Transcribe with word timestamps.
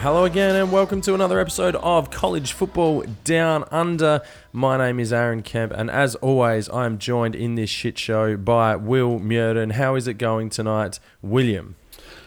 Hello 0.00 0.24
again, 0.24 0.56
and 0.56 0.72
welcome 0.72 1.00
to 1.02 1.14
another 1.14 1.38
episode 1.38 1.76
of 1.76 2.10
College 2.10 2.52
Football 2.52 3.04
Down 3.24 3.64
Under. 3.70 4.22
My 4.52 4.78
name 4.78 4.98
is 4.98 5.12
Aaron 5.12 5.42
Kemp, 5.42 5.72
and 5.72 5.90
as 5.90 6.14
always, 6.16 6.68
I 6.70 6.86
am 6.86 6.96
joined 6.98 7.34
in 7.34 7.54
this 7.54 7.68
shit 7.68 7.98
show 7.98 8.36
by 8.36 8.76
Will 8.76 9.18
Murden. 9.18 9.70
How 9.70 9.96
is 9.96 10.08
it 10.08 10.14
going 10.14 10.48
tonight, 10.48 10.98
William? 11.20 11.76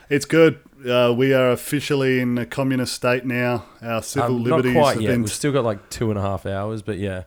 It's 0.09 0.25
good. 0.25 0.59
Uh, 0.87 1.13
we 1.17 1.33
are 1.33 1.49
officially 1.51 2.19
in 2.19 2.37
a 2.37 2.45
communist 2.45 2.93
state 2.93 3.25
now. 3.25 3.65
Our 3.81 4.03
civil 4.03 4.35
Um, 4.35 4.43
liberties 4.43 4.73
not 4.75 4.79
quite 4.79 4.93
have 4.93 5.01
yet. 5.01 5.11
been. 5.11 5.21
We've 5.23 5.31
still 5.31 5.51
got 5.51 5.63
like 5.63 5.89
two 5.89 6.09
and 6.11 6.19
a 6.19 6.21
half 6.21 6.45
hours, 6.45 6.83
but 6.83 6.99
yeah. 6.99 7.23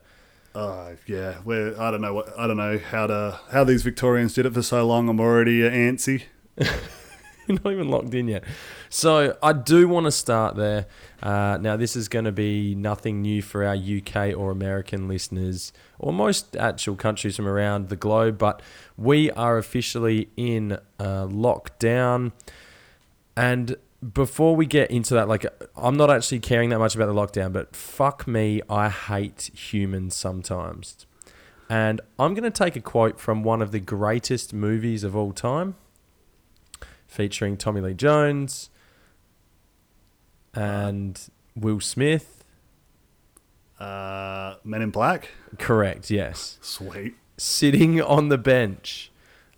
Uh, 0.55 0.91
yeah, 1.07 1.39
we're. 1.43 1.79
I 1.79 1.91
don't 1.91 2.01
know 2.01 2.13
what. 2.13 2.39
I 2.39 2.47
don't 2.47 2.57
know 2.57 2.77
how 2.79 3.07
to 3.07 3.39
how 3.51 3.63
these 3.65 3.83
Victorians 3.83 4.33
did 4.33 4.45
it 4.45 4.53
for 4.53 4.61
so 4.61 4.87
long. 4.87 5.09
I'm 5.09 5.19
already 5.19 5.61
antsy. 5.61 6.23
You're 7.49 7.59
not 7.63 7.71
even 7.71 7.87
locked 7.89 8.13
in 8.13 8.27
yet. 8.27 8.43
So 8.89 9.37
I 9.41 9.53
do 9.53 9.87
want 9.87 10.05
to 10.05 10.11
start 10.11 10.55
there. 10.55 10.85
Uh, 11.23 11.57
now, 11.61 11.77
this 11.77 11.95
is 11.95 12.09
going 12.09 12.25
to 12.25 12.31
be 12.31 12.75
nothing 12.75 13.21
new 13.21 13.41
for 13.41 13.63
our 13.63 13.75
UK 13.75 14.37
or 14.37 14.51
American 14.51 15.07
listeners, 15.07 15.71
or 15.97 16.11
most 16.11 16.57
actual 16.57 16.95
countries 16.95 17.37
from 17.37 17.47
around 17.47 17.87
the 17.87 17.95
globe, 17.95 18.37
but 18.37 18.61
we 18.97 19.31
are 19.31 19.57
officially 19.57 20.29
in 20.35 20.73
uh, 20.99 21.25
lockdown. 21.27 22.33
And 23.37 23.77
before 24.13 24.55
we 24.55 24.65
get 24.65 24.91
into 24.91 25.13
that, 25.13 25.29
like, 25.29 25.45
I'm 25.77 25.95
not 25.95 26.11
actually 26.11 26.39
caring 26.39 26.69
that 26.71 26.79
much 26.79 26.95
about 26.95 27.07
the 27.07 27.13
lockdown, 27.13 27.53
but 27.53 27.75
fuck 27.75 28.27
me, 28.27 28.61
I 28.69 28.89
hate 28.89 29.49
humans 29.53 30.15
sometimes. 30.15 31.05
And 31.69 32.01
I'm 32.19 32.33
going 32.33 32.43
to 32.43 32.51
take 32.51 32.75
a 32.75 32.81
quote 32.81 33.19
from 33.19 33.43
one 33.43 33.61
of 33.61 33.71
the 33.71 33.79
greatest 33.79 34.53
movies 34.53 35.03
of 35.03 35.15
all 35.15 35.31
time 35.31 35.75
featuring 37.07 37.57
Tommy 37.57 37.81
Lee 37.81 37.93
Jones 37.93 38.69
and 40.53 41.19
Will 41.55 41.79
Smith. 41.79 42.43
Uh, 43.79 44.55
Men 44.63 44.81
in 44.81 44.89
Black. 44.89 45.29
Correct, 45.59 46.09
yes. 46.09 46.57
Sweet. 46.61 47.15
Sitting 47.37 48.01
on 48.01 48.29
the 48.29 48.37
bench 48.37 49.11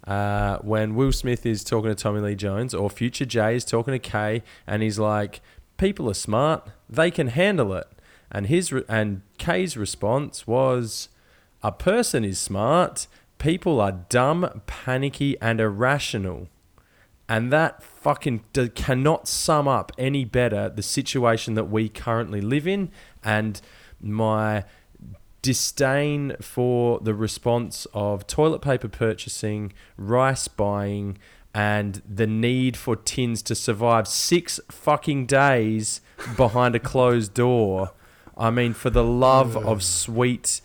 uh, 0.10 0.58
when 0.60 0.96
Will 0.96 1.12
Smith 1.12 1.46
is 1.46 1.64
talking 1.64 1.90
to 1.90 1.96
Tommy 1.96 2.20
Lee 2.20 2.36
Jones, 2.36 2.74
or 2.74 2.90
Future 2.90 3.26
Jay 3.26 3.56
is 3.56 3.64
talking 3.64 3.92
to 3.92 4.00
Kay, 4.00 4.44
and 4.66 4.82
he's 4.82 4.98
like, 4.98 5.40
"People 5.78 6.10
are 6.10 6.16
smart; 6.16 6.68
they 6.90 7.12
can 7.12 7.28
handle 7.28 7.74
it." 7.74 7.88
And 8.32 8.48
his 8.48 8.74
re- 8.74 8.84
and 8.90 9.22
Kay's 9.38 9.78
response 9.78 10.48
was, 10.48 11.10
"A 11.62 11.72
person 11.72 12.26
is 12.26 12.40
smart; 12.40 13.08
people 13.38 13.80
are 13.80 13.92
dumb, 14.10 14.62
panicky, 14.66 15.40
and 15.42 15.62
irrational." 15.62 16.48
And 17.30 17.54
that 17.54 17.84
fucking 17.84 18.44
d- 18.54 18.70
cannot 18.70 19.28
sum 19.28 19.68
up 19.68 19.92
any 20.00 20.26
better 20.26 20.68
the 20.68 20.82
situation 20.82 21.54
that 21.54 21.66
we 21.66 21.88
currently 21.88 22.42
live 22.42 22.68
in 22.68 22.90
and 23.24 23.62
my 24.02 24.66
disdain 25.44 26.36
for 26.42 27.00
the 27.00 27.14
response 27.14 27.86
of 27.94 28.26
toilet 28.26 28.64
paper 28.64 28.88
purchasing, 28.88 29.72
rice 29.96 30.48
buying, 30.48 31.20
and 31.54 32.02
the 32.08 32.26
need 32.26 32.76
for 32.76 32.96
tins 32.96 33.44
to 33.44 33.54
survive 33.54 34.08
six 34.08 34.60
fucking 34.72 35.28
days 35.28 36.02
behind 36.36 36.76
a 36.76 36.80
closed 36.80 37.36
door. 37.36 37.92
I 38.36 38.50
mean, 38.50 38.74
for 38.74 38.90
the 38.90 39.04
love 39.04 39.56
of 39.56 39.84
sweet 40.02 40.62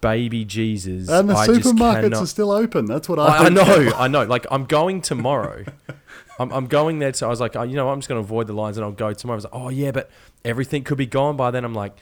baby 0.00 0.44
Jesus. 0.44 1.08
And 1.08 1.28
the 1.30 1.34
I 1.34 1.46
supermarkets 1.46 2.00
cannot- 2.02 2.22
are 2.22 2.26
still 2.26 2.50
open. 2.50 2.86
That's 2.86 3.08
what 3.08 3.18
I. 3.18 3.26
I, 3.26 3.38
I 3.46 3.48
know. 3.48 3.92
I 3.96 4.08
know. 4.08 4.24
Like 4.24 4.46
I'm 4.50 4.64
going 4.64 5.00
tomorrow. 5.02 5.64
I'm, 6.40 6.52
I'm 6.52 6.66
going 6.66 6.98
there. 7.00 7.12
So 7.14 7.26
I 7.26 7.30
was 7.30 7.40
like, 7.40 7.56
oh, 7.56 7.62
you 7.62 7.74
know, 7.76 7.88
I'm 7.90 7.98
just 7.98 8.08
going 8.08 8.20
to 8.20 8.24
avoid 8.24 8.46
the 8.46 8.52
lines 8.52 8.76
and 8.76 8.84
I'll 8.84 8.92
go 8.92 9.12
tomorrow. 9.12 9.34
I 9.34 9.38
was 9.38 9.44
like, 9.44 9.54
oh 9.54 9.68
yeah, 9.70 9.90
but 9.90 10.10
everything 10.44 10.84
could 10.84 10.98
be 10.98 11.06
gone 11.06 11.36
by 11.36 11.50
then. 11.50 11.64
I'm 11.64 11.74
like, 11.74 11.96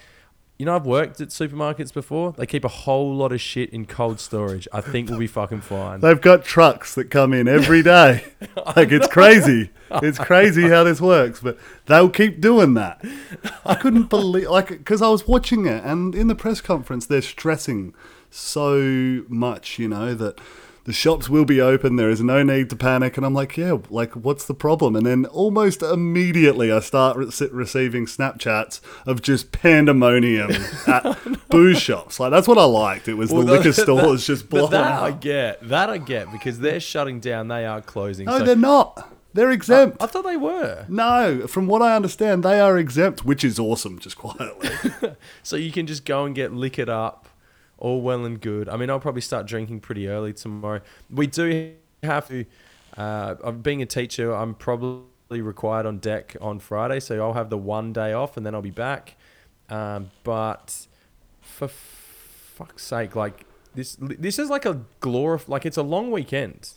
you 0.59 0.65
know, 0.65 0.75
I've 0.75 0.87
worked 0.87 1.21
at 1.21 1.29
supermarkets 1.29 1.93
before. 1.93 2.33
They 2.33 2.47
keep 2.47 2.65
a 2.65 2.69
whole 2.69 3.15
lot 3.15 3.31
of 3.33 3.41
shit 3.41 3.71
in 3.71 3.85
cold 3.85 4.21
storage. 4.21 4.67
I 4.73 4.81
think 4.81 5.11
we'll 5.11 5.19
be 5.19 5.27
fucking 5.27 5.61
fine. 5.61 6.01
They've 6.01 6.21
got 6.21 6.45
trucks 6.45 6.95
that 6.95 7.11
come 7.11 7.35
in 7.35 7.47
every 7.47 7.83
day. 7.83 8.25
like 8.77 8.91
it's 8.91 9.09
crazy. 9.09 9.71
It's 9.91 10.19
crazy 10.19 10.69
how 10.69 10.85
this 10.85 11.01
works, 11.01 11.41
but 11.41 11.59
they'll 11.87 12.11
keep 12.11 12.41
doing 12.41 12.75
that. 12.75 13.05
I 13.65 13.75
couldn't 13.75 14.05
believe, 14.11 14.49
like, 14.49 14.69
because 14.69 15.03
I 15.03 15.09
was 15.09 15.29
watching 15.29 15.67
it, 15.67 15.85
and 15.85 16.15
in 16.15 16.27
the 16.29 16.35
press 16.35 16.61
conference, 16.61 17.07
they're 17.07 17.23
stressing 17.23 17.95
so 18.31 19.25
much, 19.29 19.79
you 19.79 19.89
know, 19.89 20.15
that 20.15 20.41
the 20.87 20.93
shops 20.93 21.29
will 21.29 21.45
be 21.45 21.61
open. 21.61 21.97
There 21.97 22.09
is 22.09 22.21
no 22.23 22.43
need 22.43 22.71
to 22.71 22.77
panic, 22.77 23.17
and 23.19 23.27
I'm 23.27 23.35
like, 23.35 23.57
yeah, 23.57 23.77
like, 23.91 24.15
what's 24.15 24.47
the 24.47 24.55
problem? 24.55 24.97
And 24.97 25.05
then 25.05 25.27
almost 25.27 25.83
immediately, 25.83 26.73
I 26.73 26.81
start 26.81 27.17
re- 27.17 27.29
receiving 27.53 28.07
Snapchats 28.07 28.81
of 29.05 29.21
just 29.21 29.53
pandemonium 29.53 30.51
at 30.87 31.49
booze 31.51 31.81
shops. 31.81 32.19
Like 32.19 32.31
that's 32.31 32.49
what 32.49 32.59
I 32.59 32.65
liked. 32.65 33.09
It 33.09 33.15
was 33.15 33.31
Well, 33.31 33.43
the 33.45 33.53
liquor 33.59 33.73
that- 33.73 33.83
stores 33.83 34.27
just 34.27 34.49
But 34.49 34.57
blowing 34.59 34.71
that 34.73 35.03
I 35.03 35.11
get. 35.11 35.69
That 35.69 35.91
I 35.91 35.99
get 35.99 36.33
because 36.33 36.59
they're 36.61 36.81
shutting 36.81 37.21
down. 37.21 37.49
They 37.49 37.67
are 37.67 37.81
closing. 37.83 38.27
No, 38.27 38.39
So- 38.39 38.45
they're 38.45 38.57
not. 38.57 39.13
They're 39.35 39.51
exempt. 39.51 40.03
I 40.03 40.07
thought 40.07 40.25
they 40.25 40.39
were. 40.39 40.87
no, 40.89 41.47
from 41.47 41.67
what 41.67 41.83
I 41.83 41.95
understand, 41.95 42.43
they 42.43 42.59
are 42.59 42.79
exempt, 42.79 43.23
which 43.27 43.45
is 43.45 43.59
awesome, 43.59 43.99
just 43.99 44.17
quietly. 44.17 44.71
So 45.43 45.57
you 45.57 45.71
can 45.73 45.87
just 45.87 46.07
go 46.07 46.25
and 46.25 46.35
get 46.35 46.55
liquored 46.55 46.89
up, 46.89 47.29
all 47.79 48.01
well 48.01 48.25
and 48.25 48.41
good. 48.41 48.69
I 48.69 48.77
mean, 48.77 48.91
I'll 48.91 49.01
probably 49.01 49.21
start 49.21 49.47
drinking 49.47 49.81
pretty 49.81 50.09
early 50.09 50.33
tomorrow. 50.33 50.81
We 51.11 51.27
do 51.27 51.75
have 52.03 52.29
to. 52.29 52.45
Uh, 52.97 53.53
being 53.53 53.83
a 53.83 53.87
teacher. 53.87 54.35
I'm 54.35 54.55
probably 54.55 55.43
required 55.43 55.85
on 55.87 55.99
deck 55.99 56.37
on 56.41 56.59
Friday, 56.59 57.01
so 57.01 57.21
I'll 57.21 57.35
have 57.35 57.51
the 57.51 57.59
one 57.59 57.93
day 57.93 58.13
off, 58.13 58.37
and 58.37 58.47
then 58.47 58.55
I'll 58.55 58.63
be 58.63 58.71
back. 58.71 59.17
Um, 59.69 60.11
but 60.25 60.87
for 61.43 61.69
fuck's 61.69 62.85
sake, 62.85 63.17
like 63.17 63.45
this, 63.75 63.97
this 64.01 64.39
is 64.39 64.49
like 64.49 64.65
a 64.65 64.81
glorif- 65.03 65.49
like 65.49 65.67
it's 65.67 65.77
a 65.77 65.83
long 65.83 66.11
weekend, 66.11 66.73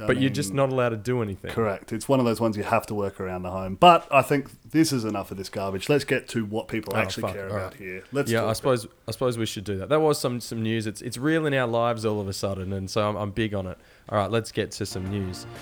I 0.00 0.06
but 0.06 0.18
you're 0.18 0.30
just 0.30 0.54
not 0.54 0.70
allowed 0.70 0.88
to 0.90 0.96
do 0.96 1.20
anything. 1.20 1.50
Correct. 1.50 1.92
It's 1.92 2.08
one 2.08 2.18
of 2.18 2.24
those 2.24 2.40
ones 2.40 2.56
you 2.56 2.62
have 2.62 2.86
to 2.86 2.94
work 2.94 3.20
around 3.20 3.42
the 3.42 3.50
home. 3.50 3.74
But 3.74 4.06
I 4.10 4.22
think 4.22 4.48
this 4.70 4.90
is 4.90 5.04
enough 5.04 5.30
of 5.30 5.36
this 5.36 5.50
garbage. 5.50 5.88
Let's 5.90 6.04
get 6.04 6.28
to 6.28 6.46
what 6.46 6.66
people 6.68 6.94
Oh, 6.96 6.98
actually 6.98 7.22
fuck. 7.24 7.32
care 7.34 7.50
All 7.50 7.56
about 7.56 7.72
right. 7.72 7.80
here. 7.80 8.04
Let's 8.10 8.30
yeah, 8.30 8.46
I 8.46 8.54
suppose 8.54 8.86
I 9.06 9.10
suppose 9.10 9.36
we 9.36 9.44
should 9.44 9.64
do 9.64 9.76
that. 9.78 9.90
That 9.90 10.00
was 10.00 10.18
some 10.18 10.40
some 10.40 10.62
news. 10.62 10.86
It's 10.86 11.02
it's 11.02 11.18
real 11.18 11.44
in 11.44 11.52
our 11.52 11.66
lives 11.66 12.06
all 12.06 12.20
of 12.20 12.28
a 12.28 12.32
sudden, 12.32 12.72
and 12.72 12.90
so 12.90 13.06
I'm, 13.06 13.16
I'm 13.16 13.30
big 13.32 13.52
on 13.52 13.66
it. 13.66 13.76
All 14.08 14.16
right, 14.16 14.30
let's 14.30 14.50
get 14.50 14.70
to 14.72 14.86
some 14.86 15.10
news. 15.10 15.46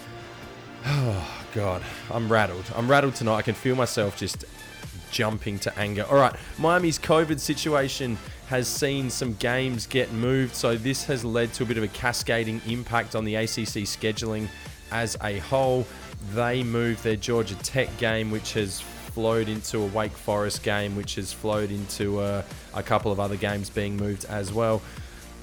Oh 0.86 1.44
God, 1.54 1.82
I'm 2.10 2.30
rattled. 2.32 2.64
I'm 2.74 2.88
rattled 2.90 3.14
tonight. 3.14 3.36
I 3.36 3.42
can 3.42 3.54
feel 3.54 3.76
myself 3.76 4.16
just 4.16 4.44
jumping 5.10 5.58
to 5.58 5.78
anger. 5.78 6.06
All 6.08 6.16
right, 6.16 6.34
Miami's 6.58 6.98
COVID 6.98 7.38
situation 7.40 8.16
has 8.50 8.66
seen 8.66 9.08
some 9.08 9.34
games 9.34 9.86
get 9.86 10.10
moved, 10.12 10.56
so 10.56 10.74
this 10.74 11.04
has 11.04 11.24
led 11.24 11.52
to 11.52 11.62
a 11.62 11.66
bit 11.66 11.78
of 11.78 11.84
a 11.84 11.88
cascading 11.88 12.60
impact 12.66 13.14
on 13.14 13.24
the 13.24 13.36
ACC 13.36 13.86
scheduling 13.86 14.48
as 14.90 15.16
a 15.22 15.38
whole. 15.38 15.86
They 16.34 16.64
moved 16.64 17.04
their 17.04 17.14
Georgia 17.14 17.54
Tech 17.62 17.96
game, 17.98 18.32
which 18.32 18.54
has 18.54 18.80
flowed 18.80 19.48
into 19.48 19.78
a 19.78 19.86
Wake 19.86 20.10
Forest 20.10 20.64
game, 20.64 20.96
which 20.96 21.14
has 21.14 21.32
flowed 21.32 21.70
into 21.70 22.18
uh, 22.18 22.42
a 22.74 22.82
couple 22.82 23.12
of 23.12 23.20
other 23.20 23.36
games 23.36 23.70
being 23.70 23.96
moved 23.96 24.24
as 24.24 24.52
well. 24.52 24.82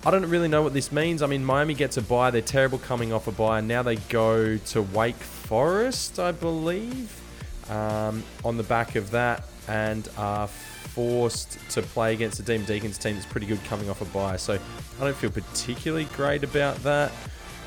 I 0.05 0.11
don't 0.11 0.29
really 0.29 0.49
know 0.49 0.61
what 0.61 0.73
this 0.73 0.91
means. 0.91 1.21
I 1.21 1.27
mean, 1.27 1.45
Miami 1.45 1.75
gets 1.75 1.95
a 1.95 2.01
bye. 2.01 2.29
They're 2.29 2.41
terrible 2.41 2.77
coming 2.77 3.13
off 3.13 3.27
a. 3.27 3.59
And 3.59 3.69
now 3.69 3.83
they 3.83 3.95
go 3.95 4.57
to 4.57 4.81
Wake 4.81 5.15
Forest, 5.15 6.19
I 6.19 6.33
believe, 6.33 7.21
um, 7.69 8.25
on 8.43 8.57
the 8.57 8.63
back 8.63 8.97
of 8.97 9.11
that, 9.11 9.45
and 9.69 10.09
are 10.17 10.49
forced 10.97 11.59
to 11.69 11.83
play 11.83 12.11
against 12.11 12.37
the 12.37 12.43
Demon 12.43 12.65
Deacons 12.65 12.97
team 12.97 13.13
that's 13.13 13.27
pretty 13.27 13.45
good 13.45 13.63
coming 13.65 13.87
off 13.87 14.01
a 14.01 14.05
bye. 14.05 14.35
So 14.35 14.57
I 14.99 15.03
don't 15.03 15.15
feel 15.15 15.29
particularly 15.29 16.05
great 16.15 16.43
about 16.43 16.75
that. 16.77 17.11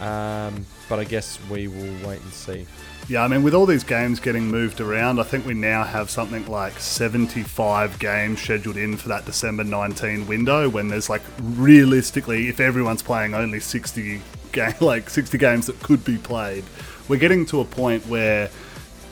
Um, 0.00 0.66
but 0.88 0.98
I 0.98 1.04
guess 1.04 1.38
we 1.48 1.68
will 1.68 2.08
wait 2.08 2.20
and 2.20 2.32
see. 2.32 2.66
Yeah, 3.08 3.22
I 3.22 3.28
mean, 3.28 3.44
with 3.44 3.54
all 3.54 3.66
these 3.66 3.84
games 3.84 4.18
getting 4.18 4.48
moved 4.48 4.80
around, 4.80 5.20
I 5.20 5.22
think 5.22 5.46
we 5.46 5.54
now 5.54 5.84
have 5.84 6.10
something 6.10 6.44
like 6.48 6.80
75 6.80 8.00
games 8.00 8.40
scheduled 8.42 8.76
in 8.76 8.96
for 8.96 9.08
that 9.10 9.26
December 9.26 9.62
19 9.62 10.26
window. 10.26 10.68
When 10.68 10.88
there's 10.88 11.08
like 11.08 11.22
realistically, 11.40 12.48
if 12.48 12.58
everyone's 12.58 13.02
playing 13.02 13.34
only 13.34 13.60
60 13.60 14.22
game, 14.50 14.74
like 14.80 15.08
60 15.08 15.38
games 15.38 15.66
that 15.66 15.78
could 15.80 16.04
be 16.04 16.18
played, 16.18 16.64
we're 17.06 17.20
getting 17.20 17.46
to 17.46 17.60
a 17.60 17.64
point 17.64 18.06
where 18.08 18.50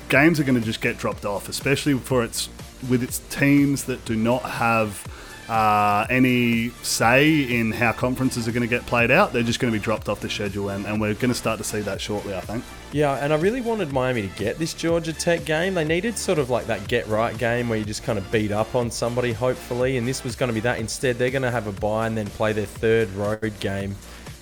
games 0.08 0.40
are 0.40 0.44
going 0.44 0.58
to 0.58 0.66
just 0.66 0.80
get 0.80 0.98
dropped 0.98 1.24
off, 1.24 1.48
especially 1.48 1.94
for 1.94 2.24
its 2.24 2.48
with 2.88 3.02
its 3.02 3.18
teams 3.30 3.84
that 3.84 4.04
do 4.04 4.14
not 4.16 4.42
have 4.42 5.06
uh, 5.48 6.06
any 6.10 6.68
say 6.82 7.42
in 7.42 7.72
how 7.72 7.92
conferences 7.92 8.46
are 8.46 8.52
going 8.52 8.62
to 8.62 8.68
get 8.68 8.84
played 8.86 9.10
out. 9.10 9.32
They're 9.32 9.42
just 9.42 9.60
going 9.60 9.72
to 9.72 9.78
be 9.78 9.82
dropped 9.82 10.08
off 10.08 10.20
the 10.20 10.28
schedule, 10.28 10.68
and, 10.68 10.86
and 10.86 11.00
we're 11.00 11.14
going 11.14 11.30
to 11.30 11.34
start 11.34 11.58
to 11.58 11.64
see 11.64 11.80
that 11.80 12.00
shortly. 12.00 12.34
I 12.34 12.40
think. 12.40 12.64
Yeah, 12.92 13.14
and 13.14 13.32
I 13.32 13.36
really 13.36 13.60
wanted 13.60 13.92
Miami 13.92 14.22
to 14.22 14.34
get 14.36 14.58
this 14.58 14.74
Georgia 14.74 15.12
Tech 15.12 15.44
game. 15.44 15.74
They 15.74 15.84
needed 15.84 16.16
sort 16.16 16.38
of 16.38 16.50
like 16.50 16.66
that 16.66 16.86
get 16.88 17.06
right 17.06 17.36
game 17.36 17.68
where 17.68 17.78
you 17.78 17.84
just 17.84 18.02
kind 18.02 18.18
of 18.18 18.30
beat 18.30 18.52
up 18.52 18.74
on 18.74 18.90
somebody, 18.90 19.32
hopefully, 19.32 19.96
and 19.96 20.06
this 20.06 20.22
was 20.24 20.36
going 20.36 20.48
to 20.48 20.54
be 20.54 20.60
that. 20.60 20.78
Instead, 20.78 21.16
they're 21.16 21.30
going 21.30 21.42
to 21.42 21.50
have 21.50 21.66
a 21.66 21.72
bye 21.72 22.06
and 22.06 22.16
then 22.16 22.26
play 22.26 22.52
their 22.52 22.66
third 22.66 23.10
road 23.10 23.52
game 23.60 23.96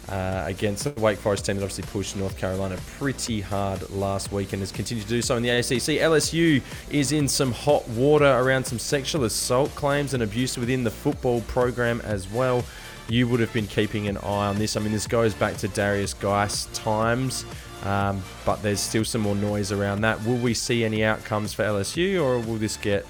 uh, 0.08 0.44
against 0.46 0.84
the 0.84 1.00
Wake 1.00 1.18
Forest 1.18 1.46
team 1.46 1.56
that 1.56 1.62
obviously 1.62 1.84
pushed 1.90 2.16
North 2.16 2.38
Carolina 2.38 2.78
pretty 2.98 3.40
hard 3.40 3.88
last 3.90 4.32
week 4.32 4.52
and 4.52 4.62
has 4.62 4.70
continued 4.70 5.04
to 5.04 5.08
do 5.08 5.22
so 5.22 5.36
in 5.36 5.42
the 5.42 5.50
ACC. 5.50 6.00
LSU 6.00 6.62
is 6.90 7.12
in 7.12 7.28
some 7.28 7.52
hot 7.52 7.86
water 7.90 8.38
around 8.38 8.64
some 8.64 8.78
sexual 8.78 9.24
assault 9.24 9.74
claims 9.74 10.14
and 10.14 10.22
abuse 10.22 10.56
within 10.56 10.84
the 10.84 10.90
football 10.90 11.40
program 11.42 12.00
as 12.02 12.30
well. 12.30 12.64
You 13.08 13.28
would 13.28 13.40
have 13.40 13.52
been 13.52 13.66
keeping 13.66 14.08
an 14.08 14.16
eye 14.18 14.48
on 14.48 14.58
this. 14.58 14.76
I 14.76 14.80
mean, 14.80 14.92
this 14.92 15.06
goes 15.06 15.34
back 15.34 15.56
to 15.58 15.68
Derrius 15.68 16.18
Guice 16.18 16.66
times. 16.72 17.44
Um, 17.84 18.22
but 18.44 18.62
there's 18.62 18.80
still 18.80 19.04
some 19.04 19.20
more 19.20 19.36
noise 19.36 19.70
around 19.70 20.00
that. 20.00 20.24
Will 20.24 20.38
we 20.38 20.54
see 20.54 20.84
any 20.84 21.04
outcomes 21.04 21.52
for 21.52 21.62
LSU, 21.62 22.20
or 22.20 22.40
will 22.40 22.56
this 22.56 22.76
get 22.76 23.06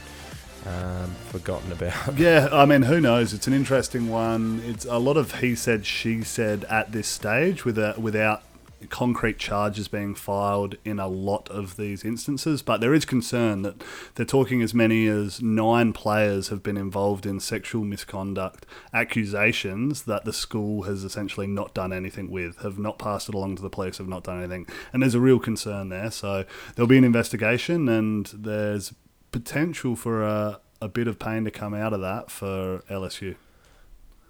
um, 0.66 1.10
forgotten 1.28 1.72
about? 1.72 2.18
Yeah, 2.18 2.48
I 2.50 2.64
mean, 2.64 2.82
who 2.82 3.00
knows? 3.00 3.32
It's 3.32 3.46
an 3.46 3.52
interesting 3.52 4.08
one. 4.08 4.62
It's 4.64 4.84
a 4.84 4.98
lot 4.98 5.16
of 5.16 5.40
he 5.40 5.54
said, 5.54 5.86
she 5.86 6.22
said 6.22 6.64
at 6.64 6.92
this 6.92 7.08
stage, 7.08 7.64
without 7.64 7.98
without 7.98 8.42
concrete 8.90 9.38
charges 9.38 9.88
being 9.88 10.14
filed 10.14 10.76
in 10.84 10.98
a 10.98 11.08
lot 11.08 11.48
of 11.50 11.76
these 11.76 12.04
instances, 12.04 12.62
but 12.62 12.80
there 12.80 12.94
is 12.94 13.04
concern 13.04 13.62
that 13.62 13.82
they're 14.14 14.26
talking 14.26 14.62
as 14.62 14.74
many 14.74 15.06
as 15.06 15.40
nine 15.40 15.92
players 15.92 16.48
have 16.48 16.62
been 16.62 16.76
involved 16.76 17.26
in 17.26 17.40
sexual 17.40 17.84
misconduct 17.84 18.66
accusations 18.92 20.02
that 20.02 20.24
the 20.24 20.32
school 20.32 20.82
has 20.82 21.04
essentially 21.04 21.46
not 21.46 21.74
done 21.74 21.92
anything 21.92 22.30
with, 22.30 22.58
have 22.58 22.78
not 22.78 22.98
passed 22.98 23.28
it 23.28 23.34
along 23.34 23.56
to 23.56 23.62
the 23.62 23.70
police, 23.70 23.98
have 23.98 24.08
not 24.08 24.24
done 24.24 24.38
anything. 24.38 24.66
And 24.92 25.02
there's 25.02 25.14
a 25.14 25.20
real 25.20 25.38
concern 25.38 25.88
there. 25.88 26.10
So 26.10 26.44
there'll 26.74 26.86
be 26.86 26.98
an 26.98 27.04
investigation, 27.04 27.88
and 27.88 28.26
there's 28.26 28.92
potential 29.36 29.94
for 29.94 30.22
a, 30.22 30.60
a 30.80 30.88
bit 30.88 31.06
of 31.06 31.18
pain 31.18 31.44
to 31.44 31.50
come 31.50 31.74
out 31.74 31.92
of 31.92 32.00
that 32.00 32.30
for 32.30 32.78
LSU. 32.88 33.36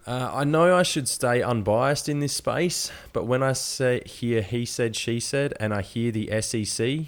Uh, 0.05 0.31
I 0.33 0.43
know 0.43 0.75
I 0.75 0.83
should 0.83 1.09
stay 1.09 1.43
unbiased 1.43 2.09
in 2.09 2.19
this 2.19 2.33
space, 2.33 2.91
but 3.13 3.25
when 3.25 3.41
I 3.41 3.53
say 3.53 4.03
hear 4.05 4.43
he 4.43 4.65
said, 4.65 4.97
she 4.97 5.21
said, 5.21 5.55
and 5.61 5.73
I 5.73 5.83
hear 5.83 6.11
the 6.11 6.41
SEC, 6.41 7.07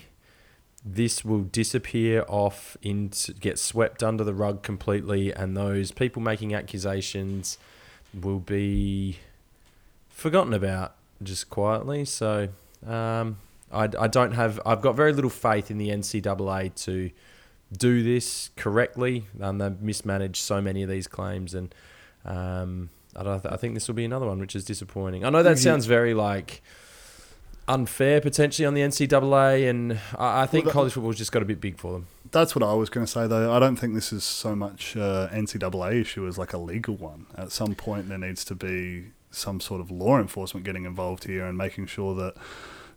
this 0.85 1.25
will 1.25 1.43
disappear 1.43 2.25
off 2.29 2.77
into 2.83 3.33
get 3.33 3.59
swept 3.59 4.05
under 4.05 4.23
the 4.23 4.35
rug 4.35 4.63
completely, 4.63 5.33
and 5.33 5.57
those 5.57 5.91
people 5.91 6.23
making 6.23 6.55
accusations 6.55 7.59
will 8.15 8.39
be 8.39 9.19
forgotten 10.09 10.55
about 10.55 10.95
just 11.21 11.51
quietly. 11.51 12.05
So 12.05 12.49
um, 12.87 13.39
I, 13.73 13.89
I 13.99 14.07
don't 14.07 14.33
have 14.33 14.61
I've 14.65 14.83
got 14.83 14.95
very 14.95 15.13
little 15.13 15.31
faith 15.31 15.69
in 15.69 15.79
the 15.79 15.89
NCAA 15.89 16.75
to 16.85 17.11
do 17.77 18.03
this 18.03 18.51
correctly. 18.57 19.25
Um, 19.41 19.59
they've 19.59 19.81
mismanaged 19.81 20.43
so 20.43 20.61
many 20.61 20.83
of 20.83 20.89
these 20.89 21.07
claims 21.07 21.55
and. 21.55 21.75
Um, 22.25 22.91
I, 23.17 23.23
th- 23.23 23.53
I 23.53 23.57
think 23.57 23.75
this 23.75 23.89
will 23.89 23.97
be 23.97 24.05
another 24.05 24.27
one, 24.27 24.39
which 24.39 24.55
is 24.55 24.65
disappointing. 24.65 25.25
I 25.25 25.31
know 25.31 25.43
that 25.43 25.59
sounds 25.59 25.87
very 25.87 26.15
like 26.15 26.63
unfair 27.69 28.21
potentially 28.21 28.65
on 28.65 28.75
the 28.75 28.81
NCAA, 28.81 29.69
and 29.69 29.93
I, 30.17 30.43
I 30.43 30.47
think 30.47 30.65
well, 30.65 30.71
that, 30.71 30.73
college 30.73 30.93
football's 30.93 31.19
just 31.19 31.33
got 31.33 31.43
a 31.43 31.45
bit 31.45 31.61
big 31.61 31.79
for 31.79 31.93
them. 31.93 32.07
That's 32.31 32.55
what 32.57 32.63
I 32.63 32.75
was 32.75 32.91
going 32.91 33.07
to 33.07 33.11
say, 33.11 33.27
though. 33.27 33.53
I 33.53 33.59
don't 33.59 33.77
think 33.77 33.95
this 33.95 34.13
is 34.13 34.25
so 34.25 34.57
much 34.57 34.97
uh, 34.97 35.29
NCAA 35.31 36.01
issue 36.01 36.27
as 36.27 36.39
like 36.39 36.53
a 36.53 36.59
legal 36.59 36.97
one. 36.97 37.27
At 37.37 37.53
some 37.53 37.75
point, 37.75 38.09
there 38.09 38.19
needs 38.19 38.45
to 38.47 38.55
be 38.55 39.07
some 39.31 39.61
sort 39.61 39.81
of 39.81 39.91
law 39.91 40.19
enforcement 40.19 40.65
getting 40.65 40.85
involved 40.85 41.25
here 41.25 41.47
and 41.47 41.57
making 41.57 41.87
sure 41.87 42.15
that 42.15 42.35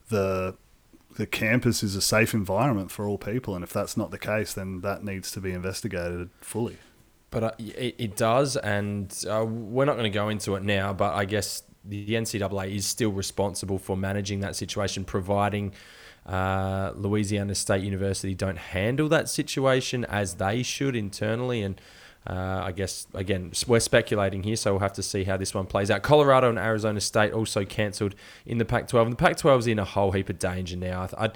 the 0.09 0.55
the 1.15 1.25
campus 1.25 1.83
is 1.83 1.95
a 1.95 2.01
safe 2.01 2.33
environment 2.33 2.91
for 2.91 3.07
all 3.07 3.17
people. 3.17 3.55
And 3.55 3.63
if 3.63 3.73
that's 3.73 3.97
not 3.97 4.11
the 4.11 4.17
case, 4.17 4.53
then 4.53 4.81
that 4.81 5.03
needs 5.03 5.31
to 5.31 5.41
be 5.41 5.51
investigated 5.51 6.29
fully. 6.41 6.77
But 7.29 7.43
uh, 7.43 7.51
it, 7.59 7.95
it 7.97 8.15
does, 8.17 8.57
and 8.57 9.13
uh, 9.29 9.45
we're 9.45 9.85
not 9.85 9.93
going 9.93 10.11
to 10.11 10.15
go 10.15 10.29
into 10.29 10.55
it 10.55 10.63
now. 10.63 10.91
But 10.93 11.13
I 11.13 11.25
guess 11.25 11.63
the 11.83 12.09
NCAA 12.09 12.75
is 12.75 12.85
still 12.85 13.11
responsible 13.11 13.77
for 13.77 13.95
managing 13.95 14.41
that 14.41 14.55
situation, 14.55 15.05
providing 15.05 15.73
uh, 16.25 16.91
Louisiana 16.95 17.55
State 17.55 17.83
University 17.83 18.35
don't 18.35 18.57
handle 18.57 19.09
that 19.09 19.29
situation 19.29 20.05
as 20.05 20.35
they 20.35 20.61
should 20.61 20.95
internally. 20.95 21.61
And 21.61 21.79
uh, 22.27 22.61
I 22.63 22.71
guess, 22.71 23.07
again, 23.15 23.51
we're 23.65 23.79
speculating 23.79 24.43
here, 24.43 24.55
so 24.55 24.73
we'll 24.73 24.81
have 24.81 24.93
to 24.93 25.03
see 25.03 25.23
how 25.23 25.37
this 25.37 25.55
one 25.55 25.65
plays 25.65 25.89
out. 25.89 26.03
Colorado 26.03 26.49
and 26.49 26.59
Arizona 26.59 27.01
State 27.01 27.33
also 27.33 27.65
cancelled 27.65 28.13
in 28.45 28.59
the 28.59 28.65
Pac 28.65 28.87
12. 28.87 29.07
And 29.07 29.13
the 29.13 29.17
Pac 29.17 29.37
12 29.37 29.61
is 29.61 29.67
in 29.67 29.79
a 29.79 29.85
whole 29.85 30.11
heap 30.11 30.29
of 30.29 30.37
danger 30.37 30.77
now. 30.77 31.09
I, 31.17 31.25
I, 31.25 31.31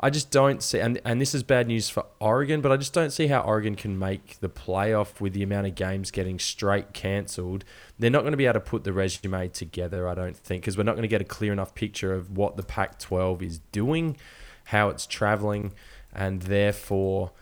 I 0.00 0.08
just 0.08 0.30
don't 0.30 0.62
see, 0.62 0.80
and, 0.80 0.98
and 1.04 1.20
this 1.20 1.34
is 1.34 1.42
bad 1.42 1.66
news 1.66 1.90
for 1.90 2.06
Oregon, 2.20 2.62
but 2.62 2.72
I 2.72 2.78
just 2.78 2.94
don't 2.94 3.10
see 3.10 3.26
how 3.26 3.40
Oregon 3.40 3.74
can 3.74 3.98
make 3.98 4.40
the 4.40 4.48
playoff 4.48 5.20
with 5.20 5.34
the 5.34 5.42
amount 5.42 5.66
of 5.66 5.74
games 5.74 6.10
getting 6.10 6.38
straight 6.38 6.94
cancelled. 6.94 7.62
They're 7.98 8.08
not 8.08 8.22
going 8.22 8.32
to 8.32 8.38
be 8.38 8.46
able 8.46 8.54
to 8.54 8.60
put 8.60 8.84
the 8.84 8.94
resume 8.94 9.48
together, 9.48 10.08
I 10.08 10.14
don't 10.14 10.36
think, 10.36 10.62
because 10.62 10.78
we're 10.78 10.84
not 10.84 10.92
going 10.92 11.02
to 11.02 11.08
get 11.08 11.20
a 11.20 11.24
clear 11.24 11.52
enough 11.52 11.74
picture 11.74 12.14
of 12.14 12.34
what 12.34 12.56
the 12.56 12.62
Pac 12.62 12.98
12 12.98 13.42
is 13.42 13.58
doing, 13.72 14.16
how 14.64 14.88
it's 14.88 15.06
traveling, 15.06 15.74
and 16.14 16.40
therefore, 16.40 17.32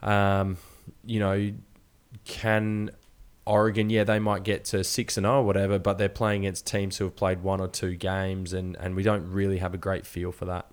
um, 0.00 0.58
you 1.04 1.18
know, 1.18 1.52
can 2.26 2.90
Oregon, 3.46 3.88
yeah, 3.90 4.02
they 4.02 4.18
might 4.18 4.42
get 4.42 4.64
to 4.66 4.82
six 4.82 5.16
and 5.16 5.24
or 5.24 5.44
whatever, 5.44 5.78
but 5.78 5.98
they're 5.98 6.08
playing 6.08 6.44
against 6.44 6.66
teams 6.66 6.96
who 6.96 7.04
have 7.04 7.14
played 7.14 7.42
one 7.42 7.60
or 7.60 7.68
two 7.68 7.94
games, 7.94 8.52
and 8.52 8.76
and 8.80 8.96
we 8.96 9.04
don't 9.04 9.30
really 9.30 9.58
have 9.58 9.72
a 9.72 9.78
great 9.78 10.04
feel 10.04 10.32
for 10.32 10.44
that. 10.46 10.66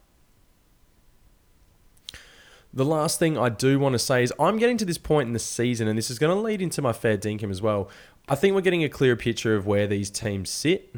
The 2.73 2.83
last 2.83 3.19
thing 3.19 3.38
I 3.38 3.50
do 3.50 3.77
want 3.77 3.94
to 3.94 4.00
say 4.00 4.23
is 4.23 4.33
I'm 4.39 4.57
getting 4.57 4.77
to 4.77 4.85
this 4.85 4.97
point 4.97 5.27
in 5.27 5.33
the 5.33 5.39
season, 5.39 5.88
and 5.88 5.95
this 5.95 6.09
is 6.09 6.17
going 6.17 6.35
to 6.35 6.41
lead 6.41 6.63
into 6.63 6.81
my 6.81 6.94
fair 6.94 7.15
dinkum 7.15 7.51
as 7.51 7.61
well. 7.61 7.89
I 8.27 8.33
think 8.33 8.56
we're 8.56 8.61
getting 8.61 8.83
a 8.83 8.89
clearer 8.89 9.15
picture 9.15 9.56
of 9.56 9.67
where 9.67 9.85
these 9.85 10.09
teams 10.09 10.49
sit, 10.49 10.95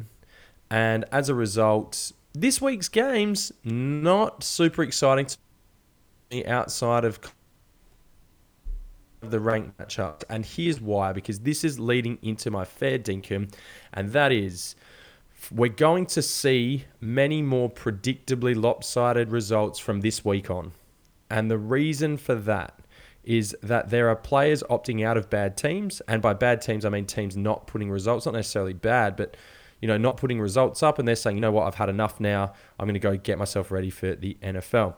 and 0.70 1.04
as 1.12 1.28
a 1.28 1.34
result, 1.34 2.12
this 2.32 2.62
week's 2.62 2.88
games 2.88 3.52
not 3.64 4.42
super 4.42 4.82
exciting 4.82 5.26
to 5.26 5.36
me 6.30 6.46
outside 6.46 7.04
of 7.04 7.20
the 9.30 9.40
rank 9.40 9.76
matchup. 9.78 10.22
And 10.28 10.44
here's 10.44 10.80
why 10.80 11.12
because 11.12 11.40
this 11.40 11.64
is 11.64 11.78
leading 11.78 12.18
into 12.22 12.50
my 12.50 12.64
fair 12.64 12.98
dinkum, 12.98 13.52
and 13.92 14.12
that 14.12 14.32
is 14.32 14.76
we're 15.50 15.68
going 15.68 16.06
to 16.06 16.22
see 16.22 16.84
many 17.00 17.42
more 17.42 17.70
predictably 17.70 18.60
lopsided 18.60 19.30
results 19.30 19.78
from 19.78 20.00
this 20.00 20.24
week 20.24 20.50
on. 20.50 20.72
And 21.30 21.50
the 21.50 21.58
reason 21.58 22.16
for 22.16 22.34
that 22.34 22.80
is 23.22 23.56
that 23.62 23.90
there 23.90 24.08
are 24.08 24.16
players 24.16 24.62
opting 24.70 25.04
out 25.04 25.16
of 25.16 25.28
bad 25.28 25.56
teams. 25.56 26.00
And 26.08 26.22
by 26.22 26.32
bad 26.32 26.62
teams, 26.62 26.84
I 26.84 26.88
mean 26.88 27.06
teams 27.06 27.36
not 27.36 27.66
putting 27.66 27.90
results, 27.90 28.24
not 28.24 28.34
necessarily 28.34 28.72
bad, 28.72 29.16
but 29.16 29.36
you 29.80 29.88
know, 29.88 29.98
not 29.98 30.16
putting 30.16 30.40
results 30.40 30.82
up, 30.82 30.98
and 30.98 31.06
they're 31.06 31.14
saying, 31.14 31.36
you 31.36 31.40
know 31.40 31.52
what, 31.52 31.66
I've 31.66 31.74
had 31.74 31.90
enough 31.90 32.18
now. 32.18 32.54
I'm 32.78 32.86
going 32.86 32.94
to 32.94 33.00
go 33.00 33.16
get 33.16 33.38
myself 33.38 33.70
ready 33.70 33.90
for 33.90 34.14
the 34.14 34.38
NFL. 34.42 34.94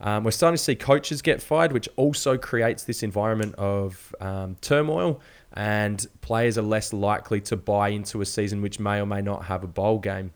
Um, 0.00 0.24
we're 0.24 0.30
starting 0.30 0.56
to 0.56 0.62
see 0.62 0.76
coaches 0.76 1.22
get 1.22 1.42
fired, 1.42 1.72
which 1.72 1.88
also 1.96 2.38
creates 2.38 2.84
this 2.84 3.02
environment 3.02 3.54
of 3.56 4.14
um, 4.20 4.56
turmoil, 4.60 5.20
and 5.54 6.06
players 6.20 6.56
are 6.56 6.62
less 6.62 6.92
likely 6.92 7.40
to 7.42 7.56
buy 7.56 7.88
into 7.88 8.20
a 8.20 8.26
season 8.26 8.62
which 8.62 8.78
may 8.78 9.00
or 9.00 9.06
may 9.06 9.20
not 9.20 9.46
have 9.46 9.64
a 9.64 9.66
bowl 9.66 9.98
game. 9.98 10.32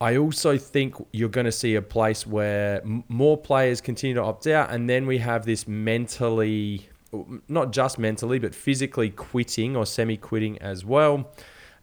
I 0.00 0.16
also 0.16 0.56
think 0.56 0.94
you're 1.12 1.28
going 1.28 1.44
to 1.44 1.52
see 1.52 1.74
a 1.74 1.82
place 1.82 2.26
where 2.26 2.80
m- 2.82 3.04
more 3.08 3.36
players 3.36 3.80
continue 3.80 4.14
to 4.14 4.22
opt 4.22 4.46
out, 4.46 4.70
and 4.70 4.88
then 4.88 5.06
we 5.06 5.18
have 5.18 5.44
this 5.44 5.68
mentally, 5.68 6.88
not 7.48 7.72
just 7.72 7.98
mentally, 7.98 8.38
but 8.38 8.54
physically 8.54 9.10
quitting 9.10 9.76
or 9.76 9.84
semi 9.84 10.16
quitting 10.16 10.56
as 10.58 10.84
well. 10.84 11.30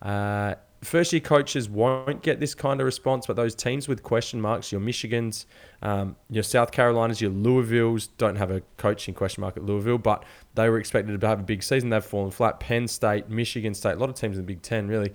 Uh, 0.02 0.56
first 0.84 1.12
year 1.14 1.20
coaches 1.20 1.70
won't 1.70 2.22
get 2.22 2.40
this 2.40 2.54
kind 2.54 2.80
of 2.80 2.86
response, 2.86 3.28
but 3.28 3.36
those 3.36 3.56
teams 3.56 3.88
with 3.88 4.04
question 4.04 4.40
marks, 4.40 4.72
your 4.72 4.82
Michigans, 4.82 5.46
um, 5.82 6.16
your 6.30 6.44
South 6.44 6.72
Carolinas, 6.72 7.22
your 7.22 7.32
Louisvilles, 7.32 8.10
don't 8.18 8.36
have 8.36 8.52
a 8.52 8.62
coaching 8.78 9.14
question 9.14 9.42
mark 9.42 9.58
at 9.58 9.64
Louisville, 9.64 9.98
but 9.98 10.24
they 10.56 10.70
were 10.70 10.80
expected 10.80 11.20
to 11.20 11.28
have 11.28 11.40
a 11.40 11.44
big 11.44 11.64
season. 11.64 11.90
They've 11.90 12.04
fallen 12.04 12.32
flat. 12.32 12.60
Penn 12.60 12.88
State, 12.88 13.30
Michigan 13.30 13.74
State, 13.74 13.94
a 13.94 14.00
lot 14.00 14.10
of 14.10 14.16
teams 14.16 14.38
in 14.38 14.44
the 14.44 14.48
Big 14.48 14.62
Ten, 14.62 14.88
really. 14.88 15.14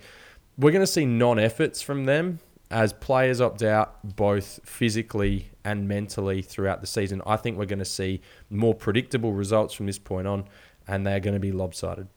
We're 0.57 0.71
going 0.71 0.85
to 0.85 0.87
see 0.87 1.05
non 1.05 1.39
efforts 1.39 1.81
from 1.81 2.05
them 2.05 2.39
as 2.73 2.91
players 2.91 3.39
opt 3.39 3.61
out 3.61 4.15
both 4.15 4.59
physically 4.65 5.49
and 5.63 5.87
mentally 5.87 6.41
throughout 6.41 6.81
the 6.81 6.87
season, 6.87 7.21
I 7.25 7.37
think 7.37 7.57
we're 7.57 7.65
going 7.65 7.79
to 7.79 7.85
see 7.85 8.19
more 8.49 8.73
predictable 8.73 9.31
results 9.31 9.75
from 9.75 9.85
this 9.85 9.99
point 9.99 10.27
on, 10.27 10.45
and 10.87 11.05
they're 11.05 11.19
going 11.19 11.35
to 11.35 11.39
be 11.39 11.51
lopsided. 11.51 12.07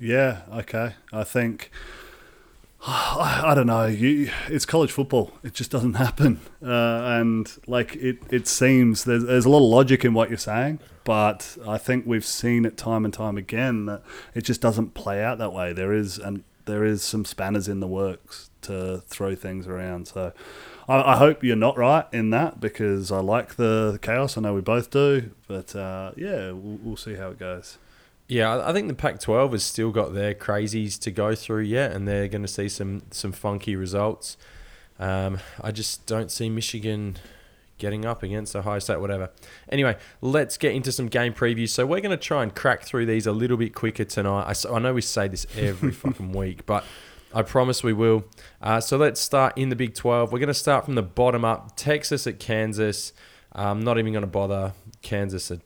Yeah, 0.00 0.42
okay. 0.52 0.94
I 1.12 1.22
think 1.22 1.70
I, 2.86 3.52
don't 3.54 3.68
know. 3.68 3.86
You, 3.86 4.30
it's 4.48 4.66
college 4.66 4.90
football. 4.90 5.32
It 5.44 5.54
just 5.54 5.70
doesn't 5.70 5.94
happen, 5.94 6.40
uh, 6.60 7.02
and 7.20 7.48
like 7.68 7.94
it, 7.94 8.18
it 8.30 8.48
seems 8.48 9.04
there's, 9.04 9.24
there's 9.24 9.44
a 9.44 9.48
lot 9.48 9.58
of 9.58 9.70
logic 9.70 10.04
in 10.04 10.14
what 10.14 10.30
you're 10.30 10.38
saying, 10.38 10.80
but 11.04 11.56
I 11.66 11.78
think 11.78 12.06
we've 12.06 12.24
seen 12.24 12.64
it 12.64 12.76
time 12.76 13.04
and 13.04 13.14
time 13.14 13.36
again 13.38 13.86
that 13.86 14.02
it 14.34 14.40
just 14.40 14.60
doesn't 14.60 14.94
play 14.94 15.22
out 15.22 15.38
that 15.38 15.52
way. 15.52 15.72
There 15.72 15.92
is 15.92 16.18
and 16.18 16.42
there 16.64 16.84
is 16.84 17.02
some 17.02 17.24
spanners 17.24 17.68
in 17.68 17.78
the 17.78 17.86
works 17.86 18.50
to 18.62 19.02
throw 19.06 19.36
things 19.36 19.66
around. 19.68 20.08
So 20.08 20.32
I, 20.88 21.12
I, 21.12 21.16
hope 21.16 21.42
you're 21.42 21.56
not 21.56 21.76
right 21.76 22.06
in 22.12 22.30
that 22.30 22.60
because 22.60 23.10
I 23.10 23.20
like 23.20 23.56
the 23.56 23.98
chaos. 24.02 24.36
I 24.36 24.40
know 24.40 24.54
we 24.54 24.60
both 24.60 24.90
do, 24.90 25.30
but 25.48 25.74
uh, 25.74 26.12
yeah, 26.16 26.50
we'll, 26.52 26.78
we'll, 26.82 26.96
see 26.96 27.14
how 27.14 27.30
it 27.30 27.38
goes. 27.38 27.78
Yeah, 28.32 28.66
I 28.66 28.72
think 28.72 28.88
the 28.88 28.94
Pac-12 28.94 29.52
has 29.52 29.62
still 29.62 29.90
got 29.90 30.14
their 30.14 30.32
crazies 30.32 30.98
to 31.00 31.10
go 31.10 31.34
through 31.34 31.64
yet, 31.64 31.92
and 31.92 32.08
they're 32.08 32.28
going 32.28 32.40
to 32.40 32.48
see 32.48 32.66
some 32.66 33.02
some 33.10 33.30
funky 33.30 33.76
results. 33.76 34.38
Um, 34.98 35.38
I 35.60 35.70
just 35.70 36.06
don't 36.06 36.30
see 36.30 36.48
Michigan 36.48 37.18
getting 37.76 38.06
up 38.06 38.22
against 38.22 38.56
Ohio 38.56 38.78
State, 38.78 39.00
whatever. 39.00 39.28
Anyway, 39.68 39.98
let's 40.22 40.56
get 40.56 40.74
into 40.74 40.92
some 40.92 41.08
game 41.08 41.34
previews. 41.34 41.68
So 41.70 41.84
we're 41.84 42.00
going 42.00 42.16
to 42.18 42.24
try 42.24 42.42
and 42.42 42.54
crack 42.54 42.84
through 42.84 43.04
these 43.04 43.26
a 43.26 43.32
little 43.32 43.58
bit 43.58 43.74
quicker 43.74 44.04
tonight. 44.04 44.44
I, 44.44 44.74
I 44.74 44.78
know 44.78 44.94
we 44.94 45.02
say 45.02 45.28
this 45.28 45.46
every 45.54 45.92
fucking 45.92 46.32
week, 46.32 46.64
but 46.64 46.84
I 47.34 47.42
promise 47.42 47.82
we 47.82 47.92
will. 47.92 48.24
Uh, 48.62 48.80
so 48.80 48.96
let's 48.96 49.20
start 49.20 49.58
in 49.58 49.68
the 49.68 49.76
Big 49.76 49.94
12. 49.94 50.32
We're 50.32 50.38
going 50.38 50.46
to 50.46 50.54
start 50.54 50.86
from 50.86 50.94
the 50.94 51.02
bottom 51.02 51.44
up. 51.44 51.76
Texas 51.76 52.26
at 52.26 52.38
Kansas. 52.38 53.12
I'm 53.52 53.80
not 53.80 53.98
even 53.98 54.14
going 54.14 54.22
to 54.22 54.26
bother. 54.26 54.72
Kansas 55.02 55.50
are 55.50 55.58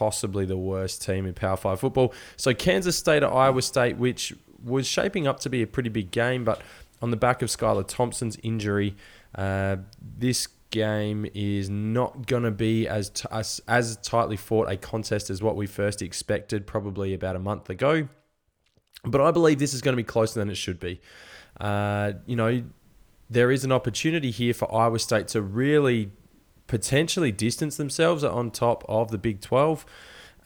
possibly 0.00 0.46
the 0.46 0.56
worst 0.56 1.04
team 1.04 1.26
in 1.26 1.34
Power 1.34 1.58
5 1.58 1.78
football. 1.78 2.14
So 2.38 2.54
Kansas 2.54 2.96
State 2.96 3.22
at 3.22 3.30
Iowa 3.30 3.60
State, 3.60 3.98
which 3.98 4.32
was 4.64 4.86
shaping 4.86 5.26
up 5.26 5.40
to 5.40 5.50
be 5.50 5.60
a 5.60 5.66
pretty 5.66 5.90
big 5.90 6.10
game, 6.10 6.42
but 6.42 6.62
on 7.02 7.10
the 7.10 7.18
back 7.18 7.42
of 7.42 7.50
Skylar 7.50 7.86
Thompson's 7.86 8.38
injury, 8.42 8.96
uh, 9.34 9.76
this 10.18 10.48
game 10.70 11.26
is 11.34 11.68
not 11.68 12.26
going 12.26 12.44
to 12.44 12.50
be 12.50 12.88
as, 12.88 13.10
t- 13.10 13.28
as 13.30 13.60
as 13.68 13.98
tightly 13.98 14.38
fought 14.38 14.70
a 14.70 14.78
contest 14.78 15.28
as 15.28 15.42
what 15.42 15.54
we 15.54 15.66
first 15.66 16.00
expected 16.00 16.66
probably 16.66 17.12
about 17.12 17.36
a 17.36 17.38
month 17.38 17.68
ago. 17.68 18.08
But 19.04 19.20
I 19.20 19.30
believe 19.32 19.58
this 19.58 19.74
is 19.74 19.82
going 19.82 19.92
to 19.92 20.02
be 20.02 20.04
closer 20.04 20.40
than 20.40 20.48
it 20.48 20.56
should 20.56 20.80
be. 20.80 20.98
Uh, 21.60 22.12
you 22.24 22.36
know, 22.36 22.62
there 23.28 23.50
is 23.50 23.64
an 23.64 23.72
opportunity 23.72 24.30
here 24.30 24.54
for 24.54 24.74
Iowa 24.74 24.98
State 24.98 25.28
to 25.28 25.42
really 25.42 26.10
potentially 26.70 27.32
distance 27.32 27.76
themselves 27.76 28.22
on 28.22 28.48
top 28.48 28.84
of 28.88 29.10
the 29.10 29.18
Big 29.18 29.40
12 29.40 29.84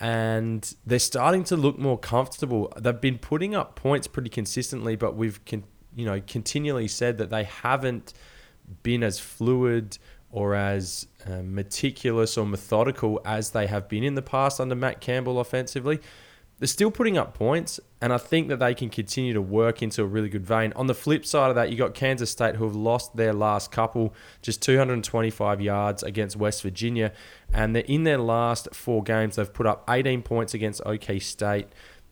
and 0.01 0.75
they're 0.87 0.99
starting 0.99 1.45
to 1.45 1.55
look 1.55 1.79
more 1.79 1.99
comfortable. 1.99 2.73
They've 2.81 2.99
been 2.99 3.19
putting 3.19 3.55
up 3.55 3.77
points 3.77 4.07
pretty 4.07 4.31
consistently, 4.31 4.97
but 4.97 5.15
we've 5.15 5.45
con- 5.45 5.65
you 5.95 6.07
know 6.07 6.23
continually 6.27 6.89
said 6.89 7.19
that 7.19 7.29
they 7.29 7.45
haven't 7.45 8.15
been 8.83 9.03
as 9.03 9.19
fluid 9.19 9.99
or 10.31 10.55
as 10.55 11.09
uh, 11.27 11.43
meticulous 11.43 12.39
or 12.39 12.47
methodical 12.47 13.21
as 13.27 13.51
they 13.51 13.67
have 13.67 13.87
been 13.87 14.03
in 14.03 14.15
the 14.15 14.23
past 14.23 14.59
under 14.59 14.75
Matt 14.75 15.03
Campbell 15.03 15.39
offensively. 15.39 16.01
They're 16.59 16.69
still 16.69 16.93
putting 16.93 17.19
up 17.19 17.35
points, 17.35 17.81
and 18.01 18.13
I 18.13 18.19
think 18.19 18.49
that 18.49 18.61
they 18.61 18.75
can 18.75 18.89
continue 18.89 19.33
to 19.33 19.43
work 19.43 19.83
into 19.83 20.03
a 20.03 20.07
really 20.07 20.29
good 20.29 20.47
vein. 20.47 20.73
On 20.77 20.87
the 20.87 20.95
flip 20.95 21.27
side 21.27 21.49
of 21.49 21.57
that, 21.57 21.71
you 21.71 21.77
got 21.77 21.95
Kansas 21.95 22.31
State 22.31 22.55
who 22.55 22.65
have 22.65 22.77
lost 22.77 23.17
their 23.17 23.33
last 23.33 23.73
couple, 23.73 24.15
just 24.41 24.63
225 24.63 25.61
yards 25.61 26.05
against 26.05 26.37
West 26.37 26.63
Virginia, 26.63 27.13
and 27.53 27.75
they're 27.75 27.83
in 27.83 28.05
their 28.05 28.19
last 28.19 28.69
four 28.73 29.03
games. 29.03 29.35
They've 29.35 29.53
put 29.53 29.67
up 29.67 29.85
18 29.89 30.23
points 30.23 30.55
against 30.55 30.81
OK 30.87 31.19
State, 31.19 31.67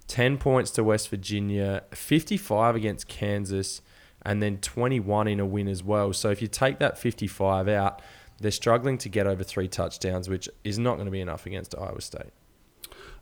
10 0.09 0.39
points 0.39 0.73
to 0.73 0.83
West 0.83 1.09
Virginia, 1.09 1.85
55 1.93 2.75
against 2.75 3.07
Kansas, 3.07 3.81
and 4.23 4.43
then 4.43 4.59
21 4.59 5.29
in 5.29 5.39
a 5.39 5.47
win 5.47 5.69
as 5.69 5.85
well. 5.85 6.13
So 6.13 6.31
if 6.31 6.43
you 6.43 6.49
take 6.49 6.81
that 6.81 6.99
55 6.99 7.69
out, 7.69 8.03
they're 8.41 8.51
struggling 8.51 8.99
to 8.99 9.09
get 9.09 9.29
over 9.29 9.45
three 9.45 9.69
touchdowns, 9.69 10.29
which 10.29 10.49
is 10.65 10.81
not 10.81 10.95
going 10.95 11.07
to 11.07 11.13
be 11.13 11.21
enough 11.21 11.47
against 11.47 11.77
Iowa 11.77 12.01
State. 12.01 12.33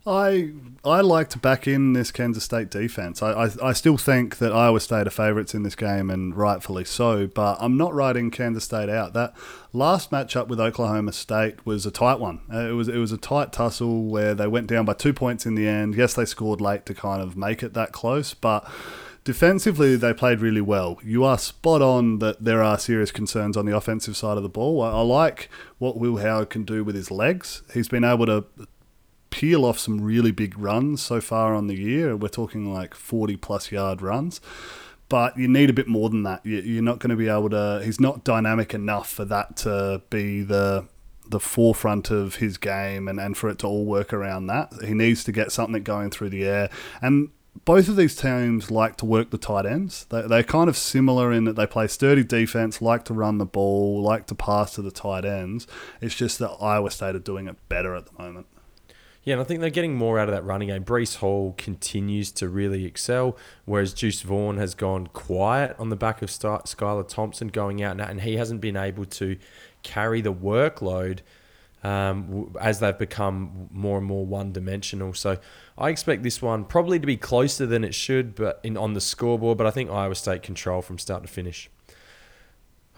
I 0.06 0.52
I 0.82 1.02
like 1.02 1.28
to 1.30 1.38
back 1.38 1.68
in 1.68 1.92
this 1.92 2.10
Kansas 2.10 2.42
State 2.42 2.70
defense. 2.70 3.22
I, 3.22 3.32
I, 3.32 3.50
I 3.62 3.72
still 3.74 3.98
think 3.98 4.38
that 4.38 4.50
Iowa 4.50 4.80
State 4.80 5.06
are 5.06 5.10
favourites 5.10 5.54
in 5.54 5.62
this 5.62 5.74
game, 5.74 6.08
and 6.08 6.34
rightfully 6.34 6.86
so. 6.86 7.26
But 7.26 7.58
I'm 7.60 7.76
not 7.76 7.92
writing 7.92 8.30
Kansas 8.30 8.64
State 8.64 8.88
out. 8.88 9.12
That 9.12 9.34
last 9.74 10.10
matchup 10.10 10.48
with 10.48 10.58
Oklahoma 10.58 11.12
State 11.12 11.66
was 11.66 11.84
a 11.84 11.90
tight 11.90 12.18
one. 12.18 12.40
Uh, 12.52 12.70
it 12.70 12.72
was 12.72 12.88
it 12.88 12.96
was 12.96 13.12
a 13.12 13.18
tight 13.18 13.52
tussle 13.52 14.04
where 14.04 14.34
they 14.34 14.46
went 14.46 14.68
down 14.68 14.86
by 14.86 14.94
two 14.94 15.12
points 15.12 15.44
in 15.44 15.54
the 15.54 15.68
end. 15.68 15.94
Yes, 15.94 16.14
they 16.14 16.24
scored 16.24 16.62
late 16.62 16.86
to 16.86 16.94
kind 16.94 17.20
of 17.20 17.36
make 17.36 17.62
it 17.62 17.74
that 17.74 17.92
close, 17.92 18.32
but 18.32 18.66
defensively 19.24 19.96
they 19.96 20.14
played 20.14 20.40
really 20.40 20.62
well. 20.62 20.98
You 21.04 21.24
are 21.24 21.36
spot 21.36 21.82
on 21.82 22.20
that 22.20 22.42
there 22.42 22.62
are 22.62 22.78
serious 22.78 23.12
concerns 23.12 23.54
on 23.54 23.66
the 23.66 23.76
offensive 23.76 24.16
side 24.16 24.38
of 24.38 24.42
the 24.42 24.48
ball. 24.48 24.80
I, 24.80 24.92
I 24.92 25.02
like 25.02 25.50
what 25.76 25.98
Will 25.98 26.16
Howard 26.16 26.48
can 26.48 26.64
do 26.64 26.84
with 26.84 26.94
his 26.94 27.10
legs. 27.10 27.62
He's 27.74 27.88
been 27.88 28.04
able 28.04 28.24
to 28.24 28.46
peel 29.30 29.64
off 29.64 29.78
some 29.78 30.00
really 30.00 30.30
big 30.30 30.58
runs 30.58 31.00
so 31.00 31.20
far 31.20 31.54
on 31.54 31.66
the 31.66 31.78
year. 31.78 32.16
We're 32.16 32.28
talking 32.28 32.72
like 32.72 32.94
40 32.94 33.36
plus 33.36 33.72
yard 33.72 34.02
runs. 34.02 34.40
But 35.08 35.36
you 35.36 35.48
need 35.48 35.70
a 35.70 35.72
bit 35.72 35.88
more 35.88 36.08
than 36.08 36.22
that. 36.22 36.46
You're 36.46 36.84
not 36.84 37.00
going 37.00 37.10
to 37.10 37.16
be 37.16 37.28
able 37.28 37.50
to. 37.50 37.82
He's 37.84 37.98
not 37.98 38.22
dynamic 38.22 38.74
enough 38.74 39.10
for 39.10 39.24
that 39.24 39.56
to 39.58 40.02
be 40.08 40.42
the 40.42 40.86
the 41.28 41.40
forefront 41.40 42.10
of 42.10 42.36
his 42.36 42.58
game 42.58 43.06
and, 43.08 43.20
and 43.20 43.36
for 43.36 43.48
it 43.48 43.58
to 43.60 43.66
all 43.66 43.84
work 43.84 44.12
around 44.12 44.46
that. 44.48 44.72
He 44.84 44.94
needs 44.94 45.24
to 45.24 45.32
get 45.32 45.52
something 45.52 45.82
going 45.82 46.10
through 46.10 46.30
the 46.30 46.44
air. 46.44 46.70
And 47.00 47.30
both 47.64 47.88
of 47.88 47.96
these 47.96 48.16
teams 48.16 48.70
like 48.70 48.96
to 48.96 49.04
work 49.04 49.30
the 49.30 49.38
tight 49.38 49.66
ends. 49.66 50.06
They, 50.10 50.22
they're 50.22 50.42
kind 50.42 50.68
of 50.68 50.76
similar 50.76 51.32
in 51.32 51.44
that 51.44 51.56
they 51.56 51.66
play 51.66 51.86
sturdy 51.86 52.24
defense, 52.24 52.80
like 52.80 53.04
to 53.04 53.14
run 53.14 53.38
the 53.38 53.46
ball, 53.46 54.02
like 54.02 54.26
to 54.26 54.34
pass 54.34 54.74
to 54.74 54.82
the 54.82 54.90
tight 54.90 55.24
ends. 55.24 55.66
It's 56.00 56.14
just 56.14 56.38
that 56.38 56.50
Iowa 56.60 56.90
State 56.90 57.14
are 57.14 57.20
doing 57.20 57.48
it 57.48 57.56
better 57.68 57.94
at 57.94 58.06
the 58.06 58.22
moment. 58.22 58.46
Yeah, 59.22 59.34
and 59.34 59.42
I 59.42 59.44
think 59.44 59.60
they're 59.60 59.68
getting 59.68 59.96
more 59.96 60.18
out 60.18 60.28
of 60.28 60.34
that 60.34 60.44
running 60.44 60.68
game. 60.68 60.82
Breece 60.82 61.16
Hall 61.16 61.54
continues 61.58 62.32
to 62.32 62.48
really 62.48 62.86
excel, 62.86 63.36
whereas 63.66 63.92
Deuce 63.92 64.22
Vaughn 64.22 64.56
has 64.56 64.74
gone 64.74 65.08
quiet 65.08 65.76
on 65.78 65.90
the 65.90 65.96
back 65.96 66.22
of 66.22 66.30
Skylar 66.30 67.06
Thompson 67.06 67.48
going 67.48 67.82
out, 67.82 68.00
and 68.00 68.22
he 68.22 68.36
hasn't 68.36 68.62
been 68.62 68.76
able 68.76 69.04
to 69.04 69.36
carry 69.82 70.22
the 70.22 70.32
workload 70.32 71.20
um, 71.82 72.54
as 72.60 72.80
they've 72.80 72.96
become 72.96 73.68
more 73.70 73.98
and 73.98 74.06
more 74.06 74.24
one 74.24 74.52
dimensional. 74.52 75.14
So 75.14 75.38
I 75.76 75.90
expect 75.90 76.22
this 76.22 76.40
one 76.40 76.64
probably 76.64 76.98
to 76.98 77.06
be 77.06 77.16
closer 77.16 77.66
than 77.66 77.84
it 77.84 77.94
should, 77.94 78.34
but 78.34 78.60
in 78.62 78.76
on 78.76 78.94
the 78.94 79.00
scoreboard. 79.00 79.58
But 79.58 79.66
I 79.66 79.70
think 79.70 79.90
Iowa 79.90 80.14
State 80.14 80.42
control 80.42 80.82
from 80.82 80.98
start 80.98 81.22
to 81.22 81.28
finish. 81.28 81.70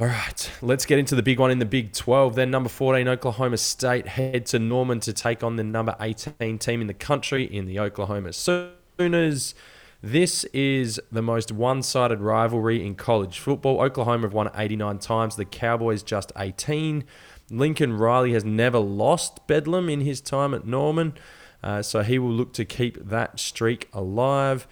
All 0.00 0.06
right, 0.06 0.50
let's 0.62 0.86
get 0.86 0.98
into 0.98 1.14
the 1.14 1.22
big 1.22 1.38
one 1.38 1.50
in 1.50 1.58
the 1.58 1.66
Big 1.66 1.92
12. 1.92 2.34
Then 2.34 2.50
number 2.50 2.70
14, 2.70 3.06
Oklahoma 3.08 3.58
State 3.58 4.08
head 4.08 4.46
to 4.46 4.58
Norman 4.58 5.00
to 5.00 5.12
take 5.12 5.44
on 5.44 5.56
the 5.56 5.62
number 5.62 5.94
18 6.00 6.58
team 6.58 6.80
in 6.80 6.86
the 6.86 6.94
country 6.94 7.44
in 7.44 7.66
the 7.66 7.78
Oklahoma 7.78 8.32
Sooners. 8.32 9.54
This 10.02 10.44
is 10.44 10.98
the 11.12 11.20
most 11.20 11.52
one-sided 11.52 12.20
rivalry 12.20 12.84
in 12.84 12.94
college 12.94 13.38
football. 13.38 13.82
Oklahoma 13.82 14.22
have 14.22 14.32
won 14.32 14.50
89 14.54 14.98
times, 14.98 15.36
the 15.36 15.44
Cowboys 15.44 16.02
just 16.02 16.32
18. 16.38 17.04
Lincoln 17.50 17.92
Riley 17.92 18.32
has 18.32 18.46
never 18.46 18.78
lost 18.78 19.46
Bedlam 19.46 19.90
in 19.90 20.00
his 20.00 20.22
time 20.22 20.54
at 20.54 20.66
Norman, 20.66 21.12
uh, 21.62 21.82
so 21.82 22.02
he 22.02 22.18
will 22.18 22.32
look 22.32 22.54
to 22.54 22.64
keep 22.64 22.96
that 23.10 23.38
streak 23.38 23.90
alive. 23.92 24.66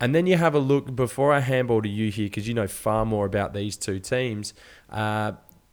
And 0.00 0.14
then 0.14 0.26
you 0.26 0.36
have 0.36 0.54
a 0.54 0.58
look 0.58 0.94
before 0.94 1.32
I 1.32 1.40
handball 1.40 1.82
to 1.82 1.88
you 1.88 2.10
here 2.10 2.26
because 2.26 2.46
you 2.46 2.54
know 2.54 2.66
far 2.66 3.06
more 3.06 3.24
about 3.24 3.54
these 3.54 3.76
two 3.76 3.98
teams. 3.98 4.52
Uh, 4.90 5.32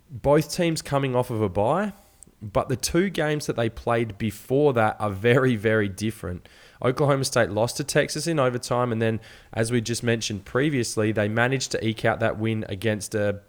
both 0.09 0.53
teams 0.53 0.81
coming 0.81 1.15
off 1.15 1.29
of 1.29 1.41
a 1.41 1.49
bye, 1.49 1.93
but 2.41 2.69
the 2.69 2.75
two 2.75 3.09
games 3.09 3.47
that 3.47 3.55
they 3.55 3.69
played 3.69 4.17
before 4.17 4.73
that 4.73 4.95
are 4.99 5.09
very, 5.09 5.55
very 5.55 5.89
different. 5.89 6.47
Oklahoma 6.81 7.25
State 7.25 7.49
lost 7.49 7.77
to 7.77 7.83
Texas 7.83 8.27
in 8.27 8.39
overtime, 8.39 8.91
and 8.91 9.01
then, 9.01 9.19
as 9.53 9.71
we 9.71 9.81
just 9.81 10.03
mentioned 10.03 10.45
previously, 10.45 11.11
they 11.11 11.27
managed 11.27 11.71
to 11.71 11.85
eke 11.85 12.05
out 12.05 12.19
that 12.19 12.37
win 12.37 12.65
against 12.69 13.15
a 13.15 13.39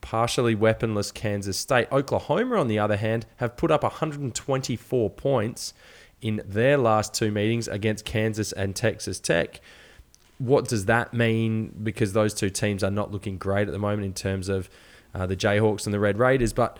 partially 0.00 0.54
weaponless 0.54 1.12
Kansas 1.12 1.58
State. 1.58 1.90
Oklahoma, 1.92 2.56
on 2.56 2.68
the 2.68 2.78
other 2.78 2.96
hand, 2.96 3.26
have 3.36 3.56
put 3.56 3.70
up 3.70 3.82
124 3.82 5.10
points 5.10 5.74
in 6.20 6.42
their 6.46 6.76
last 6.76 7.14
two 7.14 7.30
meetings 7.30 7.68
against 7.68 8.04
Kansas 8.04 8.52
and 8.52 8.74
Texas 8.74 9.20
Tech 9.20 9.60
what 10.42 10.66
does 10.66 10.86
that 10.86 11.14
mean? 11.14 11.72
Because 11.82 12.14
those 12.14 12.34
two 12.34 12.50
teams 12.50 12.82
are 12.82 12.90
not 12.90 13.12
looking 13.12 13.38
great 13.38 13.68
at 13.68 13.72
the 13.72 13.78
moment 13.78 14.04
in 14.04 14.12
terms 14.12 14.48
of 14.48 14.68
uh, 15.14 15.24
the 15.24 15.36
Jayhawks 15.36 15.84
and 15.86 15.94
the 15.94 16.00
Red 16.00 16.18
Raiders. 16.18 16.52
But 16.52 16.78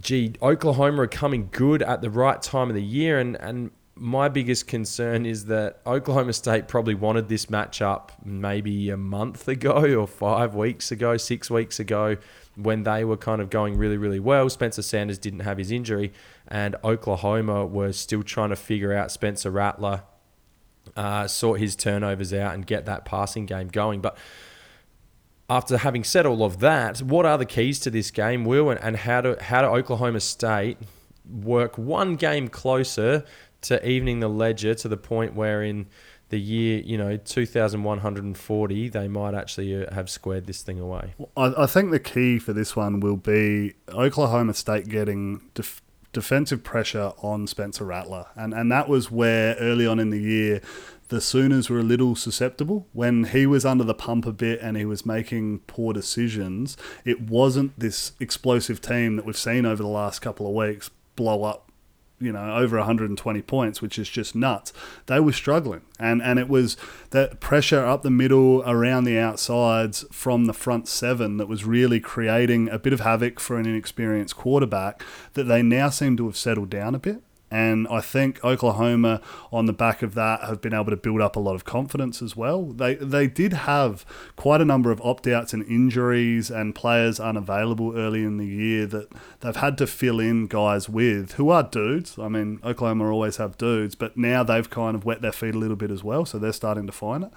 gee, 0.00 0.34
Oklahoma 0.40 1.02
are 1.02 1.08
coming 1.08 1.48
good 1.50 1.82
at 1.82 2.00
the 2.00 2.10
right 2.10 2.40
time 2.40 2.68
of 2.68 2.74
the 2.76 2.82
year, 2.82 3.18
and 3.18 3.36
and 3.40 3.72
my 3.96 4.28
biggest 4.28 4.68
concern 4.68 5.26
is 5.26 5.46
that 5.46 5.80
Oklahoma 5.86 6.32
State 6.32 6.68
probably 6.68 6.94
wanted 6.94 7.28
this 7.28 7.46
matchup 7.46 8.10
maybe 8.24 8.90
a 8.90 8.96
month 8.96 9.48
ago 9.48 9.94
or 9.94 10.06
five 10.06 10.54
weeks 10.54 10.92
ago, 10.92 11.16
six 11.16 11.50
weeks 11.50 11.80
ago, 11.80 12.18
when 12.54 12.84
they 12.84 13.04
were 13.04 13.16
kind 13.16 13.40
of 13.40 13.50
going 13.50 13.76
really, 13.76 13.96
really 13.96 14.20
well. 14.20 14.48
Spencer 14.48 14.82
Sanders 14.82 15.18
didn't 15.18 15.40
have 15.40 15.58
his 15.58 15.72
injury, 15.72 16.12
and 16.46 16.76
Oklahoma 16.84 17.66
were 17.66 17.92
still 17.92 18.22
trying 18.22 18.50
to 18.50 18.56
figure 18.56 18.92
out 18.92 19.10
Spencer 19.10 19.50
Rattler 19.50 20.02
uh, 20.96 21.28
sort 21.28 21.60
his 21.60 21.76
turnovers 21.76 22.32
out 22.32 22.54
and 22.54 22.66
get 22.66 22.86
that 22.86 23.04
passing 23.04 23.46
game 23.46 23.68
going. 23.68 24.00
But 24.00 24.16
after 25.48 25.78
having 25.78 26.04
said 26.04 26.26
all 26.26 26.42
of 26.42 26.58
that, 26.60 27.00
what 27.02 27.24
are 27.24 27.38
the 27.38 27.46
keys 27.46 27.78
to 27.80 27.90
this 27.90 28.10
game, 28.10 28.44
Will, 28.44 28.70
and, 28.70 28.80
and 28.80 28.96
how 28.96 29.20
do 29.20 29.36
how 29.40 29.62
do 29.62 29.68
Oklahoma 29.68 30.20
State 30.20 30.78
work 31.28 31.76
one 31.76 32.16
game 32.16 32.48
closer 32.48 33.24
to 33.62 33.88
evening 33.88 34.20
the 34.20 34.28
ledger 34.28 34.74
to 34.74 34.88
the 34.88 34.96
point 34.96 35.34
where 35.34 35.62
in 35.62 35.86
the 36.28 36.40
year, 36.40 36.80
you 36.80 36.98
know, 36.98 37.16
2140, 37.16 38.88
they 38.88 39.08
might 39.08 39.34
actually 39.34 39.86
uh, 39.86 39.94
have 39.94 40.10
squared 40.10 40.46
this 40.46 40.62
thing 40.62 40.80
away. 40.80 41.14
I, 41.36 41.54
I 41.56 41.66
think 41.66 41.92
the 41.92 42.00
key 42.00 42.38
for 42.38 42.52
this 42.52 42.74
one 42.74 42.98
will 42.98 43.16
be 43.16 43.74
Oklahoma 43.90 44.54
State 44.54 44.88
getting 44.88 45.42
def- 45.54 45.82
defensive 46.16 46.64
pressure 46.64 47.12
on 47.18 47.46
Spencer 47.46 47.84
Rattler. 47.84 48.24
And, 48.34 48.54
and 48.54 48.72
that 48.72 48.88
was 48.88 49.10
where 49.10 49.54
early 49.56 49.86
on 49.86 49.98
in 49.98 50.08
the 50.08 50.18
year, 50.18 50.62
the 51.08 51.20
Sooners 51.20 51.68
were 51.68 51.80
a 51.80 51.82
little 51.82 52.16
susceptible. 52.16 52.86
When 52.94 53.24
he 53.24 53.44
was 53.44 53.66
under 53.66 53.84
the 53.84 53.92
pump 53.92 54.24
a 54.24 54.32
bit 54.32 54.58
and 54.62 54.78
he 54.78 54.86
was 54.86 55.04
making 55.04 55.58
poor 55.66 55.92
decisions, 55.92 56.78
it 57.04 57.20
wasn't 57.20 57.78
this 57.78 58.12
explosive 58.18 58.80
team 58.80 59.16
that 59.16 59.26
we've 59.26 59.36
seen 59.36 59.66
over 59.66 59.82
the 59.82 59.90
last 59.90 60.20
couple 60.20 60.46
of 60.46 60.54
weeks 60.54 60.88
blow 61.16 61.44
up 61.44 61.65
you 62.18 62.32
know 62.32 62.56
over 62.56 62.78
120 62.78 63.42
points 63.42 63.82
which 63.82 63.98
is 63.98 64.08
just 64.08 64.34
nuts. 64.34 64.72
They 65.06 65.20
were 65.20 65.32
struggling. 65.32 65.82
And 65.98 66.22
and 66.22 66.38
it 66.38 66.48
was 66.48 66.76
that 67.10 67.40
pressure 67.40 67.84
up 67.84 68.02
the 68.02 68.10
middle 68.10 68.62
around 68.66 69.04
the 69.04 69.18
outsides 69.18 70.04
from 70.10 70.46
the 70.46 70.54
front 70.54 70.88
seven 70.88 71.36
that 71.36 71.48
was 71.48 71.64
really 71.64 72.00
creating 72.00 72.68
a 72.68 72.78
bit 72.78 72.92
of 72.92 73.00
havoc 73.00 73.40
for 73.40 73.58
an 73.58 73.66
inexperienced 73.66 74.36
quarterback 74.36 75.02
that 75.34 75.44
they 75.44 75.62
now 75.62 75.88
seem 75.88 76.16
to 76.16 76.26
have 76.26 76.36
settled 76.36 76.70
down 76.70 76.94
a 76.94 76.98
bit 76.98 77.22
and 77.50 77.86
I 77.88 78.00
think 78.00 78.44
Oklahoma, 78.44 79.20
on 79.52 79.66
the 79.66 79.72
back 79.72 80.02
of 80.02 80.14
that, 80.14 80.40
have 80.40 80.60
been 80.60 80.74
able 80.74 80.90
to 80.90 80.96
build 80.96 81.20
up 81.20 81.36
a 81.36 81.40
lot 81.40 81.54
of 81.54 81.64
confidence 81.64 82.20
as 82.20 82.36
well. 82.36 82.64
They 82.64 82.96
they 82.96 83.28
did 83.28 83.52
have 83.52 84.04
quite 84.34 84.60
a 84.60 84.64
number 84.64 84.90
of 84.90 85.00
opt 85.02 85.28
outs 85.28 85.52
and 85.52 85.62
injuries 85.64 86.50
and 86.50 86.74
players 86.74 87.20
unavailable 87.20 87.96
early 87.96 88.24
in 88.24 88.36
the 88.38 88.46
year 88.46 88.86
that 88.86 89.12
they've 89.40 89.54
had 89.54 89.78
to 89.78 89.86
fill 89.86 90.18
in 90.18 90.48
guys 90.48 90.88
with 90.88 91.32
who 91.32 91.50
are 91.50 91.62
dudes. 91.62 92.18
I 92.18 92.28
mean, 92.28 92.58
Oklahoma 92.64 93.10
always 93.10 93.36
have 93.36 93.56
dudes, 93.56 93.94
but 93.94 94.16
now 94.16 94.42
they've 94.42 94.68
kind 94.68 94.96
of 94.96 95.04
wet 95.04 95.22
their 95.22 95.32
feet 95.32 95.54
a 95.54 95.58
little 95.58 95.76
bit 95.76 95.92
as 95.92 96.02
well, 96.02 96.24
so 96.24 96.38
they're 96.38 96.52
starting 96.52 96.86
to 96.86 96.92
find 96.92 97.24
it. 97.24 97.32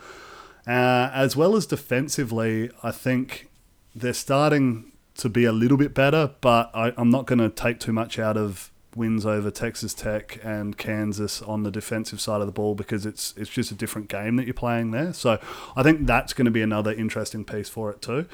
Uh, 0.68 1.10
as 1.14 1.36
well 1.36 1.56
as 1.56 1.66
defensively, 1.66 2.72
I 2.84 2.92
think 2.92 3.50
they're 3.96 4.14
starting 4.14 4.92
to 5.16 5.30
be 5.30 5.46
a 5.46 5.52
little 5.52 5.78
bit 5.78 5.94
better, 5.94 6.32
but 6.42 6.72
I, 6.74 6.94
I'm 6.98 7.10
not 7.10 7.28
going 7.28 7.40
to 7.40 7.50
take 7.50 7.80
too 7.80 7.94
much 7.94 8.18
out 8.18 8.38
of 8.38 8.72
wins 8.96 9.26
over 9.26 9.52
Texas 9.52 9.94
Tech 9.94 10.40
and 10.44 10.78
Kansas 10.78 11.42
on 11.42 11.64
the 11.64 11.72
defensive 11.72 12.20
side 12.20 12.42
of 12.42 12.48
the 12.48 12.54
ball 12.54 12.76
because 12.76 13.06
it's 13.06 13.34
it's 13.38 13.50
just 13.50 13.72
a 13.72 13.76
different 13.76 14.08
game 14.08 14.36
that 14.38 14.46
you're 14.46 14.54
playing 14.54 14.92
there. 14.92 15.14
So 15.14 15.40
I 15.76 15.84
think 15.84 16.08
that's 16.08 16.34
going 16.34 16.46
to 16.46 16.52
be 16.52 16.62
another 16.62 16.92
interesting 16.92 17.46
piece 17.46 17.70
for 17.70 17.92
it 17.92 18.02
too. 18.02 18.26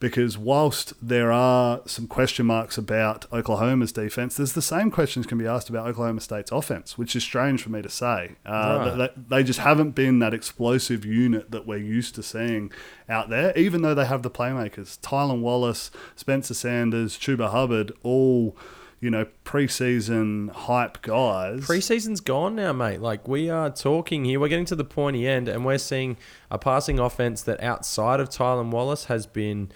Because 0.00 0.38
whilst 0.38 0.94
there 1.06 1.30
are 1.30 1.82
some 1.84 2.06
question 2.06 2.46
marks 2.46 2.78
about 2.78 3.30
Oklahoma's 3.30 3.92
defense, 3.92 4.34
there's 4.34 4.54
the 4.54 4.62
same 4.62 4.90
questions 4.90 5.26
can 5.26 5.36
be 5.36 5.46
asked 5.46 5.68
about 5.68 5.86
Oklahoma 5.86 6.22
State's 6.22 6.50
offense, 6.50 6.96
which 6.96 7.14
is 7.14 7.22
strange 7.22 7.62
for 7.62 7.68
me 7.68 7.82
to 7.82 7.90
say. 7.90 8.36
Uh, 8.46 8.94
right. 8.96 9.28
they, 9.28 9.36
they 9.36 9.42
just 9.42 9.58
haven't 9.58 9.90
been 9.90 10.18
that 10.20 10.32
explosive 10.32 11.04
unit 11.04 11.50
that 11.50 11.66
we're 11.66 11.76
used 11.76 12.14
to 12.14 12.22
seeing 12.22 12.72
out 13.10 13.28
there, 13.28 13.56
even 13.58 13.82
though 13.82 13.94
they 13.94 14.06
have 14.06 14.22
the 14.22 14.30
playmakers. 14.30 14.98
Tylan 15.00 15.42
Wallace, 15.42 15.90
Spencer 16.16 16.54
Sanders, 16.54 17.18
Chuba 17.18 17.50
Hubbard, 17.50 17.92
all 18.02 18.56
you 19.00 19.10
know, 19.10 19.26
preseason 19.44 20.50
hype 20.50 21.00
guys. 21.02 21.60
Preseason's 21.60 22.20
gone 22.20 22.54
now, 22.54 22.72
mate. 22.72 23.00
Like 23.00 23.26
we 23.26 23.48
are 23.48 23.70
talking 23.70 24.24
here, 24.24 24.38
we're 24.38 24.48
getting 24.48 24.66
to 24.66 24.76
the 24.76 24.84
pointy 24.84 25.26
end, 25.26 25.48
and 25.48 25.64
we're 25.64 25.78
seeing 25.78 26.18
a 26.50 26.58
passing 26.58 26.98
offense 26.98 27.42
that 27.42 27.62
outside 27.62 28.20
of 28.20 28.28
Tylan 28.28 28.70
Wallace 28.70 29.06
has 29.06 29.26
been 29.26 29.72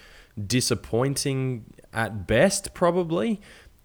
disappointing 0.47 1.65
at 1.93 2.27
best, 2.27 2.75
probably. 2.75 3.41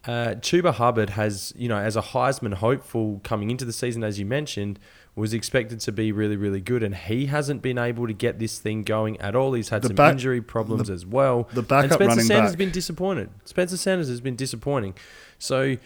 Uh, 0.05 0.36
Chuba 0.36 0.74
Hubbard 0.74 1.12
has, 1.12 1.53
you 1.55 1.67
know, 1.69 1.77
as 1.77 1.96
a 1.96 2.01
Heisman 2.01 2.55
hopeful 2.55 3.22
coming 3.24 3.50
into 3.50 3.65
the 3.65 3.74
season, 3.74 4.03
as 4.03 4.19
you 4.19 4.25
mentioned, 4.25 4.79
was 5.19 5.33
expected 5.33 5.79
to 5.81 5.91
be 5.91 6.11
really, 6.11 6.35
really 6.35 6.61
good, 6.61 6.81
and 6.81 6.95
he 6.95 7.27
hasn't 7.27 7.61
been 7.61 7.77
able 7.77 8.07
to 8.07 8.13
get 8.13 8.39
this 8.39 8.57
thing 8.57 8.83
going 8.83 9.19
at 9.21 9.35
all. 9.35 9.53
He's 9.53 9.69
had 9.69 9.81
the 9.83 9.89
some 9.89 9.95
back, 9.95 10.13
injury 10.13 10.41
problems 10.41 10.88
the, 10.88 10.93
as 10.93 11.05
well. 11.05 11.47
The 11.53 11.61
backup 11.61 11.83
and 11.83 11.91
Spencer 11.91 12.07
running 12.07 12.25
Sanders 12.25 12.41
back. 12.41 12.43
has 12.43 12.55
been 12.55 12.71
disappointed. 12.71 13.29
Spencer 13.45 13.77
Sanders 13.77 14.09
has 14.09 14.21
been 14.21 14.35
disappointing. 14.35 14.95
So 15.38 15.77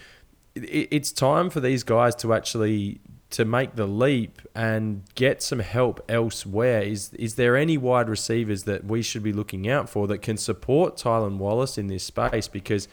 it, 0.56 0.88
it's 0.92 1.12
time 1.12 1.50
for 1.50 1.60
these 1.60 1.84
guys 1.84 2.16
to 2.16 2.34
actually 2.34 3.02
to 3.32 3.46
make 3.46 3.76
the 3.76 3.88
leap 3.88 4.44
and 4.54 5.02
get 5.16 5.42
some 5.42 5.60
help 5.60 6.04
elsewhere. 6.08 6.84
Is 6.84 7.12
is 7.16 7.36
there 7.36 7.58
any 7.58 7.78
wide 7.78 8.08
receivers 8.08 8.64
that 8.64 8.86
we 8.86 9.02
should 9.02 9.24
be 9.24 9.34
looking 9.34 9.68
out 9.68 9.90
for 9.90 10.08
that 10.08 10.22
can 10.22 10.38
support 10.38 10.98
Tylan 10.98 11.38
Wallace 11.38 11.78
in 11.78 11.88
this 11.88 12.04
space? 12.04 12.48
Because 12.48 12.88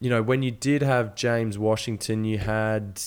you 0.00 0.10
know 0.10 0.22
when 0.22 0.42
you 0.42 0.50
did 0.50 0.82
have 0.82 1.14
James 1.14 1.56
Washington, 1.56 2.24
you 2.24 2.38
had 2.38 3.00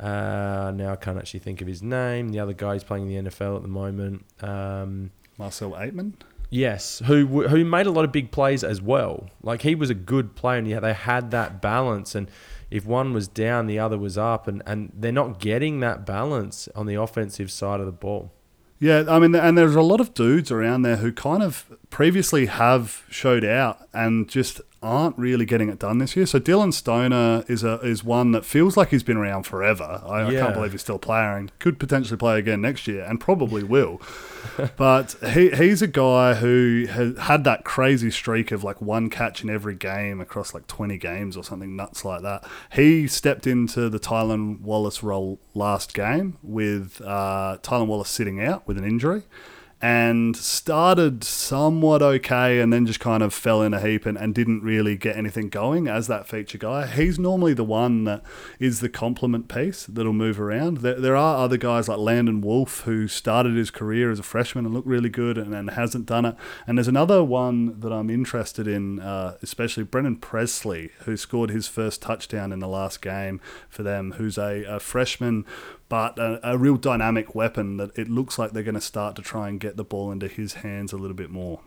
uh, 0.00 0.72
now 0.74 0.92
I 0.92 0.96
can't 0.96 1.18
actually 1.18 1.40
think 1.40 1.60
of 1.60 1.68
his 1.68 1.82
name. 1.82 2.30
The 2.30 2.40
other 2.40 2.54
guy 2.54 2.72
who's 2.72 2.84
playing 2.84 3.10
in 3.10 3.24
the 3.24 3.30
NFL 3.30 3.56
at 3.56 3.62
the 3.62 3.68
moment. 3.68 4.24
Um, 4.40 5.10
Marcell 5.38 5.72
Ateman. 5.72 6.14
Yes, 6.48 7.00
who 7.06 7.46
who 7.46 7.64
made 7.64 7.86
a 7.86 7.92
lot 7.92 8.04
of 8.04 8.10
big 8.10 8.32
plays 8.32 8.64
as 8.64 8.82
well. 8.82 9.30
Like 9.42 9.62
he 9.62 9.74
was 9.76 9.88
a 9.88 9.94
good 9.94 10.34
player, 10.34 10.58
and 10.58 10.66
yeah, 10.66 10.80
they 10.80 10.94
had 10.94 11.30
that 11.30 11.62
balance. 11.62 12.14
And 12.16 12.28
if 12.70 12.84
one 12.84 13.12
was 13.12 13.28
down, 13.28 13.66
the 13.66 13.78
other 13.78 13.96
was 13.96 14.18
up, 14.18 14.48
and 14.48 14.62
and 14.66 14.90
they're 14.92 15.12
not 15.12 15.38
getting 15.38 15.78
that 15.80 16.04
balance 16.04 16.68
on 16.74 16.86
the 16.86 16.94
offensive 16.94 17.52
side 17.52 17.78
of 17.78 17.86
the 17.86 17.92
ball. 17.92 18.32
Yeah, 18.80 19.04
I 19.08 19.18
mean, 19.18 19.34
and 19.34 19.56
there's 19.56 19.76
a 19.76 19.82
lot 19.82 20.00
of 20.00 20.14
dudes 20.14 20.50
around 20.50 20.82
there 20.82 20.96
who 20.96 21.12
kind 21.12 21.42
of 21.42 21.70
previously 21.90 22.46
have 22.46 23.04
showed 23.10 23.44
out 23.44 23.88
and 23.92 24.28
just 24.28 24.60
aren't 24.82 25.18
really 25.18 25.44
getting 25.44 25.68
it 25.68 25.78
done 25.78 25.98
this 25.98 26.16
year. 26.16 26.24
So 26.24 26.38
Dillon 26.38 26.72
Stoner 26.72 27.44
is 27.48 27.62
a 27.62 27.74
is 27.80 28.02
one 28.02 28.32
that 28.32 28.44
feels 28.44 28.76
like 28.76 28.88
he's 28.88 29.02
been 29.02 29.16
around 29.16 29.42
forever. 29.42 30.02
I, 30.06 30.22
yeah. 30.22 30.26
I 30.26 30.42
can't 30.42 30.54
believe 30.54 30.72
he's 30.72 30.80
still 30.80 30.98
playing. 30.98 31.50
Could 31.58 31.78
potentially 31.78 32.16
play 32.16 32.38
again 32.38 32.60
next 32.62 32.86
year, 32.86 33.04
and 33.04 33.20
probably 33.20 33.62
will. 33.62 34.00
but 34.76 35.16
he 35.32 35.50
he's 35.50 35.82
a 35.82 35.86
guy 35.86 36.34
who 36.34 36.86
has 36.88 37.18
had 37.18 37.44
that 37.44 37.64
crazy 37.64 38.10
streak 38.10 38.52
of 38.52 38.64
like 38.64 38.80
one 38.80 39.10
catch 39.10 39.42
in 39.42 39.50
every 39.50 39.74
game 39.74 40.20
across 40.20 40.54
like 40.54 40.66
20 40.66 40.96
games 40.96 41.36
or 41.36 41.44
something 41.44 41.76
nuts 41.76 42.04
like 42.04 42.22
that. 42.22 42.46
He 42.72 43.06
stepped 43.06 43.46
into 43.46 43.90
the 43.90 44.00
Tylan 44.00 44.60
Wallace 44.60 45.02
role 45.02 45.38
last 45.54 45.92
game 45.92 46.38
with 46.42 47.02
uh, 47.04 47.58
Tylan 47.62 47.86
Wallace 47.86 48.08
sitting 48.08 48.42
out 48.42 48.66
with 48.66 48.78
an 48.78 48.84
injury 48.84 49.24
and 49.82 50.36
started 50.36 51.24
somewhat 51.24 52.02
okay 52.02 52.60
and 52.60 52.70
then 52.70 52.84
just 52.84 53.00
kind 53.00 53.22
of 53.22 53.32
fell 53.32 53.62
in 53.62 53.72
a 53.72 53.80
heap 53.80 54.04
and, 54.04 54.18
and 54.18 54.34
didn't 54.34 54.62
really 54.62 54.94
get 54.94 55.16
anything 55.16 55.48
going 55.48 55.88
as 55.88 56.06
that 56.06 56.26
feature 56.26 56.58
guy. 56.58 56.86
He's 56.86 57.18
normally 57.18 57.54
the 57.54 57.64
one 57.64 58.04
that 58.04 58.22
is 58.58 58.80
the 58.80 58.90
complement 58.90 59.48
piece 59.48 59.86
that'll 59.86 60.12
move 60.12 60.38
around. 60.38 60.78
There, 60.78 61.00
there 61.00 61.16
are 61.16 61.42
other 61.42 61.56
guys 61.56 61.88
like 61.88 61.98
Landon 61.98 62.42
Wolf 62.42 62.80
who 62.80 63.08
started 63.08 63.56
his 63.56 63.70
career 63.70 64.10
as 64.10 64.18
a 64.18 64.22
freshman 64.22 64.66
and 64.66 64.74
looked 64.74 64.86
really 64.86 65.08
good 65.08 65.38
and, 65.38 65.54
and 65.54 65.70
hasn't 65.70 66.04
done 66.04 66.26
it. 66.26 66.36
And 66.66 66.76
there's 66.76 66.88
another 66.88 67.24
one 67.24 67.80
that 67.80 67.92
I'm 67.92 68.10
interested 68.10 68.68
in, 68.68 69.00
uh, 69.00 69.38
especially 69.40 69.84
Brennan 69.84 70.16
Presley, 70.16 70.90
who 71.00 71.16
scored 71.16 71.50
his 71.50 71.68
first 71.68 72.02
touchdown 72.02 72.52
in 72.52 72.58
the 72.58 72.68
last 72.68 73.00
game 73.00 73.40
for 73.70 73.82
them, 73.82 74.12
who's 74.12 74.36
a, 74.36 74.64
a 74.64 74.78
freshman 74.78 75.46
but 75.90 76.18
a, 76.20 76.52
a, 76.52 76.56
real 76.56 76.76
dynamic 76.76 77.34
weapon 77.34 77.76
that 77.76 77.98
it 77.98 78.08
looks 78.08 78.38
like 78.38 78.52
they're 78.52 78.62
going 78.62 78.76
to 78.76 78.80
start 78.80 79.16
to 79.16 79.22
try 79.22 79.48
and 79.48 79.58
get 79.58 79.76
the 79.76 79.82
ball 79.82 80.12
into 80.12 80.28
his 80.28 80.54
hands 80.54 80.92
a 80.92 80.96
little 80.96 81.16
bit 81.16 81.30
more. 81.30 81.60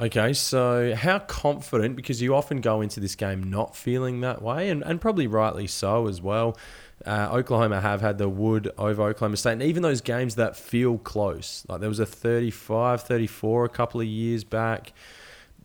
Okay, 0.00 0.32
so 0.32 0.94
how 0.94 1.18
confident, 1.18 1.96
because 1.96 2.22
you 2.22 2.34
often 2.34 2.62
go 2.62 2.80
into 2.80 2.98
this 2.98 3.14
game 3.14 3.42
not 3.42 3.76
feeling 3.76 4.22
that 4.22 4.40
way, 4.40 4.70
and, 4.70 4.82
and 4.84 5.00
probably 5.02 5.26
rightly 5.26 5.66
so 5.66 6.08
as 6.08 6.22
well. 6.22 6.56
Uh, 7.04 7.28
Oklahoma 7.30 7.80
have 7.82 8.00
had 8.00 8.16
the 8.16 8.28
wood 8.28 8.72
over 8.78 9.02
Oklahoma 9.02 9.36
State, 9.36 9.52
and 9.52 9.62
even 9.62 9.82
those 9.82 10.00
games 10.00 10.36
that 10.36 10.56
feel 10.56 10.96
close, 10.96 11.66
like 11.68 11.80
there 11.80 11.88
was 11.90 12.00
a 12.00 12.06
35 12.06 13.02
34 13.02 13.64
a 13.66 13.68
couple 13.68 14.00
of 14.00 14.06
years 14.06 14.44
back. 14.44 14.94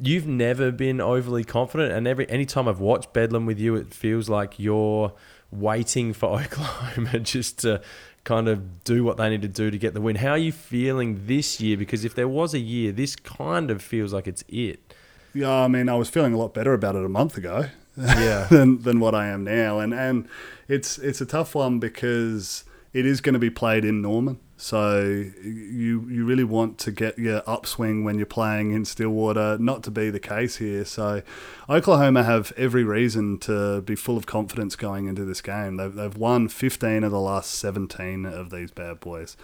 You've 0.01 0.27
never 0.27 0.71
been 0.71 0.99
overly 0.99 1.45
confident, 1.45 1.93
and 1.93 2.05
every 2.05 2.29
anytime 2.29 2.67
I've 2.67 2.81
watched 2.81 3.13
Bedlam 3.13 3.45
with 3.45 3.59
you, 3.59 3.75
it 3.75 3.93
feels 3.93 4.27
like 4.29 4.59
you're 4.59 5.13
waiting 5.53 6.13
for 6.13 6.29
Oklahoma 6.41 7.19
just 7.19 7.59
to 7.59 7.81
kind 8.23 8.47
of 8.47 8.83
do 8.83 9.03
what 9.03 9.17
they 9.17 9.29
need 9.29 9.41
to 9.41 9.47
do 9.47 9.69
to 9.69 9.77
get 9.77 9.93
the 9.93 10.01
win. 10.01 10.15
How 10.17 10.31
are 10.31 10.37
you 10.37 10.51
feeling 10.51 11.25
this 11.25 11.59
year? 11.59 11.77
Because 11.77 12.05
if 12.05 12.15
there 12.15 12.27
was 12.27 12.53
a 12.53 12.59
year, 12.59 12.91
this 12.91 13.15
kind 13.15 13.69
of 13.69 13.81
feels 13.81 14.13
like 14.13 14.27
it's 14.27 14.43
it. 14.47 14.93
Yeah, 15.33 15.51
I 15.51 15.67
mean, 15.67 15.89
I 15.89 15.95
was 15.95 16.09
feeling 16.09 16.33
a 16.33 16.37
lot 16.37 16.53
better 16.53 16.73
about 16.73 16.95
it 16.95 17.03
a 17.03 17.09
month 17.09 17.37
ago. 17.37 17.65
Yeah. 17.95 18.47
than 18.49 18.81
than 18.81 18.99
what 18.99 19.13
I 19.13 19.27
am 19.27 19.43
now, 19.43 19.77
and 19.77 19.93
and 19.93 20.27
it's 20.67 20.97
it's 20.97 21.21
a 21.21 21.27
tough 21.27 21.53
one 21.53 21.77
because 21.77 22.63
it 22.91 23.05
is 23.05 23.21
going 23.21 23.33
to 23.33 23.39
be 23.39 23.51
played 23.51 23.85
in 23.85 24.01
Norman. 24.01 24.39
So 24.55 25.01
you 25.43 26.07
you 26.09 26.25
really 26.25 26.43
want 26.43 26.77
to 26.79 26.91
get 26.91 27.17
your 27.17 27.41
upswing 27.47 28.03
when 28.03 28.17
you're 28.17 28.25
playing 28.25 28.71
in 28.71 28.85
Stillwater, 28.85 29.57
not 29.57 29.83
to 29.83 29.91
be 29.91 30.09
the 30.09 30.19
case 30.19 30.57
here. 30.57 30.85
So 30.85 31.21
Oklahoma 31.69 32.23
have 32.23 32.53
every 32.55 32.83
reason 32.83 33.39
to 33.39 33.81
be 33.81 33.95
full 33.95 34.15
of 34.15 34.25
confidence 34.25 34.75
going 34.75 35.07
into 35.07 35.25
this 35.25 35.41
game. 35.41 35.77
They've, 35.77 35.93
they've 35.93 36.15
won 36.15 36.47
15 36.47 37.03
of 37.03 37.11
the 37.11 37.19
last 37.19 37.51
17 37.55 38.25
of 38.25 38.51
these 38.51 38.71
bad 38.71 38.99
boys. 38.99 39.35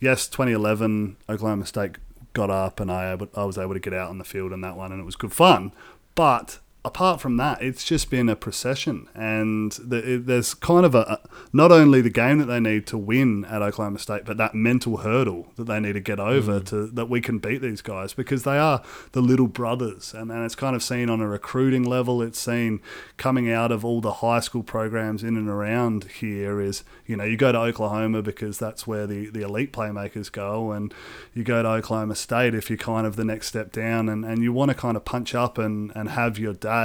Yes, 0.00 0.28
2011 0.28 1.16
Oklahoma 1.28 1.66
State 1.66 1.96
got 2.34 2.50
up 2.50 2.78
and 2.78 2.92
I 2.92 3.16
I 3.34 3.44
was 3.44 3.58
able 3.58 3.74
to 3.74 3.80
get 3.80 3.94
out 3.94 4.10
on 4.10 4.18
the 4.18 4.24
field 4.24 4.52
in 4.52 4.60
that 4.60 4.76
one 4.76 4.92
and 4.92 5.00
it 5.00 5.04
was 5.04 5.16
good 5.16 5.32
fun. 5.32 5.72
But 6.14 6.58
apart 6.88 7.20
from 7.20 7.36
that, 7.36 7.62
it's 7.62 7.84
just 7.84 8.10
been 8.10 8.28
a 8.28 8.34
procession, 8.34 9.08
and 9.14 9.72
the, 9.72 10.14
it, 10.14 10.26
there's 10.26 10.54
kind 10.54 10.86
of 10.86 10.94
a 10.94 11.20
not 11.52 11.70
only 11.70 12.00
the 12.00 12.10
game 12.10 12.38
that 12.38 12.46
they 12.46 12.58
need 12.58 12.86
to 12.86 12.96
win 12.96 13.44
at 13.44 13.60
Oklahoma 13.60 13.98
State, 13.98 14.24
but 14.24 14.38
that 14.38 14.54
mental 14.54 14.98
hurdle 14.98 15.52
that 15.56 15.64
they 15.64 15.78
need 15.78 15.92
to 15.92 16.00
get 16.00 16.18
over 16.18 16.60
mm. 16.60 16.66
to 16.66 16.86
that 16.86 17.10
we 17.10 17.20
can 17.20 17.38
beat 17.38 17.60
these 17.60 17.82
guys 17.82 18.14
because 18.14 18.44
they 18.44 18.58
are 18.58 18.82
the 19.12 19.20
little 19.20 19.46
brothers, 19.46 20.14
and, 20.14 20.32
and 20.32 20.44
it's 20.44 20.54
kind 20.54 20.74
of 20.74 20.82
seen 20.82 21.10
on 21.10 21.20
a 21.20 21.28
recruiting 21.28 21.84
level. 21.84 22.22
It's 22.22 22.38
seen 22.38 22.80
coming 23.18 23.52
out 23.52 23.70
of 23.70 23.84
all 23.84 24.00
the 24.00 24.14
high 24.14 24.40
school 24.40 24.62
programs 24.62 25.22
in 25.22 25.36
and 25.36 25.48
around 25.48 26.04
here 26.04 26.60
is 26.60 26.84
you 27.06 27.16
know 27.16 27.24
you 27.24 27.36
go 27.36 27.52
to 27.52 27.58
Oklahoma 27.58 28.22
because 28.22 28.58
that's 28.58 28.86
where 28.86 29.06
the 29.06 29.28
the 29.28 29.42
elite 29.42 29.74
playmakers 29.74 30.32
go, 30.32 30.72
and 30.72 30.94
you 31.34 31.44
go 31.44 31.62
to 31.62 31.68
Oklahoma 31.68 32.14
State 32.14 32.54
if 32.54 32.70
you're 32.70 32.78
kind 32.78 33.06
of 33.06 33.16
the 33.16 33.24
next 33.24 33.48
step 33.48 33.72
down, 33.72 34.08
and, 34.08 34.24
and 34.24 34.42
you 34.42 34.54
want 34.54 34.70
to 34.70 34.74
kind 34.74 34.96
of 34.96 35.04
punch 35.04 35.34
up 35.34 35.58
and 35.58 35.92
and 35.94 36.08
have 36.08 36.38
your 36.38 36.54
day. 36.54 36.77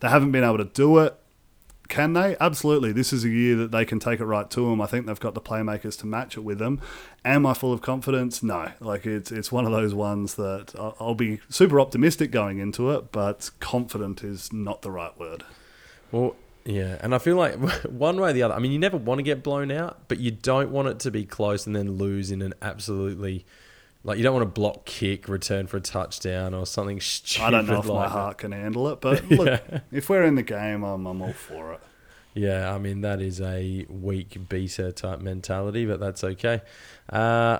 They 0.00 0.08
haven't 0.08 0.32
been 0.32 0.44
able 0.44 0.58
to 0.58 0.64
do 0.64 0.98
it. 0.98 1.16
Can 1.88 2.14
they? 2.14 2.36
Absolutely. 2.40 2.92
This 2.92 3.12
is 3.12 3.24
a 3.24 3.28
year 3.28 3.54
that 3.56 3.70
they 3.70 3.84
can 3.84 4.00
take 4.00 4.18
it 4.18 4.24
right 4.24 4.50
to 4.50 4.60
them. 4.68 4.80
I 4.80 4.86
think 4.86 5.06
they've 5.06 5.20
got 5.20 5.34
the 5.34 5.40
playmakers 5.40 5.98
to 6.00 6.06
match 6.06 6.36
it 6.36 6.40
with 6.40 6.58
them. 6.58 6.80
Am 7.24 7.46
I 7.46 7.54
full 7.54 7.72
of 7.72 7.80
confidence? 7.80 8.42
No. 8.42 8.72
Like 8.80 9.06
it's 9.06 9.30
it's 9.30 9.52
one 9.52 9.64
of 9.66 9.72
those 9.72 9.94
ones 9.94 10.34
that 10.34 10.74
I'll, 10.76 10.96
I'll 10.98 11.14
be 11.14 11.40
super 11.48 11.78
optimistic 11.78 12.30
going 12.30 12.58
into 12.58 12.90
it, 12.90 13.12
but 13.12 13.50
confident 13.60 14.24
is 14.24 14.52
not 14.52 14.82
the 14.82 14.90
right 14.90 15.16
word. 15.18 15.44
Well, 16.10 16.34
yeah, 16.64 16.98
and 17.00 17.14
I 17.14 17.18
feel 17.18 17.36
like 17.36 17.54
one 17.84 18.20
way 18.20 18.30
or 18.30 18.32
the 18.32 18.42
other. 18.42 18.54
I 18.54 18.58
mean, 18.58 18.72
you 18.72 18.78
never 18.78 18.96
want 18.96 19.20
to 19.20 19.22
get 19.22 19.42
blown 19.44 19.70
out, 19.70 20.08
but 20.08 20.18
you 20.18 20.32
don't 20.32 20.70
want 20.70 20.88
it 20.88 20.98
to 21.00 21.10
be 21.10 21.24
close 21.24 21.66
and 21.66 21.76
then 21.76 21.92
lose 21.92 22.30
in 22.32 22.42
an 22.42 22.54
absolutely 22.60 23.46
like 24.06 24.16
you 24.16 24.22
don't 24.24 24.32
want 24.34 24.46
to 24.46 24.60
block 24.60 24.86
kick, 24.86 25.28
return 25.28 25.66
for 25.66 25.76
a 25.76 25.80
touchdown 25.80 26.54
or 26.54 26.64
something 26.64 27.00
stupid. 27.00 27.44
I 27.46 27.50
don't 27.50 27.66
know 27.66 27.80
if 27.80 27.86
like 27.86 28.06
my 28.06 28.08
heart 28.08 28.38
can 28.38 28.52
handle 28.52 28.88
it, 28.88 29.00
but 29.02 29.28
look, 29.30 29.46
Yeah. 29.46 29.80
if 29.92 30.08
we're 30.08 30.22
in 30.24 30.36
the 30.36 30.42
game, 30.42 30.82
I'm, 30.84 31.04
I'm 31.06 31.20
all 31.20 31.32
for 31.34 31.74
it. 31.74 31.80
Yeah, 32.32 32.72
I 32.74 32.78
mean 32.78 33.00
that 33.02 33.20
is 33.20 33.40
a 33.40 33.84
weak 33.88 34.48
beta 34.48 34.92
type 34.92 35.20
mentality, 35.20 35.84
but 35.86 36.00
that's 36.00 36.22
okay. 36.22 36.62
Uh, 37.10 37.58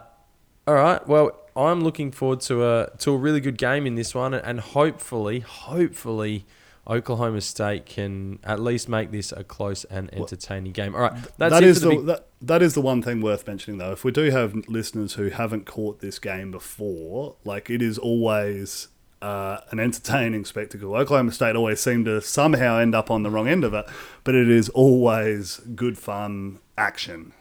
all 0.66 0.74
right, 0.74 1.06
well, 1.06 1.30
I'm 1.56 1.82
looking 1.82 2.10
forward 2.12 2.40
to 2.42 2.64
a 2.66 2.90
to 2.98 3.12
a 3.12 3.16
really 3.16 3.40
good 3.40 3.56
game 3.58 3.86
in 3.86 3.94
this 3.94 4.14
one, 4.14 4.34
and 4.34 4.60
hopefully, 4.60 5.40
hopefully, 5.40 6.44
Oklahoma 6.88 7.40
State 7.40 7.86
can 7.86 8.38
at 8.44 8.60
least 8.60 8.88
make 8.88 9.10
this 9.10 9.32
a 9.32 9.42
close 9.42 9.84
and 9.84 10.12
entertaining 10.14 10.72
game. 10.72 10.94
All 10.94 11.00
right, 11.02 11.14
that's 11.36 11.52
That 11.52 11.62
is 11.64 11.80
the, 11.80 11.88
the, 11.88 11.96
big- 11.96 12.06
that, 12.06 12.26
that 12.42 12.62
is 12.62 12.74
the 12.74 12.80
one 12.80 13.02
thing 13.02 13.20
worth 13.20 13.46
mentioning 13.46 13.78
though. 13.78 13.92
If 13.92 14.04
we 14.04 14.12
do 14.12 14.30
have 14.30 14.54
listeners 14.68 15.14
who 15.14 15.28
haven't 15.30 15.66
caught 15.66 16.00
this 16.00 16.18
game 16.18 16.50
before, 16.50 17.36
like 17.44 17.70
it 17.70 17.82
is 17.82 17.98
always 17.98 18.88
uh, 19.22 19.58
an 19.70 19.80
entertaining 19.80 20.44
spectacle. 20.44 20.94
Oklahoma 20.94 21.32
State 21.32 21.56
always 21.56 21.80
seem 21.80 22.04
to 22.04 22.20
somehow 22.20 22.78
end 22.78 22.94
up 22.94 23.10
on 23.10 23.22
the 23.22 23.30
wrong 23.30 23.48
end 23.48 23.64
of 23.64 23.74
it, 23.74 23.86
but 24.24 24.34
it 24.34 24.48
is 24.48 24.68
always 24.70 25.56
good 25.74 25.98
fun 25.98 26.60
action. 26.78 27.32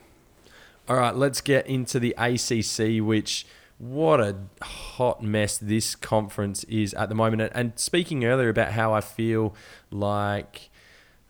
All 0.88 0.96
right, 0.96 1.16
let's 1.16 1.42
get 1.42 1.68
into 1.68 2.00
the 2.00 2.14
ACC, 2.18 3.04
which 3.06 3.46
what 3.78 4.22
a 4.22 4.36
hot 4.62 5.22
mess 5.22 5.58
this 5.58 5.96
conference 5.96 6.64
is 6.66 6.94
at 6.94 7.10
the 7.10 7.16
moment. 7.16 7.52
And- 7.54 7.74
speaking 7.76 8.26
earlier 8.26 8.50
about 8.50 8.72
how 8.72 8.94
I 8.94 9.02
feel 9.02 9.56
like, 9.92 10.70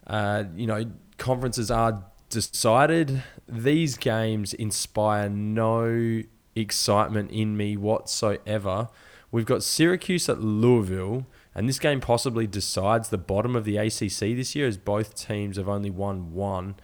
uh, 0.08 0.44
you 0.56 0.68
know, 0.68 0.86
conferences 1.18 1.72
are 1.72 2.06
decided, 2.30 3.24
these 3.48 3.98
games 3.98 4.54
inspire 4.54 5.30
no 5.30 6.22
excitement 6.56 7.32
in 7.32 7.58
me 7.58 7.78
whatsoever. 7.78 8.90
We've 9.32 9.46
got 9.46 9.64
Syracuse 9.64 10.30
at 10.30 10.42
Louisville, 10.42 11.26
and 11.54 11.68
this 11.68 11.80
game 11.80 12.00
possibly 12.00 12.48
decides 12.48 13.10
the 13.10 13.18
bottom 13.18 13.56
of 13.56 13.66
the 13.66 13.78
ACC 13.78 14.36
this 14.36 14.56
year, 14.56 14.68
as 14.68 14.78
both 14.78 15.16
teams 15.16 15.58
have 15.58 15.68
only 15.68 15.90
won 15.90 16.34
one. 16.34 16.76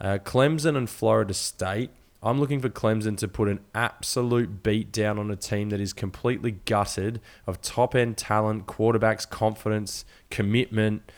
Uh, 0.00 0.18
Clemson 0.22 0.76
and 0.76 0.88
Florida 0.88 1.34
State. 1.34 1.90
I'm 2.22 2.38
looking 2.38 2.60
for 2.60 2.68
Clemson 2.68 3.16
to 3.18 3.28
put 3.28 3.48
an 3.48 3.60
absolute 3.74 4.62
beat 4.62 4.92
down 4.92 5.18
on 5.18 5.30
a 5.30 5.36
team 5.36 5.70
that 5.70 5.80
is 5.80 5.92
completely 5.92 6.52
gutted 6.66 7.20
of 7.46 7.62
top 7.62 7.94
end 7.94 8.18
talent, 8.18 8.66
quarterbacks, 8.66 9.28
confidence, 9.28 10.04
commitment, 10.28 11.10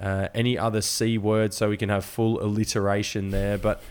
uh, 0.00 0.28
any 0.34 0.58
other 0.58 0.80
C 0.80 1.16
word, 1.16 1.54
so 1.54 1.68
we 1.68 1.76
can 1.76 1.88
have 1.88 2.04
full 2.04 2.42
alliteration 2.42 3.30
there. 3.30 3.56
But 3.56 3.82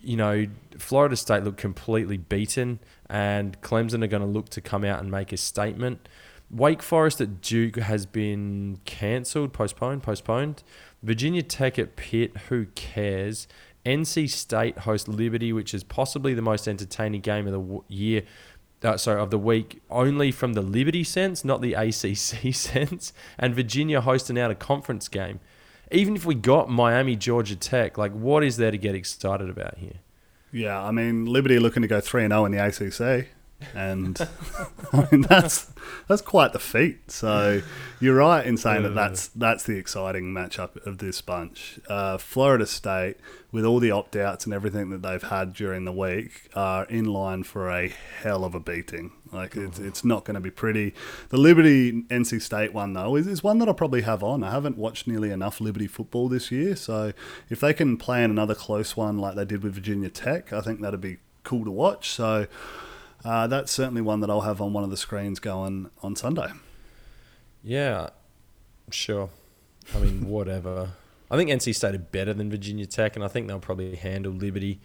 you 0.00 0.16
know, 0.16 0.46
Florida 0.78 1.16
State 1.16 1.44
looked 1.44 1.58
completely 1.58 2.16
beaten, 2.16 2.80
and 3.08 3.60
Clemson 3.60 4.02
are 4.02 4.08
going 4.08 4.22
to 4.22 4.28
look 4.28 4.48
to 4.50 4.60
come 4.60 4.84
out 4.84 5.00
and 5.00 5.10
make 5.10 5.32
a 5.32 5.36
statement. 5.36 6.08
Wake 6.48 6.82
Forest 6.82 7.20
at 7.20 7.40
Duke 7.40 7.76
has 7.76 8.06
been 8.06 8.78
cancelled, 8.84 9.52
postponed, 9.52 10.04
postponed. 10.04 10.62
Virginia 11.02 11.42
Tech 11.42 11.76
at 11.78 11.96
Pitt, 11.96 12.36
who 12.48 12.66
cares? 12.76 13.48
NC 13.86 14.28
State 14.28 14.78
host 14.78 15.08
Liberty, 15.08 15.52
which 15.52 15.72
is 15.72 15.84
possibly 15.84 16.34
the 16.34 16.42
most 16.42 16.66
entertaining 16.66 17.20
game 17.20 17.46
of 17.46 17.52
the 17.52 17.94
year. 17.94 18.22
Uh, 18.82 18.96
sorry, 18.96 19.20
of 19.20 19.30
the 19.30 19.38
week, 19.38 19.80
only 19.88 20.30
from 20.30 20.52
the 20.52 20.60
Liberty 20.60 21.02
sense, 21.02 21.44
not 21.44 21.62
the 21.62 21.72
ACC 21.72 21.94
sense. 22.54 23.12
And 23.38 23.54
Virginia 23.54 24.00
hosting 24.00 24.38
out 24.38 24.50
a 24.50 24.54
conference 24.54 25.08
game. 25.08 25.40
Even 25.90 26.16
if 26.16 26.26
we 26.26 26.34
got 26.34 26.68
Miami, 26.68 27.16
Georgia 27.16 27.56
Tech, 27.56 27.96
like 27.96 28.12
what 28.12 28.42
is 28.42 28.56
there 28.56 28.72
to 28.72 28.78
get 28.78 28.94
excited 28.94 29.48
about 29.48 29.78
here? 29.78 30.00
Yeah, 30.52 30.82
I 30.82 30.90
mean 30.90 31.26
Liberty 31.26 31.58
looking 31.58 31.82
to 31.82 31.88
go 31.88 32.00
three 32.00 32.24
and 32.24 32.32
zero 32.32 32.44
in 32.44 32.52
the 32.52 32.64
ACC, 32.64 33.28
and 33.74 34.18
I 34.92 35.08
mean 35.10 35.22
that's 35.22 35.72
that's 36.08 36.22
quite 36.22 36.52
the 36.52 36.58
feat. 36.58 37.10
So 37.10 37.62
you're 38.00 38.16
right 38.16 38.46
in 38.46 38.56
saying 38.56 38.82
that 38.82 38.94
that's 38.94 39.28
that's 39.28 39.64
the 39.64 39.76
exciting 39.76 40.32
matchup 40.32 40.84
of 40.86 40.98
this 40.98 41.20
bunch. 41.20 41.80
Uh, 41.88 42.18
Florida 42.18 42.66
State, 42.66 43.16
with 43.52 43.64
all 43.64 43.78
the 43.78 43.90
opt 43.90 44.16
outs 44.16 44.44
and 44.44 44.54
everything 44.54 44.90
that 44.90 45.02
they've 45.02 45.22
had 45.22 45.52
during 45.52 45.84
the 45.84 45.92
week, 45.92 46.48
are 46.54 46.84
in 46.86 47.06
line 47.06 47.42
for 47.42 47.70
a 47.70 47.88
hell 48.22 48.44
of 48.44 48.54
a 48.54 48.60
beating. 48.60 49.12
Like 49.32 49.56
it's, 49.56 49.78
it's 49.78 50.04
not 50.04 50.24
going 50.24 50.36
to 50.36 50.40
be 50.40 50.50
pretty. 50.50 50.94
The 51.30 51.38
Liberty 51.38 52.02
NC 52.02 52.40
State 52.42 52.72
one 52.72 52.92
though 52.92 53.16
is, 53.16 53.26
is 53.26 53.42
one 53.42 53.58
that 53.58 53.68
I'll 53.68 53.74
probably 53.74 54.02
have 54.02 54.22
on. 54.22 54.42
I 54.42 54.50
haven't 54.50 54.78
watched 54.78 55.06
nearly 55.06 55.30
enough 55.30 55.60
Liberty 55.60 55.86
football 55.86 56.28
this 56.28 56.50
year, 56.52 56.76
so 56.76 57.12
if 57.48 57.60
they 57.60 57.72
can 57.72 57.96
play 57.96 58.22
in 58.22 58.30
another 58.30 58.54
close 58.54 58.96
one 58.96 59.18
like 59.18 59.34
they 59.34 59.44
did 59.44 59.62
with 59.62 59.74
Virginia 59.74 60.10
Tech, 60.10 60.52
I 60.52 60.60
think 60.60 60.80
that'd 60.80 61.00
be 61.00 61.18
cool 61.42 61.64
to 61.64 61.70
watch. 61.70 62.10
So 62.10 62.46
uh, 63.26 63.46
that's 63.48 63.72
certainly 63.72 64.02
one 64.02 64.20
that 64.20 64.30
I'll 64.30 64.42
have 64.42 64.60
on 64.60 64.72
one 64.72 64.84
of 64.84 64.90
the 64.90 64.96
screens 64.96 65.40
going 65.40 65.90
on 66.00 66.14
Sunday. 66.14 66.52
Yeah, 67.62 68.10
sure. 68.90 69.30
I 69.92 69.98
mean, 69.98 70.28
whatever. 70.28 70.90
I 71.28 71.36
think 71.36 71.50
NC 71.50 71.74
State 71.74 71.96
are 71.96 71.98
better 71.98 72.32
than 72.32 72.50
Virginia 72.50 72.86
Tech, 72.86 73.16
and 73.16 73.24
I 73.24 73.28
think 73.28 73.48
they'll 73.48 73.58
probably 73.58 73.96
handle 73.96 74.32
Liberty. 74.32 74.80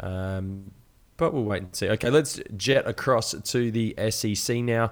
Um, 0.00 0.72
but 1.16 1.32
we'll 1.32 1.44
wait 1.44 1.62
and 1.62 1.76
see. 1.76 1.88
Okay, 1.88 2.10
let's 2.10 2.40
jet 2.56 2.84
across 2.84 3.30
to 3.30 3.70
the 3.70 3.94
SEC 4.10 4.56
now. 4.56 4.90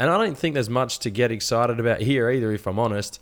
And 0.00 0.10
I 0.10 0.18
don't 0.18 0.36
think 0.36 0.54
there's 0.54 0.70
much 0.70 0.98
to 1.00 1.10
get 1.10 1.30
excited 1.30 1.78
about 1.78 2.00
here 2.00 2.28
either, 2.30 2.50
if 2.50 2.66
I'm 2.66 2.80
honest. 2.80 3.20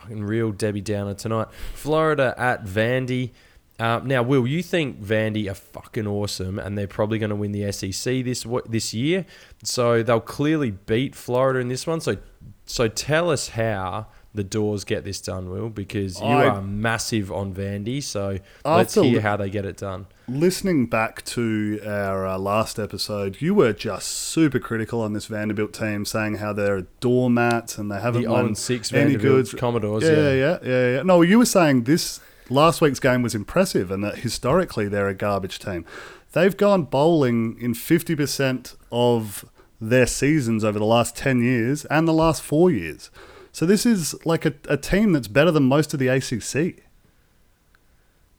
Fucking 0.00 0.24
real 0.24 0.50
Debbie 0.50 0.80
Downer 0.80 1.14
tonight. 1.14 1.48
Florida 1.74 2.34
at 2.36 2.64
Vandy. 2.64 3.30
Uh, 3.78 4.00
now, 4.04 4.22
Will, 4.22 4.46
you 4.46 4.62
think 4.62 5.02
Vandy 5.02 5.50
are 5.50 5.54
fucking 5.54 6.06
awesome, 6.06 6.58
and 6.58 6.78
they're 6.78 6.86
probably 6.86 7.18
going 7.18 7.30
to 7.30 7.36
win 7.36 7.52
the 7.52 7.70
SEC 7.72 8.24
this 8.24 8.46
this 8.68 8.94
year. 8.94 9.26
So 9.62 10.02
they'll 10.02 10.20
clearly 10.20 10.70
beat 10.70 11.14
Florida 11.14 11.58
in 11.60 11.68
this 11.68 11.86
one. 11.86 12.00
So, 12.00 12.16
so 12.64 12.88
tell 12.88 13.30
us 13.30 13.50
how 13.50 14.06
the 14.34 14.44
Dores 14.44 14.84
get 14.84 15.04
this 15.04 15.20
done, 15.20 15.50
Will, 15.50 15.68
because 15.70 16.20
you 16.20 16.26
I- 16.26 16.46
are 16.48 16.62
massive 16.62 17.30
on 17.32 17.52
Vandy. 17.54 18.02
So 18.02 18.38
let's 18.64 18.94
hear 18.94 19.20
how 19.20 19.36
they 19.36 19.50
get 19.50 19.64
it 19.66 19.76
done. 19.78 20.06
Listening 20.28 20.86
back 20.86 21.24
to 21.26 21.80
our 21.86 22.26
uh, 22.26 22.38
last 22.38 22.78
episode, 22.78 23.40
you 23.40 23.54
were 23.54 23.72
just 23.72 24.08
super 24.08 24.58
critical 24.58 25.00
on 25.02 25.12
this 25.12 25.26
Vanderbilt 25.26 25.72
team, 25.72 26.04
saying 26.04 26.36
how 26.36 26.52
they're 26.52 26.78
a 26.78 26.82
doormat 27.00 27.78
and 27.78 27.90
they 27.90 28.00
haven't 28.00 28.22
The 28.22 28.28
won 28.30 28.54
six 28.54 28.92
any 28.92 29.12
Vanderbilt 29.16 29.50
good. 29.52 29.58
Commodores. 29.60 30.02
Yeah, 30.02 30.10
Yeah, 30.10 30.32
yeah, 30.32 30.58
yeah, 30.64 30.94
yeah. 30.96 31.02
No, 31.02 31.22
you 31.22 31.38
were 31.38 31.44
saying 31.46 31.84
this 31.84 32.20
last 32.48 32.80
week's 32.80 33.00
game 33.00 33.22
was 33.22 33.34
impressive 33.34 33.90
and 33.90 34.02
that 34.04 34.18
historically 34.18 34.88
they're 34.88 35.08
a 35.08 35.14
garbage 35.14 35.58
team. 35.58 35.84
They've 36.32 36.56
gone 36.56 36.84
bowling 36.84 37.56
in 37.60 37.74
50% 37.74 38.76
of 38.92 39.44
their 39.80 40.06
seasons 40.06 40.64
over 40.64 40.78
the 40.78 40.84
last 40.84 41.16
10 41.16 41.40
years 41.42 41.84
and 41.86 42.06
the 42.06 42.12
last 42.12 42.42
four 42.42 42.70
years. 42.70 43.10
So 43.52 43.64
this 43.66 43.86
is 43.86 44.14
like 44.26 44.44
a, 44.44 44.54
a 44.68 44.76
team 44.76 45.12
that's 45.12 45.28
better 45.28 45.50
than 45.50 45.64
most 45.64 45.94
of 45.94 46.00
the 46.00 46.08
ACC. 46.08 46.82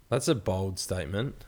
That's 0.09 0.27
a 0.27 0.35
bold 0.35 0.79
statement. 0.79 1.43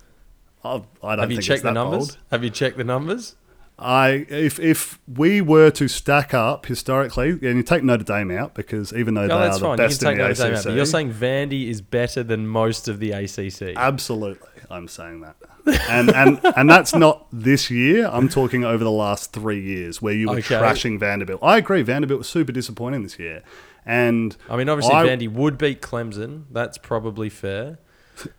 I, 0.64 0.84
I 1.04 1.16
don't 1.16 1.20
Have 1.20 1.32
you 1.32 1.42
checked 1.42 1.64
the 1.64 1.72
numbers? 1.72 2.08
bold. 2.10 2.18
Have 2.32 2.44
you 2.44 2.50
checked 2.50 2.78
the 2.78 2.84
numbers? 2.84 3.36
I 3.82 4.26
if 4.30 4.60
if 4.60 5.00
we 5.08 5.42
were 5.42 5.72
to 5.72 5.88
stack 5.88 6.34
up 6.34 6.66
historically, 6.66 7.30
and 7.32 7.42
you 7.58 7.64
take 7.64 7.84
Notre 7.84 8.04
Dame 8.04 8.32
out 8.32 8.54
because 8.54 8.94
even 8.94 9.14
though 9.14 9.28
No, 9.28 9.40
they 9.40 9.48
are 9.48 9.54
the 9.54 9.60
fine. 9.60 9.78
Best 9.78 10.04
in 10.04 10.10
the 10.18 10.24
Notre 10.24 10.34
Dame 10.34 10.54
out. 10.54 10.66
ACC, 10.66 10.76
you're 10.76 10.86
saying 10.86 11.14
Vandy 11.14 11.70
is 11.70 11.82
better 11.82 12.22
than 12.24 12.48
most 12.48 12.88
of 12.88 13.00
the 13.00 13.12
ACC. 13.12 13.74
absolutely, 13.76 14.50
I'm 14.70 14.88
saying 14.88 15.22
that, 15.22 15.36
and 15.90 16.10
and 16.14 16.40
and 16.58 16.70
that's 16.70 16.94
not 16.94 17.28
this 17.32 17.70
year. 17.72 18.08
I'm 18.12 18.28
talking 18.30 18.64
over 18.66 18.84
the 18.84 18.92
last 18.92 19.32
three 19.32 19.62
years 19.62 20.02
where 20.02 20.14
you 20.14 20.28
were 20.30 20.38
Okay. 20.38 20.56
trashing 20.56 21.00
Vanderbilt. 21.00 21.40
I 21.42 21.58
agree, 21.58 21.82
Vanderbilt 21.82 22.18
was 22.20 22.30
super 22.30 22.52
disappointing 22.52 23.04
this 23.04 23.18
year, 23.18 23.44
And 23.86 24.36
I 24.50 24.58
mean, 24.58 24.68
obviously, 24.70 24.94
I- 24.96 25.06
Vandy 25.08 25.32
would 25.32 25.58
beat 25.58 25.82
Clemson. 25.82 26.44
That's 26.52 26.78
probably 26.78 27.30
fair. 27.30 27.80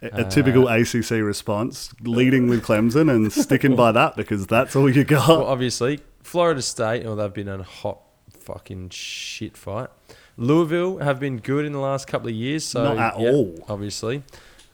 A, 0.03 0.25
typical 0.25 0.69
uh, 0.69 0.79
ACC 0.79 1.11
response, 1.11 1.93
leading 2.03 2.49
with 2.49 2.63
Clemson 2.65 3.11
and 3.11 3.33
sticking 3.33 3.77
by 3.77 3.93
that 3.93 4.17
because 4.17 4.47
that's 4.47 4.75
all 4.77 4.89
you 4.91 5.05
got. 5.05 5.29
Well, 5.29 5.45
obviously, 5.45 6.01
Florida 6.23 6.63
State, 6.63 7.05
well, 7.05 7.17
they've 7.17 7.33
been 7.33 7.49
in 7.49 7.61
a 7.61 7.65
hot 7.65 8.01
fucking 8.31 8.91
shit 8.91 9.57
fight. 9.57 9.89
Louisville 10.37 10.99
have 10.99 11.21
been 11.21 11.39
good 11.39 11.65
in 11.65 11.73
the 11.73 11.79
last 11.79 12.07
couple 12.07 12.29
of 12.29 12.35
years. 12.35 12.65
So 12.65 12.83
Not 12.95 12.99
at 12.99 13.21
yeah, 13.21 13.31
all. 13.31 13.65
Obviously, 13.69 14.23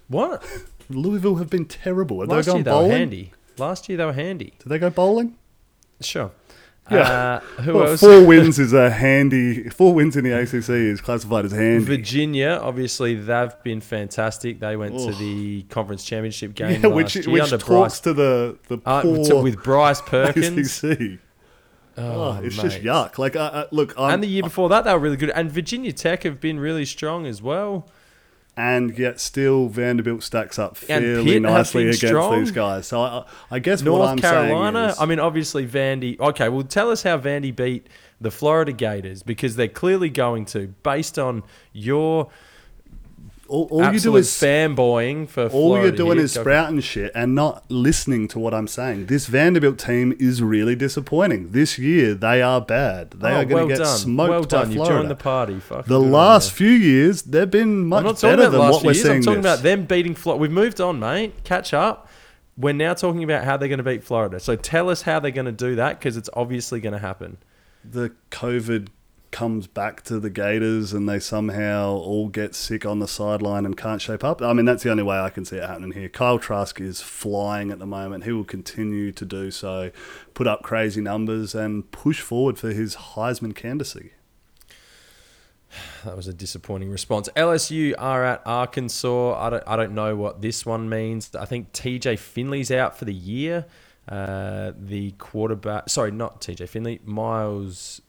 what 0.08 0.44
Louisville 0.88 1.36
have 1.36 1.50
been 1.50 1.66
terrible. 1.66 2.20
Have 2.20 2.28
last 2.28 2.46
they 2.46 2.52
year 2.52 2.62
gone 2.62 2.64
they 2.64 2.70
bowling? 2.70 2.90
were 2.90 2.96
handy. 2.96 3.32
Last 3.58 3.88
year 3.88 3.98
they 3.98 4.04
were 4.04 4.12
handy. 4.12 4.52
Did 4.58 4.68
they 4.68 4.78
go 4.78 4.90
bowling? 4.90 5.36
Sure. 6.00 6.30
Yeah. 6.90 7.00
Uh, 7.00 7.40
who 7.62 7.74
Well, 7.74 7.88
else? 7.88 8.00
four 8.00 8.24
wins 8.24 8.58
is 8.60 8.72
a 8.72 8.90
handy. 8.90 9.68
Four 9.70 9.92
wins 9.94 10.16
in 10.16 10.24
the 10.24 10.32
ACC 10.32 10.68
is 10.70 11.00
classified 11.00 11.44
as 11.46 11.52
handy. 11.52 11.84
Virginia, 11.84 12.60
obviously, 12.62 13.14
they've 13.16 13.52
been 13.64 13.80
fantastic. 13.80 14.60
They 14.60 14.76
went 14.76 14.96
to 14.98 15.12
the 15.12 15.62
conference 15.64 16.04
championship 16.04 16.54
game 16.54 16.80
Yeah, 16.82 16.88
which 16.88 17.14
which 17.26 17.42
under 17.42 17.58
talks 17.58 17.66
Bryce, 17.66 18.00
to 18.00 18.12
the 18.14 18.58
the 18.68 18.78
uh, 18.86 19.02
to- 19.02 19.42
with 19.42 19.62
Bryce 19.62 20.00
Perkins. 20.06 20.82
ACC. 20.84 21.18
Oh, 21.98 22.02
Oh, 22.38 22.40
it's 22.42 22.56
just 22.56 22.82
yuck. 22.82 23.16
Like, 23.18 23.36
uh, 23.36 23.66
look, 23.70 23.94
I'm, 23.98 24.14
And 24.14 24.22
the 24.22 24.26
year 24.28 24.42
before 24.42 24.68
that, 24.68 24.84
they 24.84 24.92
were 24.92 24.98
really 24.98 25.16
good. 25.16 25.30
And 25.30 25.50
Virginia 25.50 25.92
Tech 25.92 26.24
have 26.24 26.40
been 26.40 26.60
really 26.60 26.84
strong 26.84 27.24
as 27.26 27.40
well. 27.40 27.88
And 28.56 28.98
yet 28.98 29.20
still 29.20 29.68
Vanderbilt 29.68 30.22
stacks 30.22 30.58
up 30.58 30.76
fairly 30.76 31.38
nicely 31.38 31.82
against 31.84 32.06
strong. 32.06 32.38
these 32.38 32.50
guys. 32.50 32.86
So 32.86 33.00
I, 33.00 33.24
I 33.50 33.58
guess 33.58 33.80
what 33.82 33.86
North 33.86 34.08
I'm 34.10 34.18
Carolina. 34.18 34.78
saying 34.78 34.90
is, 34.90 34.98
I 35.00 35.06
mean, 35.06 35.20
obviously 35.20 35.66
Vandy. 35.66 36.18
Okay, 36.18 36.48
well, 36.48 36.62
tell 36.62 36.90
us 36.90 37.02
how 37.02 37.18
Vandy 37.18 37.54
beat 37.54 37.86
the 38.20 38.30
Florida 38.30 38.72
Gators 38.72 39.22
because 39.22 39.56
they're 39.56 39.68
clearly 39.68 40.08
going 40.08 40.46
to, 40.46 40.68
based 40.82 41.18
on 41.18 41.42
your 41.72 42.30
all, 43.48 43.68
all 43.70 43.92
you 43.92 44.00
do 44.00 44.16
is 44.16 44.28
fanboying 44.30 45.28
for. 45.28 45.44
all 45.44 45.48
Florida 45.50 45.88
you're 45.88 45.96
doing 45.96 46.16
here. 46.18 46.24
is 46.24 46.34
Go- 46.34 46.42
sprouting 46.42 46.80
shit 46.80 47.12
and 47.14 47.34
not 47.34 47.64
listening 47.70 48.28
to 48.28 48.38
what 48.38 48.52
I'm 48.54 48.66
saying. 48.68 49.06
This 49.06 49.26
Vanderbilt 49.26 49.78
team 49.78 50.14
is 50.18 50.42
really 50.42 50.74
disappointing. 50.74 51.50
This 51.52 51.78
year 51.78 52.14
they 52.14 52.42
are 52.42 52.60
bad. 52.60 53.12
They 53.12 53.28
Oh, 53.28 53.36
are 53.36 53.44
going 53.44 53.48
to 53.48 53.54
well 53.54 53.68
get 53.68 53.78
done. 53.78 53.98
smoked 53.98 54.30
Well 54.30 54.40
by 54.42 54.46
done. 54.48 54.68
You've 54.70 54.76
Florida. 54.76 54.98
joined 54.98 55.10
the 55.10 55.14
party. 55.16 55.60
Fucking 55.60 55.84
the 55.88 56.00
last 56.00 56.52
few 56.52 56.70
years 56.70 57.22
they've 57.22 57.50
been 57.50 57.86
much 57.86 57.98
I'm 58.00 58.04
not 58.06 58.18
talking 58.18 58.36
better 58.38 58.50
than 58.50 58.60
what 58.60 58.82
we're 58.82 58.92
years. 58.92 59.02
seeing. 59.02 59.16
I'm 59.16 59.22
talking 59.22 59.42
this. 59.42 59.52
about 59.54 59.62
them 59.62 59.84
beating 59.86 60.14
Florida. 60.14 60.40
We've 60.42 60.50
moved 60.50 60.80
on, 60.80 60.98
mate. 60.98 61.44
Catch 61.44 61.72
up. 61.74 62.08
We're 62.58 62.72
now 62.72 62.94
talking 62.94 63.22
about 63.22 63.44
how 63.44 63.56
they're 63.58 63.68
going 63.68 63.78
to 63.78 63.84
beat 63.84 64.02
Florida. 64.02 64.40
So 64.40 64.56
tell 64.56 64.88
us 64.88 65.02
how 65.02 65.20
they're 65.20 65.30
going 65.30 65.44
to 65.46 65.52
do 65.52 65.74
that 65.76 65.98
because 65.98 66.16
it's 66.16 66.30
obviously 66.32 66.80
going 66.80 66.94
to 66.94 66.98
happen. 66.98 67.36
the 67.84 68.12
COVID 68.30 68.88
comes 69.30 69.66
back 69.66 70.02
to 70.04 70.18
the 70.18 70.30
Gators 70.30 70.92
and 70.92 71.08
they 71.08 71.18
somehow 71.18 71.94
all 71.94 72.28
get 72.28 72.54
sick 72.54 72.86
on 72.86 72.98
the 72.98 73.08
sideline 73.08 73.66
and 73.66 73.76
can't 73.76 74.00
shape 74.00 74.24
up. 74.24 74.40
I 74.40 74.52
mean, 74.52 74.64
that's 74.64 74.82
the 74.82 74.90
only 74.90 75.02
way 75.02 75.18
I 75.18 75.30
can 75.30 75.44
see 75.44 75.56
it 75.56 75.68
happening 75.68 75.92
here. 75.92 76.08
Kyle 76.08 76.38
Trask 76.38 76.80
is 76.80 77.00
flying 77.00 77.70
at 77.70 77.78
the 77.78 77.86
moment. 77.86 78.24
He 78.24 78.32
will 78.32 78.44
continue 78.44 79.12
to 79.12 79.24
do 79.24 79.50
so, 79.50 79.90
put 80.34 80.46
up 80.46 80.62
crazy 80.62 81.00
numbers 81.00 81.54
and 81.54 81.90
push 81.90 82.20
forward 82.20 82.58
for 82.58 82.70
his 82.70 82.96
Heisman 82.96 83.54
candidacy. 83.54 84.12
That 86.04 86.16
was 86.16 86.26
a 86.26 86.32
disappointing 86.32 86.90
response. 86.90 87.28
LSU 87.36 87.94
are 87.98 88.24
at 88.24 88.42
Arkansas. 88.46 89.34
I 89.38 89.50
don't, 89.50 89.64
I 89.66 89.76
don't 89.76 89.94
know 89.94 90.16
what 90.16 90.40
this 90.40 90.64
one 90.64 90.88
means. 90.88 91.34
I 91.34 91.44
think 91.44 91.72
TJ 91.72 92.18
Finley's 92.18 92.70
out 92.70 92.96
for 92.96 93.04
the 93.04 93.14
year. 93.14 93.66
Uh, 94.08 94.72
the 94.78 95.10
quarterback, 95.12 95.88
sorry, 95.88 96.12
not 96.12 96.40
TJ 96.40 96.68
Finley, 96.68 97.00
Miles 97.04 98.00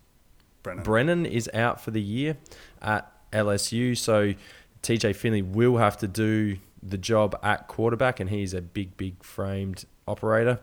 Brennan. 0.67 0.83
Brennan 0.83 1.25
is 1.25 1.49
out 1.53 1.79
for 1.79 1.91
the 1.91 2.01
year 2.01 2.37
at 2.81 3.11
LSU. 3.31 3.97
So 3.97 4.33
TJ 4.83 5.15
Finley 5.15 5.41
will 5.41 5.77
have 5.77 5.97
to 5.97 6.07
do 6.07 6.57
the 6.83 6.97
job 6.97 7.37
at 7.41 7.67
quarterback, 7.67 8.19
and 8.19 8.29
he's 8.29 8.53
a 8.53 8.61
big, 8.61 8.97
big 8.97 9.23
framed 9.23 9.85
operator. 10.07 10.59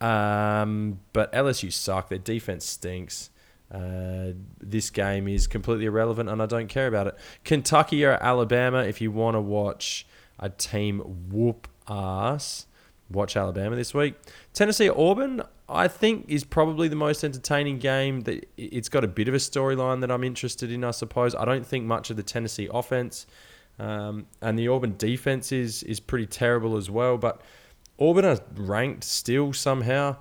Um, 0.00 1.00
but 1.12 1.32
LSU 1.32 1.72
suck. 1.72 2.08
Their 2.08 2.18
defense 2.18 2.64
stinks. 2.66 3.30
Uh, 3.72 4.32
this 4.60 4.90
game 4.90 5.28
is 5.28 5.46
completely 5.46 5.86
irrelevant, 5.86 6.28
and 6.28 6.42
I 6.42 6.46
don't 6.46 6.68
care 6.68 6.86
about 6.86 7.06
it. 7.06 7.16
Kentucky 7.44 8.04
or 8.04 8.12
Alabama, 8.22 8.78
if 8.84 9.00
you 9.00 9.10
want 9.10 9.34
to 9.34 9.40
watch 9.40 10.06
a 10.38 10.48
team 10.48 11.00
whoop 11.30 11.68
ass, 11.88 12.66
watch 13.10 13.36
Alabama 13.36 13.76
this 13.76 13.92
week. 13.92 14.14
Tennessee 14.52 14.88
Auburn, 14.88 15.42
I 15.68 15.86
think, 15.88 16.26
is 16.28 16.44
probably 16.44 16.88
the 16.88 16.96
most 16.96 17.22
entertaining 17.24 17.78
game. 17.78 18.22
That 18.22 18.48
it's 18.56 18.88
got 18.88 19.04
a 19.04 19.08
bit 19.08 19.28
of 19.28 19.34
a 19.34 19.38
storyline 19.38 20.00
that 20.00 20.10
I'm 20.10 20.24
interested 20.24 20.72
in. 20.72 20.84
I 20.84 20.92
suppose 20.92 21.34
I 21.34 21.44
don't 21.44 21.66
think 21.66 21.84
much 21.84 22.10
of 22.10 22.16
the 22.16 22.22
Tennessee 22.22 22.68
offense, 22.72 23.26
um, 23.78 24.26
and 24.40 24.58
the 24.58 24.68
Auburn 24.68 24.96
defense 24.96 25.52
is 25.52 25.82
is 25.82 26.00
pretty 26.00 26.26
terrible 26.26 26.76
as 26.76 26.90
well. 26.90 27.18
But 27.18 27.42
Auburn 27.98 28.24
are 28.24 28.38
ranked 28.54 29.04
still 29.04 29.52
somehow. 29.52 30.16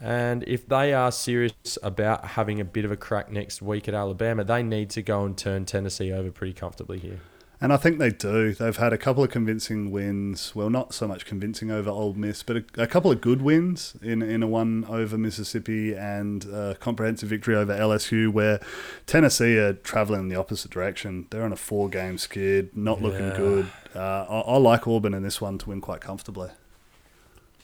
And 0.00 0.42
if 0.48 0.66
they 0.66 0.92
are 0.94 1.12
serious 1.12 1.78
about 1.80 2.24
having 2.24 2.60
a 2.60 2.64
bit 2.64 2.84
of 2.84 2.90
a 2.90 2.96
crack 2.96 3.30
next 3.30 3.62
week 3.62 3.86
at 3.86 3.94
Alabama, 3.94 4.42
they 4.42 4.64
need 4.64 4.90
to 4.90 5.02
go 5.02 5.24
and 5.24 5.38
turn 5.38 5.64
Tennessee 5.64 6.10
over 6.10 6.32
pretty 6.32 6.54
comfortably 6.54 6.98
here. 6.98 7.20
And 7.62 7.72
I 7.72 7.76
think 7.76 7.98
they 7.98 8.10
do. 8.10 8.52
They've 8.52 8.76
had 8.76 8.92
a 8.92 8.98
couple 8.98 9.22
of 9.22 9.30
convincing 9.30 9.92
wins. 9.92 10.52
Well, 10.54 10.68
not 10.68 10.92
so 10.92 11.06
much 11.06 11.24
convincing 11.24 11.70
over 11.70 11.88
Ole 11.90 12.12
Miss, 12.14 12.42
but 12.42 12.56
a, 12.56 12.64
a 12.76 12.86
couple 12.88 13.12
of 13.12 13.20
good 13.20 13.40
wins 13.40 13.94
in 14.02 14.20
in 14.20 14.42
a 14.42 14.48
one 14.48 14.84
over 14.88 15.16
Mississippi 15.16 15.94
and 15.94 16.44
a 16.46 16.76
comprehensive 16.80 17.28
victory 17.28 17.54
over 17.54 17.72
LSU, 17.72 18.32
where 18.32 18.60
Tennessee 19.06 19.56
are 19.58 19.74
traveling 19.74 20.22
in 20.22 20.28
the 20.28 20.34
opposite 20.36 20.72
direction. 20.72 21.26
They're 21.30 21.44
on 21.44 21.52
a 21.52 21.56
four 21.56 21.88
game 21.88 22.18
skid, 22.18 22.76
not 22.76 23.00
looking 23.00 23.28
Yeah. 23.28 23.36
good. 23.36 23.66
Uh, 23.94 24.26
I, 24.28 24.40
I 24.40 24.56
like 24.56 24.88
Auburn 24.88 25.14
in 25.14 25.22
this 25.22 25.40
one 25.40 25.58
to 25.58 25.68
win 25.68 25.80
quite 25.80 26.00
comfortably. 26.00 26.50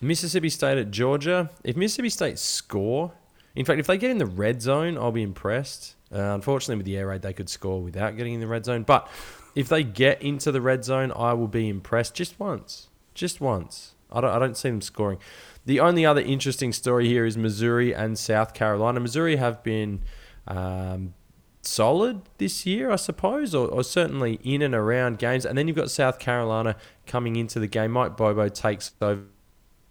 Mississippi 0.01 0.49
State 0.49 0.79
at 0.79 0.91
Georgia. 0.93 1.51
If 1.65 1.77
Mississippi 1.77 2.11
State 2.11 2.39
score, 2.39 3.13
in 3.57 3.65
fact, 3.65 3.81
if 3.81 3.89
they 3.89 3.99
get 3.99 4.11
in 4.13 4.19
the 4.19 4.27
red 4.27 4.63
zone, 4.63 4.97
I'll 4.97 5.11
be 5.11 5.23
impressed. 5.23 5.97
Uh, 6.13 6.19
unfortunately, 6.35 6.77
with 6.77 6.87
the 6.87 6.97
air 6.97 7.09
raid, 7.09 7.23
they 7.23 7.33
could 7.33 7.49
score 7.49 7.83
without 7.83 8.17
getting 8.17 8.35
in 8.35 8.41
the 8.41 8.47
red 8.47 8.65
zone. 8.65 8.83
But 8.85 9.09
if 9.55 9.69
they 9.69 9.83
get 9.83 10.23
into 10.23 10.53
the 10.53 10.61
red 10.61 10.85
zone, 10.85 11.13
I 11.15 11.33
will 11.33 11.49
be 11.49 11.69
impressed 11.69 12.15
just 12.15 12.39
once. 12.39 12.89
Just 13.15 13.41
once. 13.41 13.95
I 14.11 14.21
don't, 14.21 14.31
I 14.31 14.39
don't 14.39 14.57
see 14.57 14.71
them 14.71 14.81
scoring. 14.81 15.19
The 15.65 15.81
only 15.81 16.07
other 16.07 16.21
interesting 16.21 16.73
story 16.73 17.09
here 17.09 17.27
is 17.27 17.37
Missouri 17.37 17.95
and 17.95 18.19
South 18.19 18.55
Carolina. 18.55 19.01
Missouri 19.01 19.37
have 19.37 19.63
been 19.63 20.03
um, 20.47 21.15
solid 21.63 22.23
this 22.39 22.65
year, 22.65 22.91
I 22.91 22.97
suppose, 22.97 23.55
or, 23.55 23.69
or 23.69 23.85
certainly 23.85 24.41
in 24.43 24.63
and 24.63 24.75
around 24.75 25.19
games. 25.19 25.45
And 25.45 25.59
then 25.59 25.69
you've 25.69 25.77
got 25.77 25.91
South 25.91 26.19
Carolina 26.19 26.77
coming 27.07 27.37
into 27.37 27.61
the 27.61 27.67
game. 27.67 27.93
Mike 27.93 28.17
Bobo 28.17 28.49
takes 28.49 28.93
over 29.01 29.25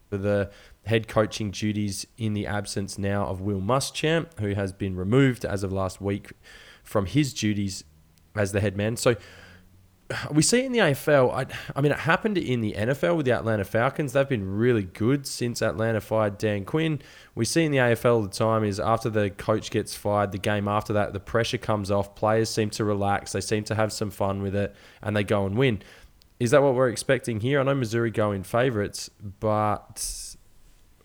the 0.10 0.50
head 0.86 1.08
coaching 1.08 1.52
duties 1.52 2.08
in 2.18 2.34
the 2.34 2.48
absence 2.48 2.98
now 2.98 3.28
of 3.28 3.42
Will 3.42 3.62
Muschamp, 3.62 4.40
who 4.40 4.54
has 4.56 4.72
been 4.72 4.96
removed 4.96 5.46
as 5.46 5.64
of 5.64 5.72
last 5.72 6.02
week 6.02 6.32
from 6.84 7.06
his 7.06 7.34
duties 7.34 7.84
as 8.36 8.52
the 8.52 8.62
head 8.62 8.78
man. 8.78 8.96
So 8.96 9.16
we 10.32 10.42
see 10.42 10.64
in 10.64 10.72
the 10.72 10.80
AFL. 10.80 11.34
I, 11.34 11.46
I 11.76 11.82
mean, 11.82 11.92
it 11.92 12.00
happened 12.00 12.38
in 12.38 12.62
the 12.62 12.74
NFL 12.74 13.18
with 13.18 13.26
the 13.26 13.34
Atlanta 13.34 13.66
Falcons. 13.66 14.14
They've 14.14 14.28
been 14.28 14.58
really 14.58 14.84
good 14.84 15.28
since 15.28 15.62
Atlanta 15.62 16.00
fired 16.00 16.38
Dan 16.38 16.66
Quinn. 16.66 17.02
We 17.36 17.46
see 17.46 17.66
in 17.66 17.72
the 17.72 17.80
AFL 17.80 18.24
the 18.24 18.30
time 18.30 18.64
is 18.64 18.80
after 18.80 19.10
the 19.10 19.30
coach 19.30 19.70
gets 19.70 19.96
fired, 19.96 20.32
the 20.32 20.38
game 20.38 20.68
after 20.68 20.94
that, 20.94 21.14
the 21.14 21.20
pressure 21.20 21.58
comes 21.58 21.92
off. 21.92 22.16
Players 22.16 22.50
seem 22.50 22.70
to 22.72 22.86
relax. 22.86 23.34
They 23.34 23.42
seem 23.42 23.64
to 23.66 23.76
have 23.76 23.92
some 23.92 24.10
fun 24.10 24.42
with 24.42 24.56
it, 24.56 24.76
and 25.02 25.16
they 25.16 25.24
go 25.24 25.46
and 25.46 25.58
win. 25.58 25.82
Is 26.40 26.52
that 26.52 26.62
what 26.62 26.76
we're 26.76 26.90
expecting 26.90 27.42
here? 27.42 27.60
I 27.60 27.64
know 27.64 27.76
Missouri 27.76 28.12
go 28.12 28.32
in 28.32 28.44
favourites, 28.44 29.10
but 29.40 30.36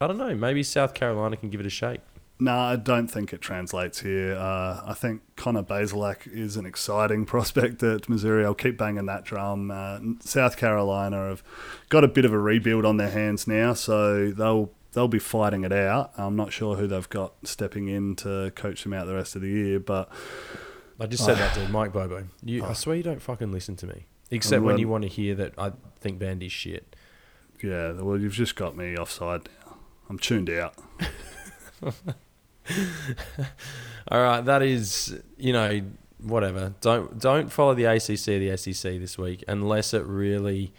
I 0.01 0.07
don't 0.07 0.19
know. 0.19 0.35
Maybe 0.35 0.62
South 0.62 0.95
Carolina 0.95 1.37
can 1.37 1.49
give 1.49 1.61
it 1.61 1.67
a 1.67 1.71
shake. 1.71 2.01
No, 2.43 2.59
I 2.59 2.75
don't 2.75 3.07
think 3.07 3.33
it 3.33 3.41
translates 3.41 4.01
here. 4.01 4.35
Uh, 4.35 4.83
I 4.85 4.95
think 4.95 5.23
Connor 5.37 5.63
Bazelak 5.63 6.27
is 6.27 6.57
an 6.57 6.67
exciting 6.67 7.25
prospect 7.33 7.81
at 7.85 8.09
Missouri. 8.09 8.45
I'll 8.45 8.53
keep 8.53 8.77
banging 8.77 9.07
that 9.07 9.23
drum. 9.25 9.71
Uh, 9.71 10.01
South 10.19 10.57
Carolina 10.57 11.29
have 11.29 11.45
got 11.89 12.03
a 12.03 12.09
bit 12.09 12.25
of 12.25 12.33
a 12.33 12.39
rebuild 12.41 12.85
on 12.85 12.97
their 12.97 13.11
hands 13.11 13.47
now, 13.47 13.75
so 13.75 14.33
they'll 14.33 14.73
they'll 14.91 15.07
be 15.07 15.21
fighting 15.21 15.63
it 15.63 15.73
out. 15.73 16.13
I'm 16.17 16.35
not 16.35 16.53
sure 16.53 16.75
who 16.75 16.89
they've 16.89 17.09
got 17.09 17.35
stepping 17.45 17.87
in 17.87 18.17
to 18.17 18.51
coach 18.57 18.83
them 18.83 18.93
out 18.93 19.07
the 19.07 19.15
rest 19.15 19.37
of 19.37 19.43
the 19.43 19.49
year, 19.49 19.79
but 19.79 20.11
I 20.99 21.07
just 21.07 21.25
said 21.25 21.37
that 21.37 21.55
to 21.55 21.69
Mike 21.69 21.93
Bobo. 21.93 22.25
You, 22.45 22.65
I 22.65 22.73
swear 22.73 22.97
you 22.97 23.05
don't 23.05 23.23
fucking 23.23 23.53
listen 23.53 23.77
to 23.77 23.87
me, 23.87 24.07
except 24.33 24.63
when 24.63 24.75
well- 24.75 24.81
you 24.81 24.89
want 24.89 25.03
to 25.03 25.09
hear 25.09 25.37
that 25.37 25.55
I 25.57 25.75
think 26.01 26.19
Vandy's 26.19 26.51
shit. 26.51 26.97
yeah, 27.63 27.93
well, 27.93 28.19
you've 28.19 28.35
just 28.35 28.57
got 28.57 28.77
me 28.77 28.97
offside 28.97 29.49
now. 29.65 29.77
I'm 30.11 30.19
tuned 30.19 30.51
out. 30.51 30.75
All 34.09 34.22
right, 34.22 34.40
that 34.42 34.62
is 34.62 35.20
you 35.37 35.53
know 35.53 35.83
whatever. 36.18 36.75
Don't 36.81 37.18
don't 37.18 37.51
follow 37.51 37.75
the 37.75 37.85
ACC 37.85 38.29
or 38.29 38.38
the 38.38 38.57
SEC 38.57 39.01
this 39.01 39.18
week 39.18 39.44
unless 39.48 39.94
it 39.94 40.05
really 40.05 40.72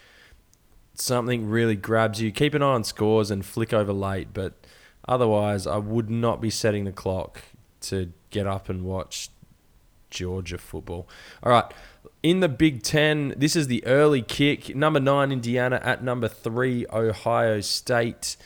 something 0.95 1.49
really 1.49 1.75
grabs 1.75 2.21
you. 2.21 2.31
Keep 2.31 2.53
an 2.53 2.61
eye 2.61 2.67
on 2.73 2.83
scores 2.83 3.31
and 3.31 3.45
flick 3.45 3.73
over 3.73 3.93
late, 3.93 4.29
but 4.33 4.53
otherwise, 5.07 5.67
I 5.67 5.77
would 5.77 6.09
not 6.09 6.41
be 6.41 6.49
setting 6.49 6.85
the 6.85 6.91
clock 6.91 7.41
to 7.81 8.11
get 8.29 8.47
up 8.47 8.69
and 8.69 8.83
watch 8.83 9.29
Georgia 10.09 10.57
football. 10.57 11.07
All 11.41 11.51
right. 11.51 11.65
In 12.21 12.39
the 12.39 12.47
Big 12.47 12.83
Ten, 12.83 13.33
this 13.35 13.55
is 13.55 13.67
the 13.67 13.85
early 13.85 14.21
kick. 14.21 14.75
Number 14.75 14.99
nine, 14.99 15.31
Indiana 15.31 15.81
at 15.83 16.03
number 16.03 16.29
three, 16.29 16.85
Ohio 16.91 17.59
State. 17.59 18.37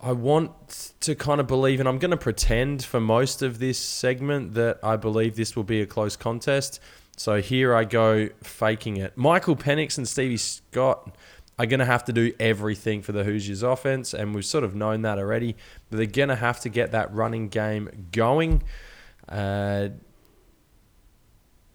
I 0.00 0.12
want 0.12 0.94
to 1.00 1.14
kind 1.14 1.40
of 1.40 1.46
believe, 1.46 1.80
and 1.80 1.88
I'm 1.88 1.98
going 1.98 2.10
to 2.10 2.16
pretend 2.16 2.84
for 2.84 3.00
most 3.00 3.42
of 3.42 3.58
this 3.58 3.78
segment 3.78 4.54
that 4.54 4.78
I 4.82 4.96
believe 4.96 5.36
this 5.36 5.56
will 5.56 5.64
be 5.64 5.80
a 5.80 5.86
close 5.86 6.16
contest. 6.16 6.80
So 7.16 7.40
here 7.40 7.74
I 7.74 7.84
go 7.84 8.28
faking 8.42 8.96
it. 8.96 9.16
Michael 9.16 9.56
Penix 9.56 9.98
and 9.98 10.06
Stevie 10.06 10.36
Scott 10.36 11.16
are 11.58 11.66
going 11.66 11.80
to 11.80 11.86
have 11.86 12.04
to 12.04 12.12
do 12.12 12.32
everything 12.38 13.02
for 13.02 13.12
the 13.12 13.24
Hoosiers 13.24 13.62
offense, 13.62 14.14
and 14.14 14.34
we've 14.34 14.44
sort 14.44 14.62
of 14.64 14.74
known 14.74 15.02
that 15.02 15.18
already. 15.18 15.56
But 15.90 15.96
they're 15.96 16.06
going 16.06 16.28
to 16.28 16.36
have 16.36 16.60
to 16.60 16.68
get 16.68 16.92
that 16.92 17.12
running 17.12 17.48
game 17.48 18.08
going. 18.12 18.62
Uh, 19.28 19.88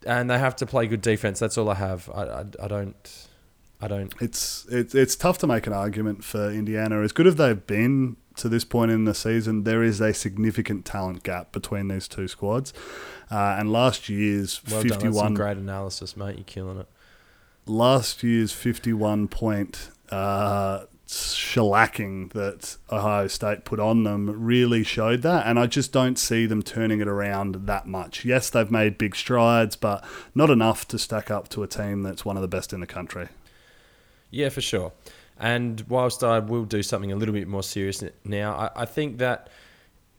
and 0.06 0.29
they 0.29 0.39
have 0.39 0.56
to 0.58 0.65
play 0.65 0.88
good 0.88 1.01
defense. 1.01 1.39
That's 1.39 1.58
all 1.58 1.69
I 1.69 1.75
have. 1.75 2.10
I, 2.13 2.23
I, 2.23 2.45
I 2.62 2.67
don't. 2.67 3.27
I 3.84 3.88
don't. 3.89 4.13
It's 4.22 4.65
it's 4.72 4.96
it's 4.96 5.13
tough 5.17 5.39
to 5.39 5.48
make 5.48 5.67
an 5.67 5.74
argument 5.74 6.24
for 6.24 6.50
Indiana. 6.50 7.02
As 7.02 7.12
good 7.12 7.28
as 7.28 7.36
they've 7.36 7.67
been 7.67 8.15
to 8.38 8.48
this 8.48 8.63
point 8.63 8.91
in 8.91 9.04
the 9.04 9.13
season, 9.13 9.65
there 9.65 9.84
is 9.84 10.00
a 10.00 10.13
significant 10.13 10.86
talent 10.86 11.24
gap 11.24 11.52
between 11.52 11.89
these 11.89 12.08
two 12.08 12.30
squads. 12.30 12.72
Uh, 13.30 13.58
and 13.60 13.74
last 13.74 14.08
year's 14.08 14.62
well 14.69 14.82
51 14.82 15.02
done. 15.02 15.12
That's 15.12 15.17
some 15.26 15.34
great 15.34 15.58
analysis, 15.58 16.15
mate. 16.15 16.38
You're 16.38 16.46
killing 16.46 16.78
it. 16.78 16.88
Last 17.65 18.24
year's 18.24 18.54
51 18.54 19.28
point 19.28 19.89
uh, 20.10 20.86
shellacking 21.06 22.32
that 22.32 22.78
Ohio 22.89 23.28
State 23.28 23.65
put 23.65 23.82
on 23.82 24.06
them 24.06 24.46
really 24.46 24.86
showed 24.86 25.24
that, 25.24 25.46
and 25.46 25.60
I 25.60 25.67
just 25.67 25.91
don't 25.91 26.17
see 26.17 26.46
them 26.46 26.63
turning 26.63 27.02
it 27.02 27.10
around 27.10 27.67
that 27.67 27.86
much. 27.86 28.24
Yes, 28.24 28.50
they've 28.50 28.72
made 28.72 28.98
big 28.98 29.13
strides, 29.13 29.76
but 29.76 30.06
not 30.34 30.50
enough 30.50 30.88
to 30.88 30.98
stack 30.98 31.30
up 31.30 31.50
to 31.50 31.63
a 31.63 31.67
team 31.67 32.04
that's 32.04 32.24
one 32.24 32.38
of 32.38 32.41
the 32.41 32.48
best 32.48 32.72
in 32.72 32.80
the 32.80 32.88
country. 32.88 33.28
Yeah, 34.34 34.50
for 34.50 34.62
sure. 34.62 34.91
And 35.39 35.82
whilst 35.88 36.24
I 36.24 36.39
will 36.39 36.65
do 36.65 36.82
something 36.82 37.12
a 37.12 37.15
little 37.15 37.34
bit 37.34 37.48
more 37.48 37.62
serious 37.62 38.04
now, 38.26 38.54
I, 38.54 38.82
I 38.82 38.86
think 38.86 39.19
that 39.19 39.50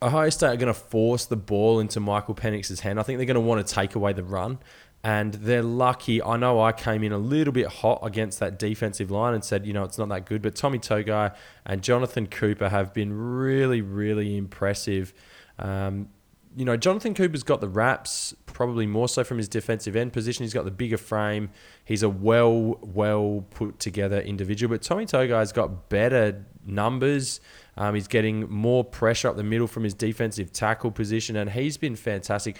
Ohio 0.01 0.29
State 0.29 0.47
are 0.47 0.55
going 0.55 0.73
to 0.73 0.79
force 0.79 1.25
the 1.25 1.35
ball 1.35 1.81
into 1.81 1.99
Michael 1.99 2.33
Penix's 2.33 2.79
hand. 2.79 2.97
I 2.97 3.03
think 3.03 3.17
they're 3.17 3.25
going 3.25 3.35
to 3.35 3.41
want 3.41 3.65
to 3.65 3.73
take 3.73 3.93
away 3.93 4.13
the 4.13 4.23
run. 4.23 4.59
And 5.03 5.33
they're 5.33 5.61
lucky. 5.61 6.23
I 6.23 6.37
know 6.37 6.61
I 6.61 6.71
came 6.71 7.03
in 7.03 7.11
a 7.11 7.17
little 7.17 7.53
bit 7.53 7.67
hot 7.67 7.99
against 8.03 8.39
that 8.39 8.57
defensive 8.57 9.11
line 9.11 9.33
and 9.33 9.43
said, 9.43 9.65
you 9.65 9.73
know, 9.73 9.83
it's 9.83 9.97
not 9.97 10.09
that 10.09 10.25
good. 10.25 10.41
But 10.41 10.55
Tommy 10.55 10.79
Togiai 10.79 11.35
and 11.65 11.83
Jonathan 11.83 12.25
Cooper 12.25 12.69
have 12.69 12.93
been 12.93 13.13
really, 13.13 13.81
really 13.81 14.37
impressive. 14.37 15.13
Um, 15.59 16.07
you 16.55 16.65
know, 16.65 16.77
Jonathan 16.77 17.13
Cooper's 17.13 17.43
got 17.43 17.61
the 17.61 17.67
wraps, 17.67 18.33
probably 18.45 18.85
more 18.85 19.07
so 19.07 19.23
from 19.23 19.37
his 19.37 19.47
defensive 19.47 19.95
end 19.95 20.13
position. 20.13 20.43
He's 20.43 20.53
got 20.53 20.65
the 20.65 20.71
bigger 20.71 20.97
frame. 20.97 21.49
He's 21.83 22.03
a 22.03 22.09
well, 22.09 22.79
well 22.81 23.45
put 23.51 23.79
together 23.79 24.21
individual. 24.21 24.73
But 24.73 24.81
Tommy 24.81 25.05
Togiai's 25.05 25.51
got 25.51 25.89
better 25.89 26.45
numbers. 26.65 27.41
Um, 27.77 27.95
he's 27.95 28.07
getting 28.07 28.49
more 28.49 28.83
pressure 28.83 29.27
up 29.27 29.35
the 29.35 29.43
middle 29.43 29.67
from 29.67 29.83
his 29.83 29.93
defensive 29.93 30.53
tackle 30.53 30.91
position, 30.91 31.35
and 31.35 31.49
he's 31.49 31.77
been 31.77 31.95
fantastic 31.95 32.57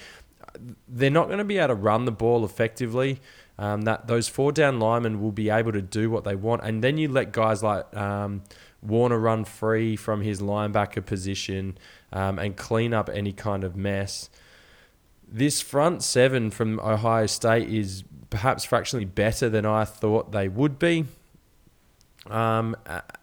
they're 0.88 1.10
not 1.10 1.28
going 1.28 1.40
to 1.40 1.44
be 1.44 1.58
able 1.58 1.70
to 1.70 1.76
run 1.76 2.06
the 2.06 2.12
ball 2.12 2.46
effectively. 2.46 3.20
Um, 3.58 3.84
that 3.84 4.08
those 4.08 4.28
four 4.28 4.52
down 4.52 4.80
linemen 4.80 5.22
will 5.22 5.32
be 5.32 5.50
able 5.50 5.72
to 5.72 5.82
do 5.82 6.10
what 6.10 6.26
they 6.26 6.36
want, 6.36 6.64
and 6.64 6.84
then 6.84 6.98
you 6.98 7.08
let 7.08 7.32
guys 7.32 7.64
like 7.64 7.96
um, 7.96 8.44
Warner 8.86 9.20
run 9.20 9.46
free 9.46 9.96
from 9.96 10.22
his 10.22 10.42
linebacker 10.42 11.06
position 11.06 11.78
um, 12.12 12.40
and 12.40 12.56
clean 12.56 12.94
up 12.94 13.10
any 13.12 13.34
kind 13.34 13.64
of 13.64 13.76
mess. 13.76 14.30
This 15.28 15.62
front 15.62 16.04
seven 16.04 16.52
from 16.52 16.80
Ohio 16.80 17.26
State 17.26 17.70
is 17.70 18.04
perhaps 18.30 18.64
fractionally 18.64 19.06
better 19.06 19.50
than 19.50 19.66
I 19.66 19.86
thought 19.86 20.32
they 20.32 20.48
would 20.48 20.78
be. 20.78 21.06
Um, 22.30 22.76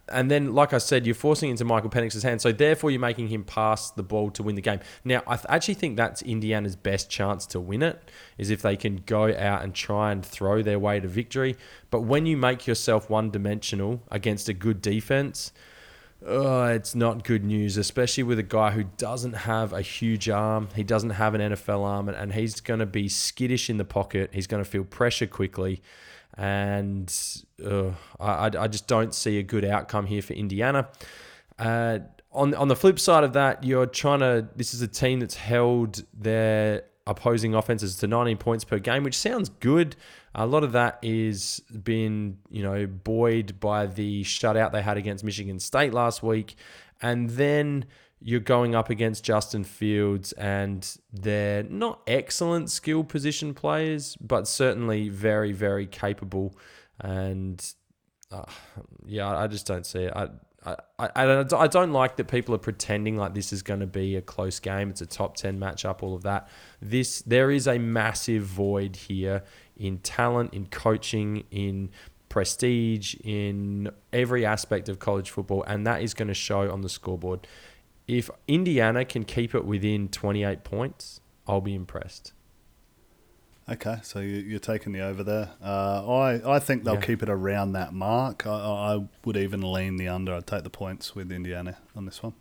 and 0.09 0.31
then, 0.31 0.55
like 0.55 0.73
I 0.73 0.79
said, 0.79 1.07
you're 1.07 1.15
forcing 1.15 1.51
into 1.51 1.65
Michael 1.65 1.91
Penix's 1.91 2.23
hand, 2.23 2.41
so 2.41 2.53
therefore 2.53 2.91
you're 2.91 3.01
making 3.01 3.29
him 3.29 3.43
pass 3.43 3.91
the 3.91 4.03
ball 4.03 4.31
to 4.33 4.43
win 4.43 4.55
the 4.55 4.63
game. 4.63 4.81
Now, 5.05 5.23
I 5.27 5.37
th- 5.37 5.47
actually 5.49 5.75
think 5.75 5.97
that's 5.97 6.23
Indiana's 6.23 6.77
best 6.77 7.11
chance 7.11 7.47
to 7.47 7.61
win 7.61 7.83
it 7.83 8.11
is 8.39 8.51
if 8.51 8.63
they 8.63 8.77
can 8.77 9.03
go 9.07 9.35
out 9.35 9.63
and 9.63 9.75
try 9.75 10.13
and 10.13 10.25
throw 10.25 10.63
their 10.63 10.79
way 10.79 11.01
to 11.01 11.09
victory. 11.09 11.57
But 11.91 12.03
when 12.03 12.27
you 12.27 12.37
make 12.37 12.67
yourself 12.67 13.11
one-dimensional 13.11 14.03
against 14.11 14.49
a 14.49 14.53
good 14.53 14.81
defense, 14.81 15.53
oh, 16.25 16.65
it's 16.67 16.95
not 16.95 17.25
good 17.25 17.43
news, 17.43 17.77
especially 17.77 18.23
with 18.23 18.39
a 18.39 18.45
guy 18.45 18.71
who 18.71 18.85
doesn't 18.99 19.33
have 19.33 19.73
a 19.73 19.83
huge 19.83 20.29
arm. 20.29 20.69
He 20.77 20.85
doesn't 20.85 21.11
have 21.11 21.35
an 21.35 21.41
NFL 21.41 21.83
arm, 21.83 22.09
and 22.09 22.35
he's 22.35 22.61
going 22.61 22.81
to 22.81 22.87
be 22.87 23.09
skittish 23.09 23.69
in 23.69 23.79
the 23.79 23.85
pocket. 23.85 24.31
He's 24.33 24.47
going 24.47 24.63
to 24.63 24.69
feel 24.69 24.85
pressure 24.85 25.27
quickly 25.27 25.83
and 26.37 27.15
uh, 27.65 27.91
I, 28.19 28.51
I 28.59 28.69
just 28.69 28.87
don't 28.87 29.15
see 29.15 29.39
a 29.39 29.43
good 29.43 29.65
outcome 29.65 30.07
here 30.07 30.23
for 30.23 30.33
Indiana. 30.33 30.89
Uh, 31.59 32.01
on 32.33 32.55
on 32.55 32.69
the 32.69 32.77
flip 32.77 32.99
side 32.99 33.25
of 33.25 33.35
that, 33.35 33.65
you're 33.65 33.87
trying 33.87 34.21
to. 34.21 34.49
This 34.57 34.75
is 34.75 34.83
a 34.83 34.89
team 34.89 35.21
that's 35.21 35.37
held 35.37 36.03
their 36.15 36.85
opposing 37.07 37.55
offenses 37.55 37.97
to 37.97 38.07
19 38.07 38.37
points 38.39 38.65
per 38.65 38.79
game, 38.79 39.03
which 39.03 39.19
sounds 39.19 39.49
good. 39.49 39.97
A 40.35 40.47
lot 40.47 40.65
of 40.65 40.73
that 40.73 40.99
is 41.03 41.61
been 41.83 42.39
you 42.51 42.63
know 42.63 42.87
buoyed 42.87 43.61
by 43.61 43.87
the 43.87 44.25
shutout 44.25 44.73
they 44.73 44.83
had 44.83 44.97
against 44.97 45.25
Michigan 45.25 45.59
State 45.59 45.93
last 45.93 46.23
week, 46.23 46.57
and 47.01 47.31
then 47.31 47.85
you're 48.25 48.41
going 48.41 48.75
up 48.75 48.91
against 48.91 49.25
Justin 49.25 49.65
Fields, 49.65 50.33
and 50.33 50.97
they're 51.13 51.65
not 51.65 52.01
excellent 52.07 52.71
skill 52.71 53.05
position 53.05 53.55
players, 53.55 54.17
but 54.17 54.47
certainly 54.47 55.09
very, 55.09 55.53
very 55.53 55.87
capable. 55.87 56.57
And 57.01 57.65
uh, 58.31 58.45
yeah, 59.07 59.37
I 59.37 59.47
just 59.47 59.67
don't 59.67 59.85
see 59.85 60.05
it. 60.05 60.13
I, 60.15 60.29
I, 60.65 60.77
I, 60.99 61.45
I 61.57 61.67
don't 61.67 61.93
like 61.93 62.17
that 62.17 62.29
people 62.29 62.55
are 62.55 62.59
pretending 62.59 63.17
like 63.17 63.35
this 63.35 63.53
is 63.53 63.63
going 63.63 63.81
to 63.81 63.87
be 63.87 64.17
a 64.17 64.23
close 64.23 64.61
game. 64.61 64.91
It's 64.91 65.01
a 65.01 65.07
top 65.07 65.37
10 65.37 65.59
matchup, 65.59 66.03
all 66.03 66.15
of 66.15 66.23
that. 66.23 66.49
This 66.81 67.23
There 67.23 67.51
is 67.51 67.67
a 67.67 67.79
massive 67.79 68.45
void 68.45 68.97
here 68.97 69.43
in 69.77 69.99
talent, 69.99 70.55
in 70.55 70.67
coaching, 70.67 71.45
in 71.51 71.91
prestige, 72.29 73.15
in 73.25 73.91
every 74.13 74.47
aspect 74.47 74.89
of 74.89 74.99
college 74.99 75.31
football, 75.31 75.65
and 75.65 75.87
that 75.87 76.01
is 76.03 76.15
going 76.15 76.29
to 76.29 76.35
show 76.35 76.71
on 76.71 76.83
the 76.83 76.89
scoreboard 76.89 77.47
if 78.13 78.31
Indiana 78.47 79.05
can 79.05 79.25
keep 79.25 79.55
it 79.55 79.65
within 79.65 80.09
28 80.09 80.65
points, 80.65 81.21
I'll 81.47 81.61
be 81.61 81.75
impressed. 81.75 82.33
Okay, 83.69 83.99
so 84.03 84.19
you, 84.19 84.57
are 84.57 84.59
taking 84.59 84.93
the 84.93 85.01
over 85.01 85.23
there. 85.23 85.51
Uh, 85.63 86.05
I 86.07 86.57
I 86.57 86.59
think 86.59 86.85
they'll 86.85 86.95
yeah. 86.95 87.01
keep 87.01 87.23
it 87.23 87.31
around 87.31 87.73
that 87.73 87.95
mark. 87.95 88.45
I, 88.47 88.51
I, 88.51 89.07
would 89.25 89.37
even 89.37 89.63
lean 89.63 89.97
the 89.97 90.09
under. 90.09 90.35
I'd 90.35 90.47
take 90.47 90.65
the 90.65 90.71
points 90.71 91.15
with 91.15 91.31
Indiana 91.31 91.79
on 91.95 92.05
this 92.05 92.23
one. 92.23 92.35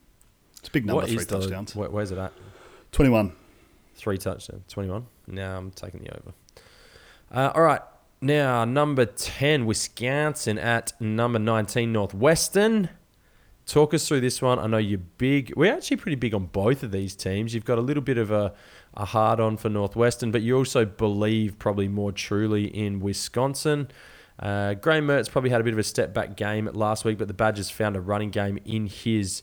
It's 0.60 0.68
a 0.68 0.72
big 0.72 0.86
number, 0.86 1.04
what 1.04 1.10
three 1.10 1.24
touchdowns. 1.24 1.74
The, 1.74 1.80
where, 1.80 1.90
where's 1.90 2.12
it 2.12 2.18
at? 2.18 2.34
21. 2.92 3.34
Three 3.96 4.18
touchdowns, 4.18 4.64
21. 4.68 5.06
Now 5.28 5.58
I'm 5.58 5.72
taking 5.72 6.02
the 6.02 6.10
over. 6.18 6.34
Uh, 7.32 7.52
all 7.54 7.62
right, 7.62 7.82
now 8.20 8.66
number 8.66 9.06
10, 9.06 9.66
Wisconsin 9.68 10.58
at 10.58 11.00
number 11.00 11.40
19, 11.40 11.94
Northwestern. 11.94 12.90
Talk 13.72 13.94
us 13.94 14.06
through 14.06 14.20
this 14.20 14.42
one. 14.42 14.60
I 14.60 14.68
know 14.68 14.80
you're 14.80 15.00
big. 15.00 15.54
We're 15.56 15.74
actually 15.74 15.96
pretty 15.96 16.18
big 16.18 16.34
on 16.34 16.48
both 16.48 16.84
of 16.84 16.92
these 16.92 17.16
teams. 17.16 17.56
You've 17.56 17.64
got 17.64 17.78
a 17.78 17.82
little 17.82 18.04
bit 18.04 18.18
of 18.18 18.30
a, 18.30 18.54
a 18.96 19.06
hard 19.06 19.40
on 19.40 19.56
for 19.56 19.70
Northwestern, 19.70 20.30
but 20.30 20.42
you 20.42 20.58
also 20.58 20.84
believe 20.84 21.58
probably 21.58 21.88
more 21.88 22.12
truly 22.12 22.66
in 22.66 23.00
Wisconsin. 23.00 23.88
Uh, 24.38 24.74
Graham 24.74 25.08
Mertz 25.08 25.32
probably 25.32 25.52
had 25.52 25.62
a 25.62 25.64
bit 25.64 25.72
of 25.72 25.80
a 25.80 25.84
step 25.84 26.14
back 26.14 26.36
game 26.36 26.70
last 26.74 27.06
week, 27.06 27.18
but 27.18 27.30
the 27.30 27.34
Badgers 27.34 27.70
found 27.70 27.96
a 27.96 28.02
running 28.02 28.30
game 28.30 28.60
in 28.66 28.88
his 28.88 29.42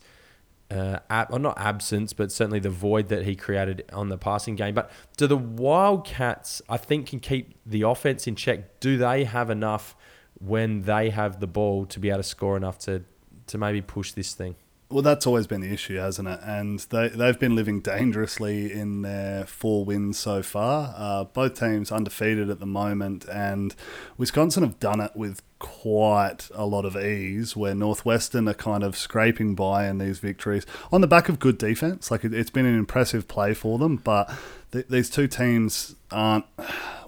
uh, 0.70 0.98
ab- 1.08 1.30
not 1.40 1.58
absence, 1.58 2.12
but 2.12 2.30
certainly 2.30 2.58
the 2.58 2.68
void 2.68 3.08
that 3.08 3.24
he 3.24 3.34
created 3.34 3.82
on 3.94 4.10
the 4.10 4.18
passing 4.18 4.56
game. 4.56 4.74
But 4.74 4.90
do 5.16 5.26
the 5.26 5.38
Wildcats, 5.38 6.60
I 6.68 6.76
think, 6.76 7.06
can 7.06 7.20
keep 7.20 7.54
the 7.64 7.80
offense 7.80 8.26
in 8.26 8.36
check? 8.36 8.78
Do 8.78 8.98
they 8.98 9.24
have 9.24 9.48
enough 9.48 9.96
when 10.38 10.82
they 10.82 11.08
have 11.08 11.40
the 11.40 11.46
ball 11.46 11.86
to 11.86 11.98
be 11.98 12.10
able 12.10 12.18
to 12.18 12.24
score 12.24 12.58
enough 12.58 12.76
to 12.80 13.04
to 13.48 13.58
maybe 13.58 13.82
push 13.82 14.12
this 14.12 14.34
thing? 14.34 14.56
Well, 14.90 15.02
that's 15.02 15.26
always 15.26 15.46
been 15.46 15.60
the 15.60 15.70
issue, 15.70 15.96
hasn't 15.96 16.28
it? 16.28 16.40
And 16.42 16.78
they, 16.78 17.08
they've 17.08 17.38
been 17.38 17.54
living 17.54 17.80
dangerously 17.80 18.72
in 18.72 19.02
their 19.02 19.44
four 19.44 19.84
wins 19.84 20.18
so 20.18 20.42
far. 20.42 20.94
Uh, 20.96 21.24
both 21.24 21.60
teams 21.60 21.92
undefeated 21.92 22.48
at 22.48 22.58
the 22.58 22.66
moment, 22.66 23.26
and 23.26 23.74
Wisconsin 24.16 24.62
have 24.62 24.80
done 24.80 25.00
it 25.00 25.14
with 25.14 25.42
quite 25.58 26.48
a 26.54 26.64
lot 26.64 26.86
of 26.86 26.96
ease, 26.96 27.54
where 27.54 27.74
Northwestern 27.74 28.48
are 28.48 28.54
kind 28.54 28.82
of 28.82 28.96
scraping 28.96 29.54
by 29.54 29.86
in 29.86 29.98
these 29.98 30.20
victories 30.20 30.64
on 30.90 31.02
the 31.02 31.06
back 31.06 31.28
of 31.28 31.38
good 31.38 31.58
defense. 31.58 32.10
Like 32.10 32.24
it, 32.24 32.32
has 32.32 32.48
been 32.48 32.64
an 32.64 32.78
impressive 32.78 33.28
play 33.28 33.52
for 33.52 33.78
them, 33.78 33.96
but 33.96 34.32
th- 34.72 34.86
these 34.88 35.10
two 35.10 35.28
teams 35.28 35.96
aren't. 36.10 36.46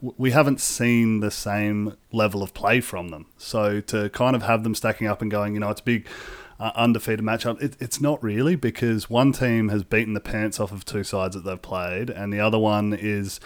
We 0.03 0.33
haven't 0.33 0.61
seen 0.61 1.21
the 1.21 1.31
same 1.31 1.97
level 2.13 2.43
of 2.43 2.53
play 2.53 2.83
from 2.83 3.09
them. 3.09 3.25
So 3.39 3.81
to 3.83 4.11
kind 4.11 4.37
of 4.37 4.43
have 4.43 4.65
them 4.65 4.75
stacking 4.75 5.07
up 5.07 5.23
and 5.23 5.31
going, 5.31 5.55
you 5.55 5.61
know, 5.61 5.71
it's 5.71 5.81
big 5.81 6.07
uh, 6.61 6.71
undefeated 6.77 7.25
matchup. 7.25 7.61
It, 7.61 7.77
it's 7.81 8.01
not 8.01 8.23
really 8.23 8.55
because 8.55 9.11
one 9.11 9.33
team 9.33 9.71
has 9.71 9.83
beaten 9.83 10.15
the 10.15 10.21
pants 10.21 10.61
off 10.61 10.71
of 10.71 10.85
two 10.85 11.03
sides 11.03 11.35
that 11.35 11.45
they've 11.45 11.61
played, 11.61 12.11
and 12.11 12.33
the 12.33 12.39
other 12.41 12.59
one 12.59 12.93
is, 12.93 13.41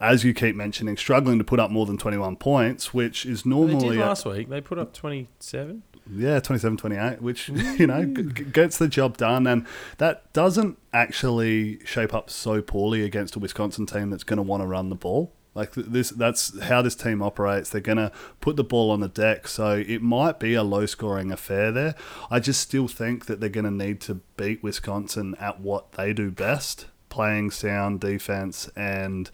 as 0.00 0.24
you 0.24 0.34
keep 0.34 0.56
mentioning, 0.56 0.96
struggling 0.96 1.38
to 1.38 1.44
put 1.44 1.60
up 1.60 1.70
more 1.70 1.86
than 1.86 1.98
21 1.98 2.36
points, 2.36 2.92
which 2.92 3.24
is 3.26 3.42
They 3.44 3.50
normally. 3.50 3.96
did 3.96 3.98
last 3.98 4.24
week. 4.26 4.48
They 4.48 4.60
put 4.60 4.78
up 4.78 4.92
27. 4.92 5.82
Yeah, 6.10 6.38
27 6.40 6.76
28, 6.76 7.22
which, 7.22 7.48
you 7.78 7.86
know, 7.86 8.04
g- 8.04 8.44
gets 8.44 8.76
the 8.78 8.88
job 8.88 9.16
done. 9.16 9.46
And 9.46 9.66
that 9.98 10.30
doesn't 10.34 10.76
actually 10.92 11.78
shape 11.86 12.12
up 12.12 12.28
so 12.28 12.60
poorly 12.60 13.02
against 13.04 13.36
a 13.36 13.38
Wisconsin 13.38 13.86
team 13.86 14.10
that's 14.10 14.24
going 14.24 14.36
to 14.36 14.42
want 14.42 14.62
to 14.62 14.66
run 14.66 14.88
the 14.90 14.96
ball. 14.96 15.32
Like 15.54 15.72
this, 15.74 16.10
that's 16.10 16.58
how 16.64 16.82
this 16.82 16.96
team 16.96 17.22
operates. 17.22 17.70
They're 17.70 17.80
going 17.80 17.98
to 17.98 18.10
put 18.40 18.56
the 18.56 18.64
ball 18.64 18.90
on 18.90 19.00
the 19.00 19.08
deck, 19.08 19.46
so 19.46 19.76
it 19.86 20.02
might 20.02 20.40
be 20.40 20.54
a 20.54 20.64
low-scoring 20.64 21.30
affair 21.30 21.70
there. 21.70 21.94
I 22.30 22.40
just 22.40 22.60
still 22.60 22.88
think 22.88 23.26
that 23.26 23.38
they're 23.38 23.48
going 23.48 23.64
to 23.64 23.70
need 23.70 24.00
to 24.02 24.16
beat 24.36 24.62
Wisconsin 24.62 25.36
at 25.38 25.60
what 25.60 25.92
they 25.92 26.12
do 26.12 26.30
best: 26.32 26.86
playing 27.08 27.52
sound 27.52 28.00
defense 28.00 28.68
and 28.74 29.30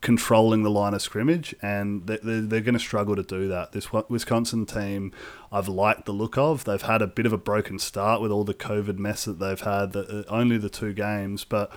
controlling 0.00 0.62
the 0.62 0.70
line 0.70 0.94
of 0.94 1.02
scrimmage, 1.02 1.54
and 1.60 2.06
they- 2.06 2.18
they're, 2.22 2.40
they're 2.40 2.60
going 2.62 2.72
to 2.72 2.80
struggle 2.80 3.14
to 3.14 3.22
do 3.22 3.48
that. 3.48 3.72
This 3.72 3.92
Wisconsin 3.92 4.64
team, 4.64 5.12
I've 5.52 5.68
liked 5.68 6.06
the 6.06 6.12
look 6.12 6.38
of. 6.38 6.64
They've 6.64 6.80
had 6.80 7.02
a 7.02 7.06
bit 7.06 7.26
of 7.26 7.34
a 7.34 7.38
broken 7.38 7.78
start 7.78 8.22
with 8.22 8.30
all 8.30 8.44
the 8.44 8.54
COVID 8.54 8.98
mess 8.98 9.26
that 9.26 9.38
they've 9.38 9.60
had, 9.60 9.94
uh, 9.94 10.22
only 10.28 10.56
the 10.56 10.70
two 10.70 10.94
games. 10.94 11.44
But 11.44 11.70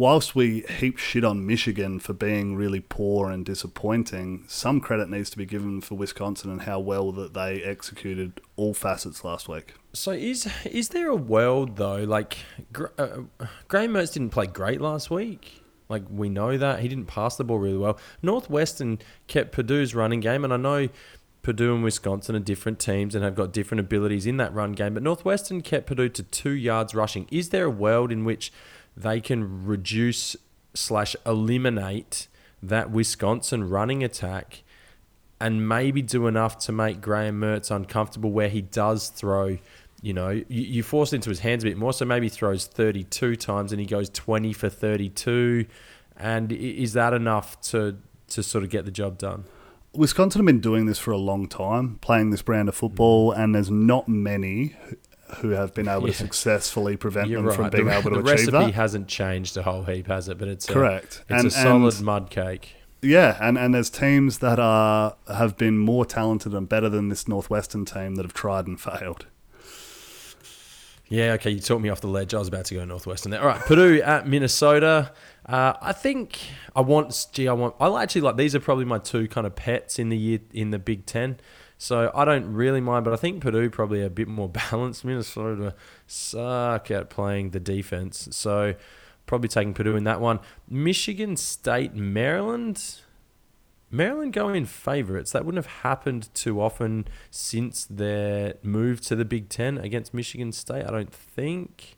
whilst 0.00 0.34
we 0.34 0.62
heap 0.62 0.96
shit 0.96 1.22
on 1.22 1.46
Michigan 1.46 2.00
for 2.00 2.14
being 2.14 2.56
really 2.56 2.80
poor 2.80 3.30
and 3.30 3.44
disappointing, 3.44 4.42
some 4.48 4.80
credit 4.80 5.10
needs 5.10 5.28
to 5.28 5.36
be 5.36 5.44
given 5.44 5.82
for 5.82 5.94
Wisconsin 5.94 6.50
and 6.50 6.62
how 6.62 6.80
well 6.80 7.12
that 7.12 7.34
they 7.34 7.62
executed 7.62 8.40
all 8.56 8.72
facets 8.72 9.24
last 9.24 9.46
week. 9.46 9.74
So 9.92 10.12
is 10.12 10.48
is 10.64 10.88
there 10.88 11.08
a 11.08 11.16
world 11.16 11.76
though? 11.76 12.02
Like 12.04 12.38
uh, 12.96 13.08
Graham 13.68 13.92
Mertz 13.92 14.14
didn't 14.14 14.30
play 14.30 14.46
great 14.46 14.80
last 14.80 15.10
week. 15.10 15.62
Like 15.90 16.04
we 16.08 16.30
know 16.30 16.56
that 16.56 16.80
he 16.80 16.88
didn't 16.88 17.06
pass 17.06 17.36
the 17.36 17.44
ball 17.44 17.58
really 17.58 17.76
well. 17.76 17.98
Northwestern 18.22 19.00
kept 19.26 19.52
Purdue's 19.52 19.94
running 19.94 20.20
game, 20.20 20.44
and 20.44 20.52
I 20.54 20.56
know 20.56 20.88
Purdue 21.42 21.74
and 21.74 21.84
Wisconsin 21.84 22.34
are 22.36 22.40
different 22.40 22.78
teams 22.78 23.14
and 23.14 23.22
have 23.22 23.34
got 23.34 23.52
different 23.52 23.80
abilities 23.80 24.24
in 24.24 24.38
that 24.38 24.54
run 24.54 24.72
game. 24.72 24.94
But 24.94 25.02
Northwestern 25.02 25.60
kept 25.60 25.86
Purdue 25.86 26.08
to 26.08 26.22
two 26.22 26.52
yards 26.52 26.94
rushing. 26.94 27.26
Is 27.30 27.50
there 27.50 27.64
a 27.64 27.70
world 27.70 28.10
in 28.10 28.24
which 28.24 28.50
they 29.02 29.20
can 29.20 29.66
reduce 29.66 30.36
slash 30.74 31.16
eliminate 31.26 32.28
that 32.62 32.90
Wisconsin 32.90 33.68
running 33.68 34.04
attack? 34.04 34.62
and 35.40 35.66
maybe 35.66 36.02
do 36.02 36.26
enough 36.26 36.58
to 36.58 36.72
make 36.72 37.00
Graham 37.00 37.40
Mertz 37.40 37.74
uncomfortable 37.74 38.30
where 38.30 38.50
he 38.50 38.60
does 38.60 39.08
throw, 39.08 39.56
you 40.02 40.12
know, 40.12 40.28
you, 40.28 40.44
you 40.48 40.82
force 40.82 41.12
it 41.12 41.16
into 41.16 41.30
his 41.30 41.40
hands 41.40 41.64
a 41.64 41.66
bit 41.66 41.78
more. 41.78 41.94
So 41.94 42.04
maybe 42.04 42.28
throws 42.28 42.66
32 42.66 43.36
times 43.36 43.72
and 43.72 43.80
he 43.80 43.86
goes 43.86 44.10
20 44.10 44.52
for 44.52 44.68
32. 44.68 45.64
And 46.16 46.52
is 46.52 46.92
that 46.92 47.14
enough 47.14 47.58
to, 47.62 47.96
to 48.28 48.42
sort 48.42 48.62
of 48.62 48.70
get 48.70 48.84
the 48.84 48.90
job 48.90 49.16
done? 49.16 49.44
Wisconsin 49.94 50.40
have 50.40 50.46
been 50.46 50.60
doing 50.60 50.86
this 50.86 50.98
for 50.98 51.10
a 51.10 51.16
long 51.16 51.48
time, 51.48 51.96
playing 52.00 52.30
this 52.30 52.42
brand 52.42 52.68
of 52.68 52.76
football, 52.76 53.32
mm-hmm. 53.32 53.40
and 53.40 53.54
there's 53.54 53.70
not 53.70 54.08
many 54.08 54.76
who- 55.36 55.50
have 55.50 55.72
been 55.74 55.88
able 55.88 56.02
Yeah. 56.06 56.12
to 56.12 56.18
successfully 56.18 56.96
prevent 56.96 57.28
You're 57.28 57.40
them 57.40 57.48
right. 57.48 57.56
from 57.56 57.70
being 57.70 57.86
the, 57.86 57.92
able 57.98 58.10
to 58.10 58.18
achieve 58.20 58.46
that. 58.46 58.50
the 58.50 58.52
recipe 58.58 58.72
hasn't 58.72 59.08
changed 59.08 59.56
a 59.56 59.62
whole 59.62 59.84
heap, 59.84 60.06
has 60.08 60.28
it? 60.28 60.38
But 60.38 60.48
it's 60.48 60.66
Correct. 60.66 61.22
A, 61.28 61.34
it's 61.34 61.42
And- 61.44 61.46
a 61.46 61.50
solid 61.50 61.94
and- 61.94 62.04
mud 62.04 62.30
cake. 62.30 62.74
Yeah, 63.02 63.38
and, 63.40 63.56
and 63.56 63.72
there's 63.74 63.88
teams 63.88 64.38
that 64.38 64.58
are 64.58 65.16
have 65.26 65.56
been 65.56 65.78
more 65.78 66.04
talented 66.04 66.52
and 66.52 66.68
better 66.68 66.90
than 66.90 67.08
this 67.08 67.26
Northwestern 67.26 67.86
team 67.86 68.16
that 68.16 68.24
have 68.26 68.34
tried 68.34 68.66
and 68.66 68.78
failed. 68.78 69.24
Yeah, 71.08 71.32
okay, 71.32 71.50
you 71.50 71.58
talked 71.60 71.82
me 71.82 71.88
off 71.88 72.00
the 72.00 72.06
ledge. 72.08 72.34
I 72.34 72.38
was 72.38 72.46
about 72.48 72.66
to 72.66 72.74
go 72.74 72.84
Northwestern 72.84 73.30
there. 73.32 73.40
All 73.40 73.46
right, 73.48 73.60
Purdue 73.60 74.00
at 74.04 74.28
Minnesota. 74.28 75.12
Uh, 75.44 75.72
I 75.80 75.92
think 75.92 76.38
I 76.76 76.82
want. 76.82 77.26
Gee, 77.32 77.48
I 77.48 77.52
want. 77.52 77.74
I 77.80 78.02
actually 78.02 78.20
like 78.20 78.36
these 78.36 78.54
are 78.54 78.60
probably 78.60 78.84
my 78.84 78.98
two 78.98 79.26
kind 79.26 79.46
of 79.46 79.56
pets 79.56 79.98
in 79.98 80.08
the 80.10 80.16
year 80.16 80.38
in 80.52 80.70
the 80.70 80.78
Big 80.78 81.06
Ten. 81.06 81.40
So 81.80 82.10
I 82.14 82.26
don't 82.26 82.52
really 82.52 82.82
mind, 82.82 83.06
but 83.06 83.14
I 83.14 83.16
think 83.16 83.40
Purdue 83.40 83.70
probably 83.70 84.02
a 84.02 84.10
bit 84.10 84.28
more 84.28 84.48
balanced. 84.70 85.02
Minnesota 85.02 85.74
suck 86.06 86.90
at 86.90 87.08
playing 87.08 87.50
the 87.50 87.58
defense, 87.58 88.28
so 88.32 88.74
probably 89.24 89.48
taking 89.48 89.72
Purdue 89.72 89.96
in 89.96 90.04
that 90.04 90.20
one. 90.20 90.40
Michigan 90.68 91.38
State, 91.38 91.94
Maryland. 91.94 92.96
Maryland 93.90 94.34
going 94.34 94.56
in 94.56 94.66
favourites. 94.66 95.32
That 95.32 95.46
wouldn't 95.46 95.64
have 95.64 95.74
happened 95.80 96.28
too 96.34 96.60
often 96.60 97.08
since 97.30 97.86
their 97.86 98.56
move 98.62 99.00
to 99.06 99.16
the 99.16 99.24
Big 99.24 99.48
Ten 99.48 99.78
against 99.78 100.12
Michigan 100.12 100.52
State. 100.52 100.84
I 100.84 100.90
don't 100.90 101.12
think. 101.12 101.96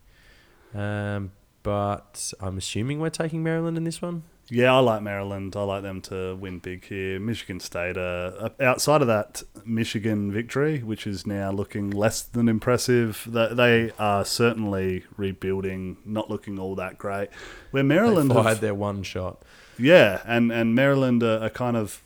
Um, 0.72 1.32
but 1.64 2.32
I'm 2.38 2.56
assuming 2.56 3.00
we're 3.00 3.10
taking 3.10 3.42
Maryland 3.42 3.76
in 3.76 3.82
this 3.82 4.00
one. 4.00 4.22
Yeah, 4.52 4.74
I 4.74 4.80
like 4.80 5.00
Maryland. 5.00 5.56
I 5.56 5.62
like 5.62 5.82
them 5.82 6.02
to 6.02 6.36
win 6.36 6.58
big 6.58 6.84
here. 6.84 7.18
Michigan 7.18 7.58
State, 7.58 7.96
uh, 7.96 8.50
outside 8.60 9.00
of 9.00 9.06
that 9.06 9.42
Michigan 9.64 10.30
victory, 10.30 10.80
which 10.82 11.06
is 11.06 11.26
now 11.26 11.50
looking 11.50 11.90
less 11.90 12.20
than 12.20 12.50
impressive, 12.50 13.26
they 13.30 13.92
are 13.98 14.26
certainly 14.26 15.04
rebuilding, 15.16 15.96
not 16.04 16.28
looking 16.28 16.58
all 16.58 16.74
that 16.74 16.98
great. 16.98 17.30
Where 17.70 17.82
Maryland, 17.82 18.30
they 18.30 18.34
have- 18.34 18.44
fired 18.44 18.58
their 18.60 18.74
one 18.74 19.02
shot. 19.02 19.42
Yeah, 19.78 20.20
and, 20.26 20.52
and 20.52 20.74
Maryland 20.74 21.22
are, 21.22 21.42
are 21.42 21.50
kind 21.50 21.78
of 21.78 22.02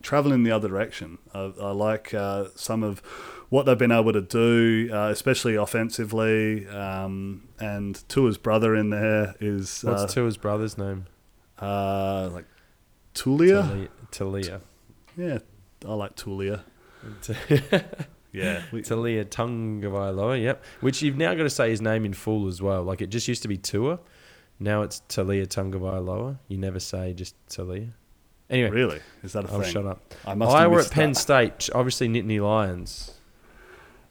traveling 0.00 0.44
the 0.44 0.52
other 0.52 0.68
direction. 0.68 1.18
I, 1.34 1.52
I 1.60 1.70
like 1.72 2.14
uh, 2.14 2.46
some 2.54 2.82
of 2.82 3.00
what 3.50 3.66
they've 3.66 3.76
been 3.76 3.92
able 3.92 4.14
to 4.14 4.22
do, 4.22 4.88
uh, 4.90 5.10
especially 5.10 5.56
offensively. 5.56 6.66
Um, 6.68 7.48
and 7.60 8.02
Tua's 8.08 8.38
brother 8.38 8.74
in 8.74 8.88
there 8.88 9.34
is 9.40 9.82
What's 9.82 10.04
uh, 10.04 10.06
Tua's 10.06 10.38
brother's 10.38 10.78
name? 10.78 11.04
Uh, 11.58 12.30
like 12.32 12.44
Tulia. 13.14 13.62
Talia. 13.62 13.88
Talia. 14.10 14.60
Yeah, 15.16 15.38
I 15.86 15.94
like 15.94 16.16
Tulia. 16.16 16.62
Yeah, 18.36 18.62
we, 18.72 18.82
Talia 18.82 19.24
Tagovailoa, 19.24 20.42
yep. 20.42 20.62
Which 20.80 21.00
you've 21.00 21.16
now 21.16 21.32
got 21.34 21.44
to 21.44 21.50
say 21.50 21.70
his 21.70 21.80
name 21.80 22.04
in 22.04 22.12
full 22.12 22.48
as 22.48 22.60
well. 22.60 22.82
Like 22.82 23.00
it 23.00 23.06
just 23.08 23.26
used 23.28 23.42
to 23.42 23.48
be 23.48 23.56
Tua. 23.56 23.98
Now 24.60 24.82
it's 24.82 25.00
Talia 25.08 25.46
Tagovailoa. 25.46 26.38
You 26.48 26.58
never 26.58 26.78
say 26.78 27.14
just 27.14 27.34
Talia. 27.48 27.88
Anyway, 28.50 28.70
really 28.70 29.00
is 29.24 29.32
that 29.32 29.44
a 29.46 29.52
I'll 29.52 29.60
thing? 29.60 29.72
shut 29.72 29.86
up. 29.86 30.14
I 30.26 30.34
must. 30.34 30.52
have 30.52 30.60
Iowa 30.60 30.82
at 30.82 30.90
Penn 30.90 31.12
that. 31.12 31.18
State, 31.18 31.70
obviously 31.74 32.08
Nittany 32.08 32.40
Lions. 32.40 33.12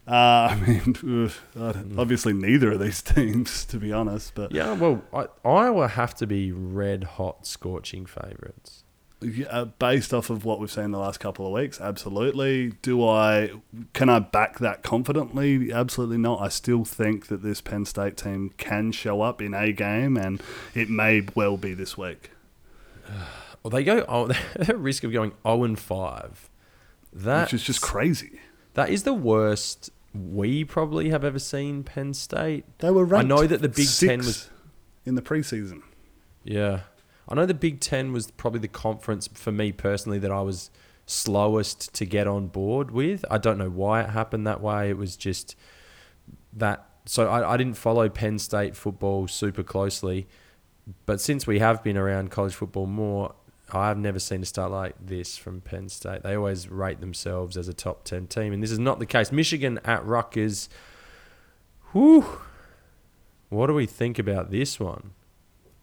Uh, 0.07 0.11
I 0.51 0.55
mean, 0.65 0.95
ugh, 1.25 1.31
I 1.55 1.71
don't- 1.71 1.97
obviously 1.99 2.33
neither 2.33 2.73
of 2.73 2.79
these 2.79 3.01
teams, 3.15 3.65
to 3.65 3.77
be 3.77 3.91
honest. 3.91 4.33
But 4.35 4.51
Yeah, 4.51 4.73
well, 4.73 5.01
I, 5.13 5.27
Iowa 5.47 5.87
have 5.89 6.13
to 6.15 6.27
be 6.27 6.51
red 6.51 7.03
hot, 7.03 7.47
scorching 7.47 8.05
favourites. 8.05 8.83
Yeah, 9.21 9.47
uh, 9.47 9.65
based 9.65 10.13
off 10.13 10.29
of 10.29 10.45
what 10.45 10.59
we've 10.59 10.69
seen 10.71 10.91
the 10.91 10.99
last 10.99 11.19
couple 11.19 11.47
of 11.47 11.53
weeks, 11.53 11.79
absolutely. 11.81 12.73
Do 12.83 13.03
I 13.07 13.49
can 13.93 14.09
I 14.09 14.19
back 14.19 14.59
that 14.59 14.83
confidently? 14.83 15.71
Absolutely 15.71 16.17
not. 16.17 16.41
I 16.41 16.49
still 16.49 16.83
think 16.85 17.27
that 17.27 17.41
this 17.41 17.59
Penn 17.61 17.85
State 17.85 18.17
team 18.17 18.51
can 18.57 18.91
show 18.91 19.21
up 19.21 19.41
in 19.41 19.53
a 19.55 19.71
game, 19.71 20.17
and 20.17 20.43
it 20.75 20.89
may 20.89 21.23
well 21.33 21.57
be 21.57 21.73
this 21.73 21.97
week. 21.97 22.31
Well, 23.63 23.71
they 23.71 23.83
go. 23.83 24.05
Oh, 24.07 24.27
they're 24.55 24.75
at 24.75 24.77
risk 24.77 25.03
of 25.03 25.11
going 25.11 25.31
zero 25.43 25.63
and 25.63 25.79
five. 25.79 26.51
That 27.11 27.45
which 27.45 27.55
is 27.55 27.63
just 27.63 27.81
crazy. 27.81 28.39
That 28.75 28.91
is 28.91 29.01
the 29.01 29.13
worst 29.13 29.89
we 30.15 30.63
probably 30.63 31.09
have 31.09 31.23
ever 31.23 31.39
seen 31.39 31.83
Penn 31.83 32.13
State. 32.13 32.65
They 32.79 32.91
were 32.91 33.05
ranked. 33.05 33.25
I 33.25 33.35
know 33.35 33.47
that 33.47 33.61
the 33.61 33.69
Big 33.69 33.87
Ten 33.87 34.19
was. 34.19 34.49
in 35.05 35.15
the 35.15 35.21
preseason. 35.21 35.81
Yeah, 36.43 36.81
I 37.27 37.35
know 37.35 37.45
the 37.45 37.53
Big 37.53 37.79
Ten 37.79 38.13
was 38.13 38.31
probably 38.31 38.59
the 38.59 38.67
conference 38.67 39.27
for 39.33 39.51
me 39.51 39.71
personally 39.71 40.19
that 40.19 40.31
I 40.31 40.41
was 40.41 40.69
slowest 41.05 41.93
to 41.95 42.05
get 42.05 42.27
on 42.27 42.47
board 42.47 42.91
with. 42.91 43.25
I 43.29 43.37
don't 43.37 43.57
know 43.57 43.69
why 43.69 44.01
it 44.01 44.09
happened 44.09 44.47
that 44.47 44.61
way. 44.61 44.89
It 44.89 44.97
was 44.97 45.15
just 45.15 45.55
that. 46.53 46.87
So 47.05 47.27
I, 47.27 47.53
I 47.53 47.57
didn't 47.57 47.77
follow 47.77 48.09
Penn 48.09 48.39
State 48.39 48.75
football 48.75 49.27
super 49.27 49.63
closely, 49.63 50.27
but 51.05 51.21
since 51.21 51.45
we 51.45 51.59
have 51.59 51.83
been 51.83 51.97
around 51.97 52.31
college 52.31 52.55
football 52.55 52.87
more, 52.87 53.35
I've 53.73 53.97
never 53.97 54.19
seen 54.19 54.43
a 54.43 54.45
start 54.45 54.71
like 54.71 54.95
this 55.03 55.37
from 55.37 55.61
Penn 55.61 55.89
State. 55.89 56.23
They 56.23 56.35
always 56.35 56.69
rate 56.69 57.01
themselves 57.01 57.57
as 57.57 57.67
a 57.67 57.73
top 57.73 58.03
10 58.03 58.27
team, 58.27 58.53
and 58.53 58.61
this 58.61 58.71
is 58.71 58.79
not 58.79 58.99
the 58.99 59.05
case. 59.05 59.31
Michigan 59.31 59.79
at 59.83 60.05
Rutgers. 60.05 60.69
Whew. 61.91 62.25
What 63.49 63.67
do 63.67 63.73
we 63.73 63.85
think 63.85 64.19
about 64.19 64.51
this 64.51 64.79
one? 64.79 65.11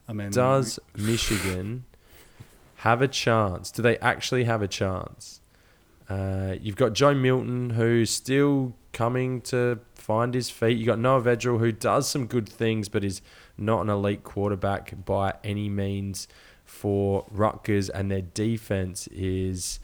I 0.09 0.13
mean, 0.13 0.31
Does 0.31 0.79
Michigan 0.97 1.85
have 2.77 3.03
a 3.03 3.09
chance? 3.09 3.71
Do 3.71 3.83
they 3.83 3.99
actually 3.99 4.45
have 4.45 4.63
a 4.63 4.69
chance? 4.69 5.41
Uh, 6.09 6.57
you've 6.61 6.77
got 6.77 6.93
Joe 6.93 7.15
Milton, 7.15 7.71
who's 7.71 8.11
still 8.11 8.75
coming 8.93 9.41
to 9.41 9.81
find 9.95 10.35
his 10.35 10.51
feet. 10.51 10.77
You've 10.77 10.87
got 10.87 10.99
Noah 10.99 11.23
Vedral, 11.23 11.59
who 11.59 11.73
does 11.73 12.09
some 12.09 12.27
good 12.27 12.49
things, 12.49 12.89
but 12.89 13.03
is 13.03 13.23
not 13.57 13.81
an 13.83 13.89
elite 13.89 14.23
quarterback 14.23 15.05
by 15.05 15.35
any 15.43 15.69
means 15.69 16.29
for 16.83 17.25
Rutgers, 17.31 17.89
and 17.89 18.11
their 18.11 18.23
defense 18.23 19.07
is 19.07 19.79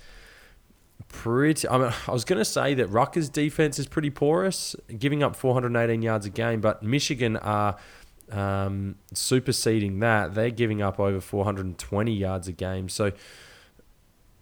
pretty. 1.06 1.68
I, 1.68 1.78
mean, 1.78 1.92
I 2.08 2.10
was 2.10 2.24
going 2.24 2.40
to 2.40 2.44
say 2.44 2.74
that 2.74 2.88
Rutgers' 2.88 3.28
defense 3.28 3.78
is 3.78 3.86
pretty 3.86 4.10
porous, 4.10 4.74
giving 4.98 5.22
up 5.22 5.36
418 5.36 6.02
yards 6.02 6.26
a 6.26 6.30
game, 6.30 6.60
but 6.60 6.82
Michigan 6.82 7.36
are 7.36 7.76
um, 8.32 8.96
superseding 9.14 10.00
that. 10.00 10.34
They're 10.34 10.50
giving 10.50 10.82
up 10.82 10.98
over 10.98 11.20
420 11.20 12.12
yards 12.12 12.48
a 12.48 12.52
game. 12.52 12.88
So, 12.88 13.12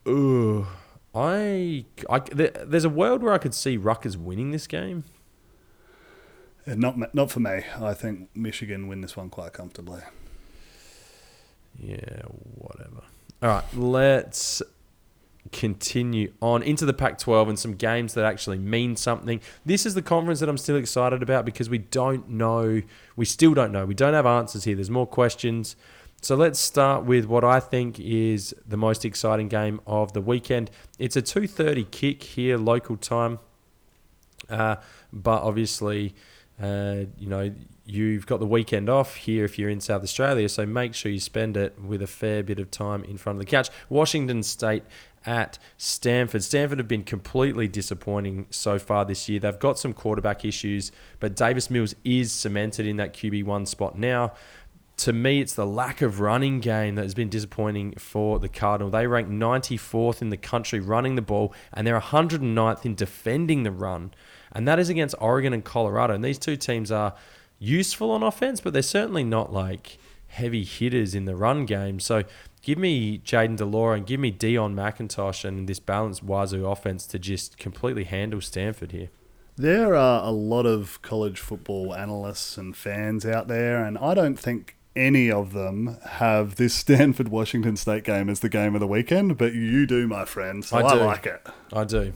ooh, 0.09 0.67
I, 1.15 1.85
I 2.09 2.21
there's 2.21 2.87
a 2.87 2.89
world 2.89 3.23
where 3.23 3.35
I 3.35 3.39
could 3.39 3.55
see 3.55 3.77
Rutgers 3.77 4.17
winning 4.17 4.51
this 4.51 4.67
game. 4.67 5.05
Not 6.67 7.15
not 7.15 7.31
for 7.31 7.41
me. 7.41 7.65
I 7.79 7.93
think 7.93 8.31
Michigan 8.35 8.89
win 8.89 9.03
this 9.03 9.15
one 9.15 9.29
quite 9.29 9.53
comfortably. 9.53 10.01
Yeah, 11.79 12.23
whatever. 12.55 13.03
All 13.43 13.49
right, 13.51 13.65
let's 13.75 14.63
continue 15.53 16.33
on 16.43 16.63
into 16.63 16.85
the 16.85 16.93
Pac 16.93 17.19
12 17.19 17.49
and 17.49 17.59
some 17.59 17.75
games 17.75 18.15
that 18.15 18.25
actually 18.25 18.59
mean 18.59 18.97
something. 18.97 19.41
This 19.65 19.87
is 19.87 19.95
the 19.95 20.03
conference 20.03 20.41
that 20.41 20.49
I'm 20.49 20.59
still 20.59 20.77
excited 20.77 21.23
about 21.23 21.45
because 21.45 21.71
we 21.71 21.79
don't 21.79 22.29
know, 22.29 22.83
we 23.15 23.25
still 23.25 23.55
don't 23.55 23.73
know. 23.73 23.87
We 23.87 23.95
don't 23.95 24.15
have 24.15 24.27
answers 24.27 24.65
here. 24.65 24.75
There's 24.75 24.91
more 24.91 25.07
questions. 25.07 25.77
So 26.23 26.35
let's 26.35 26.59
start 26.59 27.05
with 27.05 27.27
what 27.27 27.45
I 27.45 27.61
think 27.61 28.01
is 28.01 28.55
the 28.67 28.77
most 28.77 29.05
exciting 29.05 29.49
game 29.49 29.81
of 29.87 30.13
the 30.13 30.21
weekend. 30.21 30.71
It's 30.99 31.15
a 31.15 31.23
2:30 31.23 31.91
kick 31.91 32.23
here 32.23 32.57
local 32.57 32.97
time. 32.97 33.39
Uh, 34.49 34.77
but 35.13 35.43
obviously 35.43 36.15
uh, 36.61 37.05
you 37.19 37.29
know, 37.29 37.53
you've 37.87 38.27
got 38.27 38.41
the 38.41 38.47
weekend 38.47 38.89
off 38.89 39.15
here 39.15 39.45
if 39.45 39.59
you're 39.59 39.71
in 39.71 39.81
South 39.81 40.03
Australia, 40.03 40.49
so 40.49 40.67
make 40.67 40.95
sure 40.95 41.11
you 41.11 41.21
spend 41.21 41.57
it 41.57 41.81
with 41.81 42.03
a 42.03 42.07
fair 42.07 42.43
bit 42.43 42.59
of 42.59 42.71
time 42.71 43.05
in 43.05 43.17
front 43.17 43.37
of 43.37 43.41
the 43.41 43.51
couch. 43.51 43.71
Washington 43.89 44.43
State 44.43 44.83
at 45.25 45.59
Stanford. 45.77 46.43
Stanford 46.43 46.79
have 46.79 46.89
been 46.89 47.05
completely 47.05 47.69
disappointing 47.69 48.47
so 48.51 48.79
far 48.79 49.05
this 49.05 49.29
year. 49.29 49.41
They've 49.41 49.59
got 49.59 49.79
some 49.79 49.93
quarterback 49.93 50.45
issues, 50.45 50.93
but 51.21 51.37
Davis 51.37 51.71
Mills 51.71 51.95
is 52.05 52.33
cemented 52.33 52.87
in 52.87 52.97
that 52.97 53.15
QB1 53.15 53.69
spot 53.69 53.99
now. 53.99 54.33
To 54.99 55.13
me, 55.13 55.41
it's 55.41 55.55
the 55.55 55.67
lack 55.67 56.01
of 56.01 56.21
running 56.21 56.61
game 56.61 56.95
that 56.95 57.03
has 57.03 57.15
been 57.15 57.29
disappointing 57.29 57.97
for 57.99 58.39
the 58.39 58.49
Cardinal. 58.49 58.91
They 58.91 59.07
rank 59.07 59.29
94th 59.29 60.23
in 60.23 60.31
the 60.31 60.39
country 60.39 60.81
running 60.81 61.17
the 61.17 61.23
ball, 61.23 61.53
and 61.73 61.87
they're 61.87 62.01
109th 62.01 62.87
in 62.87 62.95
defending 62.95 63.63
the 63.63 63.71
run 63.71 64.13
and 64.57 64.67
that 64.67 64.79
is 64.79 64.89
against 64.89 65.15
Oregon 65.19 65.53
and 65.53 65.63
Colorado. 65.63 66.15
And 66.15 66.25
these 66.25 66.39
two 66.39 66.57
teams 66.57 66.91
are 66.91 67.15
useful 67.59 68.11
on 68.11 68.23
offense, 68.23 68.61
but 68.61 68.73
they're 68.73 68.83
certainly 68.83 69.25
not 69.25 69.53
like 69.53 69.99
heavy 70.29 70.65
hitters 70.65 71.15
in 71.15 71.25
the 71.25 71.37
run 71.37 71.67
game. 71.67 72.01
So 72.01 72.25
give 72.63 72.79
me 72.79 73.19
Jayden 73.19 73.57
de 73.57 73.65
Laura 73.65 73.97
and 73.97 74.07
give 74.07 74.21
me 74.21 74.33
Deon 74.33 74.75
McIntosh 74.75 75.45
and 75.45 75.69
this 75.69 75.81
balanced 75.81 76.23
Wazoo 76.23 76.67
offense 76.67 77.07
to 77.09 77.19
just 77.19 77.59
completely 77.59 78.05
handle 78.05 78.41
Stanford 78.41 78.93
here. 78.93 79.09
There 79.57 79.95
are 79.95 80.23
a 80.23 80.31
lot 80.31 80.67
of 80.67 81.01
college 81.01 81.41
football 81.41 81.95
analysts 81.95 82.59
and 82.59 82.77
fans 82.77 83.25
out 83.25 83.49
there, 83.49 83.83
and 83.83 83.97
I 83.97 84.13
don't 84.13 84.39
think 84.39 84.77
any 84.95 85.31
of 85.31 85.55
them 85.55 85.97
have 86.05 86.57
this 86.57 86.75
Stanford 86.85 87.29
Washington 87.29 87.77
State 87.77 88.05
game 88.05 88.29
as 88.29 88.41
the 88.41 88.51
game 88.51 88.75
of 88.75 88.81
the 88.81 88.87
weekend, 88.87 89.39
but 89.39 89.55
you 89.55 89.87
do, 89.87 90.07
my 90.07 90.27
friend. 90.27 90.63
So 90.63 90.77
I, 90.77 90.83
I 90.83 90.95
like 90.95 91.25
it. 91.25 91.47
I 91.73 91.85
do. 91.85 92.13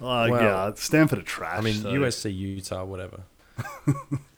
Uh, 0.00 0.28
well, 0.30 0.42
yeah, 0.42 0.72
Stanford 0.76 1.18
are 1.18 1.22
trash. 1.22 1.58
I 1.58 1.60
mean, 1.60 1.74
so. 1.74 1.88
USC, 1.88 2.34
Utah, 2.34 2.84
whatever. 2.84 3.22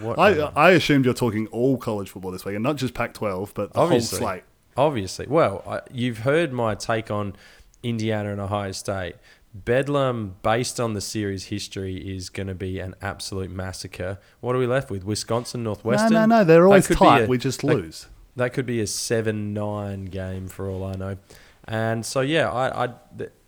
what, 0.00 0.18
I 0.18 0.38
um, 0.40 0.52
I 0.56 0.70
assumed 0.70 1.04
you're 1.04 1.14
talking 1.14 1.46
all 1.48 1.76
college 1.76 2.10
football 2.10 2.30
this 2.30 2.44
week, 2.44 2.54
and 2.54 2.62
not 2.62 2.76
just 2.76 2.94
Pac-12, 2.94 3.50
but 3.54 3.72
the 3.72 3.80
obviously, 3.80 4.18
whole 4.18 4.28
slate. 4.28 4.42
Obviously, 4.76 5.26
well, 5.26 5.62
I, 5.66 5.80
you've 5.92 6.18
heard 6.18 6.52
my 6.52 6.74
take 6.74 7.10
on 7.10 7.36
Indiana 7.82 8.32
and 8.32 8.40
Ohio 8.40 8.72
State. 8.72 9.16
Bedlam, 9.54 10.34
based 10.42 10.80
on 10.80 10.94
the 10.94 11.00
series 11.00 11.44
history, 11.44 11.96
is 11.96 12.28
going 12.28 12.48
to 12.48 12.56
be 12.56 12.80
an 12.80 12.96
absolute 13.00 13.50
massacre. 13.50 14.18
What 14.40 14.56
are 14.56 14.58
we 14.58 14.66
left 14.66 14.90
with? 14.90 15.04
Wisconsin, 15.04 15.62
Northwestern. 15.62 16.12
No, 16.12 16.26
no, 16.26 16.38
no. 16.38 16.44
They're 16.44 16.66
always 16.66 16.88
tight. 16.88 17.22
A, 17.22 17.26
we 17.26 17.38
just 17.38 17.62
lose. 17.62 18.08
That, 18.34 18.44
that 18.46 18.52
could 18.52 18.66
be 18.66 18.80
a 18.80 18.86
seven-nine 18.88 20.06
game 20.06 20.48
for 20.48 20.68
all 20.68 20.82
I 20.82 20.94
know. 20.94 21.18
And 21.66 22.04
so, 22.04 22.20
yeah, 22.20 22.50
I, 22.50 22.86
I 22.86 22.94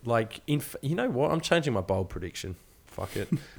like, 0.05 0.43
in, 0.47 0.63
you 0.81 0.95
know 0.95 1.11
what? 1.11 1.33
I'm 1.33 1.41
changing 1.41 1.73
my 1.73 1.81
bold 1.81 2.09
prediction. 2.09 2.55
Fuck 2.87 3.17
it. 3.17 3.29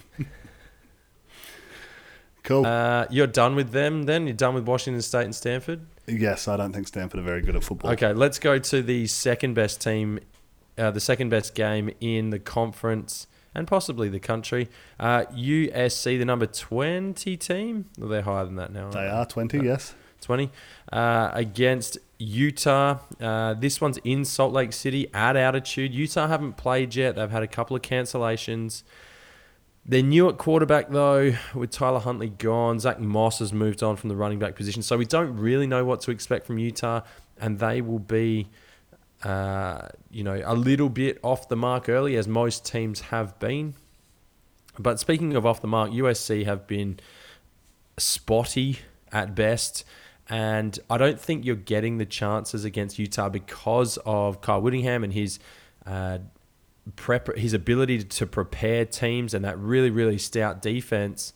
cool. 2.47 2.65
Uh, 2.65 3.05
you're 3.09 3.27
done 3.27 3.55
with 3.55 3.71
them 3.71 4.03
then? 4.03 4.25
You're 4.25 4.35
done 4.35 4.55
with 4.55 4.65
Washington 4.65 5.01
State 5.01 5.25
and 5.25 5.35
Stanford? 5.35 5.85
Yes, 6.07 6.47
I 6.47 6.57
don't 6.57 6.73
think 6.73 6.87
Stanford 6.87 7.19
are 7.19 7.23
very 7.23 7.41
good 7.41 7.55
at 7.55 7.63
football. 7.63 7.91
Okay, 7.91 8.13
let's 8.13 8.39
go 8.39 8.57
to 8.57 8.81
the 8.81 9.05
second 9.07 9.53
best 9.53 9.81
team, 9.81 10.19
uh, 10.77 10.91
the 10.91 10.99
second 10.99 11.29
best 11.29 11.53
game 11.53 11.91
in 11.99 12.29
the 12.29 12.39
conference 12.39 13.27
and 13.53 13.67
possibly 13.67 14.07
the 14.07 14.19
country. 14.19 14.69
Uh, 14.99 15.25
USC, 15.33 16.17
the 16.17 16.25
number 16.25 16.45
20 16.45 17.35
team. 17.37 17.89
Well, 17.97 18.07
they're 18.07 18.21
higher 18.21 18.45
than 18.45 18.55
that 18.55 18.71
now. 18.71 18.91
They 18.91 19.07
are 19.07 19.25
20, 19.25 19.59
uh, 19.59 19.63
yes. 19.63 19.95
20. 20.21 20.49
Uh, 20.91 21.31
against 21.33 21.97
Utah. 22.19 22.99
Uh, 23.19 23.55
this 23.55 23.81
one's 23.81 23.97
in 24.03 24.23
Salt 24.25 24.53
Lake 24.53 24.73
City 24.73 25.13
at 25.13 25.35
altitude. 25.35 25.93
Utah 25.93 26.27
haven't 26.27 26.57
played 26.57 26.95
yet. 26.95 27.15
They've 27.15 27.29
had 27.29 27.43
a 27.43 27.47
couple 27.47 27.75
of 27.75 27.81
cancellations. 27.81 28.83
They're 29.87 30.03
new 30.03 30.27
at 30.27 30.37
quarterback 30.37 30.89
though, 30.89 31.33
with 31.55 31.71
Tyler 31.71 31.99
Huntley 31.99 32.29
gone. 32.29 32.79
Zach 32.79 32.99
Moss 32.99 33.39
has 33.39 33.53
moved 33.53 33.81
on 33.81 33.95
from 33.95 34.09
the 34.09 34.15
running 34.15 34.37
back 34.37 34.55
position, 34.55 34.81
so 34.81 34.97
we 34.97 35.05
don't 35.05 35.37
really 35.37 35.65
know 35.65 35.85
what 35.85 36.01
to 36.01 36.11
expect 36.11 36.45
from 36.45 36.57
Utah, 36.57 37.01
and 37.39 37.59
they 37.59 37.81
will 37.81 37.99
be, 37.99 38.47
uh, 39.23 39.87
you 40.11 40.23
know, 40.23 40.41
a 40.43 40.55
little 40.55 40.89
bit 40.89 41.19
off 41.23 41.47
the 41.47 41.55
mark 41.55 41.87
early, 41.87 42.17
as 42.17 42.27
most 42.27 42.65
teams 42.65 42.99
have 42.99 43.39
been. 43.39 43.75
But 44.77 44.99
speaking 44.99 45.35
of 45.35 45.45
off 45.45 45.61
the 45.61 45.67
mark, 45.67 45.91
USC 45.91 46.45
have 46.45 46.67
been 46.67 46.99
spotty 47.97 48.79
at 49.11 49.35
best. 49.35 49.83
And 50.29 50.77
I 50.89 50.97
don't 50.97 51.19
think 51.19 51.45
you're 51.45 51.55
getting 51.55 51.97
the 51.97 52.05
chances 52.05 52.65
against 52.65 52.99
Utah 52.99 53.29
because 53.29 53.97
of 54.05 54.41
Kyle 54.41 54.61
Whittingham 54.61 55.03
and 55.03 55.13
his 55.13 55.39
uh, 55.85 56.19
prep, 56.95 57.35
his 57.35 57.53
ability 57.53 58.03
to 58.03 58.25
prepare 58.25 58.85
teams 58.85 59.33
and 59.33 59.43
that 59.45 59.57
really, 59.57 59.89
really 59.89 60.17
stout 60.17 60.61
defense. 60.61 61.33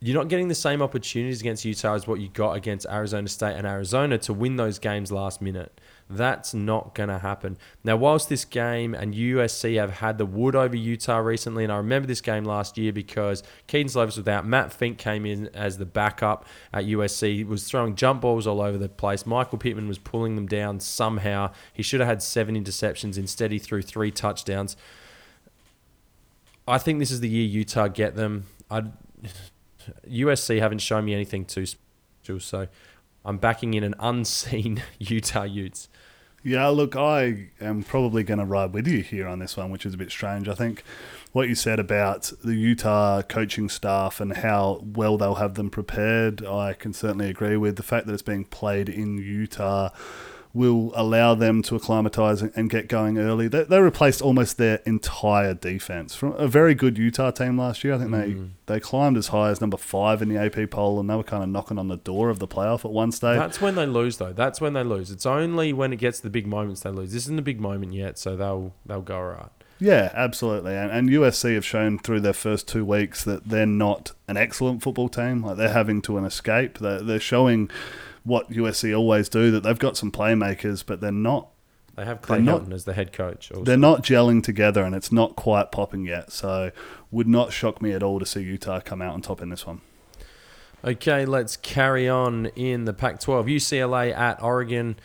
You're 0.00 0.16
not 0.16 0.28
getting 0.28 0.48
the 0.48 0.54
same 0.54 0.82
opportunities 0.82 1.40
against 1.40 1.64
Utah 1.64 1.94
as 1.94 2.06
what 2.06 2.20
you 2.20 2.28
got 2.28 2.52
against 2.56 2.86
Arizona 2.86 3.28
State 3.28 3.56
and 3.56 3.66
Arizona 3.66 4.18
to 4.18 4.32
win 4.32 4.56
those 4.56 4.78
games 4.78 5.10
last 5.10 5.40
minute. 5.40 5.80
That's 6.08 6.54
not 6.54 6.94
going 6.94 7.08
to 7.08 7.18
happen. 7.18 7.58
Now, 7.82 7.96
whilst 7.96 8.28
this 8.28 8.44
game 8.44 8.94
and 8.94 9.12
USC 9.12 9.76
have 9.76 9.90
had 9.90 10.18
the 10.18 10.26
wood 10.26 10.54
over 10.54 10.76
Utah 10.76 11.18
recently, 11.18 11.64
and 11.64 11.72
I 11.72 11.78
remember 11.78 12.06
this 12.06 12.20
game 12.20 12.44
last 12.44 12.78
year 12.78 12.92
because 12.92 13.42
Kedon 13.66 13.88
Slovis 13.88 14.16
was 14.16 14.28
out, 14.28 14.46
Matt 14.46 14.72
Fink 14.72 14.98
came 14.98 15.26
in 15.26 15.48
as 15.48 15.78
the 15.78 15.84
backup 15.84 16.46
at 16.72 16.84
USC, 16.84 17.34
he 17.34 17.44
was 17.44 17.64
throwing 17.64 17.96
jump 17.96 18.20
balls 18.20 18.46
all 18.46 18.60
over 18.60 18.78
the 18.78 18.88
place. 18.88 19.26
Michael 19.26 19.58
Pittman 19.58 19.88
was 19.88 19.98
pulling 19.98 20.36
them 20.36 20.46
down 20.46 20.78
somehow. 20.78 21.52
He 21.72 21.82
should 21.82 21.98
have 21.98 22.08
had 22.08 22.22
seven 22.22 22.54
interceptions. 22.54 23.18
Instead, 23.18 23.50
he 23.50 23.58
threw 23.58 23.82
three 23.82 24.12
touchdowns. 24.12 24.76
I 26.68 26.78
think 26.78 27.00
this 27.00 27.10
is 27.10 27.18
the 27.20 27.28
year 27.28 27.46
Utah 27.46 27.88
get 27.88 28.14
them. 28.14 28.46
i 28.70 28.84
USC 30.08 30.58
haven't 30.60 30.78
shown 30.78 31.04
me 31.04 31.14
anything 31.14 31.44
too 31.44 31.66
special, 31.66 32.40
so 32.40 32.66
I'm 33.24 33.38
backing 33.38 33.74
in 33.74 33.82
an 33.82 33.94
unseen 33.98 34.82
Utah 34.98 35.42
Utes. 35.42 35.88
Yeah, 36.46 36.68
look, 36.68 36.94
I 36.94 37.48
am 37.60 37.82
probably 37.82 38.22
going 38.22 38.38
to 38.38 38.44
ride 38.44 38.72
with 38.72 38.86
you 38.86 39.02
here 39.02 39.26
on 39.26 39.40
this 39.40 39.56
one, 39.56 39.72
which 39.72 39.84
is 39.84 39.94
a 39.94 39.96
bit 39.96 40.12
strange. 40.12 40.48
I 40.48 40.54
think 40.54 40.84
what 41.32 41.48
you 41.48 41.56
said 41.56 41.80
about 41.80 42.32
the 42.44 42.54
Utah 42.54 43.22
coaching 43.22 43.68
staff 43.68 44.20
and 44.20 44.32
how 44.32 44.80
well 44.84 45.18
they'll 45.18 45.34
have 45.34 45.54
them 45.54 45.70
prepared, 45.70 46.46
I 46.46 46.74
can 46.74 46.92
certainly 46.92 47.28
agree 47.28 47.56
with. 47.56 47.74
The 47.74 47.82
fact 47.82 48.06
that 48.06 48.12
it's 48.12 48.22
being 48.22 48.44
played 48.44 48.88
in 48.88 49.18
Utah 49.18 49.88
will 50.56 50.90
allow 50.94 51.34
them 51.34 51.60
to 51.62 51.76
acclimatise 51.76 52.40
and 52.40 52.70
get 52.70 52.88
going 52.88 53.18
early. 53.18 53.46
They, 53.46 53.64
they, 53.64 53.78
replaced 53.78 54.22
almost 54.22 54.56
their 54.56 54.76
entire 54.86 55.52
defense 55.52 56.14
from 56.14 56.32
a 56.32 56.48
very 56.48 56.74
good 56.74 56.96
Utah 56.96 57.30
team 57.30 57.58
last 57.58 57.84
year. 57.84 57.94
I 57.94 57.98
think 57.98 58.10
mm. 58.10 58.50
they, 58.64 58.74
they 58.74 58.80
climbed 58.80 59.18
as 59.18 59.28
high 59.28 59.50
as 59.50 59.60
number 59.60 59.76
five 59.76 60.22
in 60.22 60.30
the 60.30 60.38
AP 60.38 60.70
poll, 60.70 60.98
and 60.98 61.10
they 61.10 61.14
were 61.14 61.22
kind 61.22 61.42
of 61.42 61.50
knocking 61.50 61.78
on 61.78 61.88
the 61.88 61.98
door 61.98 62.30
of 62.30 62.38
the 62.38 62.48
playoff 62.48 62.86
at 62.86 62.90
one 62.90 63.12
stage. 63.12 63.36
That's 63.38 63.60
when 63.60 63.74
they 63.74 63.84
lose, 63.84 64.16
though. 64.16 64.32
That's 64.32 64.58
when 64.58 64.72
they 64.72 64.82
lose. 64.82 65.10
It's 65.10 65.26
only 65.26 65.74
when 65.74 65.92
it 65.92 65.96
gets 65.96 66.18
to 66.18 66.22
the 66.24 66.30
big 66.30 66.46
moments 66.46 66.80
they 66.80 66.90
lose. 66.90 67.12
This 67.12 67.24
isn't 67.24 67.38
a 67.38 67.42
big 67.42 67.60
moment 67.60 67.92
yet, 67.92 68.18
so 68.18 68.34
they'll 68.34 68.72
they'll 68.86 69.02
go 69.02 69.20
right. 69.20 69.50
Yeah, 69.78 70.10
absolutely. 70.14 70.74
And, 70.74 70.90
and 70.90 71.10
USC 71.10 71.54
have 71.54 71.64
shown 71.64 71.98
through 71.98 72.20
their 72.20 72.32
first 72.32 72.66
two 72.66 72.84
weeks 72.84 73.24
that 73.24 73.48
they're 73.48 73.66
not 73.66 74.12
an 74.26 74.38
excellent 74.38 74.82
football 74.82 75.10
team. 75.10 75.42
Like 75.44 75.58
they're 75.58 75.68
having 75.68 76.00
to 76.02 76.16
an 76.16 76.24
escape. 76.24 76.78
They're, 76.78 77.02
they're 77.02 77.20
showing 77.20 77.70
what 78.26 78.50
USC 78.50 78.96
always 78.96 79.28
do 79.28 79.50
that 79.52 79.62
they've 79.62 79.78
got 79.78 79.96
some 79.96 80.10
playmakers, 80.10 80.84
but 80.84 81.00
they're 81.00 81.12
not. 81.12 81.48
They 81.94 82.04
have 82.04 82.20
Clay 82.20 82.40
Helton 82.40 82.72
as 82.74 82.84
the 82.84 82.92
head 82.92 83.12
coach. 83.12 83.50
Also. 83.50 83.64
They're 83.64 83.78
not 83.78 84.02
gelling 84.02 84.42
together, 84.42 84.82
and 84.84 84.94
it's 84.94 85.10
not 85.10 85.34
quite 85.34 85.72
popping 85.72 86.04
yet. 86.04 86.30
So, 86.30 86.70
would 87.10 87.26
not 87.26 87.54
shock 87.54 87.80
me 87.80 87.92
at 87.92 88.02
all 88.02 88.18
to 88.18 88.26
see 88.26 88.42
Utah 88.42 88.80
come 88.80 89.00
out 89.00 89.14
on 89.14 89.22
top 89.22 89.40
in 89.40 89.48
this 89.48 89.66
one. 89.66 89.80
Okay, 90.84 91.24
let's 91.24 91.56
carry 91.56 92.06
on 92.06 92.46
in 92.54 92.84
the 92.84 92.92
Pac-12. 92.92 93.46
UCLA 93.46 94.14
at 94.14 94.42
Oregon. 94.42 94.96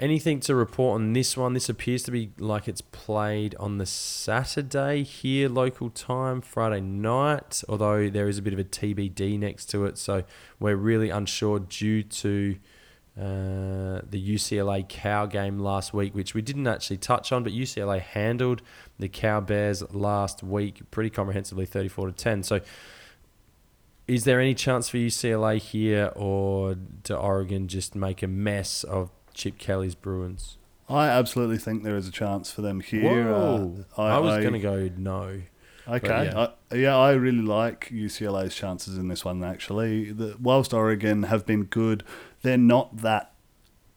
Anything 0.00 0.40
to 0.40 0.54
report 0.54 0.94
on 0.94 1.12
this 1.12 1.36
one? 1.36 1.52
This 1.52 1.68
appears 1.68 2.02
to 2.04 2.10
be 2.10 2.30
like 2.38 2.66
it's 2.66 2.80
played 2.80 3.54
on 3.56 3.76
the 3.76 3.84
Saturday 3.84 5.02
here, 5.02 5.46
local 5.46 5.90
time, 5.90 6.40
Friday 6.40 6.80
night, 6.80 7.62
although 7.68 8.08
there 8.08 8.26
is 8.26 8.38
a 8.38 8.42
bit 8.42 8.54
of 8.54 8.58
a 8.58 8.64
TBD 8.64 9.38
next 9.38 9.66
to 9.66 9.84
it. 9.84 9.98
So 9.98 10.24
we're 10.58 10.76
really 10.76 11.10
unsure 11.10 11.58
due 11.58 12.02
to 12.02 12.56
uh, 13.14 14.00
the 14.08 14.34
UCLA 14.34 14.88
Cow 14.88 15.26
game 15.26 15.58
last 15.58 15.92
week, 15.92 16.14
which 16.14 16.32
we 16.32 16.40
didn't 16.40 16.66
actually 16.66 16.96
touch 16.96 17.30
on, 17.30 17.44
but 17.44 17.52
UCLA 17.52 18.00
handled 18.00 18.62
the 18.98 19.08
Cow 19.08 19.40
Bears 19.40 19.82
last 19.92 20.42
week 20.42 20.80
pretty 20.90 21.10
comprehensively, 21.10 21.66
34 21.66 22.06
to 22.06 22.12
10. 22.12 22.42
So 22.44 22.60
is 24.08 24.24
there 24.24 24.40
any 24.40 24.54
chance 24.54 24.88
for 24.88 24.96
UCLA 24.96 25.58
here, 25.58 26.10
or 26.16 26.74
do 26.74 27.14
Oregon 27.14 27.68
just 27.68 27.94
make 27.94 28.22
a 28.22 28.26
mess 28.26 28.82
of 28.82 29.10
Chip 29.40 29.56
Kelly's 29.56 29.94
Bruins? 29.94 30.58
I 30.86 31.08
absolutely 31.08 31.56
think 31.56 31.82
there 31.82 31.96
is 31.96 32.06
a 32.06 32.10
chance 32.10 32.50
for 32.50 32.60
them 32.60 32.80
here. 32.80 33.32
Uh, 33.32 33.68
I, 33.96 34.18
was 34.18 34.42
going 34.42 34.52
to 34.52 34.58
go 34.58 34.90
no. 34.98 35.40
Okay. 35.88 36.24
yeah. 36.26 36.48
I, 36.70 36.74
yeah, 36.74 36.94
I 36.94 37.12
really 37.12 37.40
like 37.40 37.88
UCLA's 37.88 38.54
chances 38.54 38.98
in 38.98 39.08
this 39.08 39.24
one, 39.24 39.42
actually. 39.42 40.12
The, 40.12 40.36
whilst 40.38 40.74
Oregon 40.74 41.22
have 41.22 41.46
been 41.46 41.64
good, 41.64 42.04
they're 42.42 42.58
not 42.58 42.98
that 42.98 43.32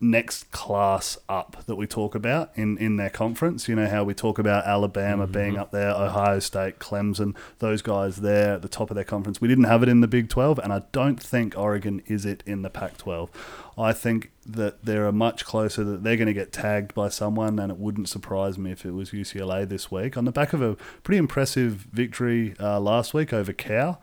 next 0.03 0.51
class 0.51 1.17
up 1.29 1.63
that 1.65 1.75
we 1.75 1.87
talk 1.87 2.13
about 2.13 2.51
in, 2.55 2.77
in 2.77 2.97
their 2.97 3.09
conference. 3.09 3.67
You 3.67 3.75
know 3.75 3.87
how 3.87 4.03
we 4.03 4.13
talk 4.13 4.37
about 4.37 4.65
Alabama 4.65 5.25
being 5.25 5.57
up 5.57 5.71
there, 5.71 5.91
Ohio 5.91 6.39
State, 6.39 6.77
Clemson, 6.79 7.35
those 7.59 7.81
guys 7.81 8.17
there 8.17 8.55
at 8.55 8.61
the 8.61 8.67
top 8.67 8.91
of 8.91 8.95
their 8.95 9.03
conference. 9.05 9.41
We 9.41 9.47
didn't 9.47 9.63
have 9.63 9.81
it 9.81 9.89
in 9.89 10.01
the 10.01 10.07
Big 10.07 10.29
12, 10.29 10.59
and 10.59 10.71
I 10.71 10.83
don't 10.91 11.21
think 11.21 11.57
Oregon 11.57 12.01
is 12.05 12.25
it 12.25 12.43
in 12.45 12.61
the 12.61 12.69
Pac 12.69 12.97
12. 12.97 13.29
I 13.77 13.93
think 13.93 14.31
that 14.45 14.85
they're 14.85 15.11
much 15.11 15.45
closer, 15.45 15.83
that 15.83 16.03
they're 16.03 16.17
going 16.17 16.27
to 16.27 16.33
get 16.33 16.51
tagged 16.51 16.93
by 16.93 17.09
someone, 17.09 17.57
and 17.59 17.71
it 17.71 17.77
wouldn't 17.77 18.09
surprise 18.09 18.57
me 18.57 18.71
if 18.71 18.85
it 18.85 18.91
was 18.91 19.11
UCLA 19.11 19.67
this 19.67 19.89
week. 19.89 20.15
On 20.15 20.25
the 20.25 20.31
back 20.31 20.53
of 20.53 20.61
a 20.61 20.75
pretty 21.03 21.17
impressive 21.17 21.87
victory 21.91 22.55
uh, 22.59 22.79
last 22.79 23.13
week 23.13 23.33
over 23.33 23.51
Cal 23.51 23.99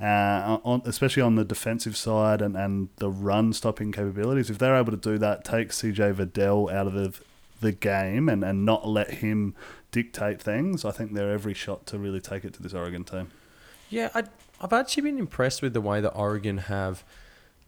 uh, 0.00 0.58
on, 0.64 0.82
especially 0.84 1.22
on 1.22 1.36
the 1.36 1.44
defensive 1.44 1.96
side 1.96 2.42
and, 2.42 2.56
and 2.56 2.88
the 2.96 3.10
run 3.10 3.52
stopping 3.52 3.92
capabilities. 3.92 4.50
If 4.50 4.58
they're 4.58 4.76
able 4.76 4.92
to 4.92 4.98
do 4.98 5.18
that, 5.18 5.44
take 5.44 5.70
CJ 5.70 6.14
Verdell 6.14 6.72
out 6.72 6.86
of 6.86 6.92
the, 6.92 7.18
the 7.60 7.72
game 7.72 8.28
and, 8.28 8.44
and 8.44 8.66
not 8.66 8.86
let 8.86 9.14
him 9.14 9.54
dictate 9.92 10.42
things, 10.42 10.84
I 10.84 10.90
think 10.90 11.14
they're 11.14 11.32
every 11.32 11.54
shot 11.54 11.86
to 11.86 11.98
really 11.98 12.20
take 12.20 12.44
it 12.44 12.52
to 12.54 12.62
this 12.62 12.74
Oregon 12.74 13.02
team. 13.04 13.30
Yeah, 13.88 14.10
I, 14.14 14.24
I've 14.60 14.74
actually 14.74 15.04
been 15.04 15.18
impressed 15.18 15.62
with 15.62 15.72
the 15.72 15.80
way 15.80 16.02
that 16.02 16.10
Oregon 16.10 16.58
have 16.58 17.02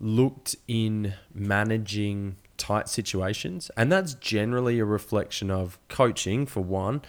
looked 0.01 0.57
in 0.67 1.15
managing 1.35 2.37
tight 2.57 2.89
situations, 2.89 3.71
and 3.77 3.91
that's 3.91 4.15
generally 4.15 4.79
a 4.79 4.85
reflection 4.85 5.51
of 5.51 5.79
coaching 5.89 6.47
for 6.47 6.61
one, 6.61 7.03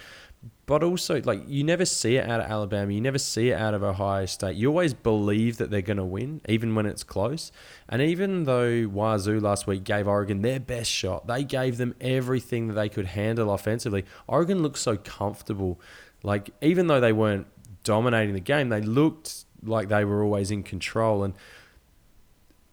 but 0.66 0.82
also 0.82 1.20
like 1.22 1.42
you 1.48 1.64
never 1.64 1.84
see 1.84 2.16
it 2.16 2.28
out 2.28 2.40
of 2.40 2.50
Alabama, 2.50 2.92
you 2.92 3.00
never 3.00 3.18
see 3.18 3.50
it 3.50 3.60
out 3.60 3.74
of 3.74 3.82
Ohio 3.82 4.24
State. 4.26 4.56
You 4.56 4.68
always 4.68 4.94
believe 4.94 5.56
that 5.58 5.70
they're 5.70 5.82
going 5.82 5.96
to 5.96 6.04
win, 6.04 6.40
even 6.48 6.74
when 6.74 6.86
it's 6.86 7.02
close. 7.02 7.50
And 7.88 8.00
even 8.00 8.44
though 8.44 8.88
Wazoo 8.88 9.40
last 9.40 9.66
week 9.66 9.84
gave 9.84 10.06
Oregon 10.06 10.42
their 10.42 10.60
best 10.60 10.90
shot, 10.90 11.26
they 11.26 11.44
gave 11.44 11.76
them 11.76 11.94
everything 12.00 12.68
that 12.68 12.74
they 12.74 12.88
could 12.88 13.06
handle 13.06 13.52
offensively. 13.52 14.04
Oregon 14.28 14.62
looked 14.62 14.78
so 14.78 14.96
comfortable. 14.96 15.80
Like 16.22 16.50
even 16.62 16.86
though 16.86 17.00
they 17.00 17.12
weren't 17.12 17.48
dominating 17.82 18.34
the 18.34 18.40
game, 18.40 18.68
they 18.68 18.80
looked 18.80 19.44
like 19.62 19.88
they 19.88 20.04
were 20.04 20.22
always 20.22 20.50
in 20.50 20.62
control. 20.62 21.24
And 21.24 21.34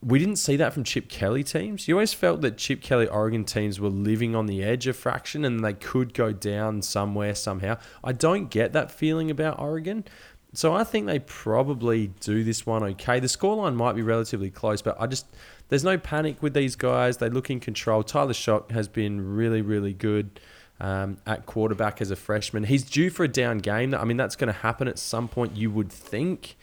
we 0.02 0.20
didn't 0.20 0.36
see 0.36 0.56
that 0.58 0.74
from 0.74 0.84
Chip 0.84 1.10
Kelly 1.10 1.44
teams. 1.44 1.88
You 1.88 1.96
always 1.96 2.14
felt 2.14 2.42
that 2.42 2.58
Chip 2.58 2.82
Kelly 2.82 3.08
Oregon 3.08 3.44
teams 3.44 3.80
were 3.80 3.90
living 3.90 4.36
on 4.36 4.46
the 4.46 4.64
edge 4.64 4.86
of 4.88 4.96
fraction 4.96 5.44
and 5.44 5.64
they 5.64 5.74
could 5.74 6.14
go 6.14 6.32
down 6.32 6.82
somewhere 6.84 7.34
somehow. 7.34 7.78
I 8.04 8.12
don't 8.12 8.50
get 8.50 8.74
that 8.74 8.92
feeling 8.92 9.32
about 9.32 9.60
Oregon. 9.60 10.06
So 10.54 10.74
I 10.74 10.84
think 10.84 11.08
they 11.08 11.20
probably 11.20 12.08
do 12.20 12.44
this 12.44 12.66
one 12.66 12.84
okay. 12.84 13.20
The 13.20 13.28
scoreline 13.28 13.76
might 13.76 13.94
be 13.94 14.02
relatively 14.02 14.50
close, 14.50 14.82
but 14.82 14.96
I 15.00 15.08
just 15.08 15.26
there's 15.70 15.84
no 15.84 15.98
panic 15.98 16.42
with 16.42 16.54
these 16.54 16.76
guys. 16.76 17.18
They 17.18 17.30
look 17.30 17.50
in 17.50 17.60
control. 17.60 18.04
Tyler 18.04 18.34
Shough 18.34 18.70
has 18.72 18.88
been 18.88 19.36
really, 19.36 19.62
really 19.62 19.94
good 19.94 20.40
um, 20.80 21.18
at 21.26 21.46
quarterback 21.46 22.02
as 22.02 22.12
a 22.12 22.16
freshman. 22.16 22.64
He's 22.64 22.84
due 22.84 23.10
for 23.10 23.24
a 23.24 23.28
down 23.28 23.58
game. 23.58 23.94
I 23.94 24.04
mean, 24.06 24.18
that's 24.18 24.36
going 24.36 24.48
to 24.54 24.60
happen 24.60 24.88
at 24.88 25.00
some 25.00 25.28
point. 25.28 25.56
You 25.56 25.72
would 25.72 25.92
think. 25.92 26.56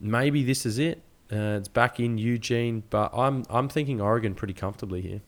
Maybe 0.00 0.42
this 0.42 0.66
is 0.66 0.78
it. 0.78 1.02
Uh, 1.32 1.58
it's 1.58 1.68
back 1.68 1.98
in 1.98 2.18
Eugene, 2.18 2.82
but 2.90 3.10
I'm 3.14 3.44
I'm 3.48 3.68
thinking 3.68 4.00
Oregon 4.00 4.34
pretty 4.34 4.54
comfortably 4.54 5.00
here. 5.00 5.20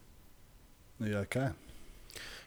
Yeah, 0.99 1.17
okay. 1.17 1.49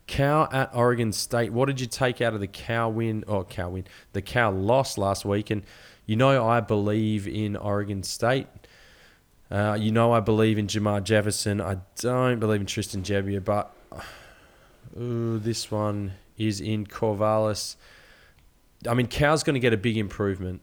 Cow 0.06 0.48
at 0.50 0.74
Oregon 0.74 1.12
State. 1.12 1.52
What 1.52 1.66
did 1.66 1.80
you 1.80 1.86
take 1.86 2.20
out 2.20 2.34
of 2.34 2.40
the 2.40 2.48
Cow 2.48 2.88
win 2.88 3.24
or 3.26 3.44
Cow 3.44 3.70
win? 3.70 3.84
The 4.12 4.22
Cow 4.22 4.50
loss 4.50 4.98
last 4.98 5.24
week, 5.24 5.50
and 5.50 5.62
you 6.06 6.16
know 6.16 6.48
I 6.48 6.60
believe 6.60 7.28
in 7.28 7.56
Oregon 7.56 8.02
State. 8.02 8.46
Uh, 9.50 9.76
you 9.78 9.90
know 9.92 10.12
I 10.12 10.20
believe 10.20 10.58
in 10.58 10.66
Jermar 10.66 11.02
Jefferson. 11.02 11.60
I 11.60 11.78
don't 11.96 12.40
believe 12.40 12.60
in 12.60 12.66
Tristan 12.66 13.02
Gebbia, 13.02 13.44
but 13.44 13.74
ooh, 14.98 15.38
this 15.38 15.70
one 15.70 16.12
is 16.36 16.60
in 16.60 16.86
Corvallis. 16.86 17.76
I 18.88 18.94
mean, 18.94 19.06
Cow's 19.08 19.42
going 19.42 19.54
to 19.54 19.60
get 19.60 19.72
a 19.72 19.76
big 19.76 19.96
improvement. 19.96 20.62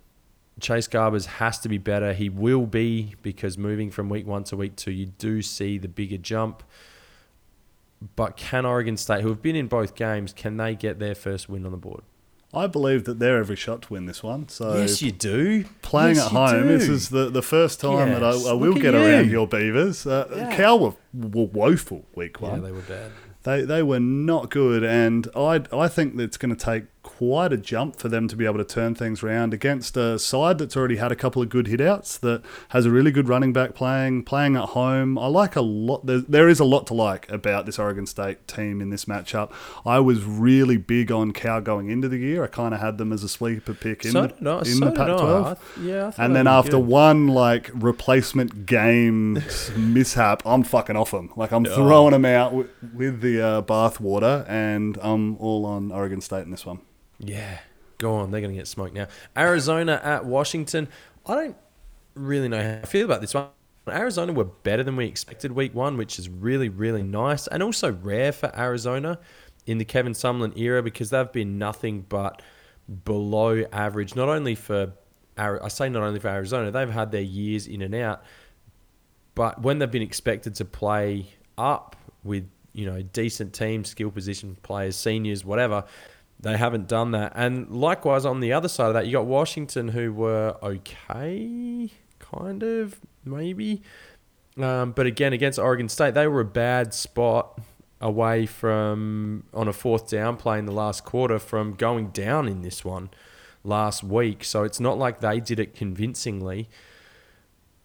Chase 0.60 0.88
Garbers 0.88 1.26
has 1.26 1.60
to 1.60 1.70
be 1.70 1.78
better. 1.78 2.14
He 2.14 2.30
will 2.30 2.66
be 2.66 3.16
because 3.22 3.58
moving 3.58 3.92
from 3.92 4.10
week 4.10 4.26
one 4.26 4.44
to 4.46 4.56
week 4.58 4.76
two, 4.76 4.92
you 4.92 5.06
do 5.06 5.42
see 5.42 5.78
the 5.78 5.88
bigger 5.88 6.18
jump. 6.18 6.64
But 8.16 8.38
can 8.38 8.66
Oregon 8.66 8.96
State, 8.98 9.22
who 9.22 9.30
have 9.30 9.42
been 9.42 9.56
in 9.56 9.68
both 9.68 9.96
games, 9.96 10.32
can 10.34 10.58
they 10.58 10.76
get 10.76 11.00
their 11.00 11.16
first 11.16 11.50
win 11.50 11.66
on 11.66 11.72
the 11.72 11.78
board? 11.78 12.02
I 12.54 12.68
believe 12.68 13.04
that 13.06 13.20
they're 13.20 13.38
every 13.40 13.56
shot 13.56 13.82
to 13.84 13.94
win 13.94 14.06
this 14.06 14.24
one. 14.24 14.48
So 14.50 14.78
yes, 14.78 15.02
you 15.02 15.12
do. 15.12 15.66
Playing 15.82 16.16
Yes, 16.16 16.26
at 16.28 16.32
home, 16.32 16.68
do. 16.68 16.78
this 16.78 16.88
is 16.88 17.10
the, 17.10 17.30
the 17.30 17.42
first 17.42 17.82
time 17.82 18.10
that 18.10 18.24
I, 18.24 18.30
I 18.32 18.54
will 18.54 18.74
get 18.76 18.94
you. 18.94 19.00
around 19.00 19.30
your 19.30 19.48
Beavers. 19.48 20.06
Uh, 20.08 20.28
Yeah. 20.36 20.56
Cal 20.56 20.80
were, 20.80 20.94
were 21.14 21.46
woeful 21.48 22.06
week 22.16 22.40
one. 22.40 22.62
Yeah, 22.62 22.68
they 22.68 22.72
were 22.72 22.82
bad. 22.82 23.12
They 23.44 23.62
they 23.64 23.82
were 23.84 24.00
not 24.00 24.50
good, 24.50 24.84
and 24.84 25.28
I 25.36 25.62
I 25.74 25.88
think 25.88 26.18
that 26.18 26.24
it's 26.24 26.38
going 26.38 26.54
to 26.56 26.66
take 26.66 26.84
quite 27.18 27.52
a 27.52 27.58
jump 27.58 27.96
for 27.96 28.10
them 28.10 28.28
to 28.28 28.36
be 28.36 28.46
able 28.46 28.60
to 28.60 28.64
turn 28.64 28.94
things 28.94 29.24
around 29.24 29.52
against 29.52 29.98
a 29.98 30.20
side 30.20 30.60
that's 30.60 30.78
already 30.78 30.98
had 30.98 31.12
a 31.12 31.16
couple 31.16 31.42
of 31.42 31.50
good 31.50 31.66
hitouts 31.66 32.20
that 32.20 32.44
has 32.70 32.86
a 32.86 32.92
really 32.92 33.10
good 33.10 33.28
running 33.28 33.52
back 33.52 33.74
playing 33.74 34.22
playing 34.22 34.56
at 34.56 34.70
home. 34.70 35.18
I 35.18 35.26
like 35.26 35.56
a 35.56 35.62
lot. 35.62 36.06
There, 36.06 36.20
there 36.20 36.48
is 36.48 36.60
a 36.60 36.64
lot 36.64 36.86
to 36.88 36.94
like 36.94 37.28
about 37.32 37.66
this 37.66 37.80
Oregon 37.80 38.06
State 38.06 38.48
team 38.48 38.82
in 38.82 38.92
this 38.92 39.06
matchup. 39.06 39.52
I 39.84 40.00
was 40.00 40.24
really 40.24 40.78
big 40.78 41.12
on 41.12 41.34
Cow 41.34 41.60
going 41.60 41.90
into 41.90 42.08
the 42.08 42.20
year. 42.20 42.44
I 42.44 42.48
kind 42.48 42.72
of 42.72 42.82
had 42.82 43.00
them 43.00 43.12
as 43.12 43.24
a 43.24 43.30
sleeper 43.30 43.74
pick 43.74 44.06
in 44.06 44.12
so 44.12 44.28
the, 44.28 44.58
in 44.60 44.66
so 44.76 44.86
the. 44.86 44.92
Pac-12. 44.92 45.58
I 45.58 45.82
Yeah, 45.82 46.12
I 46.20 46.26
And 46.26 46.36
then 46.36 46.46
after 46.46 46.78
good. 46.78 46.86
one 46.86 47.30
like 47.30 47.72
replacement 47.74 48.68
game 48.68 49.44
mishap, 49.76 50.44
I'm 50.46 50.62
fucking 50.62 50.96
off 50.96 51.10
them. 51.10 51.32
Like 51.36 51.52
I'm 51.52 51.66
throwing 51.66 52.12
them 52.12 52.26
out 52.26 52.54
with, 52.54 52.70
with 52.94 53.22
the 53.22 53.42
uh, 53.42 53.62
bath 53.62 54.00
water, 54.00 54.46
and 54.48 55.00
I'm 55.02 55.36
all 55.38 55.66
on 55.66 55.92
Oregon 55.92 56.22
State 56.22 56.44
in 56.44 56.52
this 56.52 56.64
one. 56.64 56.82
Yeah, 57.20 57.60
go 57.98 58.16
on. 58.16 58.32
They're 58.32 58.42
going 58.42 58.54
to 58.54 58.58
get 58.58 58.68
smoked 58.68 58.94
now. 58.94 59.08
Arizona 59.36 60.00
at 60.04 60.26
Washington. 60.26 60.88
I 61.26 61.36
don't 61.36 61.58
really 62.16 62.48
know 62.48 62.62
how 62.62 62.80
I 62.84 62.86
feel 62.86 63.06
about 63.06 63.22
this 63.22 63.34
one. 63.34 63.48
Arizona 63.88 64.34
were 64.34 64.44
better 64.46 64.84
than 64.84 64.98
we 64.98 65.06
expected 65.06 65.52
week 65.52 65.74
one, 65.74 65.98
which 65.98 66.20
is 66.20 66.30
really, 66.30 66.68
really 66.68 67.04
nice 67.04 67.48
and 67.48 67.64
also 67.64 67.92
rare 67.92 68.32
for 68.32 68.52
Arizona 68.58 69.18
in 69.66 69.78
the 69.78 69.86
Kevin 69.86 70.14
Sumlin 70.14 70.58
era 70.58 70.84
because 70.84 71.10
they've 71.10 71.32
been 71.32 71.58
nothing 71.58 72.06
but 72.10 72.42
below 73.06 73.64
average. 73.72 74.16
Not 74.16 74.30
only 74.30 74.56
for 74.56 74.94
I 75.38 75.68
say 75.68 75.90
not 75.90 76.04
only 76.04 76.20
for 76.20 76.30
Arizona, 76.30 76.72
they've 76.72 76.90
had 76.90 77.12
their 77.12 77.22
years 77.22 77.68
in 77.68 77.82
and 77.82 77.94
out, 77.94 78.24
but 79.36 79.62
when 79.62 79.78
they've 79.78 79.92
been 79.92 80.02
expected 80.02 80.56
to 80.56 80.66
play 80.66 81.28
up 81.58 81.96
with 82.24 82.50
you 82.74 82.86
know 82.86 83.02
decent 83.02 83.54
teams, 83.54 83.90
skill 83.90 84.10
position 84.10 84.58
players, 84.64 84.96
seniors, 84.96 85.46
whatever, 85.46 85.84
they 86.40 86.58
haven't 86.58 86.88
done 86.88 87.12
that. 87.12 87.34
And 87.36 87.70
likewise 87.70 88.26
on 88.26 88.40
the 88.40 88.54
other 88.54 88.68
side 88.68 88.88
of 88.88 88.94
that, 88.94 89.08
you 89.08 89.14
got 89.14 89.26
Washington 89.26 89.90
who 89.90 90.14
were 90.14 90.58
okay, 90.62 91.92
kind 92.20 92.64
of 92.64 93.00
maybe, 93.26 93.82
um, 94.58 94.92
but 94.92 95.06
again 95.06 95.34
against 95.34 95.60
Oregon 95.60 95.90
State, 95.90 96.14
they 96.14 96.28
were 96.28 96.42
a 96.42 96.46
bad 96.46 96.94
spot 96.94 97.60
away 98.00 98.46
from 98.46 99.44
on 99.54 99.68
a 99.68 99.74
fourth 99.74 100.10
down 100.10 100.38
play 100.38 100.60
in 100.60 100.66
the 100.66 100.72
last 100.72 101.04
quarter 101.04 101.40
from 101.40 101.74
going 101.74 102.10
down 102.10 102.48
in 102.48 102.62
this 102.62 102.86
one 102.86 103.10
last 103.64 104.04
week. 104.04 104.44
So 104.44 104.64
it's 104.64 104.80
not 104.80 104.98
like 104.98 105.20
they 105.20 105.40
did 105.40 105.60
it 105.60 105.76
convincingly. 105.76 106.70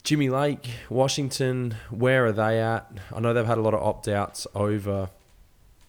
Jimmy 0.03 0.29
Lake, 0.29 0.69
Washington, 0.91 1.77
where 1.91 2.27
are 2.27 2.33
they 2.33 2.61
at? 2.61 2.91
I 3.15 3.21
know 3.21 3.33
they've 3.33 3.47
had 3.47 3.59
a 3.59 3.63
lot 3.63 3.73
of 3.73 3.83
opt 3.83 4.09
outs 4.09 4.47
over 4.55 5.11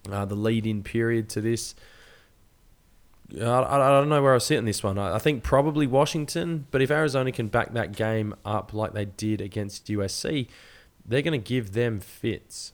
uh, 0.09 0.25
the 0.25 0.35
lead 0.35 0.67
in 0.67 0.83
period 0.83 1.29
to 1.29 1.41
this. 1.41 1.73
I, 3.39 3.63
I 3.63 3.89
don't 3.89 4.09
know 4.09 4.21
where 4.21 4.35
I 4.35 4.37
sit 4.37 4.57
in 4.57 4.65
this 4.65 4.83
one. 4.83 4.97
I, 4.97 5.15
I 5.15 5.19
think 5.19 5.43
probably 5.43 5.87
Washington, 5.87 6.67
but 6.71 6.81
if 6.81 6.91
Arizona 6.91 7.31
can 7.31 7.47
back 7.47 7.73
that 7.73 7.93
game 7.93 8.35
up 8.45 8.73
like 8.73 8.93
they 8.93 9.05
did 9.05 9.41
against 9.41 9.87
USC, 9.87 10.47
they're 11.05 11.21
going 11.21 11.39
to 11.39 11.49
give 11.49 11.73
them 11.73 11.99
fits. 11.99 12.73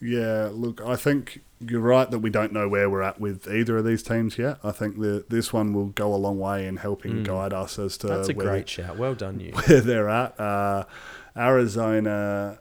Yeah, 0.00 0.48
look, 0.50 0.80
I 0.80 0.96
think 0.96 1.42
you're 1.60 1.80
right 1.80 2.10
that 2.10 2.20
we 2.20 2.30
don't 2.30 2.52
know 2.52 2.68
where 2.68 2.88
we're 2.88 3.02
at 3.02 3.20
with 3.20 3.46
either 3.48 3.76
of 3.76 3.84
these 3.84 4.02
teams 4.02 4.38
yet. 4.38 4.58
I 4.64 4.72
think 4.72 4.98
that 5.00 5.28
this 5.28 5.52
one 5.52 5.74
will 5.74 5.88
go 5.88 6.14
a 6.14 6.16
long 6.16 6.38
way 6.38 6.66
in 6.66 6.78
helping 6.78 7.22
guide 7.22 7.52
us 7.52 7.78
as 7.78 7.98
to 7.98 8.06
Mm. 8.06 8.10
That's 8.10 8.28
a 8.30 8.32
where, 8.32 8.46
great 8.46 8.68
shout. 8.68 8.96
Well 8.96 9.14
done, 9.14 9.40
you. 9.40 9.52
where 9.66 9.80
they're 9.80 10.08
at. 10.08 10.40
Uh, 10.40 10.84
Arizona 11.36 12.58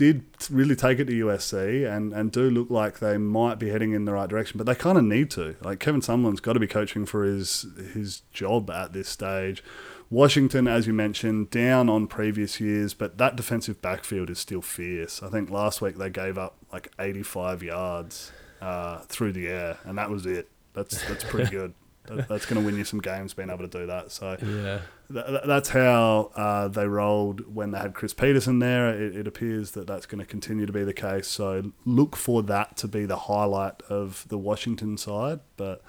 did 0.00 0.24
really 0.48 0.74
take 0.74 0.98
it 0.98 1.04
to 1.04 1.12
USC 1.26 1.86
and, 1.86 2.14
and 2.14 2.32
do 2.32 2.48
look 2.48 2.70
like 2.70 3.00
they 3.00 3.18
might 3.18 3.58
be 3.58 3.68
heading 3.68 3.92
in 3.92 4.06
the 4.06 4.14
right 4.14 4.30
direction, 4.30 4.56
but 4.56 4.66
they 4.66 4.74
kind 4.74 4.96
of 4.96 5.04
need 5.04 5.30
to. 5.32 5.56
Like 5.60 5.78
Kevin 5.78 6.00
Sumlin's 6.00 6.40
got 6.40 6.54
to 6.54 6.58
be 6.58 6.66
coaching 6.66 7.04
for 7.04 7.22
his 7.22 7.66
his 7.92 8.22
job 8.32 8.70
at 8.70 8.94
this 8.94 9.10
stage. 9.10 9.62
Washington, 10.08 10.66
as 10.66 10.86
you 10.86 10.94
mentioned, 10.94 11.50
down 11.50 11.90
on 11.90 12.06
previous 12.06 12.60
years, 12.60 12.94
but 12.94 13.18
that 13.18 13.36
defensive 13.36 13.82
backfield 13.82 14.30
is 14.30 14.38
still 14.38 14.62
fierce. 14.62 15.22
I 15.22 15.28
think 15.28 15.50
last 15.50 15.82
week 15.82 15.96
they 15.98 16.08
gave 16.08 16.38
up 16.38 16.56
like 16.72 16.90
85 16.98 17.62
yards 17.62 18.32
uh, 18.62 19.00
through 19.00 19.34
the 19.34 19.48
air, 19.48 19.80
and 19.84 19.98
that 19.98 20.08
was 20.08 20.24
it. 20.24 20.48
That's 20.72 21.06
that's 21.08 21.24
pretty 21.24 21.50
good. 21.58 21.74
That, 22.10 22.28
that's 22.28 22.46
going 22.46 22.60
to 22.60 22.66
win 22.66 22.76
you 22.76 22.84
some 22.84 23.00
games 23.00 23.34
being 23.34 23.50
able 23.50 23.66
to 23.68 23.78
do 23.78 23.86
that. 23.86 24.10
So 24.12 24.36
Yeah. 24.42 24.80
Th- 25.12 25.26
th- 25.26 25.42
that's 25.46 25.70
how 25.70 26.30
uh, 26.36 26.68
they 26.68 26.86
rolled 26.86 27.54
when 27.54 27.70
they 27.70 27.78
had 27.78 27.94
Chris 27.94 28.12
Petersen 28.14 28.58
there. 28.58 28.88
It, 28.90 29.16
it 29.16 29.26
appears 29.26 29.72
that 29.72 29.86
that's 29.86 30.06
going 30.06 30.18
to 30.20 30.26
continue 30.26 30.66
to 30.66 30.72
be 30.72 30.84
the 30.84 30.92
case. 30.92 31.26
So 31.28 31.72
look 31.84 32.16
for 32.16 32.42
that 32.44 32.76
to 32.78 32.88
be 32.88 33.06
the 33.06 33.16
highlight 33.16 33.82
of 33.88 34.24
the 34.28 34.38
Washington 34.38 34.96
side. 34.96 35.40
But 35.56 35.82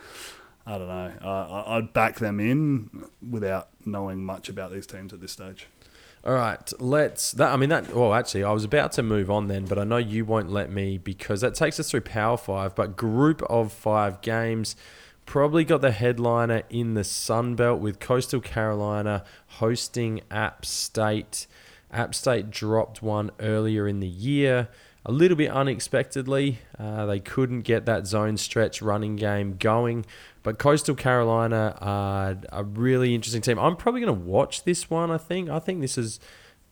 I 0.65 0.77
don't 0.77 0.87
know. 0.87 1.11
I- 1.21 1.77
I'd 1.77 1.93
back 1.93 2.19
them 2.19 2.39
in 2.39 3.05
without 3.27 3.69
knowing 3.85 4.23
much 4.23 4.49
about 4.49 4.71
these 4.71 4.85
teams 4.87 5.13
at 5.13 5.21
this 5.21 5.31
stage. 5.31 5.67
All 6.23 6.33
right, 6.33 6.71
let's. 6.79 7.31
That 7.31 7.51
I 7.51 7.57
mean 7.57 7.69
that. 7.69 7.95
Well, 7.95 8.13
actually, 8.13 8.43
I 8.43 8.51
was 8.51 8.63
about 8.63 8.91
to 8.91 9.01
move 9.01 9.31
on 9.31 9.47
then, 9.47 9.65
but 9.65 9.79
I 9.79 9.83
know 9.83 9.97
you 9.97 10.23
won't 10.23 10.51
let 10.51 10.69
me 10.69 10.99
because 10.99 11.41
that 11.41 11.55
takes 11.55 11.79
us 11.79 11.89
through 11.89 12.01
Power 12.01 12.37
Five. 12.37 12.75
But 12.75 12.95
group 12.95 13.41
of 13.49 13.73
five 13.73 14.21
games, 14.21 14.75
probably 15.31 15.63
got 15.63 15.79
the 15.79 15.91
headliner 15.91 16.61
in 16.69 16.93
the 16.93 17.05
Sun 17.05 17.55
Belt 17.55 17.79
with 17.79 18.01
Coastal 18.01 18.41
Carolina 18.41 19.23
hosting 19.47 20.19
App 20.29 20.65
State. 20.65 21.47
App 21.89 22.13
State 22.13 22.49
dropped 22.49 23.01
one 23.01 23.31
earlier 23.39 23.87
in 23.87 24.01
the 24.01 24.09
year, 24.09 24.67
a 25.05 25.11
little 25.13 25.37
bit 25.37 25.49
unexpectedly. 25.49 26.59
Uh, 26.77 27.05
they 27.05 27.21
couldn't 27.21 27.61
get 27.61 27.85
that 27.85 28.07
zone 28.07 28.35
stretch 28.35 28.81
running 28.81 29.15
game 29.15 29.55
going, 29.55 30.05
but 30.43 30.59
Coastal 30.59 30.95
Carolina 30.95 31.77
are 31.79 32.35
a 32.51 32.65
really 32.65 33.15
interesting 33.15 33.41
team. 33.41 33.57
I'm 33.57 33.77
probably 33.77 34.01
going 34.01 34.13
to 34.13 34.25
watch 34.25 34.65
this 34.65 34.89
one. 34.89 35.11
I 35.11 35.17
think. 35.17 35.49
I 35.49 35.59
think 35.59 35.79
this 35.79 35.97
is 35.97 36.19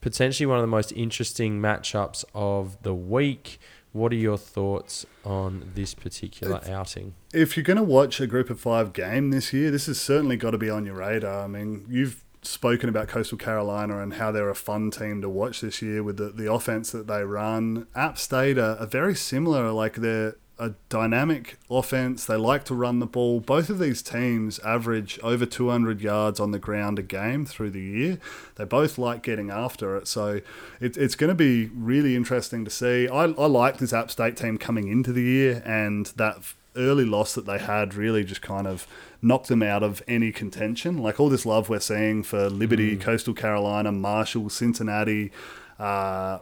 potentially 0.02 0.46
one 0.46 0.58
of 0.58 0.62
the 0.62 0.66
most 0.66 0.92
interesting 0.92 1.62
matchups 1.62 2.26
of 2.34 2.82
the 2.82 2.94
week. 2.94 3.58
What 3.92 4.12
are 4.12 4.16
your 4.16 4.38
thoughts 4.38 5.04
on 5.24 5.72
this 5.74 5.94
particular 5.94 6.60
outing? 6.68 7.14
If 7.34 7.56
you're 7.56 7.64
going 7.64 7.76
to 7.76 7.82
watch 7.82 8.20
a 8.20 8.26
group 8.26 8.48
of 8.48 8.60
five 8.60 8.92
game 8.92 9.30
this 9.30 9.52
year, 9.52 9.70
this 9.70 9.86
has 9.86 10.00
certainly 10.00 10.36
got 10.36 10.52
to 10.52 10.58
be 10.58 10.70
on 10.70 10.86
your 10.86 10.94
radar. 10.94 11.44
I 11.44 11.46
mean, 11.48 11.86
you've 11.88 12.24
spoken 12.42 12.88
about 12.88 13.08
Coastal 13.08 13.36
Carolina 13.36 14.00
and 14.00 14.14
how 14.14 14.32
they're 14.32 14.48
a 14.48 14.54
fun 14.54 14.90
team 14.90 15.20
to 15.22 15.28
watch 15.28 15.60
this 15.60 15.82
year 15.82 16.02
with 16.02 16.16
the, 16.16 16.30
the 16.30 16.50
offense 16.50 16.90
that 16.92 17.06
they 17.06 17.22
run. 17.22 17.86
App 17.94 18.16
State 18.16 18.58
are, 18.58 18.76
are 18.76 18.86
very 18.86 19.14
similar. 19.14 19.72
Like 19.72 19.96
they're 19.96 20.36
a 20.60 20.74
dynamic 20.90 21.58
offense. 21.70 22.26
They 22.26 22.36
like 22.36 22.64
to 22.66 22.74
run 22.74 22.98
the 22.98 23.06
ball. 23.06 23.40
Both 23.40 23.70
of 23.70 23.78
these 23.78 24.02
teams 24.02 24.58
average 24.60 25.18
over 25.22 25.46
200 25.46 26.02
yards 26.02 26.38
on 26.38 26.50
the 26.50 26.58
ground 26.58 26.98
a 26.98 27.02
game 27.02 27.46
through 27.46 27.70
the 27.70 27.80
year. 27.80 28.18
They 28.56 28.64
both 28.64 28.98
like 28.98 29.22
getting 29.22 29.50
after 29.50 29.96
it. 29.96 30.06
So 30.06 30.42
it, 30.78 30.98
it's 30.98 31.14
going 31.14 31.28
to 31.28 31.34
be 31.34 31.70
really 31.74 32.14
interesting 32.14 32.64
to 32.66 32.70
see. 32.70 33.08
I, 33.08 33.24
I 33.24 33.46
like 33.46 33.78
this 33.78 33.94
App 33.94 34.10
State 34.10 34.36
team 34.36 34.58
coming 34.58 34.88
into 34.88 35.12
the 35.12 35.22
year, 35.22 35.62
and 35.64 36.06
that 36.16 36.36
early 36.76 37.06
loss 37.06 37.34
that 37.34 37.46
they 37.46 37.58
had 37.58 37.94
really 37.94 38.22
just 38.22 38.42
kind 38.42 38.66
of 38.66 38.86
knocked 39.22 39.48
them 39.48 39.62
out 39.62 39.82
of 39.82 40.02
any 40.06 40.30
contention. 40.30 40.98
Like 40.98 41.18
all 41.18 41.30
this 41.30 41.46
love 41.46 41.70
we're 41.70 41.80
seeing 41.80 42.22
for 42.22 42.50
Liberty, 42.50 42.96
Coastal 42.96 43.34
Carolina, 43.34 43.92
Marshall, 43.92 44.50
Cincinnati. 44.50 45.32
Uh, 45.78 46.40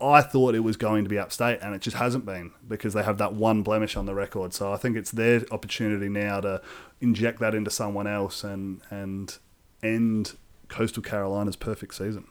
I 0.00 0.22
thought 0.22 0.54
it 0.54 0.60
was 0.60 0.76
going 0.76 1.04
to 1.04 1.10
be 1.10 1.18
App 1.18 1.32
State, 1.32 1.58
and 1.62 1.74
it 1.74 1.80
just 1.80 1.96
hasn't 1.96 2.24
been 2.24 2.52
because 2.66 2.94
they 2.94 3.02
have 3.02 3.18
that 3.18 3.34
one 3.34 3.62
blemish 3.62 3.96
on 3.96 4.06
the 4.06 4.14
record. 4.14 4.54
So 4.54 4.72
I 4.72 4.76
think 4.76 4.96
it's 4.96 5.10
their 5.10 5.42
opportunity 5.50 6.08
now 6.08 6.40
to 6.40 6.62
inject 7.00 7.40
that 7.40 7.54
into 7.54 7.70
someone 7.70 8.06
else 8.06 8.44
and 8.44 8.80
and 8.90 9.36
end 9.82 10.36
Coastal 10.68 11.02
Carolina's 11.02 11.56
perfect 11.56 11.94
season. 11.94 12.26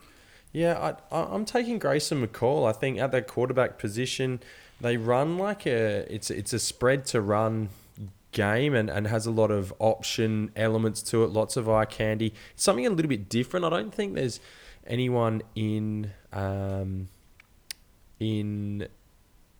Yeah, 0.51 0.95
I, 1.11 1.21
I'm 1.21 1.45
taking 1.45 1.77
Grayson 1.77 2.25
McCall. 2.25 2.67
I 2.67 2.71
think 2.71 2.97
at 2.97 3.11
that 3.11 3.27
quarterback 3.27 3.77
position, 3.77 4.39
they 4.81 4.97
run 4.97 5.37
like 5.37 5.65
a 5.65 6.11
it's 6.13 6.31
it's 6.31 6.53
a 6.53 6.59
spread 6.59 7.05
to 7.07 7.21
run 7.21 7.69
game 8.31 8.75
and, 8.75 8.89
and 8.89 9.07
has 9.07 9.25
a 9.25 9.31
lot 9.31 9.51
of 9.51 9.73
option 9.79 10.51
elements 10.55 11.01
to 11.01 11.23
it, 11.23 11.27
lots 11.27 11.57
of 11.57 11.69
eye 11.69 11.85
candy. 11.85 12.33
Something 12.55 12.85
a 12.85 12.89
little 12.89 13.09
bit 13.09 13.29
different. 13.29 13.65
I 13.65 13.69
don't 13.69 13.93
think 13.93 14.13
there's 14.13 14.39
anyone 14.85 15.41
in 15.55 16.11
um, 16.31 17.09
in 18.19 18.87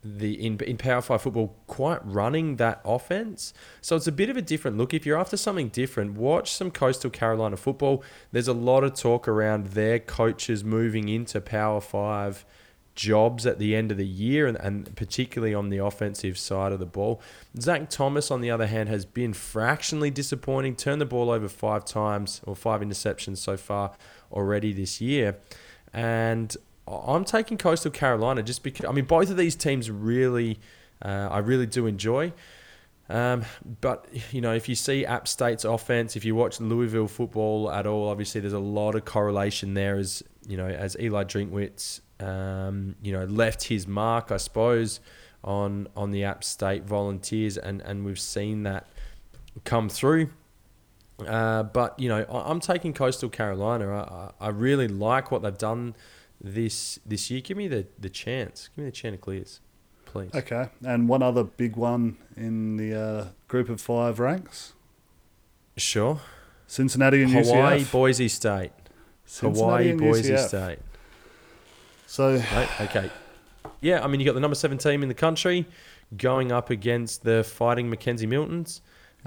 the 0.02 0.46
in 0.46 0.58
in 0.60 0.78
Power 0.78 1.02
Five 1.02 1.22
football 1.22 1.56
quite 1.66 2.04
running 2.04 2.56
that 2.56 2.80
offense. 2.84 3.52
So 3.80 3.96
it's 3.96 4.06
a 4.06 4.12
bit 4.12 4.30
of 4.30 4.36
a 4.36 4.42
different 4.42 4.78
look. 4.78 4.94
If 4.94 5.04
you're 5.04 5.18
after 5.18 5.36
something 5.36 5.68
different, 5.68 6.14
watch 6.14 6.52
some 6.52 6.70
Coastal 6.70 7.10
Carolina 7.10 7.56
football. 7.56 8.02
There's 8.32 8.48
a 8.48 8.54
lot 8.54 8.84
of 8.84 8.94
talk 8.94 9.28
around 9.28 9.68
their 9.68 9.98
coaches 9.98 10.64
moving 10.64 11.08
into 11.08 11.40
Power 11.40 11.80
Five 11.80 12.44
jobs 12.94 13.46
at 13.46 13.58
the 13.58 13.74
end 13.74 13.90
of 13.90 13.96
the 13.96 14.06
year 14.06 14.46
and, 14.46 14.58
and 14.58 14.94
particularly 14.96 15.54
on 15.54 15.70
the 15.70 15.78
offensive 15.78 16.36
side 16.36 16.72
of 16.72 16.78
the 16.78 16.86
ball. 16.86 17.20
Zach 17.58 17.88
Thomas, 17.88 18.30
on 18.30 18.40
the 18.40 18.50
other 18.50 18.66
hand, 18.66 18.88
has 18.88 19.04
been 19.04 19.32
fractionally 19.32 20.10
disappointing, 20.10 20.76
turned 20.76 21.00
the 21.00 21.06
ball 21.06 21.30
over 21.30 21.48
five 21.48 21.84
times 21.84 22.40
or 22.44 22.54
five 22.56 22.80
interceptions 22.80 23.38
so 23.38 23.56
far 23.56 23.92
already 24.32 24.72
this 24.72 25.00
year. 25.00 25.38
And 25.92 26.54
I'm 26.90 27.24
taking 27.24 27.58
Coastal 27.58 27.90
Carolina 27.90 28.42
just 28.42 28.62
because, 28.62 28.86
I 28.86 28.92
mean, 28.92 29.04
both 29.04 29.30
of 29.30 29.36
these 29.36 29.54
teams 29.54 29.90
really, 29.90 30.58
uh, 31.02 31.28
I 31.30 31.38
really 31.38 31.66
do 31.66 31.86
enjoy. 31.86 32.32
Um, 33.10 33.44
but 33.80 34.06
you 34.30 34.40
know, 34.40 34.54
if 34.54 34.68
you 34.68 34.76
see 34.76 35.04
App 35.04 35.26
State's 35.26 35.64
offense, 35.64 36.14
if 36.14 36.24
you 36.24 36.36
watch 36.36 36.60
Louisville 36.60 37.08
football 37.08 37.70
at 37.70 37.84
all, 37.86 38.08
obviously 38.08 38.40
there's 38.40 38.52
a 38.52 38.58
lot 38.60 38.94
of 38.94 39.04
correlation 39.04 39.74
there. 39.74 39.96
As 39.96 40.22
you 40.46 40.56
know, 40.56 40.68
as 40.68 40.96
Eli 40.98 41.24
Drinkwitz, 41.24 42.00
um, 42.20 42.94
you 43.02 43.12
know, 43.12 43.24
left 43.24 43.64
his 43.64 43.88
mark, 43.88 44.30
I 44.30 44.36
suppose, 44.36 45.00
on 45.42 45.88
on 45.96 46.12
the 46.12 46.22
App 46.22 46.44
State 46.44 46.84
Volunteers, 46.84 47.58
and 47.58 47.80
and 47.82 48.04
we've 48.04 48.20
seen 48.20 48.62
that 48.62 48.86
come 49.64 49.88
through. 49.88 50.30
Uh, 51.26 51.64
but 51.64 51.98
you 51.98 52.08
know, 52.08 52.24
I, 52.30 52.48
I'm 52.48 52.60
taking 52.60 52.92
Coastal 52.92 53.28
Carolina. 53.28 53.90
I, 53.90 54.44
I 54.44 54.46
I 54.46 54.48
really 54.50 54.86
like 54.86 55.32
what 55.32 55.42
they've 55.42 55.58
done 55.58 55.96
this 56.40 56.98
this 57.04 57.30
year. 57.30 57.40
Give 57.40 57.56
me 57.56 57.68
the 57.68 57.86
the 57.98 58.10
chance. 58.10 58.68
Give 58.68 58.84
me 58.84 58.90
the 58.90 58.96
Chanticleers, 58.96 59.60
please. 60.04 60.30
Okay, 60.34 60.68
and 60.84 61.08
one 61.08 61.22
other 61.22 61.44
big 61.44 61.76
one 61.76 62.16
in 62.36 62.76
the 62.76 62.94
uh, 62.94 63.28
group 63.48 63.68
of 63.68 63.80
five 63.80 64.18
ranks: 64.18 64.72
Sure. 65.76 66.20
Cincinnati 66.66 67.24
and 67.24 67.32
Hawaii, 67.32 67.80
UCF. 67.80 67.92
Boise 67.92 68.28
State. 68.28 68.70
Cincinnati 69.24 69.90
Hawaii, 69.90 69.92
Boise 69.92 70.32
UCF. 70.34 70.48
State. 70.48 70.78
So 72.06 72.36
Right? 72.36 72.80
Okay. 72.82 73.10
Yeah, 73.80 74.04
I 74.04 74.08
mean, 74.08 74.20
you 74.20 74.26
got 74.26 74.34
the 74.34 74.40
number 74.40 74.54
seven 74.54 74.78
team 74.78 75.02
in 75.02 75.08
the 75.08 75.14
country 75.14 75.66
going 76.16 76.52
up 76.52 76.70
against 76.70 77.22
the 77.22 77.44
fighting 77.44 77.90
McKenzie 77.90 78.28
Miltons. 78.28 78.80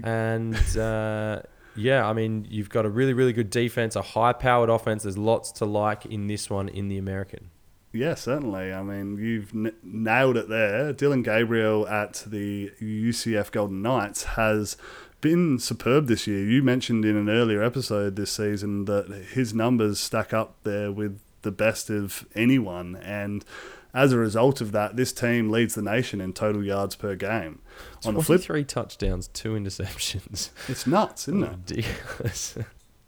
And 0.04 0.56
uh, 0.78 1.42
yeah, 1.76 2.08
I 2.08 2.14
mean, 2.14 2.48
you've 2.50 2.70
got 2.70 2.86
a 2.86 2.90
really, 2.90 3.14
really 3.14 3.34
good 3.34 3.50
defense, 3.50 3.96
a 3.96 4.02
high 4.02 4.34
powered 4.34 4.70
offense. 4.70 5.04
There's 5.04 5.18
lots 5.18 5.52
to 5.54 5.66
like 5.66 6.06
in 6.06 6.28
this 6.28 6.50
one 6.50 6.70
in 6.70 6.88
the 6.88 6.98
American. 6.98 7.50
Yeah, 7.92 8.16
certainly. 8.16 8.74
I 8.74 8.82
mean, 8.82 9.18
you've 9.18 9.54
n- 9.54 9.76
nailed 9.84 10.36
it 10.36 10.50
there. 10.50 10.92
Dillon 10.94 11.22
Gabriel 11.22 11.88
at 11.88 12.24
the 12.26 12.72
UCF 12.82 13.52
Golden 13.52 13.84
Knights 13.84 14.24
has 14.24 14.78
been 15.22 15.60
superb 15.60 16.08
this 16.08 16.26
year. 16.26 16.44
You 16.44 16.64
mentioned 16.64 17.06
in 17.06 17.16
an 17.16 17.30
earlier 17.30 17.62
episode 17.64 18.16
this 18.16 18.32
season 18.32 18.86
that 18.86 19.10
his 19.34 19.54
numbers 19.54 20.00
stack 20.00 20.34
up 20.34 20.56
there 20.64 20.92
with 20.92 21.20
the 21.44 21.52
best 21.52 21.90
of 21.92 22.26
anyone. 22.34 22.96
And 22.96 23.46
as 23.94 24.12
a 24.12 24.18
result 24.18 24.62
of 24.62 24.72
that, 24.72 24.96
this 24.96 25.14
team 25.14 25.50
leads 25.50 25.76
the 25.76 25.82
nation 25.82 26.20
in 26.20 26.34
total 26.34 26.64
yards 26.64 26.96
per 26.96 27.16
game. 27.16 27.62
On 28.06 28.16
the 28.16 28.22
flip, 28.22 28.44
23 28.44 28.64
touchdowns, 28.64 29.28
two 29.28 29.54
interceptions. 29.54 30.50
it's 30.68 30.88
nuts, 30.88 31.28
isn't 31.28 31.44
it? 31.44 31.50
Ridiculous. 31.50 32.58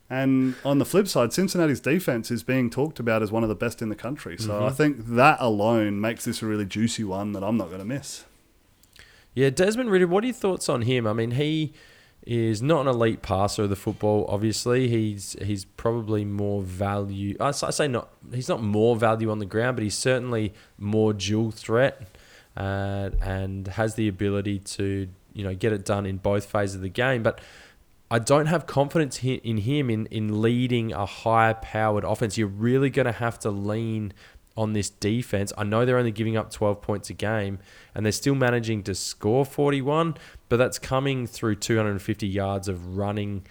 And 0.10 0.54
on 0.64 0.78
the 0.78 0.86
flip 0.86 1.08
side, 1.08 1.34
Cincinnati's 1.34 1.80
defense 1.80 2.30
is 2.30 2.44
being 2.44 2.70
talked 2.70 3.00
about 3.00 3.24
as 3.24 3.32
one 3.32 3.42
of 3.42 3.50
the 3.50 3.56
best 3.56 3.82
in 3.82 3.90
the 3.90 3.96
country. 3.96 4.38
So 4.38 4.60
I 4.60 4.68
mm-hmm. 4.68 4.76
think 4.76 4.98
that 5.08 5.38
alone 5.40 6.00
makes 6.00 6.26
this 6.26 6.44
a 6.44 6.46
really 6.46 6.66
juicy 6.66 7.04
one 7.04 7.32
that 7.32 7.44
I'm 7.44 7.58
not 7.58 7.68
going 7.68 7.80
to 7.80 7.86
miss. 7.86 8.26
Yeah, 9.34 9.50
Desmond 9.50 9.90
Ridder, 9.90 10.08
what 10.08 10.24
are 10.24 10.28
your 10.28 10.36
thoughts 10.36 10.70
on 10.70 10.84
him? 10.84 11.08
I 11.08 11.14
mean, 11.14 11.32
he 11.32 11.74
is 12.26 12.62
not 12.62 12.82
an 12.82 12.88
elite 12.88 13.22
passer 13.22 13.64
of 13.64 13.70
the 13.70 13.76
football. 13.76 14.26
Obviously, 14.28 14.88
he's 14.88 15.36
he's 15.42 15.66
probably 15.66 16.26
more 16.26 16.62
value. 16.62 17.38
I 17.40 17.52
say 17.52 17.88
not. 17.88 18.10
He's 18.34 18.50
not 18.50 18.62
more 18.64 18.96
value 18.96 19.30
on 19.30 19.40
the 19.40 19.46
ground, 19.46 19.78
but 19.78 19.84
he's 19.84 19.98
certainly 19.98 20.54
more 20.78 21.14
dual 21.14 21.52
threat. 21.52 22.18
uh, 22.58 23.10
and 23.22 23.68
has 23.68 23.96
the 23.96 24.08
ability 24.08 24.60
to 24.60 25.08
you 25.34 25.44
know 25.44 25.54
get 25.54 25.74
it 25.74 25.86
done 25.86 26.06
in 26.06 26.18
both 26.18 26.46
phases 26.46 26.76
of 26.76 26.82
the 26.82 26.90
game. 26.90 27.24
But 27.24 27.42
I 28.10 28.20
don't 28.20 28.46
have 28.46 28.68
confidence 28.68 29.24
in 29.24 29.58
him 29.58 29.90
in, 29.90 30.06
in 30.08 30.42
leading 30.42 30.94
a 30.94 31.06
higher 31.06 31.56
powered 31.56 32.04
offense. 32.04 32.38
You're 32.38 32.48
really 32.48 32.90
going 32.90 33.08
to 33.08 33.12
have 33.12 33.40
to 33.40 33.50
lean 33.52 34.14
on 34.58 34.74
this 34.74 34.90
defense. 34.90 35.52
I 35.58 35.64
know 35.64 35.86
they're 35.86 35.98
only 35.98 36.12
giving 36.12 36.38
up 36.38 36.52
12 36.52 36.82
points 36.82 37.10
a 37.10 37.14
game 37.14 37.60
and 37.94 38.06
they're 38.06 38.12
still 38.12 38.36
managing 38.36 38.84
to 38.84 38.96
score 38.96 39.46
41, 39.46 40.16
but 40.50 40.58
that's 40.58 40.80
coming 40.80 41.28
through 41.28 41.56
250 41.56 42.28
yards 42.28 42.68
of 42.68 42.98
running, 42.98 43.46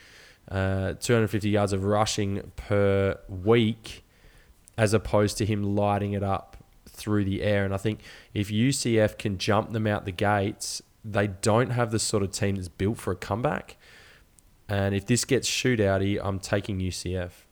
uh, 0.50 0.94
250 0.94 1.50
yards 1.50 1.72
of 1.72 1.84
rushing 1.84 2.52
per 2.56 3.18
week, 3.28 4.04
as 4.78 4.94
opposed 4.94 5.36
to 5.38 5.46
him 5.46 5.76
lighting 5.76 6.12
it 6.12 6.22
up 6.22 6.56
through 6.88 7.24
the 7.24 7.42
air. 7.42 7.64
And 7.64 7.74
I 7.74 7.78
think 7.78 8.00
if 8.32 8.50
UCF 8.50 9.18
can 9.18 9.36
jump 9.36 9.72
them 9.72 9.86
out 9.86 10.04
the 10.06 10.12
gates, 10.12 10.82
they 11.04 11.26
don't 11.26 11.70
have 11.70 11.90
the 11.90 11.98
sort 11.98 12.22
of 12.22 12.30
team 12.30 12.56
that's 12.56 12.68
built 12.68 12.98
for 12.98 13.12
a 13.12 13.16
comeback. 13.16 13.76
And 14.68 14.94
if 14.94 15.04
this 15.04 15.26
gets 15.26 15.48
shootouty, 15.48 16.18
I'm 16.22 16.38
taking 16.38 16.78
UCF. 16.78 17.43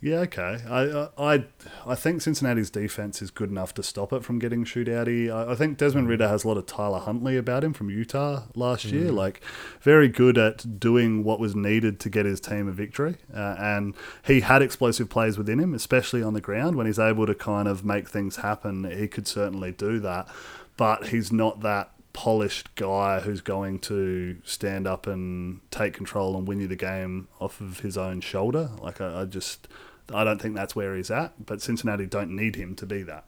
Yeah, 0.00 0.18
okay. 0.20 0.60
I 0.68 1.08
I 1.18 1.44
I 1.84 1.94
think 1.96 2.22
Cincinnati's 2.22 2.70
defense 2.70 3.20
is 3.20 3.32
good 3.32 3.50
enough 3.50 3.74
to 3.74 3.82
stop 3.82 4.12
it 4.12 4.22
from 4.22 4.38
getting 4.38 4.64
shootouty. 4.64 5.28
I, 5.28 5.52
I 5.52 5.54
think 5.56 5.76
Desmond 5.76 6.08
Ridder 6.08 6.28
has 6.28 6.44
a 6.44 6.48
lot 6.48 6.56
of 6.56 6.66
Tyler 6.66 7.00
Huntley 7.00 7.36
about 7.36 7.64
him 7.64 7.72
from 7.72 7.90
Utah 7.90 8.44
last 8.54 8.86
mm. 8.86 8.92
year. 8.92 9.12
Like, 9.12 9.40
very 9.80 10.06
good 10.08 10.38
at 10.38 10.78
doing 10.78 11.24
what 11.24 11.40
was 11.40 11.56
needed 11.56 11.98
to 12.00 12.08
get 12.10 12.26
his 12.26 12.40
team 12.40 12.68
a 12.68 12.72
victory. 12.72 13.16
Uh, 13.34 13.56
and 13.58 13.94
he 14.24 14.40
had 14.40 14.62
explosive 14.62 15.08
plays 15.08 15.36
within 15.36 15.58
him, 15.58 15.74
especially 15.74 16.22
on 16.22 16.32
the 16.32 16.40
ground. 16.40 16.76
When 16.76 16.86
he's 16.86 17.00
able 17.00 17.26
to 17.26 17.34
kind 17.34 17.66
of 17.66 17.84
make 17.84 18.08
things 18.08 18.36
happen, 18.36 18.88
he 18.88 19.08
could 19.08 19.26
certainly 19.26 19.72
do 19.72 19.98
that. 19.98 20.28
But 20.76 21.08
he's 21.08 21.32
not 21.32 21.62
that 21.62 21.90
polished 22.18 22.74
guy 22.74 23.20
who's 23.20 23.40
going 23.40 23.78
to 23.78 24.36
stand 24.44 24.88
up 24.88 25.06
and 25.06 25.60
take 25.70 25.94
control 25.94 26.36
and 26.36 26.48
win 26.48 26.58
you 26.58 26.66
the 26.66 26.74
game 26.74 27.28
off 27.38 27.60
of 27.60 27.78
his 27.78 27.96
own 27.96 28.20
shoulder. 28.20 28.70
Like 28.82 29.00
I, 29.00 29.20
I 29.20 29.24
just, 29.24 29.68
I 30.12 30.24
don't 30.24 30.42
think 30.42 30.56
that's 30.56 30.74
where 30.74 30.96
he's 30.96 31.12
at. 31.12 31.46
But 31.46 31.62
Cincinnati 31.62 32.06
don't 32.06 32.34
need 32.34 32.56
him 32.56 32.74
to 32.74 32.86
be 32.86 33.04
that. 33.04 33.24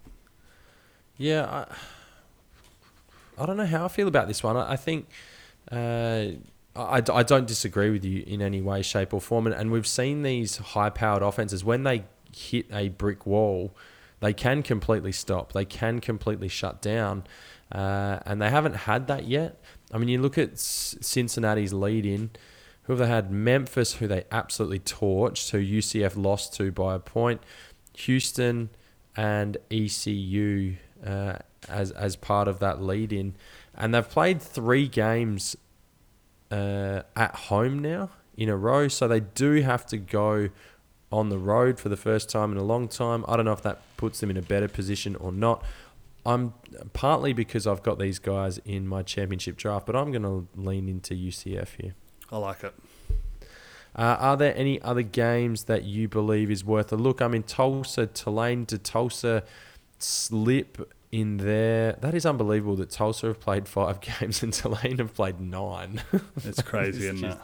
Yeah, 1.16 1.44
I, 1.46 1.66
I 3.40 3.46
don't 3.46 3.56
know 3.56 3.64
how 3.64 3.84
I 3.84 3.88
feel 3.88 4.08
about 4.08 4.26
this 4.26 4.42
one. 4.42 4.56
I, 4.56 4.72
I 4.72 4.76
think. 4.76 5.06
Uh, 5.70 6.32
I, 6.74 7.02
I 7.12 7.22
don't 7.22 7.46
disagree 7.46 7.90
with 7.90 8.04
you 8.04 8.24
in 8.26 8.42
any 8.42 8.60
way, 8.60 8.82
shape, 8.82 9.14
or 9.14 9.20
form. 9.20 9.46
And, 9.46 9.54
and 9.54 9.70
we've 9.70 9.86
seen 9.86 10.22
these 10.22 10.56
high 10.56 10.90
powered 10.90 11.22
offenses, 11.22 11.64
when 11.64 11.84
they 11.84 12.04
hit 12.34 12.66
a 12.72 12.88
brick 12.88 13.24
wall, 13.26 13.72
they 14.20 14.32
can 14.32 14.62
completely 14.62 15.12
stop, 15.12 15.52
they 15.52 15.64
can 15.64 16.00
completely 16.00 16.48
shut 16.48 16.82
down. 16.82 17.24
Uh, 17.72 18.18
and 18.26 18.42
they 18.42 18.50
haven't 18.50 18.74
had 18.74 19.06
that 19.06 19.26
yet. 19.26 19.60
I 19.92 19.98
mean, 19.98 20.08
you 20.08 20.20
look 20.20 20.38
at 20.38 20.58
Cincinnati's 20.58 21.72
lead 21.72 22.04
in, 22.06 22.30
who 22.84 22.94
have 22.94 22.98
they 22.98 23.06
had? 23.06 23.30
Memphis, 23.30 23.94
who 23.94 24.08
they 24.08 24.24
absolutely 24.32 24.80
torched, 24.80 25.50
who 25.50 25.58
UCF 25.58 26.16
lost 26.16 26.54
to 26.54 26.72
by 26.72 26.94
a 26.94 26.98
point, 26.98 27.40
Houston, 27.94 28.70
and 29.16 29.56
ECU 29.70 30.76
uh, 31.06 31.36
as 31.68 31.90
as 31.92 32.16
part 32.16 32.48
of 32.48 32.58
that 32.60 32.82
lead 32.82 33.12
in, 33.12 33.34
and 33.76 33.94
they've 33.94 34.08
played 34.08 34.40
three 34.40 34.88
games 34.88 35.56
uh, 36.50 37.02
at 37.14 37.34
home 37.34 37.78
now 37.78 38.10
in 38.36 38.48
a 38.48 38.56
row, 38.56 38.88
so 38.88 39.06
they 39.06 39.20
do 39.20 39.62
have 39.62 39.86
to 39.86 39.96
go 39.96 40.48
on 41.12 41.28
the 41.28 41.38
road 41.38 41.78
for 41.78 41.88
the 41.88 41.96
first 41.96 42.28
time 42.28 42.52
in 42.52 42.58
a 42.58 42.62
long 42.62 42.88
time. 42.88 43.24
I 43.28 43.36
don't 43.36 43.44
know 43.44 43.52
if 43.52 43.62
that 43.62 43.82
puts 43.96 44.20
them 44.20 44.30
in 44.30 44.36
a 44.36 44.42
better 44.42 44.68
position 44.68 45.16
or 45.16 45.32
not. 45.32 45.64
I'm 46.24 46.54
partly 46.92 47.32
because 47.32 47.66
I've 47.66 47.82
got 47.82 47.98
these 47.98 48.18
guys 48.18 48.58
in 48.58 48.86
my 48.86 49.02
championship 49.02 49.56
draft, 49.56 49.86
but 49.86 49.96
I'm 49.96 50.10
going 50.12 50.22
to 50.22 50.46
lean 50.54 50.88
into 50.88 51.14
UCF 51.14 51.68
here. 51.80 51.94
I 52.30 52.36
like 52.36 52.62
it. 52.62 52.74
Uh, 53.96 54.16
are 54.20 54.36
there 54.36 54.56
any 54.56 54.80
other 54.82 55.02
games 55.02 55.64
that 55.64 55.84
you 55.84 56.08
believe 56.08 56.50
is 56.50 56.64
worth 56.64 56.92
a 56.92 56.96
look? 56.96 57.20
I 57.20 57.28
mean, 57.28 57.42
Tulsa, 57.42 58.06
Tulane 58.06 58.66
to 58.66 58.78
Tulsa 58.78 59.42
slip 59.98 60.92
in 61.10 61.38
there. 61.38 61.92
That 62.00 62.14
is 62.14 62.24
unbelievable 62.24 62.76
that 62.76 62.90
Tulsa 62.90 63.28
have 63.28 63.40
played 63.40 63.66
five 63.66 64.00
games 64.20 64.42
and 64.42 64.52
Tulane 64.52 64.98
have 64.98 65.14
played 65.14 65.40
nine. 65.40 66.02
It's 66.44 66.62
crazy, 66.62 67.08
isn't 67.08 67.24
it? 67.24 67.38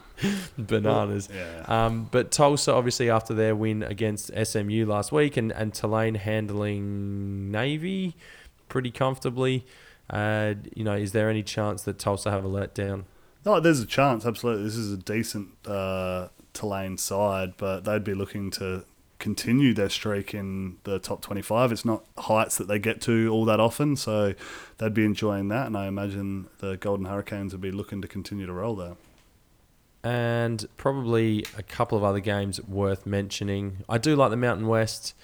Bananas. 0.56 1.28
Yeah. 1.34 1.64
Um, 1.66 2.08
but 2.12 2.30
Tulsa, 2.30 2.72
obviously, 2.72 3.10
after 3.10 3.34
their 3.34 3.56
win 3.56 3.82
against 3.82 4.30
SMU 4.32 4.86
last 4.86 5.10
week 5.10 5.36
and, 5.36 5.50
and 5.50 5.74
Tulane 5.74 6.14
handling 6.14 7.50
Navy 7.50 8.14
pretty 8.68 8.90
comfortably. 8.90 9.66
Uh, 10.08 10.54
you 10.74 10.84
know, 10.84 10.94
is 10.94 11.12
there 11.12 11.28
any 11.28 11.42
chance 11.42 11.82
that 11.82 11.98
Tulsa 11.98 12.30
have 12.30 12.44
a 12.44 12.48
letdown? 12.48 13.04
Oh, 13.44 13.60
there's 13.60 13.80
a 13.80 13.86
chance. 13.86 14.26
Absolutely, 14.26 14.64
this 14.64 14.76
is 14.76 14.92
a 14.92 14.96
decent 14.96 15.50
uh, 15.66 16.28
Tulane 16.52 16.98
side, 16.98 17.54
but 17.56 17.84
they'd 17.84 18.04
be 18.04 18.14
looking 18.14 18.50
to 18.52 18.84
continue 19.18 19.72
their 19.72 19.88
streak 19.88 20.34
in 20.34 20.76
the 20.84 20.98
top 20.98 21.22
25. 21.22 21.72
It's 21.72 21.84
not 21.84 22.04
heights 22.18 22.56
that 22.58 22.68
they 22.68 22.78
get 22.78 23.00
to 23.02 23.28
all 23.28 23.44
that 23.46 23.60
often, 23.60 23.96
so 23.96 24.34
they'd 24.78 24.94
be 24.94 25.04
enjoying 25.04 25.48
that, 25.48 25.66
and 25.66 25.76
I 25.76 25.86
imagine 25.86 26.48
the 26.58 26.76
Golden 26.76 27.06
Hurricanes 27.06 27.52
would 27.52 27.60
be 27.60 27.70
looking 27.70 28.02
to 28.02 28.08
continue 28.08 28.46
to 28.46 28.52
roll 28.52 28.76
there. 28.76 28.96
And 30.04 30.64
probably 30.76 31.44
a 31.58 31.62
couple 31.62 31.98
of 31.98 32.04
other 32.04 32.20
games 32.20 32.62
worth 32.62 33.06
mentioning. 33.06 33.78
I 33.88 33.98
do 33.98 34.14
like 34.14 34.30
the 34.30 34.36
Mountain 34.36 34.68
West. 34.68 35.14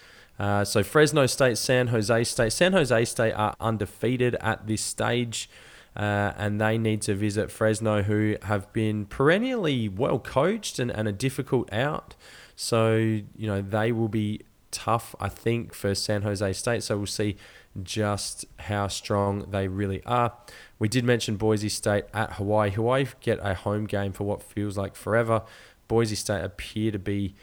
Uh, 0.42 0.64
so 0.64 0.82
Fresno 0.82 1.26
State, 1.26 1.56
San 1.56 1.86
Jose 1.86 2.24
State. 2.24 2.52
San 2.52 2.72
Jose 2.72 3.04
State 3.04 3.32
are 3.34 3.54
undefeated 3.60 4.34
at 4.40 4.66
this 4.66 4.82
stage. 4.82 5.48
Uh, 5.94 6.32
and 6.36 6.60
they 6.60 6.78
need 6.78 7.00
to 7.02 7.14
visit 7.14 7.50
Fresno, 7.50 8.02
who 8.02 8.36
have 8.42 8.72
been 8.72 9.06
perennially 9.06 9.88
well 9.88 10.18
coached 10.18 10.80
and, 10.80 10.90
and 10.90 11.06
a 11.06 11.12
difficult 11.12 11.72
out. 11.72 12.16
So, 12.56 12.96
you 12.96 13.46
know, 13.46 13.62
they 13.62 13.92
will 13.92 14.08
be 14.08 14.40
tough, 14.72 15.14
I 15.20 15.28
think, 15.28 15.74
for 15.74 15.94
San 15.94 16.22
Jose 16.22 16.52
State. 16.54 16.82
So 16.82 16.96
we'll 16.96 17.06
see 17.06 17.36
just 17.80 18.44
how 18.58 18.88
strong 18.88 19.50
they 19.50 19.68
really 19.68 20.02
are. 20.04 20.32
We 20.80 20.88
did 20.88 21.04
mention 21.04 21.36
Boise 21.36 21.68
State 21.68 22.06
at 22.12 22.32
Hawaii. 22.32 22.70
Hawaii 22.70 23.06
get 23.20 23.38
a 23.42 23.54
home 23.54 23.84
game 23.84 24.12
for 24.12 24.24
what 24.24 24.42
feels 24.42 24.76
like 24.76 24.96
forever. 24.96 25.42
Boise 25.86 26.16
State 26.16 26.42
appear 26.42 26.90
to 26.90 26.98
be 26.98 27.36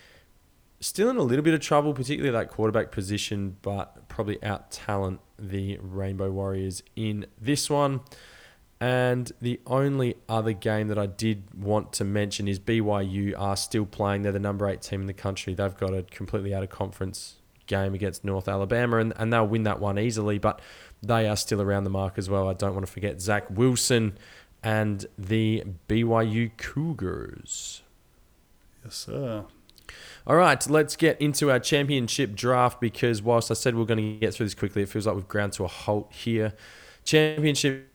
still 0.80 1.10
in 1.10 1.18
a 1.18 1.22
little 1.22 1.44
bit 1.44 1.54
of 1.54 1.60
trouble, 1.60 1.94
particularly 1.94 2.32
that 2.32 2.50
quarterback 2.50 2.92
position, 2.92 3.58
but 3.62 4.08
probably 4.08 4.42
out 4.44 4.72
talent 4.72 5.20
the 5.38 5.78
Rainbow 5.82 6.32
Warriors 6.32 6.84
in 6.96 7.26
this 7.40 7.70
one. 7.70 8.02
And 8.82 9.30
the 9.42 9.60
only 9.68 10.16
other 10.30 10.54
game 10.54 10.88
that 10.88 10.98
I 10.98 11.06
did 11.06 11.44
want 11.54 11.92
to 11.94 12.06
mention 12.06 12.48
is 12.48 12.60
BYU 12.60 13.34
are 13.38 13.58
still 13.58 13.86
playing. 13.86 14.22
They're 14.22 14.32
the 14.32 14.40
number 14.40 14.70
eight 14.70 14.82
team 14.82 15.02
in 15.02 15.08
the 15.08 15.14
country. 15.14 15.54
They've 15.54 15.76
got 15.76 15.94
a 15.94 16.04
completely 16.04 16.54
out 16.54 16.64
of 16.64 16.70
conference 16.70 17.36
game 17.68 17.94
against 17.94 18.24
North 18.24 18.48
Alabama, 18.48 18.98
and, 18.98 19.14
and 19.18 19.34
they'll 19.34 19.48
win 19.48 19.64
that 19.64 19.82
one 19.82 20.00
easily, 20.00 20.38
but 20.38 20.62
they 21.04 21.28
are 21.28 21.36
still 21.36 21.62
around 21.62 21.84
the 21.84 21.90
mark 21.90 22.18
as 22.18 22.30
well. 22.30 22.48
I 22.48 22.54
don't 22.54 22.74
want 22.74 22.86
to 22.86 22.92
forget 22.92 23.20
Zach 23.20 23.50
Wilson 23.50 24.18
and 24.64 25.06
the 25.18 25.64
BYU 25.90 26.52
Cougars. 26.58 27.82
Yes, 28.84 28.96
sir. 28.96 29.46
All 30.28 30.36
right, 30.36 30.70
let's 30.70 30.96
get 30.96 31.20
into 31.22 31.50
our 31.50 31.60
championship 31.60 32.36
draft 32.36 32.80
because 32.80 33.22
whilst 33.22 33.52
I 33.52 33.54
said 33.54 33.76
we're 33.76 33.86
going 33.86 34.16
to 34.16 34.20
get 34.20 34.34
through 34.34 34.46
this 34.46 34.56
quickly, 34.56 34.84
it 34.84 34.90
feels 34.90 35.08
like 35.08 35.16
we've 35.16 35.28
ground 35.28 35.54
to 35.54 35.64
a 35.64 35.68
halt 35.68 36.12
here. 36.12 36.54
Championship 37.04 37.92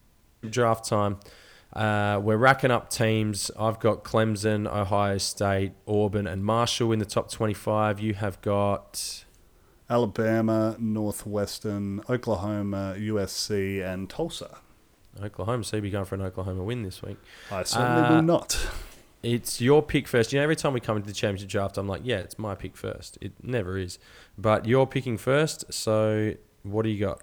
draft 0.49 0.89
time. 0.89 1.19
Uh, 1.73 2.21
we're 2.23 2.37
racking 2.37 2.71
up 2.71 2.89
teams. 2.89 3.51
I've 3.59 3.81
got 3.81 4.05
Clemson, 4.05 4.67
Ohio 4.67 5.19
State, 5.19 5.73
Auburn, 5.89 6.27
and 6.27 6.45
Marshall 6.45 6.93
in 6.93 7.01
the 7.01 7.05
top 7.05 7.31
25. 7.31 8.01
You 8.01 8.15
have 8.15 8.41
got 8.43 9.25
Alabama, 9.91 10.77
Northwestern, 10.79 12.01
Oklahoma, 12.09 12.95
USC, 12.97 13.85
and 13.85 14.09
Tulsa. 14.09 14.59
Oklahoma. 15.23 15.65
So 15.65 15.77
you'll 15.77 15.83
be 15.83 15.91
going 15.91 16.05
for 16.05 16.15
an 16.15 16.23
Oklahoma 16.23 16.63
win 16.63 16.83
this 16.83 17.03
week. 17.03 17.17
I 17.51 17.65
certainly 17.65 18.03
uh, 18.03 18.15
will 18.15 18.23
not. 18.23 18.69
It's 19.25 19.61
your 19.61 19.83
pick 19.83 20.07
first. 20.07 20.33
You 20.33 20.39
know, 20.39 20.43
every 20.43 20.57
time 20.57 20.75
we 20.75 20.81
come 20.81 20.97
into 20.97 21.09
the 21.09 21.15
championship 21.15 21.49
draft, 21.49 21.79
I'm 21.79 21.89
like, 21.89 22.03
yeah, 22.05 22.19
it's 22.19 22.39
my 22.39 22.55
pick 22.55 22.77
first. 22.77 23.17
It 23.21 23.33
never 23.43 23.79
is. 23.79 23.99
But 24.37 24.67
you're 24.67 24.87
picking 24.87 25.17
first. 25.17 25.73
So 25.73 26.35
what 26.63 26.83
do 26.83 26.91
you 26.91 27.01
got? 27.01 27.23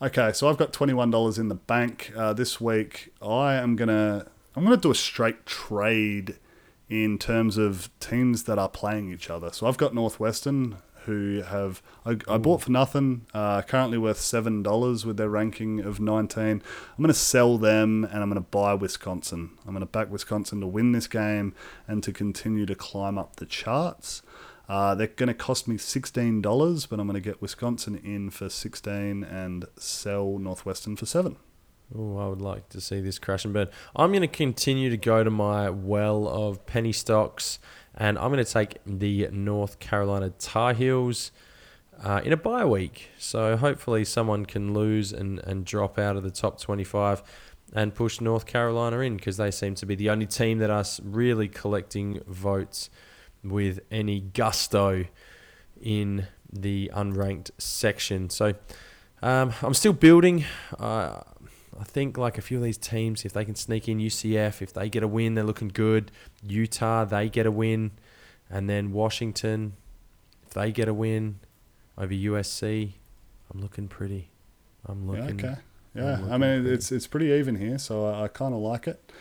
Okay, 0.00 0.32
so 0.32 0.48
I've 0.48 0.56
got 0.56 0.72
twenty 0.72 0.94
one 0.94 1.10
dollars 1.10 1.38
in 1.38 1.48
the 1.48 1.54
bank 1.54 2.12
uh, 2.16 2.32
this 2.32 2.60
week. 2.60 3.12
I 3.20 3.54
am 3.54 3.76
gonna 3.76 4.26
I'm 4.54 4.64
gonna 4.64 4.76
do 4.76 4.90
a 4.90 4.94
straight 4.94 5.44
trade 5.46 6.38
in 6.88 7.18
terms 7.18 7.56
of 7.56 7.90
teams 8.00 8.44
that 8.44 8.58
are 8.58 8.68
playing 8.68 9.12
each 9.12 9.30
other. 9.30 9.50
So 9.52 9.66
I've 9.66 9.78
got 9.78 9.94
Northwestern 9.94 10.76
who 11.04 11.42
have 11.42 11.82
I, 12.06 12.18
I 12.28 12.38
bought 12.38 12.62
for 12.62 12.70
nothing. 12.70 13.26
Uh, 13.34 13.62
currently 13.62 13.98
worth 13.98 14.18
seven 14.18 14.62
dollars 14.62 15.04
with 15.04 15.16
their 15.16 15.28
ranking 15.28 15.80
of 15.80 16.00
nineteen. 16.00 16.62
I'm 16.90 16.96
going 16.98 17.08
to 17.08 17.14
sell 17.14 17.58
them 17.58 18.04
and 18.04 18.22
I'm 18.22 18.28
going 18.30 18.42
to 18.42 18.48
buy 18.50 18.74
Wisconsin. 18.74 19.50
I'm 19.66 19.72
going 19.72 19.80
to 19.80 19.86
back 19.86 20.10
Wisconsin 20.10 20.60
to 20.60 20.66
win 20.66 20.92
this 20.92 21.06
game 21.06 21.54
and 21.86 22.02
to 22.02 22.12
continue 22.12 22.66
to 22.66 22.74
climb 22.74 23.18
up 23.18 23.36
the 23.36 23.46
charts. 23.46 24.22
Uh, 24.68 24.94
they're 24.94 25.08
going 25.08 25.26
to 25.26 25.34
cost 25.34 25.66
me 25.66 25.76
sixteen 25.76 26.40
dollars, 26.40 26.86
but 26.86 27.00
I'm 27.00 27.06
going 27.06 27.20
to 27.20 27.28
get 27.28 27.42
Wisconsin 27.42 27.96
in 27.96 28.30
for 28.30 28.48
sixteen 28.48 29.24
and 29.24 29.66
sell 29.76 30.38
Northwestern 30.38 30.96
for 30.96 31.04
seven. 31.06 31.36
Oh, 31.94 32.16
I 32.16 32.26
would 32.28 32.40
like 32.40 32.70
to 32.70 32.80
see 32.80 33.02
this 33.02 33.18
crash 33.18 33.44
and 33.44 33.52
burn. 33.52 33.68
I'm 33.94 34.12
going 34.12 34.22
to 34.22 34.28
continue 34.28 34.88
to 34.88 34.96
go 34.96 35.22
to 35.22 35.30
my 35.30 35.68
well 35.68 36.26
of 36.26 36.64
penny 36.64 36.92
stocks, 36.92 37.58
and 37.94 38.18
I'm 38.18 38.32
going 38.32 38.44
to 38.44 38.50
take 38.50 38.78
the 38.86 39.28
North 39.30 39.78
Carolina 39.78 40.30
Tar 40.30 40.74
Heels 40.74 41.30
uh, 42.02 42.20
in 42.24 42.32
a 42.32 42.36
bye 42.36 42.64
week. 42.64 43.10
So 43.18 43.56
hopefully 43.56 44.04
someone 44.04 44.46
can 44.46 44.74
lose 44.74 45.12
and, 45.12 45.38
and 45.40 45.64
drop 45.64 45.98
out 45.98 46.16
of 46.16 46.22
the 46.22 46.30
top 46.30 46.60
25 46.60 47.22
and 47.74 47.94
push 47.94 48.20
North 48.20 48.46
Carolina 48.46 49.00
in 49.00 49.16
because 49.16 49.36
they 49.36 49.50
seem 49.50 49.74
to 49.76 49.86
be 49.86 49.94
the 49.94 50.10
only 50.10 50.26
team 50.26 50.58
that 50.58 50.70
are 50.70 50.84
really 51.02 51.48
collecting 51.48 52.20
votes 52.26 52.90
with 53.42 53.80
any 53.90 54.20
gusto 54.20 55.04
in 55.80 56.26
the 56.52 56.90
unranked 56.94 57.50
section. 57.58 58.30
So 58.30 58.54
um, 59.22 59.52
I'm 59.62 59.74
still 59.74 59.92
building. 59.92 60.44
Uh, 60.78 61.20
I 61.78 61.84
think 61.84 62.18
like 62.18 62.36
a 62.38 62.42
few 62.42 62.58
of 62.58 62.62
these 62.62 62.76
teams, 62.78 63.24
if 63.24 63.32
they 63.32 63.44
can 63.44 63.54
sneak 63.54 63.88
in 63.88 63.98
UCF, 63.98 64.60
if 64.62 64.72
they 64.72 64.88
get 64.88 65.02
a 65.02 65.08
win, 65.08 65.34
they're 65.34 65.44
looking 65.44 65.68
good. 65.68 66.10
Utah, 66.46 67.04
they 67.04 67.28
get 67.28 67.46
a 67.46 67.50
win, 67.50 67.92
and 68.50 68.68
then 68.68 68.92
Washington, 68.92 69.72
if 70.46 70.50
they 70.54 70.70
get 70.70 70.86
a 70.88 70.94
win 70.94 71.38
over 71.96 72.12
USC, 72.12 72.92
I'm 73.52 73.60
looking 73.60 73.88
pretty. 73.88 74.28
I'm 74.86 75.06
looking. 75.08 75.38
Yeah, 75.38 75.46
okay. 75.50 75.60
Yeah, 75.94 76.20
I 76.30 76.38
mean 76.38 76.66
it's 76.66 76.90
it's 76.90 77.06
pretty 77.06 77.26
even 77.26 77.56
here, 77.56 77.78
so 77.78 78.06
I, 78.06 78.24
I 78.24 78.28
kind 78.28 78.54
of 78.54 78.60
like 78.60 78.86
it. 78.88 79.12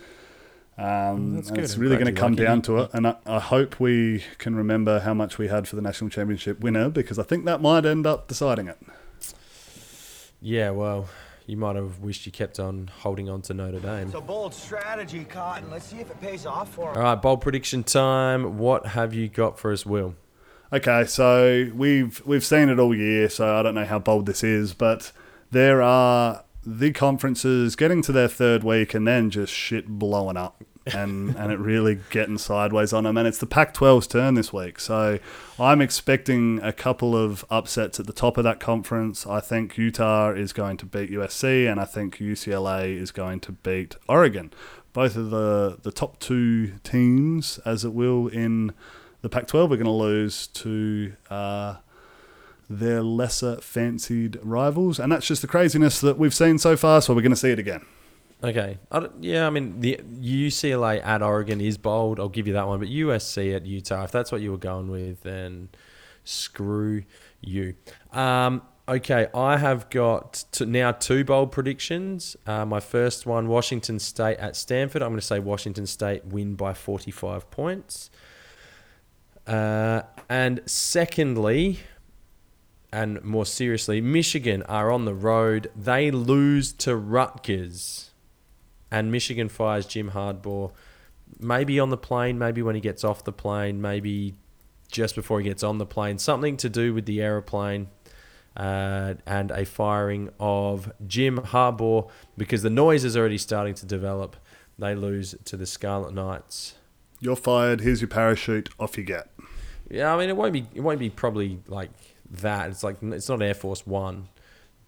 Um, 0.78 1.36
That's 1.36 1.52
good. 1.52 1.60
It's 1.66 1.78
really 1.78 1.96
going 1.98 2.14
to 2.14 2.20
come 2.20 2.32
like 2.34 2.46
down 2.46 2.58
You- 2.58 2.64
to 2.64 2.78
it, 2.80 2.92
and 2.94 3.06
I, 3.08 3.16
I 3.26 3.40
hope 3.40 3.80
we 3.80 4.24
can 4.40 4.56
remember 4.56 5.00
how 5.02 5.14
much 5.14 5.38
we 5.38 5.48
had 5.50 5.68
for 5.68 5.76
the 5.76 5.82
national 5.82 6.10
championship 6.10 6.62
winner 6.62 6.90
because 6.90 7.20
I 7.20 7.24
think 7.24 7.46
that 7.46 7.62
might 7.62 7.86
end 7.86 8.08
up 8.08 8.28
deciding 8.28 8.68
it. 8.68 8.78
Yeah, 10.42 10.72
well, 10.72 11.08
you 11.52 11.58
might 11.58 11.76
have 11.76 12.00
wished 12.00 12.26
you 12.26 12.32
kept 12.32 12.62
on 12.62 12.90
holding 13.00 13.28
on 13.28 13.42
to 13.42 13.54
Notre 13.54 13.82
Dame. 13.82 14.08
It's 14.08 14.14
a 14.14 14.22
bold 14.22 14.54
strategy, 14.54 15.26
Cotton. 15.26 15.70
Let's 15.70 15.86
see 15.86 16.00
if 16.00 16.10
it 16.10 16.20
pays 16.22 16.46
off 16.46 16.74
for 16.74 16.92
him. 16.92 16.98
All 16.98 17.04
right, 17.04 17.22
bold 17.22 17.42
prediction 17.42 17.84
time. 17.84 18.58
What 18.58 18.86
have 18.88 19.14
you 19.14 19.28
got 19.28 19.60
for 19.60 19.74
us, 19.74 19.86
Will? 19.86 20.16
Okay, 20.72 21.04
so 21.04 21.70
we've 21.76 22.26
we've 22.26 22.46
seen 22.46 22.70
it 22.70 22.80
all 22.80 22.96
year, 22.96 23.28
so 23.28 23.58
I 23.60 23.64
don't 23.64 23.76
know 23.76 23.84
how 23.84 24.00
bold 24.00 24.28
this 24.28 24.46
is, 24.46 24.74
but 24.74 25.12
there 25.52 25.82
are 25.82 26.46
the 26.66 26.94
conferences 26.94 27.76
getting 27.76 28.02
to 28.04 28.14
their 28.14 28.30
third 28.30 28.64
week 28.64 28.94
and 28.94 29.06
then 29.06 29.30
just 29.30 29.52
shit 29.52 29.88
blowing 29.88 30.38
up 30.38 30.64
and 30.86 31.36
and 31.36 31.52
it 31.52 31.60
really 31.60 32.00
getting 32.10 32.38
sideways 32.38 32.94
on 32.94 33.04
them. 33.04 33.18
And 33.18 33.28
it's 33.28 33.38
the 33.38 33.46
Pac-12's 33.46 34.08
turn 34.08 34.34
this 34.34 34.52
week, 34.52 34.80
so 34.80 35.20
I'm 35.60 35.82
expecting 35.82 36.60
a 36.62 36.74
couple 36.74 37.16
of 37.16 37.46
upsets 37.50 38.00
at 38.00 38.08
the 38.08 38.14
top 38.14 38.38
of 38.38 38.44
that 38.44 38.60
conference. 38.60 39.28
I 39.28 39.40
think 39.40 39.78
Utah 39.78 40.32
is 40.32 40.54
going 40.54 40.78
to 40.78 40.86
beat 40.86 41.12
USC, 41.12 41.70
and 41.70 41.80
I 41.80 41.86
think 41.86 42.18
UCLA 42.18 42.96
is 42.98 43.12
going 43.12 43.40
to 43.42 43.52
beat 43.52 43.96
Oregon. 44.08 44.52
Both 44.94 45.16
of 45.16 45.30
the 45.30 45.78
the 45.82 45.92
top 45.92 46.20
two 46.20 46.74
teams, 46.84 47.60
as 47.66 47.86
it 47.86 47.94
will 47.94 48.28
in 48.28 48.74
the 49.22 49.30
Pac-12 49.30 49.66
are 49.66 49.68
going 49.68 49.84
to 49.84 49.92
lose 49.92 50.48
to 50.48 51.14
uh, 51.30 51.76
their 52.70 53.04
lesser 53.04 53.58
fancied 53.58 54.40
rivals, 54.42 55.00
and 55.00 55.12
that's 55.12 55.28
just 55.28 55.42
the 55.42 55.48
craziness 55.48 56.02
that 56.02 56.18
we've 56.18 56.34
seen 56.34 56.58
so 56.58 56.76
far. 56.76 57.02
So 57.02 57.14
we're 57.14 57.22
going 57.22 57.32
to 57.32 57.36
see 57.36 57.52
it 57.52 57.60
again. 57.60 57.86
Okay. 58.44 58.80
I 58.92 59.08
yeah, 59.20 59.46
I 59.46 59.50
mean, 59.50 59.82
the 59.82 60.00
UCLA 60.20 61.04
at 61.06 61.22
Oregon 61.22 61.62
is 61.62 61.78
bold. 61.78 62.20
I'll 62.20 62.30
give 62.30 62.48
you 62.48 62.54
that 62.54 62.68
one. 62.68 62.80
But 62.80 62.90
USC 62.90 63.56
at 63.56 63.66
Utah, 63.66 64.04
if 64.04 64.12
that's 64.12 64.32
what 64.32 64.42
you 64.42 64.52
were 64.52 64.58
going 64.58 64.90
with, 64.90 65.22
then 65.22 65.70
screw 66.24 67.04
you. 67.40 67.76
Um, 68.12 68.64
okay, 68.88 69.28
I 69.34 69.58
have 69.58 69.90
got 69.90 70.34
to 70.54 70.66
now 70.66 70.92
two 70.92 71.24
bold 71.24 71.52
predictions. 71.52 72.36
Uh, 72.48 72.66
my 72.66 72.80
first 72.80 73.26
one 73.26 73.48
Washington 73.48 74.00
State 74.00 74.38
at 74.38 74.56
Stanford. 74.56 75.02
I'm 75.02 75.10
going 75.10 75.20
to 75.20 75.26
say 75.26 75.40
Washington 75.40 75.86
State 75.86 76.26
win 76.26 76.56
by 76.56 76.74
45 76.74 77.50
points. 77.52 78.10
Uh, 79.48 80.04
and 80.30 80.62
secondly, 80.66 81.80
and 82.94 83.24
more 83.24 83.46
seriously, 83.46 84.02
Michigan 84.02 84.64
are 84.64 84.92
on 84.92 85.06
the 85.06 85.14
road. 85.14 85.72
They 85.76 86.12
lose 86.12 86.74
to 86.74 86.96
Rutgers, 86.96 88.11
and 88.92 89.12
Michigan 89.12 89.50
fires 89.50 89.86
Jim 89.86 90.12
Harbaugh. 90.12 90.72
Maybe 91.40 91.80
on 91.80 91.90
the 91.90 91.98
plane, 91.98 92.38
maybe 92.38 92.62
when 92.62 92.76
he 92.76 92.82
gets 92.82 93.04
off 93.04 93.24
the 93.24 93.32
plane, 93.32 93.82
maybe 93.82 94.36
just 94.92 95.16
before 95.16 95.40
he 95.40 95.46
gets 95.46 95.64
on 95.64 95.78
the 95.78 95.86
plane. 95.86 96.18
Something 96.18 96.58
to 96.58 96.70
do 96.70 96.94
with 96.94 97.06
the 97.06 97.22
aeroplane. 97.22 97.88
Uh, 98.56 99.14
and 99.26 99.50
a 99.52 99.64
firing 99.64 100.30
of 100.38 100.92
Jim 101.08 101.38
Harbaugh 101.38 102.10
because 102.38 102.62
the 102.64 102.70
noise 102.70 103.06
is 103.06 103.16
already 103.16 103.38
starting 103.38 103.74
to 103.76 103.86
develop. 103.86 104.36
They 104.78 104.94
lose 104.94 105.36
to 105.46 105.56
the 105.56 105.66
Scarlet 105.66 106.14
Knights. 106.14 106.74
You're 107.22 107.38
fired. 107.38 107.80
Here's 107.80 108.02
your 108.02 108.10
parachute. 108.10 108.70
Off 108.78 108.98
you 108.98 109.06
get. 109.06 109.30
Yeah, 109.90 110.14
I 110.14 110.18
mean 110.20 110.28
it 110.28 110.36
won't 110.36 110.52
be 110.52 110.66
it 110.74 110.82
won't 110.82 111.00
be 111.00 111.10
probably 111.10 111.60
like 111.68 111.92
that. 112.30 112.70
It's 112.72 112.84
like 112.84 112.98
it's 113.02 113.30
not 113.30 113.42
Air 113.42 113.54
Force 113.54 113.88
One. 113.88 114.28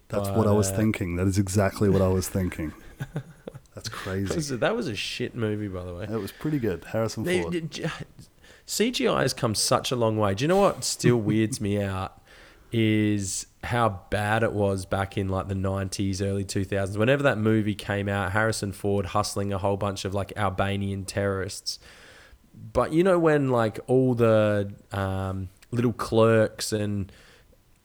That's 0.08 0.28
But, 0.28 0.36
what 0.36 0.46
I 0.46 0.52
was 0.52 0.70
uh, 0.70 0.76
thinking. 0.76 1.16
That 1.16 1.26
is 1.26 1.38
exactly 1.38 1.88
what 1.88 2.02
I 2.02 2.08
was 2.08 2.28
thinking. 2.28 2.74
That's 3.74 3.88
That 3.88 3.94
crazy. 3.94 4.34
was, 4.34 4.48
that 4.50 4.76
was 4.76 4.88
a 4.88 4.94
shit 4.96 5.34
movie, 5.34 5.68
by 5.68 5.84
the 5.84 5.94
way. 5.94 6.06
That 6.06 6.20
was 6.20 6.32
pretty 6.32 6.58
good. 6.58 6.84
Harrison 6.84 7.24
They- 7.24 7.42
Ford. 7.42 7.70
CGI 8.66 9.22
has 9.22 9.34
come 9.34 9.54
such 9.54 9.90
a 9.92 9.96
long 9.96 10.16
way. 10.16 10.34
Do 10.34 10.44
you 10.44 10.48
know 10.48 10.60
what 10.60 10.84
still 10.84 11.16
weirds 11.20 11.60
me 11.60 11.80
out? 11.82 12.20
Is 12.72 13.46
how 13.62 14.00
bad 14.10 14.42
it 14.42 14.52
was 14.52 14.84
back 14.84 15.16
in 15.16 15.28
like 15.28 15.46
the 15.48 15.54
90s, 15.54 16.20
early 16.20 16.44
2000s. 16.44 16.96
Whenever 16.96 17.22
that 17.22 17.38
movie 17.38 17.74
came 17.74 18.08
out, 18.08 18.32
Harrison 18.32 18.72
Ford 18.72 19.06
hustling 19.06 19.52
a 19.52 19.58
whole 19.58 19.76
bunch 19.76 20.04
of 20.04 20.12
like 20.12 20.32
Albanian 20.36 21.04
terrorists. 21.04 21.78
But 22.72 22.92
you 22.92 23.04
know 23.04 23.18
when 23.18 23.48
like 23.50 23.78
all 23.86 24.14
the 24.14 24.72
um, 24.92 25.50
little 25.70 25.92
clerks 25.92 26.72
and 26.72 27.12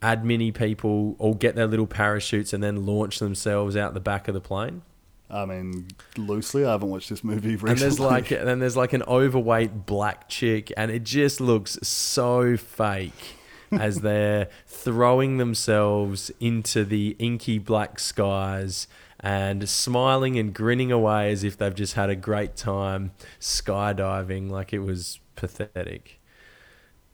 admin 0.01 0.53
people 0.55 1.15
all 1.19 1.33
get 1.35 1.55
their 1.55 1.67
little 1.67 1.87
parachutes 1.87 2.51
and 2.53 2.63
then 2.63 2.85
launch 2.85 3.19
themselves 3.19 3.75
out 3.75 3.93
the 3.93 3.99
back 3.99 4.27
of 4.27 4.33
the 4.33 4.41
plane? 4.41 4.81
I 5.29 5.45
mean, 5.45 5.87
loosely, 6.17 6.65
I 6.65 6.71
haven't 6.71 6.89
watched 6.89 7.09
this 7.09 7.23
movie 7.23 7.55
recently. 7.55 7.71
And 7.71 7.79
there's 7.79 7.99
like 7.99 8.31
and 8.31 8.47
then 8.47 8.59
there's 8.59 8.77
like 8.77 8.93
an 8.93 9.03
overweight 9.03 9.85
black 9.85 10.27
chick 10.27 10.71
and 10.75 10.89
it 10.89 11.03
just 11.03 11.39
looks 11.39 11.77
so 11.83 12.57
fake 12.57 13.37
as 13.71 13.97
they're 14.01 14.49
throwing 14.65 15.37
themselves 15.37 16.31
into 16.39 16.83
the 16.83 17.15
inky 17.19 17.59
black 17.59 17.99
skies 17.99 18.87
and 19.19 19.67
smiling 19.69 20.39
and 20.39 20.53
grinning 20.53 20.91
away 20.91 21.31
as 21.31 21.43
if 21.43 21.57
they've 21.57 21.75
just 21.75 21.93
had 21.93 22.09
a 22.09 22.15
great 22.15 22.55
time 22.55 23.11
skydiving 23.39 24.49
like 24.49 24.73
it 24.73 24.79
was 24.79 25.19
pathetic. 25.35 26.19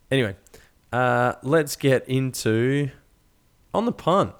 Anyway, 0.09 0.35
uh, 0.93 1.33
let's 1.43 1.75
get 1.75 2.07
into 2.07 2.89
on 3.73 3.85
the 3.85 3.91
punt. 3.91 4.33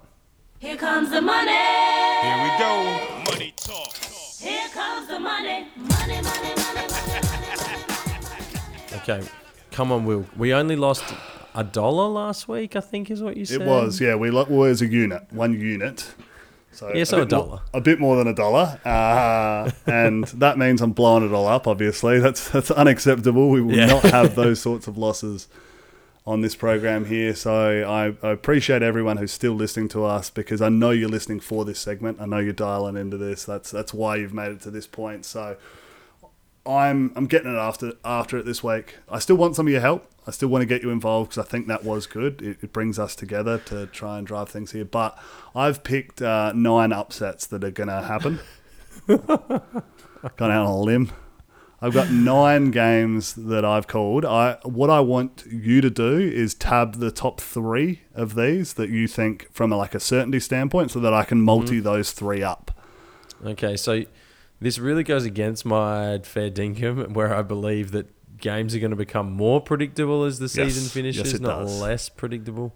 Here 0.60 0.78
comes 0.78 1.10
the 1.10 1.22
money. 1.22 1.52
Here 1.52 2.44
we 2.44 2.60
go. 2.60 3.15
Okay, 9.08 9.26
come 9.72 9.92
on, 9.92 10.06
Will. 10.06 10.26
We 10.36 10.54
only 10.54 10.76
lost 10.76 11.04
a 11.54 11.64
dollar 11.64 12.08
last 12.10 12.48
week, 12.48 12.76
I 12.76 12.80
think, 12.82 13.12
is 13.12 13.22
what 13.22 13.38
you 13.38 13.46
said. 13.46 13.62
It 13.62 13.68
was, 13.68 14.02
yeah. 14.02 14.16
We 14.16 14.32
lo- 14.32 14.64
as 14.64 14.82
a 14.82 14.88
unit, 14.88 15.24
one 15.32 15.60
unit. 15.60 16.14
So 16.72 16.92
Yeah, 16.94 17.06
so 17.06 17.18
a 17.18 17.20
more- 17.20 17.26
dollar. 17.28 17.60
a 17.74 17.80
bit 17.82 18.00
more 18.00 18.18
than 18.18 18.28
a 18.28 18.34
dollar, 18.34 18.80
uh, 18.84 19.72
and 19.86 20.24
that 20.40 20.58
means 20.58 20.82
I'm 20.82 20.92
blowing 20.92 21.24
it 21.26 21.32
all 21.34 21.48
up. 21.48 21.68
Obviously, 21.68 22.20
that's 22.20 22.50
that's 22.50 22.72
unacceptable. 22.72 23.50
We 23.50 23.62
will 23.62 23.76
Yeah. 23.76 23.86
not 23.86 24.04
have 24.04 24.36
those 24.44 24.60
sorts 24.60 24.88
of 24.88 24.98
losses 24.98 25.48
on 26.28 26.42
this 26.42 26.56
program 26.56 27.06
here. 27.06 27.36
So 27.36 27.54
I, 27.88 28.28
I 28.28 28.32
appreciate 28.32 28.82
everyone 28.82 29.18
who's 29.18 29.32
still 29.32 29.54
listening 29.54 29.88
to 29.90 30.04
us 30.04 30.30
because 30.32 30.60
I 30.62 30.70
know 30.70 30.90
you're 30.90 31.08
listening 31.08 31.40
for 31.40 31.64
this 31.64 31.80
segment. 31.80 32.20
I 32.20 32.26
know 32.26 32.40
you're 32.40 32.52
dialing 32.54 32.98
into 32.98 33.18
this. 33.18 33.46
That's 33.46 33.70
that's 33.72 33.94
why 33.94 34.16
you've 34.18 34.34
made 34.34 34.52
it 34.52 34.62
to 34.62 34.72
this 34.72 34.88
point. 34.88 35.24
So 35.26 35.56
I'm 36.66 37.12
I'm 37.16 37.28
getting 37.28 37.54
it 37.54 37.58
after 37.58 37.94
after 38.04 38.38
it 38.38 38.46
this 38.46 38.64
week. 38.64 38.96
I 39.10 39.20
still 39.20 39.36
want 39.36 39.56
some 39.56 39.68
of 39.68 39.72
your 39.72 39.82
help. 39.82 40.12
I 40.28 40.32
still 40.32 40.50
want 40.50 40.64
to 40.64 40.66
get 40.66 40.82
you 40.82 40.90
involved 40.90 41.32
because 41.32 41.46
I 41.46 41.48
think 41.48 41.68
that 41.68 41.84
was 41.84 42.08
good. 42.08 42.42
It, 42.42 42.58
it 42.64 42.74
brings 42.74 42.98
us 42.98 43.16
together 43.16 43.60
to 43.66 43.86
try 43.88 44.18
and 44.18 44.26
drive 44.26 44.50
things 44.50 44.72
here. 44.72 44.86
But 44.86 45.18
I've 45.54 45.84
picked 45.84 46.22
uh, 46.22 46.52
nine 46.54 46.92
upsets 46.92 47.46
that 47.48 47.64
are 47.64 47.72
going 47.72 47.90
to 47.90 48.02
happen. 48.02 48.40
Gone 49.08 50.52
out 50.52 50.66
on 50.66 50.72
a 50.72 50.80
limb. 50.80 51.12
I've 51.82 51.94
got 51.94 52.10
nine 52.10 52.72
games 52.72 53.34
that 53.34 53.64
I've 53.64 53.86
called. 53.86 54.26
I 54.26 54.58
what 54.64 54.90
I 54.90 55.02
want 55.02 55.44
you 55.48 55.82
to 55.82 55.90
do 55.92 56.18
is 56.18 56.56
tab 56.56 56.96
the 56.96 57.12
top 57.12 57.40
three 57.40 58.02
of 58.16 58.34
these 58.34 58.74
that 58.74 58.90
you 58.90 59.08
think 59.08 59.52
from 59.52 59.72
a, 59.72 59.78
like 59.78 59.94
a 59.94 60.00
certainty 60.00 60.40
standpoint, 60.40 60.90
so 60.90 61.00
that 61.00 61.14
I 61.14 61.26
can 61.26 61.42
multi 61.42 61.80
those 61.80 62.12
three 62.12 62.42
up. 62.42 62.72
Okay, 63.46 63.78
so 63.78 64.06
this 64.60 64.80
really 64.80 65.04
goes 65.04 65.26
against 65.26 65.66
my 65.66 66.20
fair 66.24 66.50
dinkum, 66.50 67.14
where 67.14 67.34
I 67.34 67.42
believe 67.42 67.92
that 67.92 68.08
games 68.38 68.76
are 68.76 68.80
going 68.80 68.92
to 68.92 68.98
become 68.98 69.32
more 69.32 69.62
predictable 69.62 70.24
as 70.24 70.40
the 70.40 70.50
season 70.50 70.84
Yes, 70.84 70.92
finishes, 70.92 71.32
yes, 71.34 71.42
not 71.42 71.60
does. 71.62 71.82
less 71.82 72.10
predictable. 72.10 72.76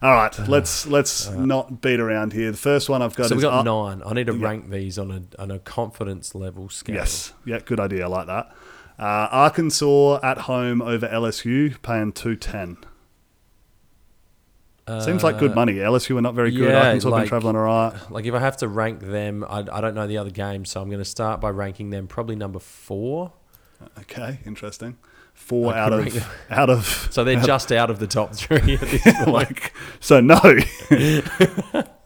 All 0.00 0.12
right, 0.14 0.38
let's 0.48 0.86
let's 0.96 1.28
not 1.30 1.80
beat 1.80 2.00
around 2.00 2.32
here. 2.32 2.50
The 2.50 2.56
first 2.56 2.88
one 2.88 3.02
I've 3.02 3.14
got 3.16 3.28
So 3.28 3.34
is 3.34 3.42
we 3.44 3.48
got 3.50 3.64
nine. 3.64 4.02
I 4.06 4.12
need 4.14 4.26
to 4.28 4.34
yeah. 4.36 4.46
rank 4.46 4.70
these 4.70 4.98
on 4.98 5.10
a 5.10 5.40
on 5.42 5.50
a 5.50 5.58
confidence 5.58 6.34
level 6.34 6.68
scale. 6.68 6.96
Yes, 6.96 7.32
yeah, 7.44 7.58
good 7.64 7.80
idea. 7.80 8.04
I 8.04 8.08
like 8.08 8.26
that. 8.26 8.54
Uh, 8.98 9.28
Arkansas 9.30 10.18
at 10.22 10.38
home 10.38 10.82
over 10.82 11.06
LSU, 11.08 11.80
paying 11.82 12.12
two 12.12 12.36
ten. 12.36 12.76
Seems 15.04 15.22
like 15.22 15.38
good 15.38 15.54
money. 15.54 15.74
LSU 15.74 16.16
are 16.16 16.20
not 16.22 16.34
very 16.34 16.50
good. 16.50 16.68
Uh, 16.68 16.72
yeah, 16.72 16.86
Arkansas 16.86 17.08
like- 17.10 17.22
been 17.22 17.28
traveling 17.28 17.56
all 17.56 17.62
right. 17.62 17.92
Like 18.10 18.24
if 18.26 18.34
I 18.34 18.38
have 18.38 18.56
to 18.58 18.68
rank 18.68 19.00
them, 19.00 19.44
I, 19.48 19.58
I 19.70 19.80
don't 19.80 19.94
know 19.94 20.06
the 20.06 20.18
other 20.18 20.30
games, 20.30 20.70
so 20.70 20.80
I'm 20.80 20.88
going 20.88 21.00
to 21.00 21.04
start 21.04 21.40
by 21.40 21.50
ranking 21.50 21.90
them 21.90 22.06
probably 22.06 22.36
number 22.36 22.58
four. 22.58 23.32
Okay, 24.00 24.40
interesting. 24.46 24.96
Four 25.34 25.72
I 25.72 25.78
out 25.84 25.92
of 25.92 26.28
out 26.50 26.68
of 26.76 27.08
So 27.12 27.22
they're 27.22 27.40
just 27.40 27.70
out 27.70 27.90
of 27.90 27.98
the 28.00 28.06
top 28.08 28.34
three 28.34 28.74
at 28.74 28.80
this 28.80 29.02
point. 29.24 29.28
like 29.28 29.72
so 30.00 30.20
no. 30.20 30.40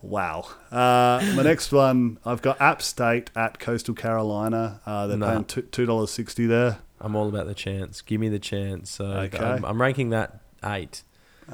wow. 0.03 0.47
Uh, 0.71 1.23
my 1.35 1.43
next 1.43 1.73
one, 1.73 2.19
I've 2.25 2.43
got 2.43 2.61
App 2.61 2.83
State 2.83 3.31
at 3.35 3.59
Coastal 3.59 3.95
Carolina. 3.95 4.81
Uh, 4.87 5.07
they're 5.07 5.17
Nah. 5.17 5.31
paying 5.31 5.45
two 5.45 5.63
two 5.63 5.87
dollars 5.87 6.11
sixty 6.11 6.47
there. 6.47 6.79
I'm 7.01 7.17
all 7.17 7.29
about 7.29 7.47
the 7.47 7.55
chance. 7.55 8.01
Give 8.01 8.21
me 8.21 8.29
the 8.29 8.39
chance. 8.39 8.91
So 8.91 9.05
Okay. 9.07 9.39
I'm, 9.39 9.65
I'm 9.65 9.81
ranking 9.81 10.11
that 10.11 10.41
eight. 10.65 11.03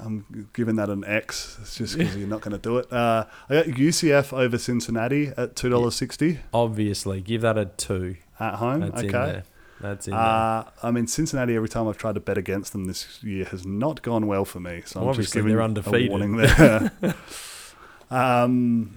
I'm 0.05 0.49
giving 0.53 0.77
that 0.77 0.89
an 0.91 1.05
X. 1.05 1.59
It's 1.61 1.77
just 1.77 1.99
because 1.99 2.17
you're 2.17 2.29
not 2.29 2.41
going 2.41 2.53
to 2.53 2.59
do 2.59 2.79
it. 2.79 2.93
Uh, 2.93 3.25
I 3.49 3.55
got 3.55 3.67
UCF 3.67 4.33
over 4.33 4.59
Cincinnati 4.59 5.33
at 5.37 5.57
two 5.57 5.69
dollars 5.69 5.95
sixty 5.97 6.41
Obviously, 6.53 7.21
give 7.21 7.43
that 7.43 7.57
a 7.59 7.67
two. 7.67 8.17
at 8.41 8.55
home. 8.57 8.81
That's 8.81 9.03
in 9.03 9.09
okay. 9.15 9.33
there. 9.33 9.43
That's 9.81 10.07
in 10.09 10.13
there. 10.13 10.21
Uh, 10.21 10.65
I 10.83 10.91
mean, 10.91 11.07
Cincinnati. 11.07 11.55
Every 11.57 11.69
time 11.69 11.87
I've 11.89 11.99
tried 11.99 12.15
to 12.15 12.21
bet 12.21 12.39
against 12.39 12.73
them 12.73 12.87
this 12.87 13.23
year, 13.23 13.45
has 13.47 13.65
not 13.67 14.03
gone 14.03 14.27
well 14.27 14.45
for 14.45 14.61
me. 14.61 14.83
So 14.87 15.01
Well, 15.01 15.11
I'm 15.11 15.15
just 15.17 15.33
giving 15.35 15.51
they're 15.53 15.61
a 15.61 15.65
undefeated. 15.65 16.11
warning 16.11 16.37
there. 16.37 16.91
um, 18.11 18.95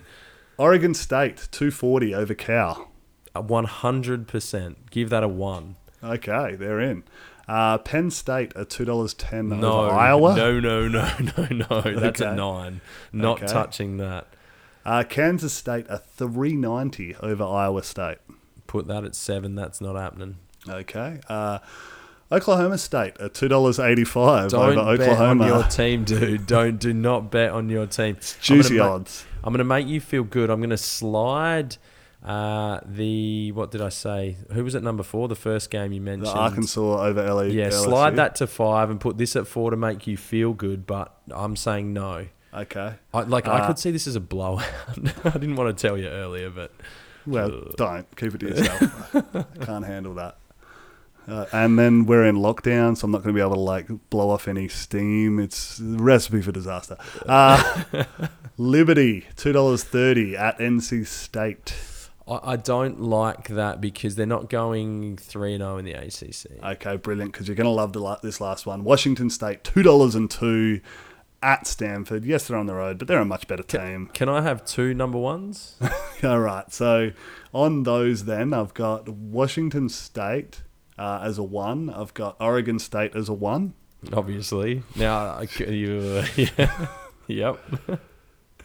Oregon 0.57 0.93
State 0.93 1.47
two 1.51 1.71
forty 1.71 2.13
over 2.13 2.33
Cal. 2.33 2.87
A 3.33 3.41
100%. 3.41 4.75
Give 4.89 5.09
that 5.09 5.23
a 5.23 5.27
one. 5.29 5.77
Okay, 6.03 6.55
they're 6.55 6.81
in. 6.81 7.03
Uh, 7.47 7.77
Penn 7.79 8.09
State 8.11 8.53
at 8.55 8.69
two 8.69 8.85
dollars 8.85 9.13
ten 9.13 9.49
No, 9.49 9.81
over 9.81 9.91
Iowa. 9.95 10.35
no, 10.35 10.59
no, 10.59 10.87
no, 10.87 11.09
no, 11.19 11.47
no. 11.51 11.81
That's 11.81 12.21
a 12.21 12.27
Okay. 12.29 12.35
nine. 12.35 12.81
Not 13.11 13.37
Okay. 13.43 13.51
touching 13.51 13.97
that. 13.97 14.27
Uh, 14.85 15.03
Kansas 15.03 15.53
State 15.53 15.87
at 15.87 16.09
three 16.11 16.55
ninety 16.55 17.15
over 17.21 17.43
Iowa 17.43 17.83
State. 17.83 18.17
Put 18.67 18.87
that 18.87 19.03
at 19.03 19.15
seven. 19.15 19.55
That's 19.55 19.81
not 19.81 19.95
happening. 19.95 20.37
Okay. 20.69 21.19
Uh, 21.27 21.59
Oklahoma 22.31 22.77
State 22.77 23.17
at 23.19 23.33
two 23.33 23.47
dollars 23.49 23.77
eighty 23.79 24.05
five 24.05 24.53
over 24.53 24.73
bet 24.97 25.01
Oklahoma. 25.01 25.43
on 25.43 25.47
your 25.49 25.63
team, 25.69 26.05
dude. 26.05 26.47
Don't 26.47 26.79
do 26.79 26.93
not 26.93 27.29
bet 27.29 27.51
on 27.51 27.67
your 27.69 27.85
team. 27.87 28.15
I'm 28.15 28.21
Juicy 28.41 28.77
ma- 28.77 28.93
odds. 28.93 29.25
I'm 29.43 29.51
gonna 29.51 29.63
make 29.65 29.87
you 29.87 29.99
feel 29.99 30.23
good. 30.23 30.49
I'm 30.49 30.61
gonna 30.61 30.77
slide 30.77 31.75
uh, 32.23 32.79
the 32.85 33.51
what 33.53 33.71
did 33.71 33.81
I 33.81 33.89
say? 33.89 34.37
Who 34.51 34.63
was 34.63 34.75
at 34.75 34.83
number 34.83 35.03
four? 35.03 35.27
The 35.27 35.35
first 35.35 35.69
game 35.71 35.91
you 35.91 35.99
The 35.99 36.05
mentioned. 36.05 36.37
Arkansas 36.37 36.81
over 37.05 37.23
LA. 37.33 37.41
Yeah, 37.43 37.69
LSU. 37.69 37.83
slide 37.83 38.15
that 38.17 38.35
to 38.35 38.47
five 38.47 38.89
and 38.89 38.99
put 38.99 39.17
this 39.17 39.35
at 39.35 39.47
four 39.47 39.71
to 39.71 39.77
make 39.77 40.05
you 40.07 40.17
feel 40.17 40.53
good. 40.53 40.85
But 40.85 41.15
I'm 41.31 41.55
saying 41.55 41.93
no. 41.93 42.27
Okay. 42.53 42.95
I, 43.13 43.21
like 43.21 43.47
I 43.47 43.59
Uh, 43.61 43.67
could 43.67 43.79
see 43.79 43.91
this 43.91 44.07
as 44.07 44.15
a 44.15 44.19
blowout. 44.19 44.69
I 45.23 45.29
didn't 45.31 45.55
want 45.55 45.75
to 45.75 45.81
tell 45.87 45.97
you 45.97 46.07
earlier, 46.09 46.49
but 46.49 46.71
Well, 47.25 47.49
don't 47.77 48.13
keep 48.17 48.35
it 48.35 48.39
to 48.39 48.47
yourself. 48.49 49.15
I 49.35 49.65
Can't 49.65 49.85
handle 49.85 50.13
that. 50.15 50.37
Uh, 51.27 51.45
and 51.53 51.77
then 51.79 52.05
we're 52.07 52.25
in 52.25 52.35
lockdown, 52.35 52.97
so 52.97 53.05
I'm 53.05 53.11
not 53.11 53.19
going 53.23 53.33
to 53.33 53.37
be 53.37 53.41
able 53.41 53.53
to 53.55 53.59
like 53.61 53.87
blow 54.09 54.31
off 54.31 54.47
any 54.47 54.67
steam. 54.67 55.39
It's 55.39 55.79
a 55.79 55.83
recipe 55.83 56.41
for 56.41 56.51
disaster. 56.51 56.97
Uh, 57.25 57.83
Liberty 58.57 59.25
two 59.35 59.53
dollars 59.53 59.83
thirty 59.83 60.35
at 60.35 60.57
NC 60.59 61.05
State. 61.07 61.73
I, 62.31 62.53
I 62.53 62.55
don't 62.55 63.01
like 63.01 63.49
that 63.49 63.81
because 63.81 64.15
they're 64.15 64.25
not 64.25 64.49
going 64.49 65.17
three 65.17 65.53
and 65.53 65.61
zero 65.61 65.77
in 65.77 65.85
the 65.85 65.93
ACC. 65.93 66.63
Okay, 66.63 66.97
brilliant 66.97 67.33
because 67.33 67.47
you're 67.47 67.55
going 67.55 67.65
to 67.65 67.71
love 67.71 67.93
the, 67.93 68.17
this 68.23 68.39
last 68.39 68.65
one. 68.65 68.83
Washington 68.83 69.29
State 69.29 69.63
two 69.63 69.83
dollars 69.83 70.15
and 70.15 70.29
two 70.29 70.81
at 71.43 71.67
Stanford. 71.67 72.23
Yes, 72.23 72.47
they're 72.47 72.57
on 72.57 72.67
the 72.67 72.75
road, 72.75 72.99
but 72.99 73.07
they're 73.07 73.19
a 73.19 73.25
much 73.25 73.47
better 73.47 73.63
team. 73.63 74.09
Can 74.13 74.29
I 74.29 74.41
have 74.41 74.63
two 74.65 74.93
number 74.93 75.17
ones? 75.17 75.75
All 76.23 76.39
right. 76.39 76.71
So 76.71 77.11
on 77.53 77.83
those, 77.83 78.25
then 78.25 78.53
I've 78.53 78.73
got 78.73 79.09
Washington 79.09 79.89
State 79.89 80.63
uh, 80.97 81.21
as 81.23 81.37
a 81.37 81.43
one. 81.43 81.89
I've 81.89 82.13
got 82.13 82.37
Oregon 82.39 82.79
State 82.79 83.15
as 83.15 83.27
a 83.27 83.33
one. 83.33 83.73
Obviously. 84.13 84.83
Now 84.95 85.41
you, 85.41 86.23
yeah, 86.35 86.87
yep. 87.27 87.59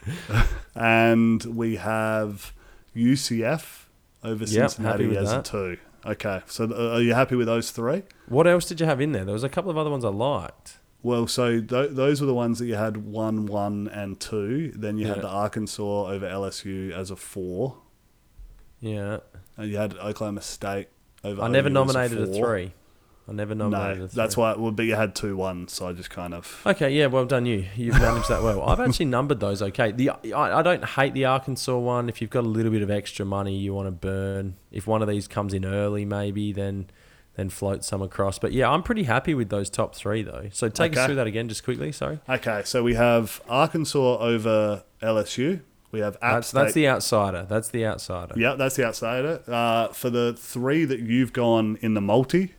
and 0.75 1.43
we 1.43 1.75
have 1.75 2.53
UCF 2.97 3.85
over 4.23 4.43
Yep, 4.43 4.69
Cincinnati 4.71 5.15
as 5.17 5.31
a 5.31 5.41
two. 5.41 5.77
Okay, 6.05 6.41
so 6.45 6.67
th- 6.67 6.77
are 6.79 7.01
you 7.01 7.13
happy 7.13 7.35
with 7.35 7.47
those 7.47 7.71
three? 7.71 8.03
What 8.27 8.47
else 8.47 8.65
did 8.65 8.79
you 8.79 8.85
have 8.85 9.01
in 9.01 9.11
there? 9.11 9.25
There 9.25 9.33
was 9.33 9.43
a 9.43 9.49
couple 9.49 9.69
of 9.71 9.77
other 9.77 9.89
ones 9.89 10.05
I 10.05 10.09
liked. 10.09 10.77
Well, 11.03 11.27
so 11.27 11.59
th- 11.61 11.91
those 11.91 12.21
were 12.21 12.27
the 12.27 12.33
ones 12.33 12.59
that 12.59 12.65
you 12.65 12.75
had 12.75 12.97
one, 12.97 13.45
one, 13.45 13.87
and 13.87 14.19
two. 14.19 14.71
Then 14.75 14.97
you 14.97 15.07
Yeah. 15.07 15.13
had 15.15 15.23
the 15.23 15.27
Arkansas 15.29 16.07
over 16.07 16.25
LSU 16.27 16.91
as 16.91 17.11
a 17.11 17.15
four, 17.15 17.77
Yeah. 18.79 19.19
and 19.57 19.69
you 19.69 19.77
had 19.77 19.93
Oklahoma 19.97 20.41
State 20.41 20.87
over. 21.23 21.41
I 21.41 21.47
never 21.49 21.69
OU 21.69 21.73
nominated 21.73 22.19
a, 22.19 22.25
four. 22.27 22.35
three. 22.47 22.73
I 23.29 23.33
never 23.33 23.53
nominated 23.55 23.99
No, 23.99 24.07
that's 24.07 24.37
why. 24.37 24.55
Well, 24.55 24.71
but 24.71 24.85
you 24.85 24.95
had 24.95 25.13
two 25.13 25.35
ones, 25.35 25.73
so 25.73 25.87
I 25.87 25.93
just 25.93 26.09
kind 26.09 26.33
of. 26.33 26.61
Okay, 26.65 26.89
yeah, 26.91 27.07
well 27.07 27.25
done 27.25 27.45
you. 27.45 27.65
You've 27.75 27.99
managed 27.99 28.29
that 28.29 28.41
well. 28.41 28.63
I've 28.63 28.79
actually 28.79 29.05
numbered 29.05 29.39
those 29.39 29.61
okay. 29.61 29.91
The 29.91 30.11
I, 30.33 30.59
I 30.59 30.61
don't 30.61 30.85
hate 30.85 31.13
the 31.13 31.25
Arkansas 31.25 31.77
one. 31.77 32.07
If 32.07 32.21
you've 32.21 32.29
got 32.29 32.45
a 32.45 32.47
little 32.47 32.71
bit 32.71 32.81
of 32.81 32.89
extra 32.89 33.25
money 33.25 33.57
you 33.57 33.73
want 33.73 33.87
to 33.87 33.91
burn, 33.91 34.55
if 34.71 34.87
one 34.87 35.01
of 35.01 35.09
these 35.09 35.27
comes 35.27 35.53
in 35.53 35.65
early, 35.65 36.05
maybe 36.05 36.53
then 36.53 36.89
then 37.35 37.49
float 37.49 37.83
some 37.83 38.01
across. 38.01 38.39
But 38.39 38.51
yeah, 38.51 38.69
I'm 38.69 38.81
pretty 38.81 39.03
happy 39.03 39.33
with 39.33 39.49
those 39.49 39.69
top 39.69 39.93
three 39.95 40.23
though. 40.23 40.49
So 40.51 40.69
take 40.69 40.95
us 40.97 41.05
through 41.05 41.15
that 41.15 41.27
again, 41.27 41.49
just 41.49 41.63
quickly. 41.63 41.91
Sorry. 41.91 42.19
Okay, 42.29 42.61
so 42.65 42.81
we 42.83 42.95
have 42.95 43.41
Arkansas 43.47 44.17
over 44.17 44.83
LSU. 45.01 45.61
We 45.91 45.99
have 46.01 46.15
App 46.15 46.33
That's 46.33 46.47
State. 46.49 46.59
that's 46.59 46.73
the 46.73 46.87
outsider. 46.89 47.45
That's 47.47 47.69
the 47.69 47.85
outsider. 47.85 48.33
Yeah, 48.37 48.55
that's 48.55 48.75
the 48.75 48.85
outsider. 48.85 49.41
Uh, 49.47 49.87
for 49.89 50.09
the 50.09 50.33
three 50.33 50.83
that 50.83 50.99
you've 50.99 51.31
gone 51.31 51.77
in 51.81 51.93
the 51.93 52.01
multi, 52.01 52.55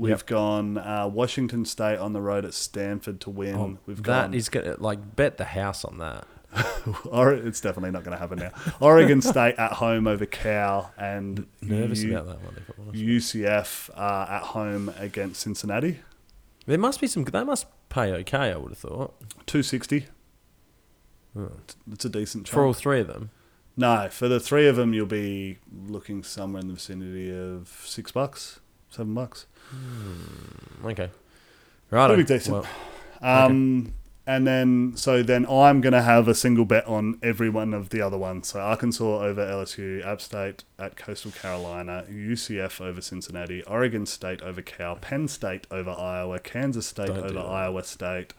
we've 0.00 0.10
Yep. 0.10 0.26
gone 0.26 0.78
uh, 0.78 1.06
Washington 1.12 1.64
State 1.64 1.98
on 1.98 2.12
the 2.12 2.20
road 2.20 2.44
at 2.44 2.54
Stanford 2.54 3.20
to 3.20 3.30
win. 3.30 3.54
Oh, 3.56 3.78
we've 3.86 4.02
that 4.04 4.22
gone. 4.26 4.34
is 4.34 4.48
gonna 4.48 4.76
like 4.78 5.14
bet 5.16 5.36
the 5.36 5.44
house 5.44 5.84
on 5.84 5.98
that. 5.98 6.26
or, 7.04 7.32
it's 7.32 7.60
definitely 7.60 7.92
not 7.92 8.02
going 8.02 8.10
to 8.12 8.18
happen 8.18 8.36
now. 8.40 8.50
Oregon 8.80 9.22
State 9.22 9.54
at 9.56 9.74
home 9.74 10.08
over 10.08 10.26
Cal 10.26 10.92
and 10.98 11.46
Nervous 11.62 12.02
U- 12.02 12.10
about 12.18 12.26
that 12.26 12.42
one. 12.44 12.56
If 12.56 12.68
I'm 12.76 12.88
honest. 12.88 13.04
UCF 13.34 13.90
uh, 13.96 14.26
at 14.28 14.42
home 14.42 14.92
against 14.98 15.42
Cincinnati. 15.42 16.00
There 16.66 16.76
must 16.76 17.00
be 17.00 17.06
some. 17.06 17.22
They 17.22 17.44
must 17.44 17.66
pay 17.88 18.12
okay. 18.14 18.50
I 18.52 18.56
would 18.56 18.70
have 18.72 18.78
thought 18.78 19.14
Two 19.46 19.62
sixty. 19.62 20.06
It's 21.92 22.04
a 22.04 22.08
decent 22.08 22.48
for 22.48 22.64
all 22.66 22.72
three 22.72 23.00
of 23.00 23.06
them. 23.06 23.30
No, 23.76 24.08
for 24.10 24.26
the 24.28 24.40
three 24.40 24.66
of 24.66 24.74
them, 24.76 24.92
you'll 24.92 25.06
be 25.06 25.58
looking 25.72 26.22
somewhere 26.24 26.60
in 26.60 26.66
the 26.66 26.74
vicinity 26.74 27.30
of 27.32 27.68
six 27.86 28.10
bucks, 28.10 28.58
seven 28.90 29.14
bucks. 29.14 29.46
Okay. 30.84 31.10
Right. 31.90 32.08
Pretty 32.08 32.24
decent. 32.24 32.66
Um, 33.22 33.94
And 34.26 34.46
then, 34.46 34.92
so 34.96 35.24
then 35.24 35.44
I'm 35.46 35.80
going 35.80 35.92
to 35.92 36.02
have 36.02 36.28
a 36.28 36.34
single 36.36 36.64
bet 36.64 36.86
on 36.86 37.18
every 37.20 37.48
one 37.48 37.74
of 37.74 37.88
the 37.88 38.00
other 38.00 38.18
ones. 38.18 38.48
So 38.48 38.60
Arkansas 38.60 39.04
over 39.24 39.44
LSU, 39.44 40.06
App 40.06 40.20
State 40.20 40.62
at 40.78 40.96
Coastal 40.96 41.32
Carolina, 41.32 42.04
UCF 42.08 42.80
over 42.80 43.00
Cincinnati, 43.00 43.64
Oregon 43.64 44.06
State 44.06 44.40
over 44.42 44.62
Cal, 44.62 44.94
Penn 44.96 45.26
State 45.26 45.66
over 45.70 45.90
Iowa, 45.90 46.38
Kansas 46.38 46.86
State 46.86 47.08
Don't 47.08 47.36
over. 47.36 47.40
Iowa 47.40 47.82
State, 47.82 48.34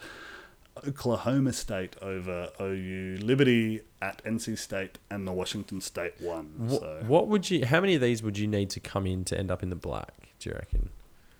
Oklahoma 0.88 1.52
State 1.52 1.98
over 2.02 2.52
OU, 2.62 3.18
Liberty 3.22 3.82
at 4.02 4.24
NC 4.24 4.58
State, 4.58 4.98
and 5.10 5.28
the 5.28 5.32
Washington 5.34 5.82
State 5.82 6.14
one. 6.20 6.54
What, 6.58 6.82
so, 6.82 7.04
what 7.08 7.28
would 7.28 7.50
you? 7.50 7.66
How 7.66 7.82
many 7.82 7.96
of 7.96 8.02
these 8.02 8.22
would 8.24 8.38
you 8.38 8.48
need 8.48 8.70
to 8.72 8.80
come 8.80 9.06
in 9.06 9.24
to 9.26 9.38
end 9.38 9.52
up 9.52 9.62
in 9.64 9.70
the 9.70 9.76
black? 9.76 10.30
Do 10.40 10.50
you 10.50 10.56
reckon? 10.56 10.90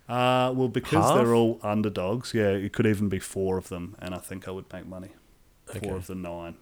uh, 0.08 0.52
well, 0.54 0.68
because 0.68 1.04
Half? 1.04 1.14
they're 1.16 1.34
all 1.34 1.58
underdogs, 1.62 2.34
yeah, 2.34 2.48
it 2.50 2.72
could 2.72 2.86
even 2.86 3.08
be 3.08 3.18
four 3.18 3.56
of 3.58 3.68
them, 3.68 3.96
and 4.00 4.14
I 4.14 4.18
think 4.18 4.46
I 4.46 4.50
would 4.50 4.70
make 4.72 4.86
money. 4.86 5.08
Four 5.66 5.76
Okay. 5.76 5.90
of 5.90 6.06
the 6.06 6.14
nine 6.14 6.56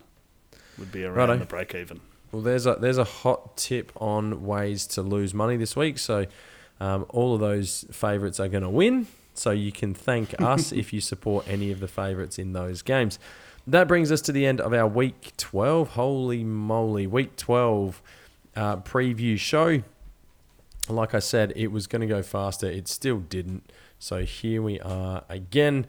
would 0.79 0.93
be 0.93 1.05
around 1.05 1.29
Righto. 1.31 1.39
the 1.41 1.45
break 1.47 1.75
even. 1.75 2.01
Well, 2.33 2.43
there's 2.43 2.67
a 2.67 2.75
there's 2.77 2.99
a 2.99 3.05
hot 3.05 3.57
tip 3.57 3.91
on 3.97 4.45
ways 4.47 4.87
to 4.89 5.03
lose 5.03 5.35
money 5.35 5.57
this 5.57 5.75
week. 5.75 5.99
So, 5.99 6.27
um, 6.81 7.07
all 7.09 7.35
of 7.35 7.41
those 7.41 7.85
favourites 7.91 8.39
are 8.41 8.49
going 8.49 8.63
to 8.63 8.71
win. 8.71 9.07
So 9.35 9.53
you 9.53 9.73
can 9.73 9.95
thank 9.95 10.41
us 10.41 10.71
if 10.83 10.93
you 10.93 11.01
support 11.01 11.47
any 11.49 11.71
of 11.73 11.81
the 11.81 11.89
favourites 11.89 12.39
in 12.39 12.53
those 12.53 12.83
games. 12.83 13.19
That 13.71 13.87
brings 13.87 14.11
us 14.11 14.21
to 14.23 14.33
the 14.33 14.47
end 14.47 14.61
of 14.61 14.73
our 14.73 14.89
week 14.89 15.33
12. 15.37 15.91
Holy 15.91 16.43
moly, 16.43 17.07
week 17.07 17.37
12 17.37 18.03
uh, 18.57 18.77
preview 18.79 19.39
show. 19.39 19.85
Like 20.89 21.15
I 21.15 21.21
said, 21.21 21.53
it 21.55 21.69
was 21.69 21.87
going 21.87 22.01
to 22.01 22.09
go 22.09 22.21
faster. 22.21 22.67
It 22.67 22.89
still 22.89 23.19
didn't. 23.19 23.71
So 24.01 24.25
here 24.25 24.61
we 24.61 24.81
are 24.81 25.23
again. 25.29 25.87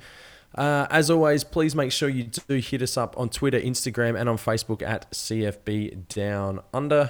Uh, 0.54 0.86
as 0.92 1.10
always, 1.10 1.44
please 1.44 1.74
make 1.74 1.92
sure 1.92 2.08
you 2.08 2.26
do 2.26 2.58
hit 2.58 2.84
us 2.84 2.98
up 2.98 3.18
on 3.18 3.30
Twitter, 3.30 3.60
Instagram, 3.60 4.20
and 4.20 4.30
on 4.30 4.38
Facebook 4.38 4.84
at 4.84 5.10
CFB 5.10 6.08
Down 6.08 6.60
Under. 6.72 7.10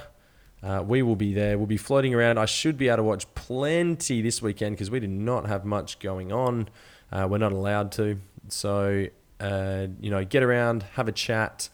Uh, 0.64 0.86
we 0.88 1.02
will 1.02 1.18
be 1.18 1.34
there. 1.34 1.58
We'll 1.58 1.68
be 1.68 1.76
floating 1.76 2.16
around. 2.16 2.38
I 2.38 2.46
should 2.46 2.78
be 2.78 2.88
able 2.88 2.98
to 2.98 3.04
watch 3.04 3.34
plenty 3.36 4.22
this 4.22 4.42
weekend 4.42 4.78
because 4.78 4.90
we 4.90 5.02
do 5.02 5.08
not 5.08 5.48
have 5.48 5.66
much 5.66 6.00
going 6.00 6.32
on. 6.32 6.70
Uh, 7.12 7.28
we're 7.30 7.40
not 7.40 7.52
allowed 7.52 7.92
to. 7.94 8.20
So, 8.48 9.08
uh, 9.42 9.88
you 10.00 10.10
know, 10.12 10.24
get 10.24 10.44
around, 10.44 10.84
have 10.94 11.08
a 11.08 11.12
chat. 11.12 11.70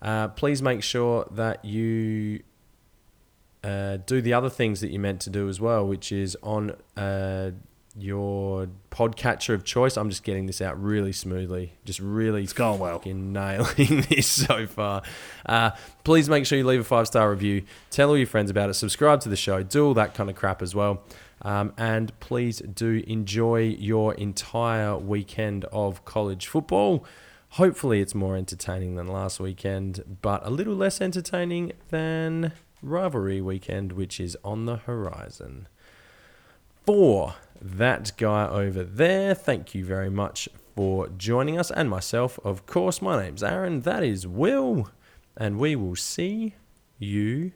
Uh, 0.00 0.28
please 0.28 0.62
make 0.62 0.82
sure 0.82 1.26
that 1.32 1.64
you 1.64 2.40
uh, 3.64 3.98
do 4.06 4.22
the 4.22 4.32
other 4.32 4.48
things 4.48 4.80
that 4.80 4.90
you 4.90 4.98
meant 4.98 5.20
to 5.22 5.30
do 5.30 5.48
as 5.48 5.60
well, 5.60 5.86
which 5.86 6.12
is 6.12 6.36
on 6.42 6.76
uh, 6.96 7.50
your 7.96 8.68
podcatcher 8.90 9.54
of 9.54 9.64
choice. 9.64 9.96
I'm 9.96 10.08
just 10.10 10.22
getting 10.22 10.46
this 10.46 10.60
out 10.62 10.80
really 10.80 11.12
smoothly, 11.12 11.72
just 11.84 11.98
really 11.98 12.44
It's 12.44 12.52
going 12.52 12.78
well. 12.78 13.02
nailing 13.04 14.02
this 14.08 14.28
so 14.28 14.66
far. 14.68 15.02
Uh, 15.44 15.72
please 16.04 16.28
make 16.28 16.46
sure 16.46 16.56
you 16.56 16.64
leave 16.64 16.80
a 16.80 16.84
five 16.84 17.08
star 17.08 17.30
review, 17.30 17.64
tell 17.90 18.10
all 18.10 18.16
your 18.16 18.26
friends 18.28 18.50
about 18.50 18.70
it, 18.70 18.74
subscribe 18.74 19.20
to 19.22 19.28
the 19.28 19.36
show, 19.36 19.62
do 19.64 19.86
all 19.86 19.94
that 19.94 20.14
kind 20.14 20.30
of 20.30 20.36
crap 20.36 20.62
as 20.62 20.74
well. 20.74 21.02
Um, 21.42 21.72
and 21.76 22.18
please 22.20 22.58
do 22.58 23.02
enjoy 23.06 23.62
your 23.78 24.14
entire 24.14 24.96
weekend 24.96 25.64
of 25.66 26.04
college 26.04 26.46
football. 26.46 27.04
Hopefully, 27.50 28.00
it's 28.00 28.14
more 28.14 28.36
entertaining 28.36 28.96
than 28.96 29.06
last 29.06 29.40
weekend, 29.40 30.18
but 30.20 30.44
a 30.46 30.50
little 30.50 30.74
less 30.74 31.00
entertaining 31.00 31.72
than 31.90 32.52
rivalry 32.82 33.40
weekend, 33.40 33.92
which 33.92 34.20
is 34.20 34.36
on 34.44 34.66
the 34.66 34.76
horizon 34.76 35.68
for 36.84 37.34
that 37.60 38.12
guy 38.16 38.48
over 38.48 38.82
there. 38.82 39.34
Thank 39.34 39.74
you 39.74 39.84
very 39.84 40.10
much 40.10 40.48
for 40.74 41.08
joining 41.08 41.58
us 41.58 41.70
and 41.70 41.90
myself. 41.90 42.38
Of 42.44 42.64
course, 42.64 43.02
my 43.02 43.22
name's 43.22 43.42
Aaron. 43.42 43.82
That 43.82 44.02
is 44.02 44.26
Will. 44.26 44.90
And 45.36 45.58
we 45.58 45.76
will 45.76 45.96
see 45.96 46.54
you 46.98 47.52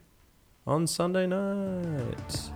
on 0.67 0.87
Sunday 0.87 1.27
night. 1.27 2.51